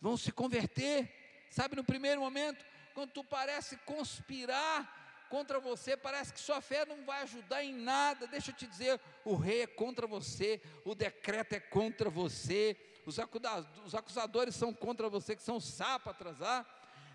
vão 0.00 0.16
se 0.16 0.32
converter. 0.32 1.46
Sabe, 1.50 1.76
no 1.76 1.84
primeiro 1.84 2.20
momento, 2.20 2.64
quando 2.94 3.10
tu 3.10 3.24
parece 3.24 3.76
conspirar 3.78 5.26
contra 5.28 5.60
você, 5.60 5.96
parece 5.96 6.32
que 6.32 6.40
sua 6.40 6.60
fé 6.60 6.84
não 6.84 7.04
vai 7.04 7.22
ajudar 7.22 7.62
em 7.62 7.74
nada. 7.74 8.26
Deixa 8.26 8.50
eu 8.50 8.54
te 8.54 8.66
dizer: 8.66 9.00
o 9.24 9.34
rei 9.34 9.62
é 9.62 9.66
contra 9.66 10.06
você, 10.06 10.60
o 10.84 10.94
decreto 10.94 11.54
é 11.54 11.60
contra 11.60 12.10
você, 12.10 12.76
os 13.06 13.94
acusadores 13.94 14.54
são 14.54 14.72
contra 14.72 15.08
você, 15.08 15.36
que 15.36 15.42
são 15.42 15.60
sápatras, 15.60 16.40
ah? 16.42 16.64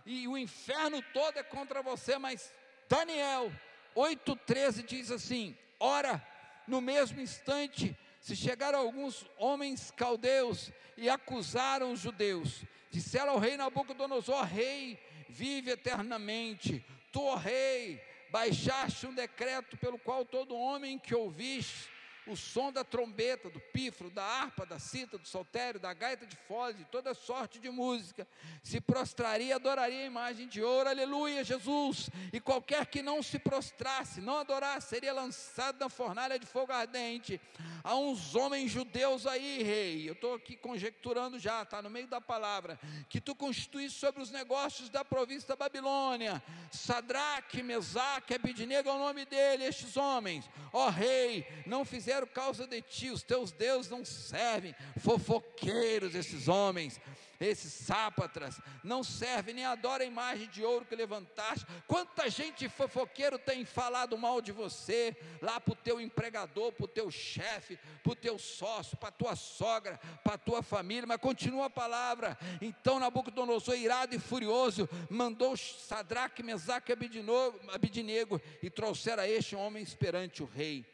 e 0.05 0.27
o 0.27 0.38
inferno 0.38 1.01
todo 1.14 1.38
é 1.38 1.43
contra 1.43 1.81
você, 1.81 2.18
mas 2.18 2.53
Daniel 2.89 3.51
8,13 3.95 4.85
diz 4.85 5.11
assim: 5.11 5.57
Ora, 5.80 6.26
no 6.68 6.81
mesmo 6.81 7.22
instante, 7.22 7.97
se 8.24 8.38
chegaram 8.38 8.80
alguns 8.80 9.30
homens 9.38 9.91
caldeus 9.91 10.72
e 10.95 11.10
acusaram 11.10 11.91
os 11.91 12.00
judeus, 12.00 12.64
disseram 12.90 13.34
ao 13.34 13.38
rei 13.38 13.58
Nabucodonosor: 13.58 14.45
Rei, 14.45 14.98
vive 15.28 15.72
eternamente, 15.72 16.84
tu, 17.12 17.36
rei, 17.36 18.02
baixaste 18.32 19.06
um 19.06 19.14
decreto 19.14 19.76
pelo 19.76 20.00
qual 20.00 20.24
todo 20.24 20.56
homem 20.56 20.98
que 20.98 21.14
ouviste 21.14 21.91
o 22.26 22.36
som 22.36 22.72
da 22.72 22.84
trombeta, 22.84 23.50
do 23.50 23.60
pífaro, 23.60 24.10
da 24.10 24.24
harpa, 24.24 24.66
da 24.66 24.80
cita, 24.80 25.18
do 25.18 25.28
soltério, 25.28 25.80
da 25.80 25.94
gaita 25.94 26.26
de 26.26 26.36
foz, 26.48 26.76
de 26.76 26.86
toda 26.86 27.14
sorte 27.14 27.60
de 27.60 27.70
música, 27.70 28.28
se 28.64 28.80
prostraria 28.80 29.48
e 29.48 29.54
adoraria 29.54 30.04
a 30.04 30.06
imagem 30.06 30.48
de 30.48 30.62
ouro, 30.64 30.90
aleluia, 30.90 31.44
Jesus, 31.44 32.10
e 32.32 32.40
qualquer 32.40 32.86
que 32.86 33.02
não 33.02 33.22
se 33.22 33.38
prostrasse, 33.38 34.22
não 34.22 34.38
adorasse, 34.38 34.90
seria 34.90 35.14
lançado 35.14 35.80
na 35.80 35.90
fornalha 35.90 36.40
de 36.40 36.45
fogo 36.45 36.72
ardente. 36.72 37.40
Há 37.84 37.95
uns 37.95 38.36
homens 38.36 38.72
judeus 38.72 39.28
aí, 39.28 39.62
rei, 39.62 40.08
eu 40.08 40.14
estou 40.14 40.36
aqui 40.36 40.56
conjecturando 40.56 41.38
já, 41.38 41.64
está 41.64 41.82
no 41.82 41.90
meio 41.90 42.08
da 42.08 42.22
palavra, 42.22 42.80
que 43.10 43.20
tu 43.20 43.36
constituíste 43.36 44.00
sobre 44.00 44.22
os 44.22 44.32
negócios 44.32 44.90
da 44.90 45.04
província 45.04 45.50
da 45.50 45.56
Babilônia, 45.56 46.41
Sadraque, 46.72 47.62
Mesaque, 47.62 48.34
Abidnego 48.34 48.88
é 48.88 48.94
o 48.94 49.00
nome 49.00 49.26
dele, 49.26 49.66
estes 49.66 49.98
homens, 49.98 50.50
ó 50.72 50.90
rei, 50.90 51.45
não 51.66 51.84
fizeram 51.84 52.12
fizeram 52.14 52.27
causa 52.27 52.68
de 52.68 52.81
ti, 52.81 53.10
os 53.10 53.23
teus 53.23 53.52
deuses 53.52 53.90
não 53.90 54.06
servem, 54.06 54.76
fofoqueiros 54.99 56.14
esses 56.14 56.48
homens, 56.48 57.02
esses 57.40 57.73
sápatras, 57.73 58.60
não 58.84 59.03
servem, 59.03 59.56
nem 59.56 59.65
adoram 59.65 60.06
a 60.06 60.07
imagem 60.07 60.48
de 60.49 60.64
ouro 60.64 60.85
que 60.85 60.95
levantaste. 60.95 61.65
Quanta 61.88 62.30
gente 62.30 62.69
fofoqueiro 62.69 63.40
tem 63.40 63.65
falado 63.65 64.18
mal 64.18 64.41
de 64.41 64.52
você, 64.52 65.15
lá 65.41 65.60
para 65.60 65.73
o 65.73 65.76
teu 65.76 65.99
empregador, 65.99 66.72
para 66.72 66.85
o 66.85 66.88
teu 66.88 67.10
chefe, 67.10 67.80
para 68.03 68.11
o 68.11 68.15
teu 68.15 68.38
sócio, 68.38 68.95
para 68.95 69.10
a 69.10 69.14
tua 69.14 69.35
sogra, 69.35 69.99
para 70.23 70.35
a 70.35 70.38
tua 70.38 70.61
família, 70.61 71.07
mas 71.07 71.18
continua 71.19 71.65
a 71.65 71.69
palavra. 71.69 72.38
Então 72.61 72.99
Nabucodonosor, 72.99 73.76
irado 73.76 74.15
e 74.15 74.19
furioso, 74.19 74.88
mandou 75.10 75.57
Sadraque, 75.57 76.44
Mesaque 76.44 76.91
e 76.91 77.73
Abidinego 77.73 78.40
e 78.61 78.69
trouxeram 78.69 79.23
a 79.23 79.27
este 79.27 79.56
homem 79.56 79.84
perante 79.85 80.44
o 80.44 80.45
rei. 80.45 80.93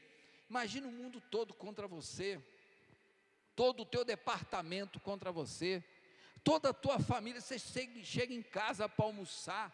Imagina 0.50 0.88
o 0.88 0.92
mundo 0.92 1.22
todo 1.22 1.54
contra 1.54 1.88
você, 1.88 2.42
todo 3.56 3.82
o 3.82 3.86
teu 3.86 4.04
departamento 4.04 5.00
contra 5.00 5.32
você, 5.32 5.84
toda 6.44 6.70
a 6.70 6.74
tua 6.74 7.00
família. 7.00 7.40
Você 7.40 7.60
chega, 7.60 8.34
em 8.34 8.42
casa 8.42 8.90
para 8.90 9.06
almoçar, 9.06 9.72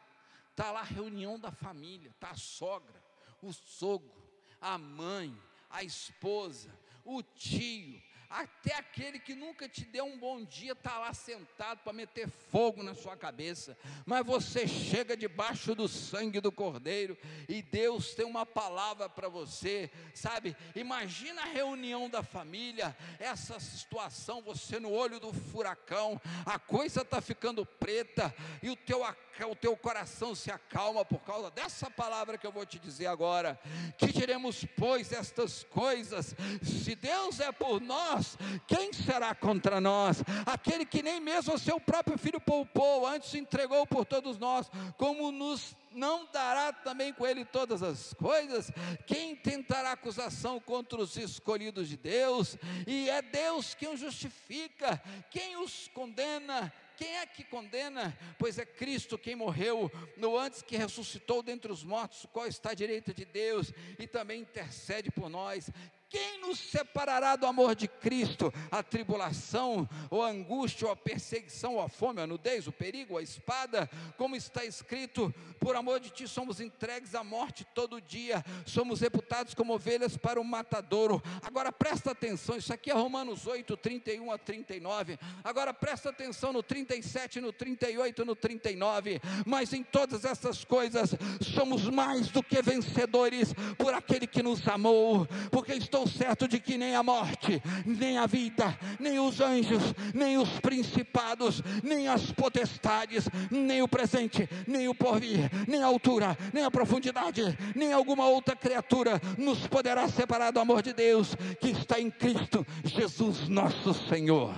está 0.52 0.72
lá 0.72 0.82
a 0.82 0.84
reunião 0.84 1.40
da 1.40 1.52
família, 1.52 2.10
está 2.10 2.32
a 2.32 2.36
sogra, 2.36 3.02
o 3.42 3.54
sogro, 3.54 4.12
a 4.60 4.78
mãe, 4.78 5.40
a 5.70 5.84
esposa, 5.84 6.78
o 7.06 7.24
tio, 7.24 8.02
até 8.36 8.76
aquele 8.76 9.18
que 9.18 9.34
nunca 9.34 9.68
te 9.70 9.86
deu 9.86 10.04
um 10.04 10.18
bom 10.18 10.44
dia 10.44 10.74
está 10.74 11.00
lá 11.00 11.14
sentado 11.14 11.80
para 11.80 11.94
meter 11.94 12.28
fogo 12.28 12.84
na 12.84 12.94
sua 12.94 13.16
cabeça, 13.16 13.78
mas 14.06 14.26
você 14.26 14.68
chega 14.68 15.16
debaixo 15.16 15.74
do 15.74 15.88
sangue 15.88 16.42
do 16.42 16.52
Cordeiro 16.52 17.18
e 17.48 17.62
Deus 17.62 18.14
tem 18.14 18.26
uma 18.26 18.46
palavra 18.46 19.08
para 19.08 19.30
você, 19.30 19.90
sabe? 20.14 20.56
Imagina 20.76 21.44
a 21.44 21.46
reunião 21.46 22.10
da 22.10 22.22
família, 22.22 22.96
essa 23.20 23.58
situação, 23.58 24.42
você 24.42 24.80
no 24.82 24.92
olho 24.92 25.18
do 25.18 25.32
furacão, 25.32 26.20
a 26.46 26.60
coisa 26.60 27.02
está 27.02 27.22
ficando 27.22 27.66
preta 27.66 28.36
e 28.62 28.70
o 28.70 28.76
teu, 28.76 29.02
o 29.50 29.56
teu 29.56 29.78
coração 29.78 30.36
se 30.36 30.52
acalma 30.52 31.06
por 31.06 31.22
causa 31.22 31.50
dessa 31.52 31.90
palavra 31.90 32.38
que 32.38 32.46
eu 32.46 32.52
vou 32.52 32.66
te 32.66 32.80
dizer 32.80 33.08
agora. 33.08 33.58
Que 33.98 34.08
diremos, 34.12 34.66
pois, 34.78 35.14
estas 35.14 35.64
coisas, 35.64 36.36
se 36.62 36.96
Deus 36.96 37.40
é 37.40 37.52
por 37.52 37.80
nós, 37.80 38.25
nós, 38.26 38.38
quem 38.68 38.92
será 38.92 39.36
contra 39.36 39.80
nós? 39.80 40.24
Aquele 40.46 40.86
que 40.86 41.04
nem 41.04 41.20
mesmo 41.20 41.54
o 41.54 41.60
seu 41.60 41.80
próprio 41.80 42.18
filho 42.18 42.42
poupou, 42.42 43.06
antes 43.06 43.34
entregou 43.36 43.86
por 43.86 44.06
todos 44.06 44.40
nós, 44.40 44.70
como 44.98 45.32
nos 45.32 45.76
não 45.92 46.28
dará 46.32 46.74
também 46.74 47.14
com 47.14 47.26
ele 47.26 47.46
todas 47.46 47.82
as 47.82 48.14
coisas? 48.16 48.72
Quem 49.06 49.36
tentará 49.36 49.92
acusação 49.92 50.60
contra 50.60 51.00
os 51.00 51.16
escolhidos 51.16 51.88
de 51.88 51.96
Deus? 51.96 52.58
E 52.86 53.10
é 53.10 53.22
Deus 53.22 53.74
quem 53.76 53.94
os 53.94 54.00
justifica, 54.00 55.02
quem 55.30 55.58
os 55.58 55.88
condena? 55.90 56.74
Quem 56.98 57.18
é 57.18 57.26
que 57.26 57.44
condena? 57.44 58.18
Pois 58.40 58.58
é 58.58 58.66
Cristo 58.66 59.18
quem 59.18 59.36
morreu, 59.36 59.92
no 60.16 60.38
antes 60.38 60.62
que 60.62 60.78
ressuscitou 60.78 61.44
dentre 61.44 61.70
os 61.70 61.84
mortos, 61.84 62.26
qual 62.32 62.48
está 62.48 62.72
à 62.72 62.74
direita 62.74 63.14
de 63.14 63.26
Deus 63.26 63.74
e 64.00 64.08
também 64.08 64.42
intercede 64.42 65.12
por 65.12 65.30
nós. 65.30 65.70
Quem 66.10 66.40
nos 66.40 66.60
separará 66.60 67.36
do 67.36 67.48
amor 67.48 67.76
de 67.76 67.88
Cristo? 67.88 68.54
A 68.72 68.84
tribulação, 68.84 69.90
ou 70.10 70.24
a 70.24 70.30
angústia, 70.30 70.86
ou 70.86 70.94
a 70.94 70.96
perseguição, 70.96 71.76
ou 71.76 71.82
a 71.82 71.90
fome, 71.90 72.22
a 72.22 72.28
nudez, 72.28 72.68
o 72.68 72.72
perigo, 72.72 73.18
a 73.18 73.24
espada, 73.24 73.90
como 74.16 74.36
está 74.36 74.64
escrito: 74.64 75.34
por 75.60 75.76
amor 75.76 76.00
de 76.00 76.12
ti 76.12 76.28
somos 76.28 76.60
entregues 76.60 77.16
à 77.16 77.24
morte 77.24 77.66
todo 77.74 78.00
dia, 78.00 78.46
somos 78.66 79.02
reputados 79.02 79.54
como 79.54 79.74
ovelhas 79.74 80.16
para 80.16 80.40
o 80.40 80.44
matadouro. 80.44 81.22
Agora 81.42 81.72
presta 81.72 82.12
atenção, 82.12 82.56
isso 82.56 82.72
aqui 82.72 82.92
é 82.92 82.94
Romanos 82.94 83.48
8, 83.48 83.76
31 83.76 84.32
a 84.32 84.38
39. 84.38 85.20
Agora 85.44 85.74
presta 85.74 86.10
atenção 86.10 86.54
no 86.54 86.62
37, 86.62 87.42
no 87.42 87.52
38, 87.52 88.24
no 88.24 88.36
39. 88.36 89.20
Mas 89.46 89.74
em 89.74 89.84
todas 89.84 90.24
essas 90.24 90.64
coisas 90.64 91.16
somos 91.42 91.90
mais 91.90 92.30
do 92.30 92.44
que 92.44 92.62
vencedores 92.62 93.54
por 93.78 93.94
aquele 93.94 94.28
que 94.28 94.44
nos 94.44 94.66
amou, 94.68 95.28
porque 95.52 95.74
estou 95.74 96.05
certo 96.08 96.48
de 96.48 96.60
que 96.60 96.78
nem 96.78 96.96
a 96.96 97.04
morte, 97.04 97.62
nem 97.86 98.18
a 98.18 98.26
vida, 98.26 98.78
nem 99.00 99.20
os 99.20 99.42
anjos, 99.42 99.94
nem 100.14 100.38
os 100.38 100.60
principados, 100.60 101.62
nem 101.84 102.08
as 102.08 102.32
potestades, 102.32 103.28
nem 103.50 103.82
o 103.82 103.88
presente, 103.88 104.50
nem 104.68 104.88
o 104.88 104.96
porvir, 104.96 105.50
nem 105.68 105.82
a 105.82 105.88
altura, 105.88 106.38
nem 106.54 106.64
a 106.64 106.72
profundidade, 106.72 107.58
nem 107.76 107.94
alguma 107.94 108.28
outra 108.28 108.56
criatura 108.56 109.22
nos 109.38 109.68
poderá 109.68 110.08
separar 110.08 110.52
do 110.52 110.60
amor 110.60 110.82
de 110.82 110.94
Deus 110.94 111.36
que 111.60 111.70
está 111.70 112.00
em 112.00 112.10
Cristo 112.10 112.66
Jesus 112.84 113.48
nosso 113.48 113.94
Senhor. 114.08 114.54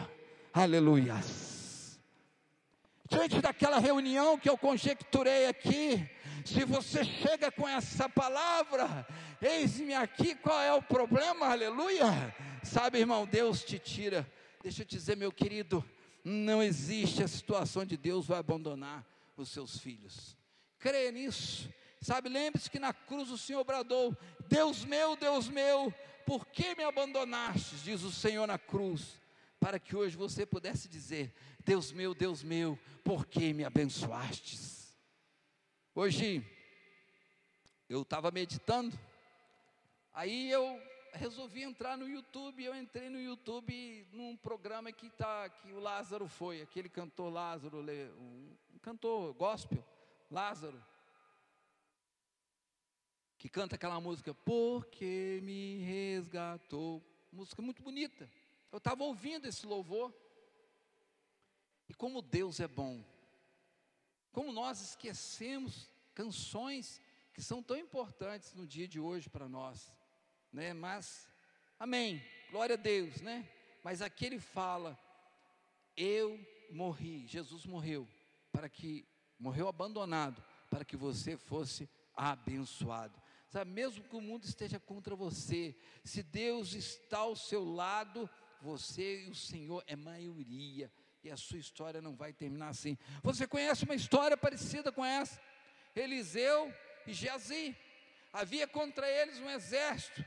Aleluias. 0.53 1.99
Diante 3.09 3.41
daquela 3.41 3.79
reunião 3.79 4.37
que 4.37 4.49
eu 4.49 4.57
conjecturei 4.57 5.47
aqui, 5.47 6.09
se 6.43 6.65
você 6.65 7.03
chega 7.03 7.51
com 7.51 7.67
essa 7.67 8.09
palavra, 8.09 9.07
eis-me 9.41 9.93
aqui, 9.93 10.35
qual 10.35 10.61
é 10.61 10.73
o 10.73 10.81
problema? 10.81 11.47
Aleluia! 11.47 12.35
Sabe, 12.63 12.99
irmão, 12.99 13.25
Deus 13.25 13.63
te 13.63 13.79
tira. 13.79 14.29
Deixa 14.61 14.81
eu 14.81 14.85
te 14.85 14.95
dizer, 14.95 15.15
meu 15.15 15.31
querido, 15.31 15.83
não 16.23 16.61
existe 16.61 17.23
a 17.23 17.27
situação 17.27 17.85
de 17.85 17.95
Deus 17.95 18.27
vai 18.27 18.39
abandonar 18.39 19.05
os 19.35 19.49
seus 19.49 19.77
filhos. 19.77 20.35
Creia 20.79 21.11
nisso. 21.11 21.69
Sabe, 22.01 22.29
lembre-se 22.29 22.69
que 22.69 22.79
na 22.79 22.93
cruz 22.93 23.31
o 23.31 23.37
Senhor 23.37 23.63
bradou: 23.63 24.15
Deus 24.47 24.85
meu, 24.85 25.15
Deus 25.15 25.47
meu, 25.47 25.93
por 26.25 26.45
que 26.47 26.75
me 26.75 26.83
abandonastes? 26.83 27.83
Diz 27.83 28.03
o 28.03 28.11
Senhor 28.11 28.45
na 28.45 28.57
cruz 28.57 29.19
para 29.59 29.79
que 29.79 29.95
hoje 29.95 30.15
você 30.15 30.45
pudesse 30.45 30.87
dizer: 30.87 31.33
Deus 31.63 31.91
meu, 31.91 32.13
Deus 32.13 32.43
meu, 32.43 32.77
por 33.03 33.25
que 33.25 33.53
me 33.53 33.63
abençoastes? 33.63 34.95
Hoje 35.95 36.45
eu 37.89 38.01
estava 38.01 38.29
meditando, 38.31 38.97
aí 40.17 40.49
eu 40.49 40.81
resolvi 41.13 41.61
entrar 41.61 41.95
no 41.95 42.09
YouTube, 42.09 42.63
eu 42.63 42.75
entrei 42.75 43.07
no 43.07 43.21
YouTube 43.21 44.07
num 44.11 44.35
programa 44.35 44.91
que 44.91 45.11
tá 45.11 45.47
que 45.47 45.71
o 45.71 45.79
Lázaro 45.79 46.27
foi, 46.27 46.59
aquele 46.59 46.89
cantor 46.89 47.31
Lázaro, 47.31 47.81
um 47.81 48.79
cantor 48.81 49.31
gospel, 49.35 49.85
Lázaro, 50.31 50.83
que 53.37 53.47
canta 53.47 53.75
aquela 53.75 54.01
música 54.01 54.33
Porque 54.33 55.39
me 55.43 55.77
resgatou, 55.83 57.03
música 57.31 57.61
muito 57.61 57.83
bonita. 57.83 58.27
Eu 58.71 58.79
estava 58.79 59.03
ouvindo 59.03 59.45
esse 59.45 59.67
louvor. 59.67 60.11
E 61.87 61.93
como 61.93 62.23
Deus 62.23 62.59
é 62.59 62.67
bom. 62.67 63.05
Como 64.31 64.51
nós 64.51 64.81
esquecemos 64.81 65.89
canções 66.15 66.99
que 67.33 67.41
são 67.41 67.61
tão 67.61 67.77
importantes 67.77 68.55
no 68.55 68.65
dia 68.65 68.87
de 68.87 68.99
hoje 68.99 69.29
para 69.29 69.47
nós, 69.47 69.93
né? 70.57 70.73
Mas 70.73 71.29
amém. 71.79 72.21
Glória 72.49 72.73
a 72.73 72.77
Deus, 72.77 73.21
né? 73.21 73.47
Mas 73.83 74.01
aqui 74.01 74.25
ele 74.25 74.39
fala: 74.39 74.97
eu 75.95 76.39
morri, 76.71 77.27
Jesus 77.27 77.65
morreu 77.65 78.07
para 78.51 78.67
que 78.67 79.07
morreu 79.39 79.67
abandonado 79.67 80.43
para 80.67 80.83
que 80.83 80.97
você 80.97 81.37
fosse 81.37 81.87
abençoado. 82.15 83.21
Sabe, 83.49 83.71
mesmo 83.71 84.03
que 84.03 84.15
o 84.15 84.19
mundo 84.19 84.45
esteja 84.45 84.79
contra 84.79 85.15
você, 85.15 85.75
se 86.03 86.23
Deus 86.23 86.73
está 86.73 87.19
ao 87.19 87.35
seu 87.35 87.63
lado, 87.63 88.29
você 88.59 89.25
e 89.25 89.29
o 89.29 89.35
Senhor 89.35 89.83
é 89.87 89.95
maioria, 89.95 90.91
e 91.23 91.29
a 91.29 91.37
sua 91.37 91.59
história 91.59 92.01
não 92.01 92.15
vai 92.15 92.33
terminar 92.33 92.69
assim. 92.69 92.97
Você 93.21 93.47
conhece 93.47 93.85
uma 93.85 93.95
história 93.95 94.35
parecida 94.35 94.91
com 94.91 95.05
essa? 95.05 95.39
Eliseu 95.95 96.73
e 97.05 97.13
Geazi. 97.13 97.77
Havia 98.33 98.67
contra 98.67 99.09
eles 99.09 99.39
um 99.39 99.49
exército 99.49 100.25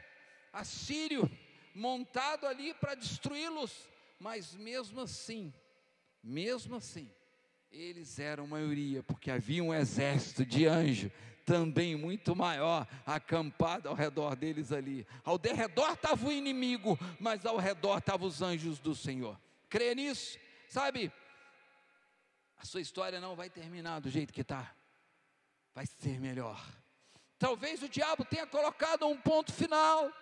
assírio 0.52 1.31
montado 1.74 2.47
ali 2.47 2.74
para 2.74 2.94
destruí-los, 2.94 3.89
mas 4.18 4.55
mesmo 4.55 5.01
assim, 5.01 5.52
mesmo 6.22 6.77
assim, 6.77 7.10
eles 7.70 8.18
eram 8.18 8.47
maioria, 8.47 9.02
porque 9.02 9.31
havia 9.31 9.62
um 9.62 9.72
exército 9.72 10.44
de 10.44 10.66
anjo 10.66 11.10
também 11.44 11.97
muito 11.97 12.36
maior 12.36 12.86
acampado 13.05 13.89
ao 13.89 13.94
redor 13.94 14.36
deles 14.36 14.70
ali. 14.70 15.06
Ao 15.24 15.36
derredor 15.36 15.93
estava 15.93 16.28
o 16.28 16.32
inimigo, 16.32 16.98
mas 17.18 17.44
ao 17.44 17.56
redor 17.56 17.98
estavam 17.98 18.28
os 18.28 18.40
anjos 18.43 18.78
do 18.78 18.94
Senhor. 18.94 19.40
Crê 19.68 19.94
nisso? 19.94 20.39
Sabe? 20.68 21.12
A 22.56 22.64
sua 22.64 22.81
história 22.81 23.20
não 23.20 23.35
vai 23.35 23.48
terminar 23.48 24.01
do 24.01 24.10
jeito 24.10 24.32
que 24.32 24.43
está, 24.43 24.74
vai 25.74 25.86
ser 25.86 26.20
melhor. 26.20 26.64
Talvez 27.39 27.82
o 27.82 27.89
diabo 27.89 28.24
tenha 28.24 28.47
colocado 28.47 29.06
um 29.06 29.16
ponto 29.16 29.52
final 29.52 30.12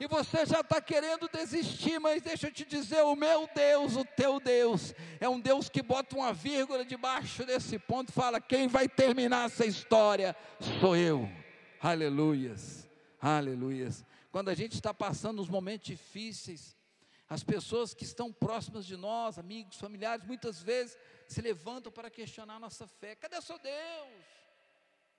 e 0.00 0.06
você 0.06 0.44
já 0.46 0.60
está 0.60 0.80
querendo 0.80 1.28
desistir, 1.28 1.98
mas 1.98 2.22
deixa 2.22 2.48
eu 2.48 2.52
te 2.52 2.64
dizer: 2.64 3.02
o 3.02 3.14
meu 3.14 3.48
Deus, 3.54 3.96
o 3.96 4.04
teu 4.04 4.40
Deus, 4.40 4.94
é 5.20 5.28
um 5.28 5.40
Deus 5.40 5.68
que 5.68 5.82
bota 5.82 6.16
uma 6.16 6.32
vírgula 6.32 6.84
debaixo 6.84 7.44
desse 7.44 7.78
ponto 7.78 8.10
e 8.10 8.12
fala: 8.12 8.40
quem 8.40 8.68
vai 8.68 8.88
terminar 8.88 9.46
essa 9.46 9.66
história 9.66 10.36
sou 10.80 10.96
eu. 10.96 11.28
Aleluias, 11.80 12.88
aleluias. 13.20 14.04
Quando 14.30 14.48
a 14.48 14.54
gente 14.54 14.74
está 14.74 14.94
passando 14.94 15.42
uns 15.42 15.48
momentos 15.48 15.86
difíceis, 15.86 16.76
as 17.28 17.42
pessoas 17.42 17.94
que 17.94 18.04
estão 18.04 18.32
próximas 18.32 18.84
de 18.84 18.96
nós, 18.96 19.38
amigos, 19.38 19.78
familiares, 19.78 20.24
muitas 20.26 20.62
vezes 20.62 20.98
se 21.26 21.40
levantam 21.40 21.90
para 21.90 22.10
questionar 22.10 22.56
a 22.56 22.60
nossa 22.60 22.86
fé: 22.86 23.14
cadê 23.16 23.40
seu 23.40 23.58
Deus? 23.58 24.41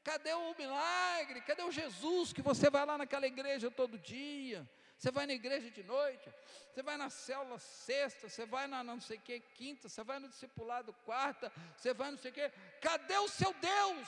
Cadê 0.03 0.33
o 0.33 0.55
milagre? 0.55 1.41
Cadê 1.41 1.63
o 1.63 1.71
Jesus 1.71 2.33
que 2.33 2.41
você 2.41 2.69
vai 2.69 2.85
lá 2.85 2.97
naquela 2.97 3.25
igreja 3.25 3.71
todo 3.71 3.97
dia? 3.97 4.69
Você 4.97 5.11
vai 5.11 5.25
na 5.25 5.33
igreja 5.33 5.69
de 5.69 5.83
noite, 5.83 6.31
você 6.71 6.81
vai 6.81 6.95
na 6.95 7.09
célula 7.09 7.59
sexta, 7.59 8.29
você 8.29 8.45
vai 8.45 8.67
na 8.67 8.83
não 8.83 9.01
sei 9.01 9.17
que 9.17 9.39
quinta, 9.39 9.89
você 9.89 10.03
vai 10.03 10.19
no 10.19 10.29
discipulado 10.29 10.93
quarta, 11.05 11.51
você 11.75 11.93
vai 11.93 12.11
não 12.11 12.17
sei 12.17 12.31
o 12.31 12.33
que. 12.33 12.49
Cadê 12.79 13.17
o 13.17 13.27
seu 13.27 13.53
Deus? 13.55 14.07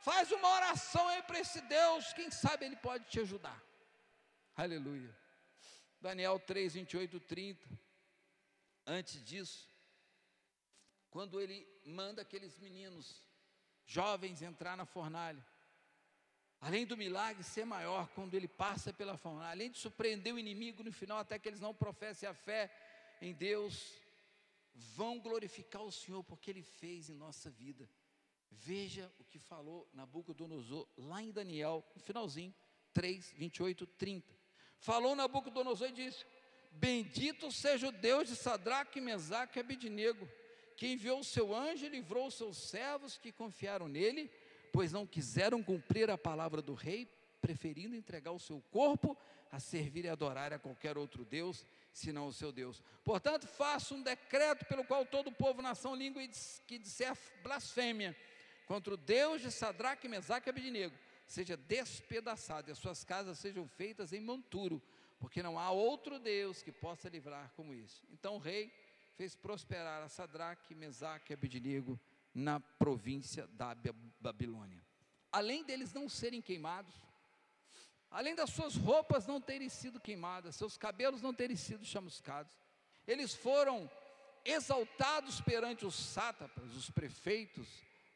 Faz 0.00 0.32
uma 0.32 0.48
oração 0.48 1.06
aí 1.08 1.22
para 1.22 1.38
esse 1.40 1.60
Deus, 1.62 2.12
quem 2.12 2.30
sabe 2.30 2.66
ele 2.66 2.76
pode 2.76 3.04
te 3.04 3.20
ajudar. 3.20 3.62
Aleluia. 4.56 5.16
Daniel 6.00 6.38
3, 6.38 6.74
28, 6.74 7.20
30. 7.20 7.68
Antes 8.86 9.24
disso, 9.24 9.68
quando 11.10 11.40
ele 11.40 11.66
manda 11.84 12.22
aqueles 12.22 12.58
meninos 12.58 13.22
jovens 13.88 14.42
entrar 14.42 14.76
na 14.76 14.84
fornalha. 14.84 15.44
Além 16.60 16.86
do 16.86 16.96
milagre 16.96 17.42
ser 17.42 17.64
maior 17.64 18.08
quando 18.14 18.34
ele 18.34 18.46
passa 18.46 18.92
pela 18.92 19.16
fornalha, 19.16 19.52
além 19.52 19.70
de 19.70 19.78
surpreender 19.78 20.32
o 20.32 20.38
inimigo 20.38 20.84
no 20.84 20.92
final, 20.92 21.18
até 21.18 21.38
que 21.38 21.48
eles 21.48 21.60
não 21.60 21.74
professem 21.74 22.28
a 22.28 22.34
fé 22.34 22.70
em 23.20 23.32
Deus, 23.32 23.92
vão 24.94 25.18
glorificar 25.18 25.82
o 25.82 25.92
Senhor 25.92 26.22
porque 26.22 26.50
Ele 26.50 26.62
fez 26.62 27.08
em 27.08 27.14
nossa 27.14 27.50
vida. 27.50 27.88
Veja 28.50 29.10
o 29.18 29.24
que 29.24 29.38
falou 29.38 29.88
Nabucodonosor 29.92 30.86
lá 30.96 31.22
em 31.22 31.30
Daniel, 31.30 31.84
no 31.94 32.00
finalzinho, 32.00 32.54
3, 32.92 33.34
28, 33.36 33.86
30. 33.86 34.34
Falou 34.78 35.14
Nabucodonosor 35.14 35.88
e 35.88 35.92
disse: 35.92 36.24
Bendito 36.70 37.50
seja 37.52 37.88
o 37.88 37.92
Deus 37.92 38.28
de 38.28 38.36
Sadraque, 38.36 39.00
Mesaque 39.00 39.58
e 39.58 39.60
Abidnego, 39.60 40.28
que 40.78 40.86
enviou 40.86 41.18
o 41.18 41.24
seu 41.24 41.52
anjo 41.52 41.84
e 41.84 41.88
livrou 41.88 42.28
os 42.28 42.34
seus 42.34 42.56
servos 42.56 43.18
que 43.18 43.32
confiaram 43.32 43.88
nele, 43.88 44.30
pois 44.72 44.92
não 44.92 45.04
quiseram 45.04 45.60
cumprir 45.60 46.08
a 46.08 46.16
palavra 46.16 46.62
do 46.62 46.72
rei, 46.72 47.04
preferindo 47.40 47.96
entregar 47.96 48.30
o 48.30 48.38
seu 48.38 48.62
corpo 48.70 49.18
a 49.50 49.58
servir 49.58 50.04
e 50.04 50.08
adorar 50.08 50.52
a 50.52 50.58
qualquer 50.58 50.96
outro 50.96 51.24
Deus, 51.24 51.66
senão 51.92 52.28
o 52.28 52.32
seu 52.32 52.52
Deus. 52.52 52.80
Portanto, 53.04 53.48
faço 53.48 53.96
um 53.96 54.02
decreto 54.02 54.66
pelo 54.66 54.84
qual 54.84 55.04
todo 55.04 55.32
povo, 55.32 55.60
nação, 55.60 55.96
língua 55.96 56.22
que 56.64 56.78
disser 56.78 57.16
blasfêmia 57.42 58.16
contra 58.64 58.94
o 58.94 58.96
Deus 58.96 59.42
de 59.42 59.50
Sadraque, 59.50 60.06
Mesaque 60.06 60.48
e 60.48 60.50
Abednego, 60.50 60.94
seja 61.26 61.56
despedaçado 61.56 62.70
e 62.70 62.72
as 62.72 62.78
suas 62.78 63.02
casas 63.02 63.40
sejam 63.40 63.66
feitas 63.66 64.12
em 64.12 64.20
monturo, 64.20 64.80
porque 65.18 65.42
não 65.42 65.58
há 65.58 65.72
outro 65.72 66.20
Deus 66.20 66.62
que 66.62 66.70
possa 66.70 67.08
livrar 67.08 67.50
como 67.56 67.74
isso. 67.74 68.06
Então 68.12 68.36
o 68.36 68.38
rei 68.38 68.72
fez 69.18 69.34
prosperar 69.34 70.00
a 70.00 70.08
Sadraque, 70.08 70.76
Mesaque 70.76 71.32
e 71.32 71.34
Abednego 71.34 71.98
na 72.32 72.60
província 72.60 73.48
da 73.48 73.76
Babilônia. 74.20 74.80
Além 75.32 75.64
deles 75.64 75.92
não 75.92 76.08
serem 76.08 76.40
queimados, 76.40 76.94
além 78.08 78.36
das 78.36 78.50
suas 78.50 78.76
roupas 78.76 79.26
não 79.26 79.40
terem 79.40 79.68
sido 79.68 79.98
queimadas, 79.98 80.54
seus 80.54 80.76
cabelos 80.76 81.20
não 81.20 81.34
terem 81.34 81.56
sido 81.56 81.84
chamuscados, 81.84 82.56
eles 83.08 83.34
foram 83.34 83.90
exaltados 84.44 85.40
perante 85.40 85.84
os 85.84 85.96
sátrapas, 85.96 86.76
os 86.76 86.88
prefeitos, 86.88 87.66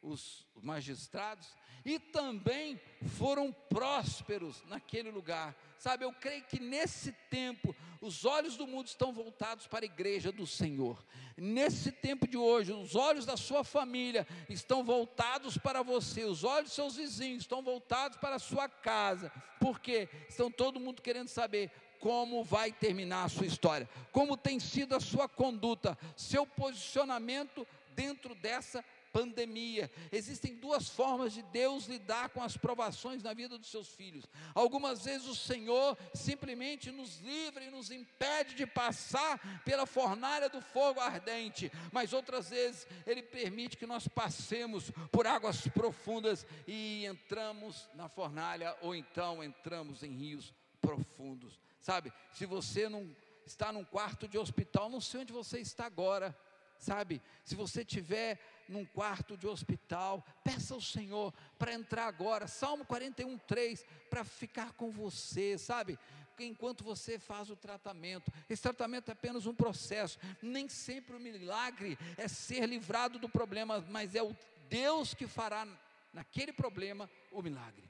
os 0.03 0.45
magistrados 0.61 1.49
e 1.85 1.99
também 1.99 2.81
foram 3.19 3.53
prósperos 3.53 4.63
naquele 4.67 5.11
lugar. 5.11 5.57
Sabe, 5.79 6.05
eu 6.05 6.13
creio 6.13 6.45
que 6.45 6.61
nesse 6.61 7.13
tempo 7.29 7.75
os 8.01 8.25
olhos 8.25 8.57
do 8.57 8.67
mundo 8.67 8.87
estão 8.87 9.13
voltados 9.13 9.67
para 9.67 9.85
a 9.85 9.87
igreja 9.87 10.31
do 10.31 10.47
Senhor. 10.47 11.05
Nesse 11.37 11.91
tempo 11.91 12.27
de 12.27 12.37
hoje, 12.37 12.73
os 12.73 12.95
olhos 12.95 13.27
da 13.27 13.37
sua 13.37 13.65
família 13.65 14.27
estão 14.49 14.85
voltados 14.85 15.57
para 15.59 15.83
você, 15.83 16.25
os 16.25 16.45
olhos 16.45 16.67
dos 16.67 16.75
seus 16.75 16.97
vizinhos 16.97 17.43
estão 17.43 17.63
voltados 17.63 18.17
para 18.19 18.37
a 18.37 18.41
sua 18.41 18.69
casa. 18.69 19.33
Porque 19.59 20.09
estão 20.29 20.51
todo 20.51 20.81
mundo 20.81 21.03
querendo 21.03 21.29
saber 21.29 21.71
como 21.99 22.43
vai 22.43 22.73
terminar 22.73 23.25
a 23.25 23.29
sua 23.29 23.47
história, 23.47 23.89
como 24.11 24.37
tem 24.37 24.59
sido 24.59 24.95
a 24.97 25.01
sua 25.01 25.29
conduta, 25.29 25.97
seu 26.17 26.45
posicionamento 26.45 27.67
dentro 27.95 28.35
dessa 28.35 28.85
pandemia. 29.13 29.91
Existem 30.11 30.57
duas 30.57 30.89
formas 30.89 31.33
de 31.33 31.43
Deus 31.43 31.87
lidar 31.87 32.31
com 32.31 32.43
as 32.43 32.57
provações 32.57 33.23
na 33.23 33.35
vida 33.35 33.59
dos 33.59 33.71
seus 33.71 33.89
filhos. 33.89 34.25
Algumas 34.55 35.05
vezes 35.05 35.29
o 35.29 35.35
Senhor 35.35 35.97
simplesmente 36.15 36.91
nos 36.91 37.21
livra 37.21 37.63
e 37.63 37.71
nos 37.71 37.91
impede 37.91 38.55
de 38.55 38.67
passar 38.67 39.63
pela 39.65 39.87
fornalha 39.87 40.49
do 40.49 40.61
fogo 40.61 41.01
ardente, 41.01 41.71
mas 41.93 42.13
outras 42.13 42.51
vezes 42.51 42.87
Ele 43.07 43.23
permite 43.23 43.77
que 43.77 43.87
nós 43.87 44.09
passemos 44.09 44.91
por 45.11 45.27
águas 45.27 45.67
profundas 45.69 46.47
e 46.67 47.05
entramos 47.07 47.89
na 47.95 48.09
fornalha 48.09 48.77
ou 48.81 48.95
então 48.95 49.45
entramos 49.45 50.03
em 50.03 50.11
rios 50.11 50.53
profundos. 50.81 51.61
Sabe, 51.81 52.13
se 52.33 52.47
você 52.47 52.89
não 52.89 53.15
está 53.45 53.73
num 53.73 53.85
quarto 53.85 54.27
de 54.27 54.39
hospital, 54.39 54.89
não 54.89 55.01
sei 55.01 55.21
onde 55.21 55.33
você 55.33 55.59
está 55.59 55.85
agora 55.85 56.35
sabe? 56.83 57.23
Se 57.45 57.55
você 57.55 57.85
tiver 57.85 58.39
num 58.73 58.85
quarto 58.85 59.37
de 59.37 59.47
hospital, 59.47 60.25
peça 60.43 60.75
ao 60.75 60.81
Senhor 60.81 61.33
para 61.59 61.73
entrar 61.73 62.07
agora, 62.07 62.47
Salmo 62.47 62.85
41, 62.85 63.39
3, 63.39 63.85
para 64.11 64.25
ficar 64.25 64.73
com 64.73 64.91
você, 64.91 65.57
sabe? 65.59 65.99
Enquanto 66.39 66.83
você 66.83 67.21
faz 67.21 67.51
o 67.51 67.57
tratamento, 67.57 68.33
esse 68.51 68.63
tratamento 68.63 69.11
é 69.11 69.13
apenas 69.13 69.47
um 69.47 69.55
processo, 69.55 70.19
nem 70.43 70.69
sempre 70.69 71.15
o 71.15 71.21
milagre 71.21 71.97
é 72.17 72.27
ser 72.27 72.67
livrado 72.67 73.19
do 73.19 73.29
problema, 73.29 73.85
mas 73.91 74.17
é 74.17 74.23
o 74.23 74.37
Deus 74.69 75.15
que 75.15 75.29
fará 75.29 75.69
naquele 76.13 76.53
problema 76.53 77.09
o 77.31 77.43
milagre. 77.43 77.89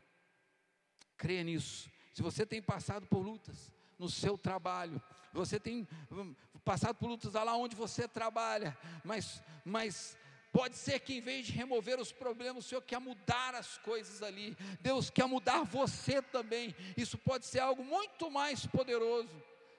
Creia 1.17 1.45
nisso. 1.45 1.91
Se 2.13 2.21
você 2.21 2.45
tem 2.45 2.61
passado 2.61 3.07
por 3.07 3.21
lutas, 3.21 3.73
no 4.03 4.11
seu 4.11 4.37
trabalho. 4.37 5.01
Você 5.33 5.61
tem 5.61 5.87
hum, 6.11 6.35
passado 6.65 6.97
por 6.97 7.09
lutas 7.09 7.35
lá 7.35 7.57
onde 7.57 7.77
você 7.77 8.09
trabalha, 8.09 8.77
mas, 9.05 9.41
mas 9.65 10.17
pode 10.53 10.77
ser 10.77 11.01
que 11.01 11.15
em 11.15 11.21
vez 11.21 11.47
de 11.47 11.53
remover 11.53 11.99
os 11.99 12.13
problemas, 12.13 12.65
o 12.65 12.69
Senhor 12.69 12.83
quer 12.83 13.01
mudar 13.01 13.55
as 13.55 13.79
coisas 13.79 14.23
ali. 14.23 14.57
Deus 14.81 15.09
quer 15.09 15.27
mudar 15.27 15.65
você 15.65 16.21
também. 16.21 16.77
Isso 16.97 17.17
pode 17.17 17.47
ser 17.47 17.61
algo 17.61 17.83
muito 17.83 18.31
mais 18.31 18.67
poderoso. 18.67 19.31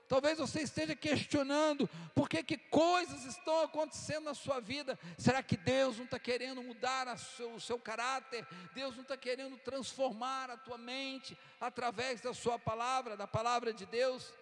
Talvez 0.08 0.38
você 0.38 0.62
esteja 0.62 0.96
questionando 0.96 1.90
por 2.14 2.28
que, 2.28 2.44
que 2.44 2.58
coisas 2.58 3.24
estão 3.26 3.62
acontecendo 3.62 4.26
na 4.26 4.34
sua 4.34 4.60
vida. 4.60 5.00
Será 5.18 5.42
que 5.42 5.56
Deus 5.56 5.98
não 5.98 6.06
está 6.06 6.20
querendo 6.20 6.62
mudar 6.62 7.18
seu, 7.18 7.54
o 7.54 7.60
seu 7.60 7.80
caráter? 7.80 8.46
Deus 8.74 8.96
não 8.96 9.04
está 9.04 9.16
querendo 9.16 9.58
transformar 9.58 10.50
a 10.50 10.58
tua 10.58 10.78
mente 10.78 11.38
através 11.60 12.20
da 12.20 12.34
sua 12.34 12.60
palavra, 12.60 13.16
da 13.16 13.28
palavra 13.28 13.74
de 13.74 13.86
Deus? 13.86 14.34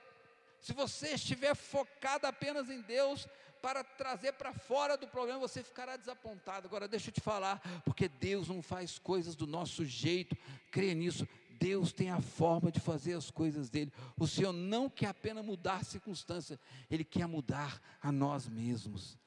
Se 0.59 0.73
você 0.73 1.13
estiver 1.13 1.55
focado 1.55 2.27
apenas 2.27 2.69
em 2.69 2.81
Deus, 2.81 3.27
para 3.61 3.83
trazer 3.83 4.33
para 4.33 4.53
fora 4.53 4.97
do 4.97 5.07
problema, 5.07 5.39
você 5.39 5.63
ficará 5.63 5.95
desapontado. 5.95 6.67
Agora, 6.67 6.87
deixa 6.87 7.09
eu 7.09 7.13
te 7.13 7.21
falar, 7.21 7.61
porque 7.85 8.07
Deus 8.07 8.47
não 8.47 8.61
faz 8.61 8.97
coisas 8.97 9.35
do 9.35 9.45
nosso 9.45 9.85
jeito, 9.85 10.35
crê 10.71 10.93
nisso. 10.93 11.27
Deus 11.51 11.93
tem 11.93 12.09
a 12.09 12.19
forma 12.19 12.71
de 12.71 12.79
fazer 12.79 13.13
as 13.13 13.29
coisas 13.29 13.69
dele. 13.69 13.93
O 14.17 14.27
Senhor 14.27 14.51
não 14.51 14.89
quer 14.89 15.07
apenas 15.07 15.45
mudar 15.45 15.75
a 15.75 15.83
circunstância, 15.83 16.59
Ele 16.89 17.03
quer 17.03 17.27
mudar 17.27 17.79
a 18.01 18.11
nós 18.11 18.47
mesmos. 18.47 19.17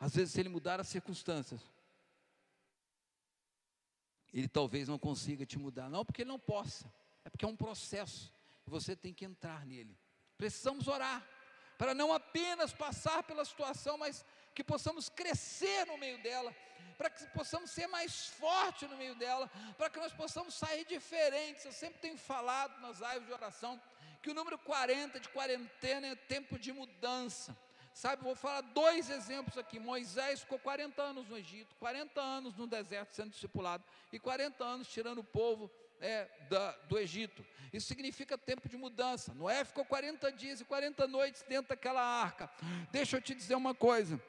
Às 0.00 0.14
vezes, 0.16 0.32
se 0.32 0.40
Ele 0.40 0.48
mudar 0.48 0.80
as 0.80 0.88
circunstâncias, 0.88 1.60
Ele 4.32 4.48
talvez 4.48 4.88
não 4.88 4.98
consiga 4.98 5.44
te 5.44 5.58
mudar. 5.58 5.90
Não 5.90 6.02
porque 6.02 6.22
Ele 6.22 6.30
não 6.30 6.38
possa, 6.38 6.90
é 7.24 7.28
porque 7.28 7.44
é 7.44 7.48
um 7.48 7.56
processo. 7.56 8.32
Você 8.64 8.96
tem 8.96 9.12
que 9.12 9.26
entrar 9.26 9.66
nele. 9.66 9.96
Precisamos 10.38 10.88
orar 10.88 11.24
para 11.78 11.94
não 11.94 12.12
apenas 12.12 12.72
passar 12.72 13.22
pela 13.22 13.44
situação, 13.44 13.98
mas 13.98 14.24
que 14.54 14.64
possamos 14.64 15.08
crescer 15.08 15.86
no 15.86 15.98
meio 15.98 16.22
dela, 16.22 16.54
para 16.96 17.10
que 17.10 17.26
possamos 17.26 17.70
ser 17.70 17.86
mais 17.86 18.28
fortes 18.28 18.88
no 18.88 18.96
meio 18.96 19.14
dela, 19.14 19.50
para 19.76 19.90
que 19.90 19.98
nós 19.98 20.12
possamos 20.12 20.54
sair 20.54 20.84
diferentes. 20.86 21.64
Eu 21.64 21.72
sempre 21.72 22.00
tenho 22.00 22.16
falado 22.16 22.80
nas 22.80 22.98
lives 23.00 23.26
de 23.26 23.32
oração 23.32 23.80
que 24.22 24.30
o 24.30 24.34
número 24.34 24.58
40 24.58 25.20
de 25.20 25.28
quarentena 25.28 26.08
é 26.08 26.16
tempo 26.16 26.58
de 26.58 26.72
mudança. 26.72 27.56
Sabe, 27.92 28.22
vou 28.22 28.34
falar 28.34 28.60
dois 28.60 29.08
exemplos 29.08 29.56
aqui. 29.56 29.78
Moisés 29.78 30.40
ficou 30.40 30.58
40 30.58 31.02
anos 31.02 31.28
no 31.28 31.36
Egito, 31.36 31.74
40 31.76 32.20
anos 32.20 32.54
no 32.54 32.66
deserto 32.66 33.14
sendo 33.14 33.30
discipulado, 33.30 33.82
e 34.12 34.18
40 34.18 34.62
anos 34.64 34.88
tirando 34.88 35.18
o 35.18 35.24
povo 35.24 35.70
é, 36.00 36.28
da, 36.48 36.72
do 36.88 36.98
Egito. 36.98 37.44
Isso 37.72 37.86
significa 37.86 38.38
tempo 38.38 38.68
de 38.68 38.76
mudança. 38.76 39.34
Noé 39.34 39.64
ficou 39.64 39.84
40 39.84 40.30
dias 40.32 40.60
e 40.60 40.64
40 40.64 41.06
noites 41.06 41.44
dentro 41.48 41.68
daquela 41.68 42.02
arca. 42.02 42.50
Deixa 42.90 43.16
eu 43.16 43.20
te 43.20 43.34
dizer 43.34 43.54
uma 43.54 43.74
coisa. 43.74 44.20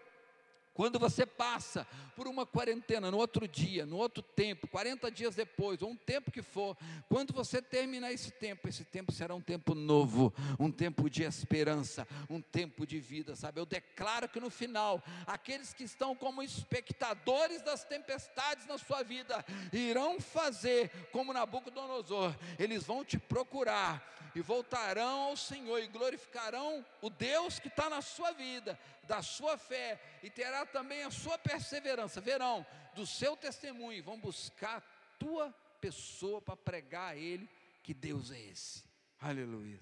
Quando 0.77 0.99
você 0.99 1.25
passa 1.25 1.87
por 2.15 2.27
uma 2.27 2.45
quarentena 2.45 3.09
no 3.09 3.17
outro 3.17 3.47
dia, 3.47 3.83
no 3.83 3.97
outro 3.97 4.21
tempo, 4.21 4.67
40 4.67 5.09
dias 5.09 5.33
depois, 5.33 5.81
ou 5.81 5.89
um 5.89 5.95
tempo 5.95 6.29
que 6.29 6.43
for, 6.43 6.77
quando 7.09 7.33
você 7.33 7.59
terminar 7.59 8.13
esse 8.13 8.29
tempo, 8.29 8.69
esse 8.69 8.83
tempo 8.83 9.11
será 9.11 9.33
um 9.33 9.41
tempo 9.41 9.73
novo, 9.73 10.31
um 10.59 10.71
tempo 10.71 11.09
de 11.09 11.23
esperança, 11.23 12.07
um 12.29 12.39
tempo 12.39 12.85
de 12.85 12.99
vida, 12.99 13.35
sabe? 13.35 13.59
Eu 13.59 13.65
declaro 13.65 14.29
que 14.29 14.39
no 14.39 14.51
final, 14.51 15.03
aqueles 15.25 15.73
que 15.73 15.83
estão 15.83 16.15
como 16.15 16.43
espectadores 16.43 17.63
das 17.63 17.83
tempestades 17.83 18.67
na 18.67 18.77
sua 18.77 19.01
vida, 19.01 19.43
irão 19.73 20.21
fazer 20.21 20.91
como 21.11 21.33
Nabucodonosor, 21.33 22.35
eles 22.59 22.83
vão 22.83 23.03
te 23.03 23.17
procurar 23.17 24.26
e 24.37 24.41
voltarão 24.41 25.21
ao 25.21 25.35
Senhor 25.35 25.79
e 25.79 25.87
glorificarão 25.87 26.85
o 27.01 27.09
Deus 27.09 27.57
que 27.57 27.69
está 27.69 27.89
na 27.89 28.01
sua 28.01 28.31
vida, 28.33 28.79
da 29.03 29.21
sua 29.23 29.57
fé, 29.57 29.99
e 30.21 30.29
terá 30.29 30.63
também 30.65 31.03
a 31.03 31.09
sua 31.09 31.37
perseverança, 31.39 32.21
verão, 32.21 32.65
do 32.93 33.05
seu 33.05 33.35
testemunho, 33.35 34.03
vão 34.03 34.19
buscar 34.19 34.77
a 34.77 34.81
tua 35.17 35.51
pessoa 35.81 36.39
para 36.39 36.55
pregar 36.55 37.13
a 37.13 37.15
ele 37.15 37.49
que 37.81 37.93
Deus 37.93 38.29
é 38.29 38.39
esse. 38.39 38.83
Aleluia. 39.19 39.79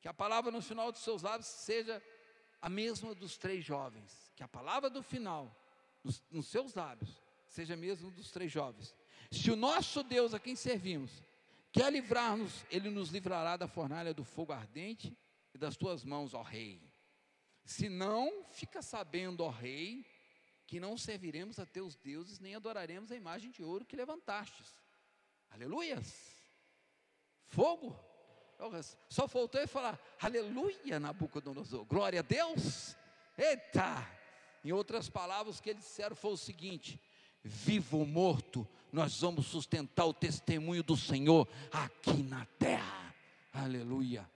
Que 0.00 0.08
a 0.08 0.14
palavra 0.14 0.52
no 0.52 0.62
final 0.62 0.92
dos 0.92 1.02
seus 1.02 1.22
lábios 1.22 1.48
seja 1.48 2.00
a 2.62 2.68
mesma 2.68 3.14
dos 3.16 3.36
três 3.36 3.64
jovens. 3.64 4.30
Que 4.36 4.44
a 4.44 4.48
palavra 4.48 4.88
do 4.88 5.02
final, 5.02 5.52
nos, 6.04 6.22
nos 6.30 6.46
seus 6.46 6.74
lábios, 6.74 7.20
seja 7.48 7.74
a 7.74 7.76
mesma 7.76 8.10
dos 8.12 8.30
três 8.30 8.52
jovens. 8.52 8.94
Se 9.32 9.50
o 9.50 9.56
nosso 9.56 10.04
Deus 10.04 10.34
a 10.34 10.38
quem 10.38 10.54
servimos 10.54 11.10
quer 11.76 11.92
livrar-nos, 11.92 12.64
Ele 12.70 12.88
nos 12.88 13.10
livrará 13.10 13.56
da 13.56 13.68
fornalha 13.68 14.14
do 14.14 14.24
fogo 14.24 14.52
ardente 14.52 15.14
e 15.54 15.58
das 15.58 15.76
tuas 15.76 16.02
mãos, 16.04 16.32
ó 16.32 16.40
Rei. 16.40 16.80
Se 17.66 17.88
não, 17.88 18.44
fica 18.50 18.80
sabendo, 18.80 19.42
ó 19.42 19.50
rei, 19.50 20.06
que 20.66 20.78
não 20.78 20.96
serviremos 20.96 21.58
a 21.58 21.66
teus 21.66 21.96
deuses, 21.96 22.38
nem 22.38 22.54
adoraremos 22.54 23.10
a 23.10 23.16
imagem 23.16 23.50
de 23.50 23.62
ouro 23.62 23.84
que 23.84 23.96
levantastes. 23.96 24.72
Aleluias! 25.50 26.14
Fogo! 27.44 27.98
Só 29.10 29.26
faltou 29.26 29.60
ele 29.60 29.66
falar, 29.66 30.00
aleluia, 30.20 31.00
Nabucodonosor, 31.00 31.84
glória 31.84 32.20
a 32.20 32.22
Deus! 32.22 32.96
Eita! 33.36 34.08
Em 34.64 34.72
outras 34.72 35.10
palavras, 35.10 35.58
o 35.58 35.62
que 35.62 35.70
eles 35.70 35.82
disseram 35.82 36.14
foi 36.14 36.32
o 36.32 36.36
seguinte: 36.36 37.00
vivo 37.46 37.98
ou 37.98 38.06
morto, 38.06 38.66
nós 38.92 39.20
vamos 39.20 39.46
sustentar 39.46 40.06
o 40.06 40.14
testemunho 40.14 40.82
do 40.82 40.96
Senhor 40.96 41.48
aqui 41.72 42.22
na 42.22 42.44
terra. 42.58 43.14
Aleluia. 43.52 44.28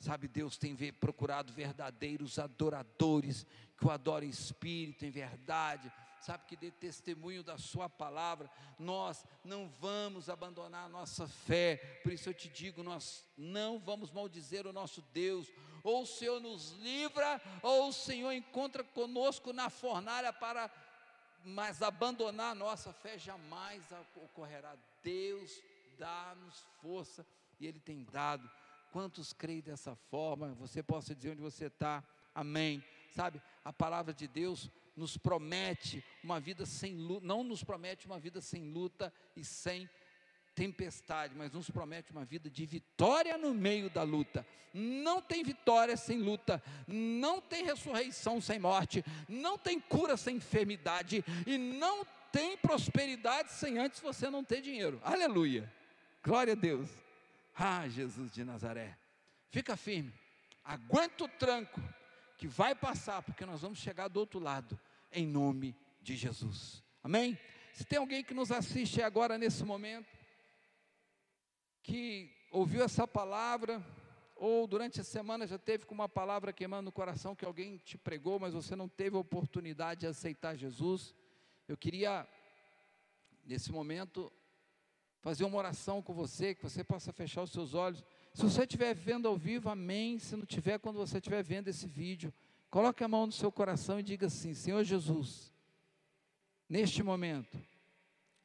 Sabe, 0.00 0.28
Deus 0.28 0.58
tem 0.58 0.76
procurado 0.92 1.52
verdadeiros 1.52 2.38
adoradores, 2.38 3.46
que 3.78 3.86
o 3.86 3.90
adorem 3.90 4.28
em 4.28 4.32
espírito, 4.32 5.06
em 5.06 5.10
verdade, 5.10 5.90
sabe, 6.20 6.44
que 6.46 6.56
dê 6.56 6.70
testemunho 6.70 7.42
da 7.42 7.56
Sua 7.56 7.88
palavra. 7.88 8.50
Nós 8.78 9.24
não 9.44 9.68
vamos 9.80 10.28
abandonar 10.28 10.86
a 10.86 10.88
nossa 10.88 11.26
fé, 11.26 12.00
por 12.02 12.12
isso 12.12 12.28
eu 12.28 12.34
te 12.34 12.48
digo: 12.48 12.82
nós 12.82 13.24
não 13.36 13.78
vamos 13.78 14.10
maldizer 14.10 14.66
o 14.66 14.72
nosso 14.72 15.02
Deus. 15.12 15.50
Ou 15.82 16.02
o 16.02 16.06
Senhor 16.06 16.40
nos 16.40 16.72
livra, 16.80 17.40
ou 17.62 17.88
o 17.88 17.92
Senhor 17.92 18.32
encontra 18.32 18.82
conosco 18.82 19.52
na 19.52 19.68
fornalha 19.68 20.32
para. 20.32 20.70
Mas 21.44 21.82
abandonar 21.82 22.52
a 22.52 22.54
nossa 22.54 22.92
fé 22.92 23.18
jamais 23.18 23.84
ocorrerá. 24.16 24.76
Deus 25.02 25.62
dá-nos 25.98 26.66
força 26.80 27.26
e 27.60 27.66
Ele 27.66 27.78
tem 27.78 28.02
dado 28.04 28.50
Quantos 28.94 29.32
creem 29.32 29.60
dessa 29.60 29.96
forma? 29.96 30.54
Você 30.54 30.80
possa 30.80 31.16
dizer 31.16 31.30
onde 31.32 31.40
você 31.40 31.64
está. 31.64 32.00
Amém. 32.32 32.80
Sabe, 33.10 33.42
a 33.64 33.72
palavra 33.72 34.14
de 34.14 34.28
Deus 34.28 34.70
nos 34.96 35.16
promete 35.16 36.04
uma 36.22 36.38
vida 36.38 36.64
sem 36.64 36.96
luta, 36.96 37.26
não 37.26 37.42
nos 37.42 37.64
promete 37.64 38.06
uma 38.06 38.20
vida 38.20 38.40
sem 38.40 38.70
luta 38.70 39.12
e 39.34 39.44
sem 39.44 39.90
tempestade, 40.54 41.34
mas 41.36 41.52
nos 41.52 41.68
promete 41.68 42.12
uma 42.12 42.24
vida 42.24 42.48
de 42.48 42.64
vitória 42.64 43.36
no 43.36 43.52
meio 43.52 43.90
da 43.90 44.02
luta. 44.02 44.46
Não 44.72 45.20
tem 45.20 45.42
vitória 45.42 45.96
sem 45.96 46.18
luta, 46.18 46.62
não 46.86 47.40
tem 47.40 47.64
ressurreição 47.64 48.40
sem 48.40 48.58
morte, 48.58 49.04
não 49.28 49.56
tem 49.56 49.78
cura 49.78 50.16
sem 50.16 50.36
enfermidade 50.36 51.24
e 51.46 51.56
não 51.56 52.04
tem 52.32 52.56
prosperidade 52.56 53.52
sem 53.52 53.78
antes 53.78 54.00
você 54.00 54.28
não 54.28 54.42
ter 54.42 54.60
dinheiro. 54.60 55.00
Aleluia. 55.04 55.72
Glória 56.22 56.54
a 56.54 56.56
Deus. 56.56 56.88
Ah, 57.56 57.88
Jesus 57.88 58.32
de 58.32 58.42
Nazaré, 58.42 58.98
fica 59.50 59.76
firme, 59.76 60.12
aguenta 60.64 61.24
o 61.24 61.28
tranco, 61.28 61.80
que 62.36 62.48
vai 62.48 62.74
passar, 62.74 63.22
porque 63.22 63.46
nós 63.46 63.60
vamos 63.60 63.78
chegar 63.78 64.08
do 64.08 64.18
outro 64.18 64.40
lado, 64.40 64.78
em 65.12 65.24
nome 65.24 65.76
de 66.02 66.16
Jesus. 66.16 66.82
Amém? 67.02 67.38
Se 67.72 67.84
tem 67.84 67.98
alguém 67.98 68.24
que 68.24 68.34
nos 68.34 68.50
assiste 68.50 69.00
agora 69.00 69.38
nesse 69.38 69.64
momento, 69.64 70.06
que 71.84 72.34
ouviu 72.50 72.82
essa 72.82 73.06
palavra, 73.06 73.84
ou 74.34 74.66
durante 74.66 75.00
a 75.02 75.04
semana 75.04 75.46
já 75.46 75.58
teve 75.58 75.84
com 75.84 75.94
uma 75.94 76.08
palavra 76.08 76.52
queimando 76.52 76.86
no 76.86 76.92
coração 76.92 77.36
que 77.36 77.44
alguém 77.44 77.76
te 77.76 77.98
pregou, 77.98 78.40
mas 78.40 78.54
você 78.54 78.74
não 78.74 78.88
teve 78.88 79.16
a 79.16 79.20
oportunidade 79.20 80.00
de 80.00 80.06
aceitar 80.06 80.56
Jesus, 80.56 81.14
eu 81.68 81.76
queria, 81.76 82.26
nesse 83.44 83.70
momento, 83.70 84.32
fazer 85.20 85.44
uma 85.44 85.58
oração 85.58 86.02
com 86.02 86.14
você, 86.14 86.54
que 86.54 86.62
você 86.62 86.82
possa 86.82 87.12
fechar 87.12 87.42
os 87.42 87.52
seus 87.52 87.74
olhos. 87.74 88.02
Se 88.32 88.42
você 88.42 88.62
estiver 88.62 88.94
vendo 88.94 89.28
ao 89.28 89.36
vivo, 89.36 89.68
amém. 89.68 90.18
Se 90.18 90.36
não 90.36 90.44
tiver, 90.44 90.78
quando 90.78 90.96
você 90.96 91.18
estiver 91.18 91.42
vendo 91.42 91.68
esse 91.68 91.86
vídeo, 91.86 92.32
coloque 92.70 93.04
a 93.04 93.08
mão 93.08 93.26
no 93.26 93.32
seu 93.32 93.50
coração 93.50 93.98
e 93.98 94.02
diga 94.02 94.26
assim: 94.26 94.52
Senhor 94.52 94.84
Jesus, 94.84 95.50
neste 96.68 97.02
momento, 97.02 97.58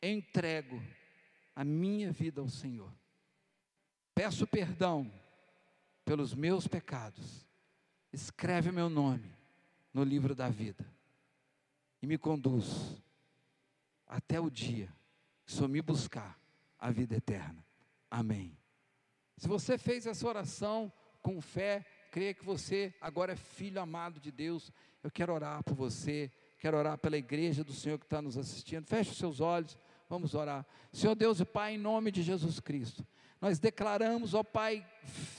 entrego 0.02 0.82
a 1.54 1.66
minha 1.66 2.12
vida 2.14 2.40
ao 2.40 2.48
Senhor. 2.48 2.94
Peço 4.14 4.46
perdão 4.48 5.12
pelos 6.04 6.34
meus 6.34 6.68
pecados. 6.68 7.46
Escreve 8.12 8.72
meu 8.72 8.90
nome 8.90 9.32
no 9.94 10.04
livro 10.04 10.34
da 10.34 10.50
vida 10.50 10.86
e 12.02 12.08
me 12.08 12.18
conduz 12.18 13.02
até 14.08 14.40
o 14.40 14.50
dia 14.50 14.92
que 15.46 15.52
Senhor 15.52 15.68
me 15.68 15.82
buscar 15.82 16.40
a 16.80 16.90
vida 16.92 17.16
eterna. 17.16 17.64
Amém. 18.10 18.58
Se 19.38 19.48
você 19.48 19.78
fez 19.78 20.06
essa 20.06 20.28
oração 20.28 20.92
com 21.22 21.40
fé, 21.42 21.86
creia 22.12 22.34
que 22.34 22.44
você 22.44 22.94
agora 23.00 23.34
é 23.34 23.36
filho 23.36 23.82
amado 23.82 24.20
de 24.20 24.32
Deus. 24.32 24.72
Eu 25.04 25.12
quero 25.12 25.34
orar 25.34 25.64
por 25.64 25.76
você, 25.76 26.32
quero 26.58 26.78
orar 26.78 26.98
pela 26.98 27.18
igreja 27.18 27.64
do 27.64 27.74
Senhor 27.74 27.98
que 28.00 28.06
está 28.06 28.22
nos 28.22 28.38
assistindo. 28.38 28.86
Feche 28.86 29.12
os 29.12 29.18
seus 29.18 29.40
olhos, 29.40 29.78
vamos 30.10 30.34
orar. 30.34 30.66
Senhor 30.92 31.16
Deus 31.16 31.40
e 31.40 31.46
Pai, 31.46 31.76
em 31.76 31.78
nome 31.78 32.12
de 32.12 32.22
Jesus 32.22 32.60
Cristo, 32.60 33.06
Nós 33.42 33.58
declaramos, 33.58 34.34
ó 34.34 34.44
Pai, 34.44 34.86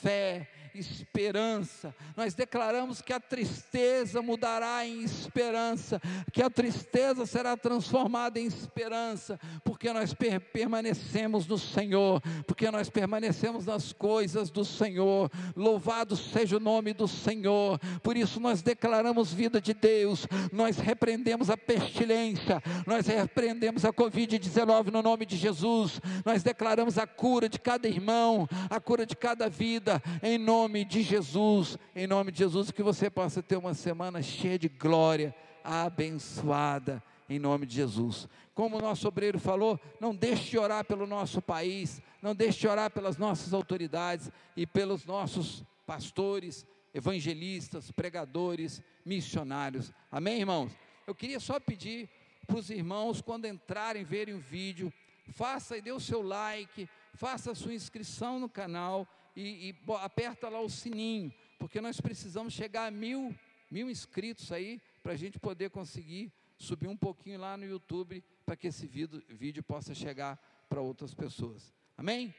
fé, 0.01 0.49
esperança. 0.75 1.95
Nós 2.17 2.35
declaramos 2.35 3.03
que 3.03 3.13
a 3.13 3.21
tristeza 3.21 4.23
mudará 4.23 4.87
em 4.87 5.03
esperança, 5.03 6.01
que 6.33 6.43
a 6.43 6.51
tristeza 6.51 7.27
será 7.27 7.57
transformada 7.57 8.39
em 8.39 8.47
esperança, 8.47 9.39
porque 9.65 9.93
nós 9.93 10.15
per 10.15 10.41
permanecemos 10.41 11.47
no 11.47 11.59
Senhor, 11.59 12.23
porque 12.47 12.71
nós 12.71 12.89
permanecemos 12.89 13.67
nas 13.67 13.93
coisas 13.93 14.51
do 14.51 14.65
Senhor. 14.65 15.31
Louvado 15.57 16.17
seja 16.17 16.57
o 16.57 16.61
nome 16.61 16.93
do 16.93 17.09
Senhor. 17.09 17.79
Por 18.03 18.17
isso 18.17 18.41
nós 18.41 18.63
declaramos 18.63 19.33
vida 19.33 19.61
de 19.61 19.75
Deus, 19.75 20.27
nós 20.53 20.79
repreendemos 20.79 21.51
a 21.51 21.57
pestilência, 21.57 22.63
nós 22.87 23.07
repreendemos 23.07 23.85
a 23.85 23.93
Covid-19 23.93 24.91
no 24.91 25.03
nome 25.03 25.27
de 25.27 25.37
Jesus, 25.37 26.01
nós 26.25 26.43
declaramos 26.43 26.99
a 26.99 27.07
cura 27.07 27.49
de 27.49 27.59
cada 27.59 27.90
irmão, 27.91 28.49
a 28.69 28.81
cura 28.81 29.05
de 29.05 29.15
cada 29.15 29.49
vida, 29.49 30.03
em 30.23 30.39
nome 30.39 30.85
de 30.85 31.03
Jesus, 31.03 31.77
em 31.95 32.07
nome 32.07 32.33
de 32.33 32.39
Jesus, 32.39 32.71
que 32.71 32.83
você 32.83 33.11
possa 33.11 33.43
ter 33.43 33.57
uma 33.57 33.75
semana 33.75 34.23
cheia 34.23 34.59
de 34.59 34.69
glória, 34.69 35.35
abençoada, 35.63 37.03
em 37.29 37.39
nome 37.39 37.67
de 37.67 37.75
Jesus. 37.75 38.29
Como 38.55 38.79
o 38.79 38.81
nosso 38.81 39.07
obreiro 39.07 39.39
falou, 39.39 39.79
não 40.01 40.15
deixe 40.15 40.51
de 40.51 40.59
orar 40.59 40.85
pelo 40.85 41.07
nosso 41.07 41.41
país, 41.41 42.03
não 42.21 42.35
deixe 42.35 42.61
de 42.61 42.69
orar 42.69 42.91
pelas 42.91 43.17
nossas 43.17 43.53
autoridades 43.53 44.31
e 44.57 44.67
pelos 44.67 45.05
nossos 45.05 45.65
pastores, 45.87 46.67
evangelistas, 46.93 47.91
pregadores, 47.91 48.83
missionários. 49.05 49.93
Amém, 50.11 50.41
irmãos? 50.41 50.73
Eu 51.07 51.15
queria 51.15 51.41
só 51.41 51.59
pedir 51.59 52.09
para 52.47 52.59
os 52.59 52.71
irmãos, 52.71 53.21
quando 53.21 53.47
entrarem, 53.47 54.05
verem 54.05 54.35
o 54.35 54.41
vídeo, 54.41 54.93
faça 55.35 55.77
e 55.77 55.81
dê 55.81 55.93
o 55.93 56.01
seu 56.01 56.21
like, 56.21 56.89
faça 57.15 57.53
a 57.53 57.55
sua 57.55 57.75
inscrição 57.75 58.39
no 58.39 58.49
canal 58.49 59.07
e, 59.37 59.71
e 59.71 59.93
aperta 60.01 60.49
lá 60.49 60.61
o 60.61 60.69
sininho, 60.69 61.33
porque 61.59 61.81
nós 61.81 62.01
precisamos 62.01 62.53
chegar 62.53 62.87
a 62.87 62.91
mil, 62.91 63.35
mil 63.71 63.91
inscritos 63.91 64.51
aí, 64.53 64.81
para 65.03 65.13
a 65.13 65.17
gente 65.17 65.39
poder 65.39 65.71
conseguir 65.71 66.33
subir 66.57 66.89
um 66.89 66.97
pouquinho 66.97 67.41
lá 67.41 67.57
no 67.57 67.65
YouTube, 67.65 68.23
para 68.45 68.57
que 68.57 68.67
esse 68.67 68.87
vídeo, 68.87 69.23
vídeo 69.29 69.63
possa 69.63 69.95
chegar 69.95 70.39
para 70.69 70.81
outras 70.81 71.15
pessoas. 71.15 71.73
Amém? 71.97 72.35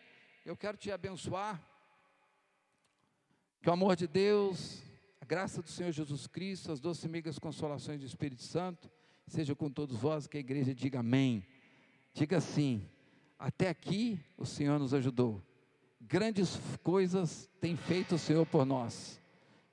Eu 0.45 0.55
quero 0.55 0.77
te 0.77 0.91
abençoar. 0.91 1.61
Que 3.61 3.69
o 3.69 3.73
amor 3.73 3.95
de 3.95 4.07
Deus, 4.07 4.81
a 5.19 5.25
graça 5.25 5.61
do 5.61 5.69
Senhor 5.69 5.91
Jesus 5.91 6.27
Cristo, 6.27 6.71
as 6.71 6.79
doces 6.79 7.05
amigas 7.05 7.37
consolações 7.37 7.99
do 7.99 8.05
Espírito 8.05 8.41
Santo, 8.41 8.89
seja 9.27 9.55
com 9.55 9.69
todos 9.69 9.97
vós, 9.97 10.27
que 10.27 10.37
a 10.37 10.39
igreja 10.39 10.73
diga 10.73 10.99
amém. 10.99 11.45
Diga 12.13 12.37
assim: 12.37 12.89
até 13.41 13.69
aqui 13.69 14.19
o 14.37 14.45
Senhor 14.45 14.79
nos 14.79 14.93
ajudou 14.93 15.41
grandes 16.11 16.59
coisas 16.83 17.49
tem 17.59 17.75
feito 17.77 18.15
o 18.15 18.19
Senhor 18.19 18.45
por 18.45 18.65
nós, 18.65 19.19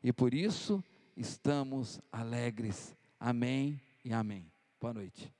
e 0.02 0.12
por 0.12 0.34
isso 0.34 0.82
estamos 1.16 2.00
alegres. 2.12 2.96
Amém 3.18 3.80
e 4.04 4.12
amém. 4.12 4.46
Boa 4.80 4.94
noite. 4.94 5.32